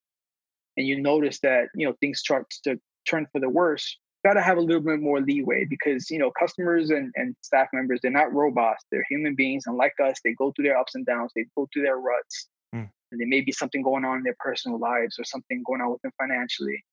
and 0.75 0.87
you 0.87 1.01
notice 1.01 1.39
that 1.39 1.67
you 1.73 1.87
know 1.87 1.93
things 2.01 2.19
start 2.19 2.47
to 2.63 2.79
turn 3.09 3.27
for 3.31 3.39
the 3.39 3.49
worse, 3.49 3.97
got 4.25 4.33
to 4.33 4.41
have 4.41 4.57
a 4.57 4.61
little 4.61 4.81
bit 4.81 4.99
more 4.99 5.21
leeway 5.21 5.65
because 5.69 6.09
you 6.09 6.19
know 6.19 6.31
customers 6.31 6.89
and, 6.89 7.11
and 7.15 7.35
staff 7.41 7.67
members 7.73 7.99
they're 8.01 8.11
not 8.11 8.33
robots 8.33 8.83
they're 8.91 9.05
human 9.09 9.35
beings 9.35 9.63
and 9.65 9.77
like 9.77 9.93
us 10.03 10.17
they 10.23 10.33
go 10.33 10.51
through 10.51 10.65
their 10.65 10.77
ups 10.77 10.95
and 10.95 11.05
downs 11.05 11.31
they 11.35 11.45
go 11.55 11.67
through 11.71 11.83
their 11.83 11.97
ruts 11.97 12.47
mm. 12.75 12.89
and 13.11 13.19
there 13.19 13.27
may 13.27 13.41
be 13.41 13.51
something 13.51 13.81
going 13.81 14.05
on 14.05 14.17
in 14.17 14.23
their 14.23 14.35
personal 14.39 14.79
lives 14.79 15.17
or 15.19 15.23
something 15.23 15.63
going 15.65 15.81
on 15.81 15.91
with 15.91 16.01
them 16.01 16.11
financially. 16.17 16.83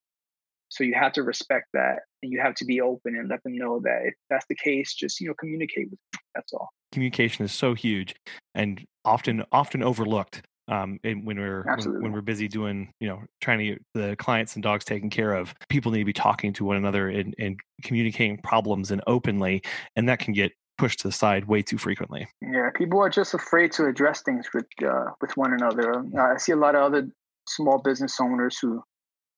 So 0.68 0.82
you 0.82 0.94
have 0.94 1.12
to 1.12 1.22
respect 1.22 1.66
that 1.74 2.00
and 2.22 2.32
you 2.32 2.40
have 2.40 2.56
to 2.56 2.64
be 2.64 2.80
open 2.80 3.14
and 3.16 3.28
let 3.28 3.40
them 3.44 3.56
know 3.56 3.80
that 3.84 4.00
if 4.04 4.14
that's 4.28 4.46
the 4.48 4.56
case 4.56 4.94
just 4.94 5.20
you 5.20 5.28
know 5.28 5.34
communicate 5.34 5.90
with 5.90 5.98
them 6.12 6.20
that's 6.34 6.52
all. 6.52 6.70
Communication 6.92 7.44
is 7.44 7.52
so 7.52 7.74
huge 7.74 8.14
and 8.54 8.84
often 9.04 9.44
often 9.52 9.82
overlooked 9.82 10.42
Um, 10.68 10.98
and 11.04 11.24
when 11.24 11.38
we're 11.38 11.64
when, 11.64 12.02
when 12.02 12.12
we're 12.12 12.20
busy 12.20 12.48
doing, 12.48 12.92
you 13.00 13.08
know, 13.08 13.22
trying 13.40 13.58
to 13.58 13.64
get 13.66 13.82
the 13.94 14.16
clients 14.16 14.54
and 14.54 14.62
dogs 14.62 14.84
taken 14.84 15.10
care 15.10 15.34
of, 15.34 15.54
people 15.68 15.92
need 15.92 16.00
to 16.00 16.04
be 16.04 16.12
talking 16.12 16.52
to 16.54 16.64
one 16.64 16.76
another 16.76 17.08
and, 17.08 17.34
and 17.38 17.58
communicating 17.82 18.38
problems 18.38 18.90
and 18.90 19.02
openly, 19.06 19.62
and 19.94 20.08
that 20.08 20.18
can 20.18 20.34
get 20.34 20.52
pushed 20.78 21.00
to 21.00 21.08
the 21.08 21.12
side 21.12 21.46
way 21.46 21.62
too 21.62 21.78
frequently. 21.78 22.28
Yeah, 22.40 22.70
people 22.74 23.00
are 23.00 23.08
just 23.08 23.34
afraid 23.34 23.72
to 23.72 23.86
address 23.86 24.22
things 24.22 24.46
with 24.52 24.66
uh, 24.84 25.10
with 25.20 25.36
one 25.36 25.52
another. 25.52 26.04
Uh, 26.16 26.34
I 26.34 26.36
see 26.38 26.52
a 26.52 26.56
lot 26.56 26.74
of 26.74 26.82
other 26.82 27.08
small 27.48 27.80
business 27.82 28.16
owners 28.20 28.58
who 28.60 28.82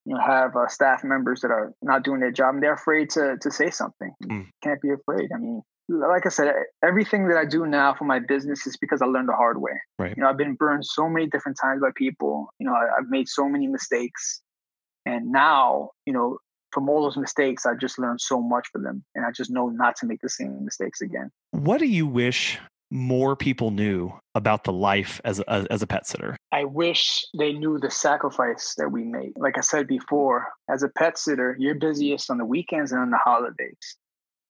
you 0.05 0.15
know 0.15 0.21
have 0.21 0.57
uh, 0.57 0.67
staff 0.69 1.05
members 1.05 1.41
that 1.43 1.51
are 1.51 1.73
not 1.83 2.05
doing 2.05 2.21
their 2.21 2.33
job 2.33 2.55
and 2.55 2.63
they're 2.63 2.75
afraid 2.75 3.11
to 3.11 3.37
to 3.41 3.51
say 3.51 3.71
something. 3.71 4.13
Mm. 4.25 4.47
Can't 4.63 4.81
be 4.81 4.91
afraid. 4.91 5.31
I 5.35 5.39
mean, 5.39 5.63
like 5.89 6.27
I 6.27 6.29
said, 6.29 6.53
everything 6.85 7.29
that 7.29 7.39
I 7.39 7.45
do 7.45 7.67
now 7.67 7.95
for 7.95 8.05
my 8.05 8.19
business 8.19 8.67
is 8.67 8.77
because 8.77 9.01
I 9.01 9.07
learned 9.07 9.29
the 9.29 9.37
hard 9.37 9.61
way. 9.61 9.73
Right. 9.99 10.15
You 10.17 10.23
know, 10.23 10.29
I've 10.29 10.37
been 10.37 10.55
burned 10.55 10.85
so 10.85 11.09
many 11.09 11.27
different 11.27 11.59
times 11.61 11.81
by 11.81 11.91
people. 11.97 12.49
You 12.59 12.67
know, 12.67 12.75
I, 12.75 12.99
I've 12.99 13.09
made 13.09 13.29
so 13.29 13.49
many 13.49 13.67
mistakes, 13.67 14.43
and 15.07 15.33
now 15.33 15.91
you 16.07 16.13
know 16.13 16.39
from 16.73 16.89
all 16.89 17.03
those 17.03 17.17
mistakes, 17.17 17.65
I 17.65 17.75
just 17.75 17.99
learned 17.99 18.21
so 18.21 18.41
much 18.41 18.69
from 18.71 18.83
them, 18.83 19.05
and 19.15 19.25
I 19.25 19.31
just 19.31 19.51
know 19.51 19.69
not 19.69 19.97
to 19.97 20.07
make 20.07 20.21
the 20.21 20.29
same 20.29 20.65
mistakes 20.65 21.01
again. 21.01 21.31
What 21.53 21.79
do 21.79 21.87
you 21.87 22.07
wish 22.07 22.59
more 22.91 23.37
people 23.37 23.71
knew 23.71 24.13
about 24.35 24.65
the 24.65 24.73
life 24.73 25.21
as 25.25 25.41
a, 25.41 25.67
as 25.71 25.83
a 25.83 25.87
pet 25.87 26.07
sitter? 26.07 26.37
I 26.53 26.65
wish 26.65 27.25
they 27.39 27.53
knew 27.53 27.79
the 27.79 27.91
sacrifice 27.91 28.75
that 28.79 28.91
we 28.91 29.05
make. 29.05 29.33
Like 29.37 29.59
I 29.59 29.63
said 29.63 29.87
before, 29.87 30.49
as 30.71 30.83
a 30.83 30.89
pet 30.89 31.19
sitter, 31.19 31.57
you're 31.59 31.75
busiest 31.75 32.31
on 32.31 32.39
the 32.39 32.45
weekends 32.45 32.93
and 32.93 33.01
on 33.01 33.11
the 33.11 33.19
holidays. 33.19 33.97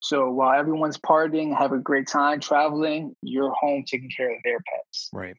So 0.00 0.30
while 0.30 0.58
everyone's 0.58 0.98
partying, 0.98 1.56
have 1.56 1.72
a 1.72 1.78
great 1.78 2.06
time 2.06 2.40
traveling, 2.40 3.16
you're 3.22 3.52
home 3.52 3.84
taking 3.86 4.10
care 4.16 4.30
of 4.30 4.40
their 4.44 4.58
pets. 4.60 5.10
Right. 5.12 5.36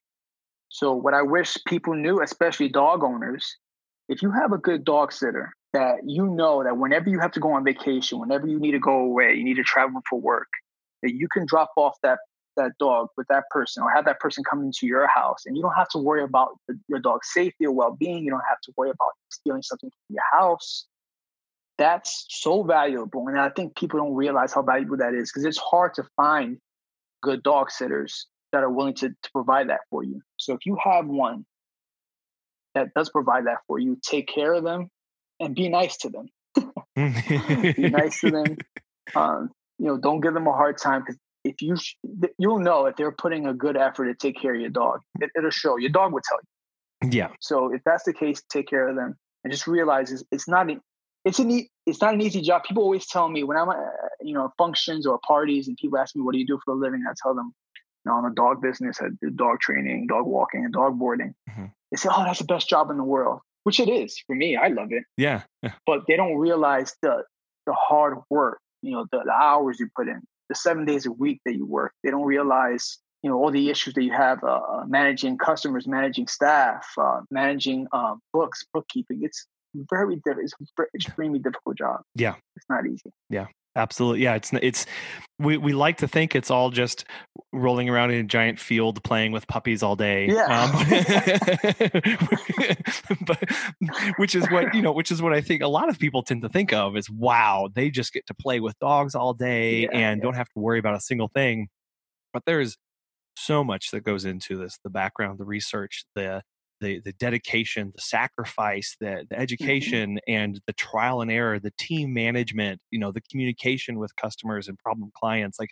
So 0.69 0.93
what 0.93 1.13
I 1.13 1.21
wish 1.21 1.57
people 1.65 1.95
knew, 1.95 2.21
especially 2.21 2.69
dog 2.69 3.03
owners, 3.03 3.55
if 4.07 4.21
you 4.21 4.31
have 4.31 4.51
a 4.51 4.57
good 4.57 4.83
dog 4.83 5.11
sitter 5.11 5.53
that 5.73 5.97
you 6.05 6.27
know 6.27 6.63
that 6.63 6.77
whenever 6.77 7.09
you 7.09 7.19
have 7.19 7.31
to 7.31 7.39
go 7.39 7.53
on 7.53 7.63
vacation, 7.63 8.19
whenever 8.19 8.47
you 8.47 8.59
need 8.59 8.71
to 8.71 8.79
go 8.79 8.99
away, 8.99 9.33
you 9.33 9.43
need 9.43 9.55
to 9.55 9.63
travel 9.63 10.01
for 10.09 10.19
work, 10.19 10.47
that 11.03 11.13
you 11.13 11.27
can 11.27 11.45
drop 11.45 11.71
off 11.77 11.95
that 12.03 12.19
that 12.57 12.71
dog 12.77 13.07
with 13.15 13.27
that 13.27 13.43
person 13.51 13.81
or 13.81 13.89
have 13.89 14.05
that 14.05 14.19
person 14.19 14.43
come 14.43 14.61
into 14.61 14.85
your 14.85 15.07
house 15.07 15.43
and 15.45 15.55
you 15.55 15.63
don't 15.63 15.75
have 15.75 15.87
to 15.87 15.97
worry 15.97 16.23
about 16.23 16.57
the, 16.67 16.77
your 16.89 16.99
dog's 16.99 17.31
safety 17.31 17.65
or 17.65 17.71
well-being 17.71 18.23
you 18.23 18.29
don't 18.29 18.43
have 18.49 18.59
to 18.61 18.73
worry 18.75 18.89
about 18.89 19.11
stealing 19.29 19.61
something 19.61 19.89
from 19.89 20.15
your 20.15 20.23
house 20.29 20.85
that's 21.79 22.25
so 22.29 22.61
valuable 22.61 23.27
and 23.27 23.39
i 23.39 23.49
think 23.49 23.75
people 23.75 23.99
don't 23.99 24.13
realize 24.13 24.53
how 24.53 24.61
valuable 24.61 24.97
that 24.97 25.15
is 25.15 25.31
because 25.31 25.45
it's 25.45 25.57
hard 25.57 25.93
to 25.95 26.03
find 26.15 26.57
good 27.21 27.41
dog 27.43 27.71
sitters 27.71 28.27
that 28.51 28.63
are 28.63 28.69
willing 28.69 28.95
to, 28.95 29.09
to 29.09 29.31
provide 29.31 29.69
that 29.69 29.81
for 29.89 30.03
you. 30.03 30.21
So 30.37 30.53
if 30.53 30.65
you 30.65 30.77
have 30.83 31.07
one 31.07 31.45
that 32.75 32.93
does 32.95 33.09
provide 33.09 33.45
that 33.45 33.57
for 33.67 33.79
you 33.79 33.97
take 34.05 34.27
care 34.27 34.53
of 34.53 34.63
them 34.63 34.89
and 35.39 35.55
be 35.55 35.69
nice 35.69 35.97
to 35.97 36.09
them. 36.09 36.29
Be 36.95 37.89
nice 37.89 38.21
to 38.21 38.31
them. 38.31 38.57
Um, 39.15 39.49
you 39.79 39.87
know 39.87 39.97
don't 39.97 40.21
give 40.21 40.35
them 40.35 40.45
a 40.45 40.53
hard 40.53 40.77
time 40.77 41.01
because 41.01 41.17
if 41.43 41.63
you 41.63 41.75
sh- 41.75 41.95
you'll 42.37 42.59
know 42.59 42.85
if 42.85 42.95
they're 42.95 43.11
putting 43.11 43.47
a 43.47 43.55
good 43.55 43.75
effort 43.75 44.05
to 44.05 44.13
take 44.13 44.39
care 44.39 44.53
of 44.53 44.61
your 44.61 44.69
dog 44.69 44.99
it, 45.19 45.31
it'll 45.35 45.49
show. 45.49 45.77
Your 45.77 45.89
dog 45.89 46.13
will 46.13 46.21
tell 46.29 46.37
you. 47.03 47.17
Yeah. 47.17 47.29
So 47.39 47.73
if 47.73 47.81
that's 47.85 48.03
the 48.03 48.13
case 48.13 48.43
take 48.51 48.67
care 48.67 48.87
of 48.87 48.95
them 48.95 49.15
and 49.43 49.51
just 49.51 49.65
realize 49.65 50.11
it's, 50.11 50.23
it's 50.31 50.47
not 50.47 50.69
an 50.69 50.79
it's 51.29 51.39
an 51.39 51.51
e- 51.51 51.69
it's 51.85 52.01
not 52.01 52.13
an 52.13 52.21
easy 52.21 52.41
job 52.41 52.63
people 52.63 52.83
always 52.83 53.05
tell 53.07 53.29
me 53.29 53.43
when 53.43 53.57
i'm 53.57 53.69
at 53.69 53.77
you 54.21 54.33
know 54.33 54.51
functions 54.57 55.05
or 55.05 55.19
parties 55.25 55.67
and 55.67 55.77
people 55.77 55.97
ask 55.97 56.15
me 56.15 56.21
what 56.21 56.33
do 56.33 56.39
you 56.39 56.45
do 56.45 56.59
for 56.65 56.73
a 56.73 56.77
living 56.77 57.03
i 57.09 57.13
tell 57.23 57.33
them 57.33 57.53
you 58.05 58.11
know, 58.11 58.17
I'm 58.17 58.25
a 58.25 58.33
dog 58.33 58.61
business. 58.61 58.99
I 59.01 59.07
do 59.21 59.29
dog 59.29 59.59
training, 59.59 60.07
dog 60.07 60.25
walking, 60.25 60.63
and 60.63 60.73
dog 60.73 60.97
boarding. 60.97 61.33
Mm-hmm. 61.49 61.65
They 61.91 61.97
say, 61.97 62.09
"Oh, 62.11 62.23
that's 62.23 62.39
the 62.39 62.45
best 62.45 62.69
job 62.69 62.89
in 62.89 62.97
the 62.97 63.03
world," 63.03 63.41
which 63.63 63.79
it 63.79 63.89
is 63.89 64.17
for 64.25 64.35
me. 64.35 64.55
I 64.55 64.69
love 64.69 64.91
it. 64.91 65.03
Yeah. 65.17 65.43
But 65.85 66.03
they 66.07 66.15
don't 66.15 66.37
realize 66.37 66.95
the 67.01 67.23
the 67.65 67.73
hard 67.73 68.17
work. 68.29 68.59
You 68.81 68.91
know, 68.91 69.05
the, 69.11 69.23
the 69.25 69.31
hours 69.31 69.79
you 69.79 69.89
put 69.95 70.07
in, 70.07 70.21
the 70.47 70.55
seven 70.55 70.85
days 70.85 71.05
a 71.05 71.11
week 71.11 71.41
that 71.45 71.55
you 71.55 71.65
work. 71.65 71.91
They 72.03 72.11
don't 72.11 72.23
realize, 72.23 72.97
you 73.21 73.29
know, 73.29 73.37
all 73.37 73.51
the 73.51 73.69
issues 73.69 73.93
that 73.95 74.03
you 74.03 74.13
have 74.13 74.41
uh, 74.43 74.85
managing 74.87 75.37
customers, 75.37 75.85
managing 75.85 76.27
staff, 76.27 76.87
uh, 76.97 77.21
managing 77.29 77.87
um, 77.91 78.21
books, 78.31 78.65
bookkeeping. 78.73 79.19
It's 79.23 79.45
very 79.73 80.15
difficult. 80.15 80.51
It's 80.59 80.71
an 80.77 80.85
extremely 80.95 81.39
difficult 81.39 81.77
job. 81.77 82.01
Yeah. 82.15 82.35
It's 82.55 82.65
not 82.69 82.85
easy. 82.85 83.11
Yeah. 83.29 83.47
Absolutely. 83.75 84.23
Yeah. 84.23 84.35
It's, 84.35 84.51
it's, 84.53 84.85
we, 85.37 85.57
we 85.57 85.73
like 85.73 85.97
to 85.97 86.07
think 86.07 86.35
it's 86.35 86.49
all 86.49 86.71
just 86.71 87.05
rolling 87.53 87.87
around 87.87 88.11
in 88.11 88.19
a 88.19 88.27
giant 88.27 88.59
field 88.59 89.01
playing 89.03 89.31
with 89.31 89.47
puppies 89.47 89.83
all 89.83 89.95
day. 89.95 90.27
Yeah. 90.27 90.45
Um, 90.45 90.71
but, 93.25 93.39
which 94.17 94.35
is 94.35 94.49
what, 94.49 94.73
you 94.73 94.81
know, 94.81 94.91
which 94.91 95.11
is 95.11 95.21
what 95.21 95.33
I 95.33 95.41
think 95.41 95.61
a 95.61 95.67
lot 95.67 95.87
of 95.87 95.99
people 95.99 96.23
tend 96.23 96.41
to 96.41 96.49
think 96.49 96.73
of 96.73 96.97
is 96.97 97.09
wow, 97.09 97.69
they 97.73 97.89
just 97.89 98.11
get 98.11 98.25
to 98.27 98.33
play 98.33 98.59
with 98.59 98.77
dogs 98.79 99.15
all 99.15 99.33
day 99.33 99.81
Yeah, 99.81 99.89
and 99.93 100.19
yeah. 100.19 100.23
don't 100.23 100.35
have 100.35 100.49
to 100.49 100.59
worry 100.59 100.79
about 100.79 100.95
a 100.95 101.01
single 101.01 101.29
thing. 101.29 101.69
But 102.33 102.43
there's 102.45 102.75
so 103.35 103.63
much 103.63 103.91
that 103.91 104.01
goes 104.01 104.25
into 104.25 104.57
this 104.57 104.77
the 104.83 104.89
background, 104.89 105.39
the 105.39 105.45
research, 105.45 106.03
the, 106.15 106.41
the, 106.79 107.01
the 107.01 107.13
dedication, 107.13 107.91
the 107.95 108.01
sacrifice, 108.01 108.95
the, 108.99 109.05
Mm-hmm. 109.05 109.23
the 109.29 109.39
education, 109.39 110.19
and 110.27 110.59
the 110.67 110.73
trial 110.73 111.21
and 111.21 111.31
error, 111.31 111.59
the 111.59 111.73
team 111.77 112.13
management, 112.13 112.79
you 112.91 112.99
know, 112.99 113.11
the 113.11 113.21
communication 113.21 113.99
with 113.99 114.15
customers 114.15 114.67
and 114.67 114.77
problem 114.77 115.11
clients. 115.15 115.59
Like 115.59 115.71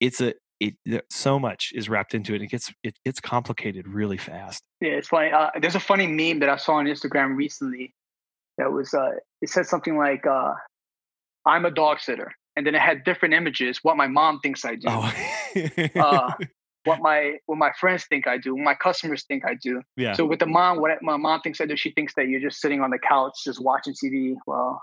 it's 0.00 0.20
a 0.20 0.34
it 0.60 0.76
so 1.10 1.38
much 1.38 1.72
is 1.74 1.88
wrapped 1.88 2.14
into 2.14 2.34
it. 2.34 2.42
It 2.42 2.48
gets 2.48 2.72
it 2.82 2.96
gets 3.04 3.20
complicated 3.20 3.88
really 3.88 4.16
fast. 4.18 4.62
Yeah, 4.80 4.92
it's 4.92 5.08
funny. 5.08 5.30
Uh, 5.30 5.50
there's 5.60 5.74
a 5.74 5.80
funny 5.80 6.06
meme 6.06 6.40
that 6.40 6.48
I 6.48 6.56
saw 6.56 6.74
on 6.74 6.86
Instagram 6.86 7.36
recently 7.36 7.94
that 8.58 8.72
was 8.72 8.94
uh, 8.94 9.12
it 9.42 9.48
said 9.48 9.66
something 9.66 9.96
like 9.96 10.26
uh, 10.26 10.52
"I'm 11.44 11.64
a 11.64 11.70
dog 11.70 12.00
sitter," 12.00 12.32
and 12.56 12.66
then 12.66 12.74
it 12.74 12.80
had 12.80 13.04
different 13.04 13.34
images. 13.34 13.80
What 13.82 13.96
my 13.96 14.06
mom 14.06 14.40
thinks 14.40 14.64
I 14.64 14.76
do, 14.76 14.86
Oh, 14.88 15.12
uh, 15.98 16.32
what 16.84 17.00
my 17.00 17.34
what 17.46 17.58
my 17.58 17.70
friends 17.80 18.04
think 18.08 18.26
I 18.26 18.38
do, 18.38 18.54
what 18.54 18.64
my 18.64 18.74
customers 18.74 19.24
think 19.26 19.44
I 19.44 19.54
do. 19.54 19.82
yeah, 19.96 20.12
So 20.14 20.24
with 20.26 20.38
the 20.38 20.46
mom, 20.46 20.80
what 20.80 21.02
my 21.02 21.16
mom 21.16 21.40
thinks 21.40 21.60
I 21.60 21.66
do, 21.66 21.76
she 21.76 21.90
thinks 21.92 22.14
that 22.16 22.28
you're 22.28 22.40
just 22.40 22.60
sitting 22.60 22.80
on 22.80 22.90
the 22.90 22.98
couch, 22.98 23.32
just 23.44 23.60
watching 23.62 23.94
TV. 23.94 24.34
Well, 24.46 24.82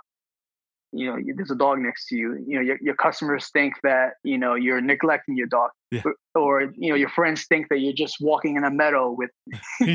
you 0.93 1.05
know, 1.09 1.15
you- 1.15 1.33
there's 1.35 1.51
a 1.51 1.55
dog 1.55 1.79
next 1.79 2.07
to 2.07 2.17
you. 2.17 2.43
You 2.45 2.55
know, 2.57 2.61
your, 2.61 2.77
your 2.81 2.95
customers 2.95 3.49
think 3.53 3.75
that 3.83 4.15
you 4.23 4.37
know 4.37 4.55
you're 4.55 4.81
neglecting 4.81 5.37
your 5.37 5.47
dog, 5.47 5.69
Yeah. 5.89 6.01
or, 6.03 6.15
or 6.35 6.61
you 6.75 6.89
know, 6.89 6.95
your 6.95 7.07
friends 7.07 7.45
think 7.47 7.69
that 7.69 7.79
you're 7.79 7.93
just 7.93 8.17
walking 8.19 8.57
in 8.57 8.65
a 8.65 8.69
meadow 8.71 9.09
with 9.11 9.29
with 9.79 9.87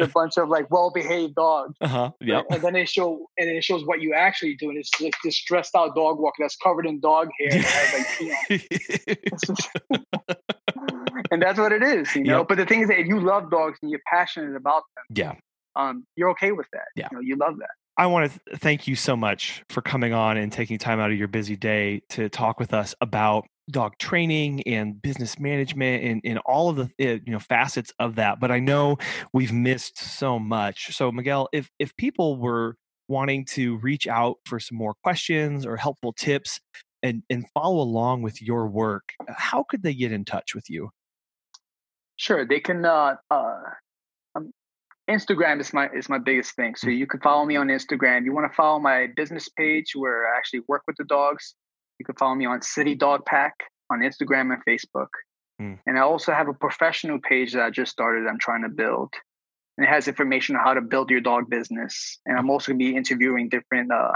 a 0.00 0.10
bunch 0.12 0.36
of 0.36 0.50
like 0.50 0.70
well-behaved 0.70 1.34
dogs. 1.36 1.74
uh 1.80 1.88
huh, 1.88 2.10
yep, 2.20 2.44
And 2.50 2.60
then 2.60 2.74
they 2.74 2.84
show, 2.84 3.26
and 3.38 3.48
it 3.48 3.64
shows 3.64 3.86
what 3.86 4.02
you 4.02 4.12
actually 4.12 4.54
do, 4.56 4.68
and 4.68 4.76
it's 4.78 4.90
like 5.00 5.14
this 5.24 5.36
stressed 5.38 5.74
out 5.74 5.94
dog 5.94 6.18
walker 6.18 6.36
that's 6.40 6.56
covered 6.56 6.84
in 6.86 7.00
dog 7.00 7.28
hair, 7.40 7.50
that 7.50 7.64
has, 7.64 7.94
like, 7.94 8.20
on 8.20 9.98
it. 10.10 10.56
and 11.32 11.40
that's 11.40 11.58
what 11.58 11.72
it 11.72 11.82
is, 11.82 12.14
you 12.14 12.24
know. 12.24 12.40
Yep. 12.40 12.48
But 12.48 12.58
the 12.58 12.66
thing 12.66 12.82
is 12.82 12.88
that 12.88 13.00
if 13.00 13.06
you 13.06 13.18
love 13.18 13.50
dogs 13.50 13.78
and 13.82 13.90
you're 13.90 14.02
passionate 14.06 14.54
about 14.54 14.82
them, 14.94 15.16
yeah. 15.16 15.34
um, 15.74 16.06
you're 16.14 16.30
okay 16.30 16.52
with 16.52 16.66
that. 16.72 16.84
Yeah. 16.94 17.08
you 17.10 17.16
know, 17.16 17.22
you 17.22 17.36
love 17.36 17.58
that. 17.58 17.70
I 17.96 18.06
want 18.06 18.30
to 18.30 18.40
th- 18.46 18.60
thank 18.60 18.86
you 18.86 18.94
so 18.94 19.16
much 19.16 19.62
for 19.70 19.80
coming 19.80 20.12
on 20.12 20.36
and 20.36 20.52
taking 20.52 20.78
time 20.78 21.00
out 21.00 21.10
of 21.10 21.18
your 21.18 21.28
busy 21.28 21.56
day 21.56 22.02
to 22.10 22.28
talk 22.28 22.60
with 22.60 22.74
us 22.74 22.94
about 23.00 23.46
dog 23.70 23.96
training 23.98 24.62
and 24.66 25.00
business 25.00 25.38
management 25.38 26.04
and, 26.04 26.20
and 26.24 26.38
all 26.44 26.68
of 26.68 26.76
the 26.76 26.84
uh, 27.00 27.18
you 27.24 27.32
know 27.32 27.38
facets 27.38 27.92
of 27.98 28.16
that. 28.16 28.38
But 28.38 28.50
I 28.50 28.60
know 28.60 28.98
we've 29.32 29.52
missed 29.52 29.98
so 29.98 30.38
much. 30.38 30.94
So 30.94 31.10
Miguel, 31.10 31.48
if 31.52 31.70
if 31.78 31.96
people 31.96 32.36
were 32.36 32.76
wanting 33.08 33.44
to 33.44 33.78
reach 33.78 34.06
out 34.06 34.36
for 34.46 34.60
some 34.60 34.76
more 34.76 34.94
questions 35.02 35.64
or 35.64 35.76
helpful 35.76 36.12
tips 36.12 36.60
and 37.02 37.22
and 37.30 37.46
follow 37.54 37.80
along 37.82 38.22
with 38.22 38.42
your 38.42 38.68
work, 38.68 39.12
how 39.28 39.64
could 39.68 39.82
they 39.82 39.94
get 39.94 40.12
in 40.12 40.24
touch 40.24 40.54
with 40.54 40.68
you? 40.68 40.90
Sure, 42.22 42.46
they 42.46 42.60
can. 42.60 42.84
Uh, 42.84 43.16
uh, 43.32 43.58
um, 44.36 44.52
Instagram 45.10 45.60
is 45.60 45.72
my 45.72 45.88
is 45.88 46.08
my 46.08 46.18
biggest 46.18 46.54
thing. 46.54 46.76
So 46.76 46.88
you 46.88 47.04
can 47.04 47.18
follow 47.18 47.44
me 47.44 47.56
on 47.56 47.66
Instagram. 47.66 48.24
You 48.24 48.32
want 48.32 48.48
to 48.48 48.54
follow 48.54 48.78
my 48.78 49.08
business 49.16 49.48
page 49.48 49.96
where 49.96 50.32
I 50.32 50.38
actually 50.38 50.60
work 50.68 50.82
with 50.86 50.94
the 50.98 51.04
dogs. 51.04 51.56
You 51.98 52.06
can 52.06 52.14
follow 52.14 52.36
me 52.36 52.46
on 52.46 52.62
City 52.62 52.94
Dog 52.94 53.26
Pack 53.26 53.54
on 53.90 54.02
Instagram 54.02 54.54
and 54.54 54.62
Facebook. 54.64 55.08
Mm. 55.60 55.80
And 55.84 55.98
I 55.98 56.02
also 56.02 56.32
have 56.32 56.46
a 56.46 56.54
professional 56.54 57.18
page 57.28 57.54
that 57.54 57.62
I 57.64 57.70
just 57.70 57.90
started. 57.90 58.28
I'm 58.28 58.38
trying 58.38 58.62
to 58.62 58.68
build, 58.68 59.12
and 59.76 59.84
it 59.84 59.90
has 59.90 60.06
information 60.06 60.54
on 60.54 60.62
how 60.62 60.74
to 60.74 60.80
build 60.80 61.10
your 61.10 61.20
dog 61.20 61.50
business. 61.50 62.20
And 62.24 62.38
I'm 62.38 62.50
also 62.50 62.70
going 62.70 62.78
to 62.78 62.84
be 62.84 62.96
interviewing 62.96 63.48
different 63.48 63.90
uh, 63.90 64.12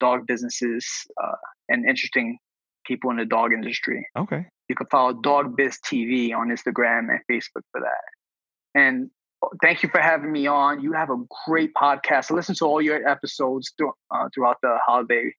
dog 0.00 0.26
businesses 0.26 0.84
uh, 1.22 1.36
and 1.68 1.88
interesting 1.88 2.36
people 2.84 3.10
in 3.12 3.16
the 3.16 3.24
dog 3.24 3.52
industry 3.52 4.06
Okay. 4.18 4.44
You 4.68 4.74
can 4.76 4.86
follow 4.90 5.12
Dog 5.12 5.56
Biz 5.56 5.78
TV 5.84 6.34
on 6.34 6.48
Instagram 6.48 7.08
and 7.10 7.20
Facebook 7.30 7.62
for 7.72 7.80
that. 7.80 8.80
And 8.80 9.10
uh, 9.42 9.48
thank 9.62 9.82
you 9.82 9.88
for 9.88 10.00
having 10.00 10.30
me 10.32 10.46
on. 10.46 10.80
You 10.82 10.92
have 10.92 11.10
a 11.10 11.16
great 11.46 11.72
podcast. 11.74 12.30
I 12.30 12.34
listened 12.34 12.58
to 12.58 12.64
all 12.66 12.80
your 12.82 13.06
episodes 13.08 13.72
through, 13.76 13.92
uh, 14.10 14.28
throughout 14.34 14.56
the 14.62 14.76
holiday 14.86 15.32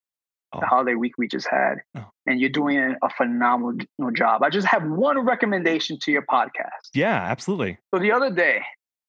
Oh. 0.53 0.59
the 0.61 0.67
holiday 0.67 0.93
week 0.93 1.13
we 1.17 1.27
just 1.27 1.47
had, 1.49 1.79
Oh. 1.97 2.05
and 2.27 2.39
you're 2.39 2.51
doing 2.51 2.95
a 3.01 3.09
phenomenal 3.09 3.75
job. 4.13 4.41
I 4.41 4.49
just 4.49 4.67
have 4.67 4.83
one 4.87 5.19
recommendation 5.25 5.97
to 6.03 6.11
your 6.13 6.21
podcast. 6.21 6.91
Yeah, 6.93 7.13
absolutely. 7.15 7.77
So 7.93 7.99
the 7.99 8.11
other 8.13 8.29
day, 8.31 8.61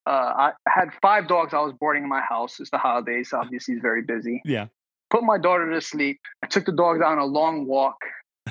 uh, 0.07 0.11
I 0.11 0.53
had 0.67 0.89
five 1.03 1.29
dogs 1.29 1.55
I 1.55 1.61
was 1.61 1.73
boarding 1.79 2.03
in 2.05 2.09
my 2.09 2.23
house. 2.23 2.59
It's 2.59 2.71
the 2.71 2.79
holidays. 2.79 3.33
Obviously, 3.33 3.75
he's 3.75 3.83
very 3.83 4.03
busy. 4.03 4.41
Yeah. 4.45 4.69
Put 5.11 5.23
my 5.23 5.39
daughter 5.39 5.71
to 5.71 5.81
sleep. 5.81 6.19
I 6.43 6.49
took 6.49 6.65
the 6.67 6.73
dogs 6.73 7.01
on 7.05 7.19
a 7.19 7.25
long 7.27 7.67
walk. 7.67 7.99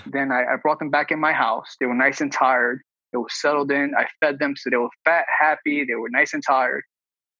Then 0.05 0.31
I, 0.31 0.53
I 0.53 0.55
brought 0.61 0.79
them 0.79 0.89
back 0.89 1.11
in 1.11 1.19
my 1.19 1.33
house. 1.33 1.75
They 1.79 1.85
were 1.85 1.95
nice 1.95 2.21
and 2.21 2.31
tired. 2.31 2.81
They 3.11 3.17
were 3.17 3.29
settled 3.29 3.71
in. 3.71 3.93
I 3.97 4.05
fed 4.19 4.39
them, 4.39 4.55
so 4.57 4.69
they 4.69 4.77
were 4.77 4.89
fat, 5.05 5.25
happy. 5.39 5.85
They 5.85 5.95
were 5.95 6.09
nice 6.09 6.33
and 6.33 6.43
tired. 6.45 6.83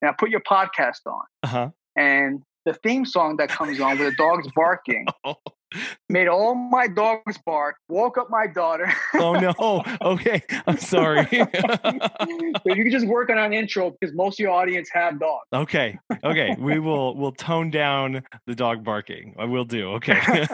And 0.02 0.10
I 0.10 0.14
put 0.18 0.30
your 0.30 0.42
podcast 0.42 1.06
on. 1.06 1.24
Uh 1.44 1.48
huh. 1.48 1.70
And 1.98 2.42
the 2.66 2.74
theme 2.74 3.06
song 3.06 3.38
that 3.38 3.50
comes 3.50 3.80
on 3.80 3.98
with 3.98 4.10
the 4.10 4.16
dogs 4.16 4.48
barking 4.56 5.06
Oh, 5.26 5.36
made 6.10 6.28
all 6.28 6.56
my 6.56 6.88
dogs 6.88 7.38
bark, 7.46 7.76
woke 7.90 8.18
up 8.18 8.30
my 8.30 8.48
daughter. 8.48 8.92
oh 9.16 9.34
no. 9.34 9.54
Okay. 10.02 10.42
I'm 10.68 10.78
sorry. 10.78 11.26
so 11.32 11.40
you 12.66 12.84
can 12.84 12.92
just 12.92 13.08
work 13.08 13.30
on 13.30 13.38
an 13.38 13.54
intro 13.54 13.92
because 14.00 14.16
most 14.16 14.40
of 14.40 14.44
your 14.44 14.52
audience 14.52 14.90
have 14.94 15.20
dogs. 15.20 15.46
okay. 15.54 15.98
Okay. 16.24 16.56
We 16.60 16.80
will 16.80 17.16
we'll 17.16 17.32
tone 17.32 17.72
down 17.72 18.24
the 18.48 18.56
dog 18.56 18.84
barking. 18.84 19.36
I 19.38 19.46
will 19.46 19.66
do. 19.66 19.94
Okay. 19.94 20.20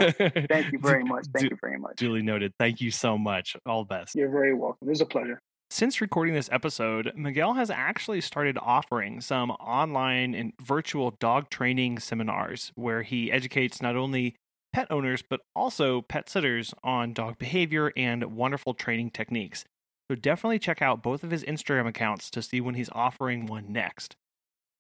Thank 0.50 0.72
you 0.72 0.80
very 0.80 1.04
much. 1.04 1.26
Thank 1.34 1.50
Du- 1.50 1.56
you 1.56 1.58
very 1.62 1.78
much. 1.80 1.98
Duly 1.98 2.22
noted. 2.22 2.54
Thank 2.60 2.82
you 2.82 2.92
so 2.92 3.18
much. 3.18 3.56
All 3.66 3.84
the 3.84 3.88
best. 3.90 4.16
You're 4.16 4.30
very 4.32 4.54
welcome. 4.54 4.88
It 4.88 4.92
was 4.92 5.02
a 5.02 5.06
pleasure. 5.06 5.40
Since 5.70 6.02
recording 6.02 6.34
this 6.34 6.50
episode, 6.52 7.14
Miguel 7.16 7.54
has 7.54 7.70
actually 7.70 8.20
started 8.22 8.58
offering 8.62 9.22
some 9.22 9.52
online 9.52 10.36
and 10.36 10.52
virtual 10.62 11.12
dog 11.20 11.50
training 11.50 12.00
seminars 12.00 12.72
where 12.76 13.04
he 13.04 13.32
educates 13.32 13.82
not 13.82 13.96
only 13.96 14.36
pet 14.74 14.88
owners 14.90 15.24
but 15.28 15.42
also 15.56 16.02
pet 16.02 16.30
sitters 16.30 16.74
on 16.84 17.14
dog 17.14 17.38
behavior 17.38 17.92
and 17.96 18.36
wonderful 18.36 18.74
training 18.74 19.12
techniques. 19.12 19.66
So 20.10 20.16
definitely 20.16 20.60
check 20.60 20.82
out 20.82 21.04
both 21.04 21.24
of 21.24 21.32
his 21.32 21.44
Instagram 21.44 21.88
accounts 21.88 22.30
to 22.32 22.42
see 22.42 22.60
when 22.60 22.76
he's 22.76 22.90
offering 22.92 23.46
one 23.46 23.72
next. 23.72 24.16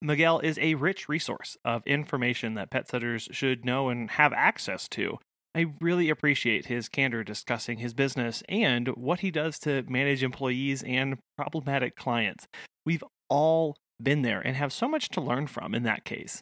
Miguel 0.02 0.40
is 0.40 0.58
a 0.60 0.76
rich 0.76 1.08
resource 1.08 1.58
of 1.64 1.86
information 1.86 2.56
that 2.56 2.72
pet 2.72 2.90
sitters 2.90 3.30
should 3.32 3.64
know 3.64 3.90
and 3.90 4.12
have 4.12 4.34
access 4.34 4.88
to. 4.90 5.20
I 5.54 5.68
really 5.80 6.10
appreciate 6.10 6.66
his 6.66 6.90
candor 6.90 7.24
discussing 7.24 7.78
his 7.78 7.94
business 7.94 8.42
and 8.50 8.88
what 8.90 9.20
he 9.20 9.32
does 9.32 9.60
to 9.60 9.84
manage 9.84 10.24
employees 10.24 10.82
and 10.82 11.18
problematic 11.38 11.96
clients. 11.96 12.48
We've 12.86 13.04
all 13.30 13.76
been 14.02 14.22
there 14.22 14.40
and 14.40 14.56
have 14.56 14.74
so 14.74 14.88
much 14.88 15.10
to 15.10 15.22
learn 15.22 15.48
from 15.48 15.76
in 15.76 15.84
that 15.84 16.06
case. 16.06 16.42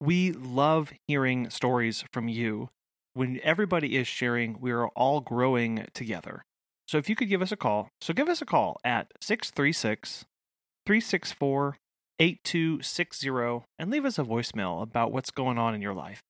We 0.00 0.32
love 0.32 0.92
hearing 1.06 1.50
stories 1.50 2.04
from 2.12 2.28
you. 2.28 2.68
When 3.16 3.40
everybody 3.42 3.96
is 3.96 4.06
sharing, 4.06 4.60
we 4.60 4.72
are 4.72 4.88
all 4.88 5.22
growing 5.22 5.86
together. 5.94 6.44
So 6.86 6.98
if 6.98 7.08
you 7.08 7.16
could 7.16 7.30
give 7.30 7.40
us 7.40 7.50
a 7.50 7.56
call, 7.56 7.88
so 7.98 8.12
give 8.12 8.28
us 8.28 8.42
a 8.42 8.44
call 8.44 8.78
at 8.84 9.10
636 9.22 10.26
364 10.84 11.78
8260 12.18 13.64
and 13.78 13.90
leave 13.90 14.04
us 14.04 14.18
a 14.18 14.22
voicemail 14.22 14.82
about 14.82 15.12
what's 15.12 15.30
going 15.30 15.56
on 15.56 15.74
in 15.74 15.80
your 15.80 15.94
life. 15.94 16.20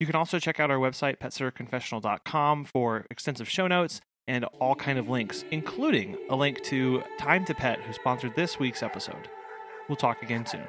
You 0.00 0.06
can 0.08 0.16
also 0.16 0.40
check 0.40 0.58
out 0.58 0.72
our 0.72 0.78
website, 0.78 1.18
petsitterconfessional.com, 1.18 2.64
for 2.64 3.06
extensive 3.08 3.48
show 3.48 3.68
notes 3.68 4.00
and 4.26 4.44
all 4.58 4.74
kind 4.74 4.98
of 4.98 5.08
links, 5.08 5.44
including 5.52 6.18
a 6.28 6.34
link 6.34 6.60
to 6.64 7.04
Time 7.20 7.44
to 7.44 7.54
Pet, 7.54 7.78
who 7.82 7.92
sponsored 7.92 8.34
this 8.34 8.58
week's 8.58 8.82
episode. 8.82 9.28
We'll 9.88 9.94
talk 9.94 10.24
again 10.24 10.44
soon. 10.44 10.66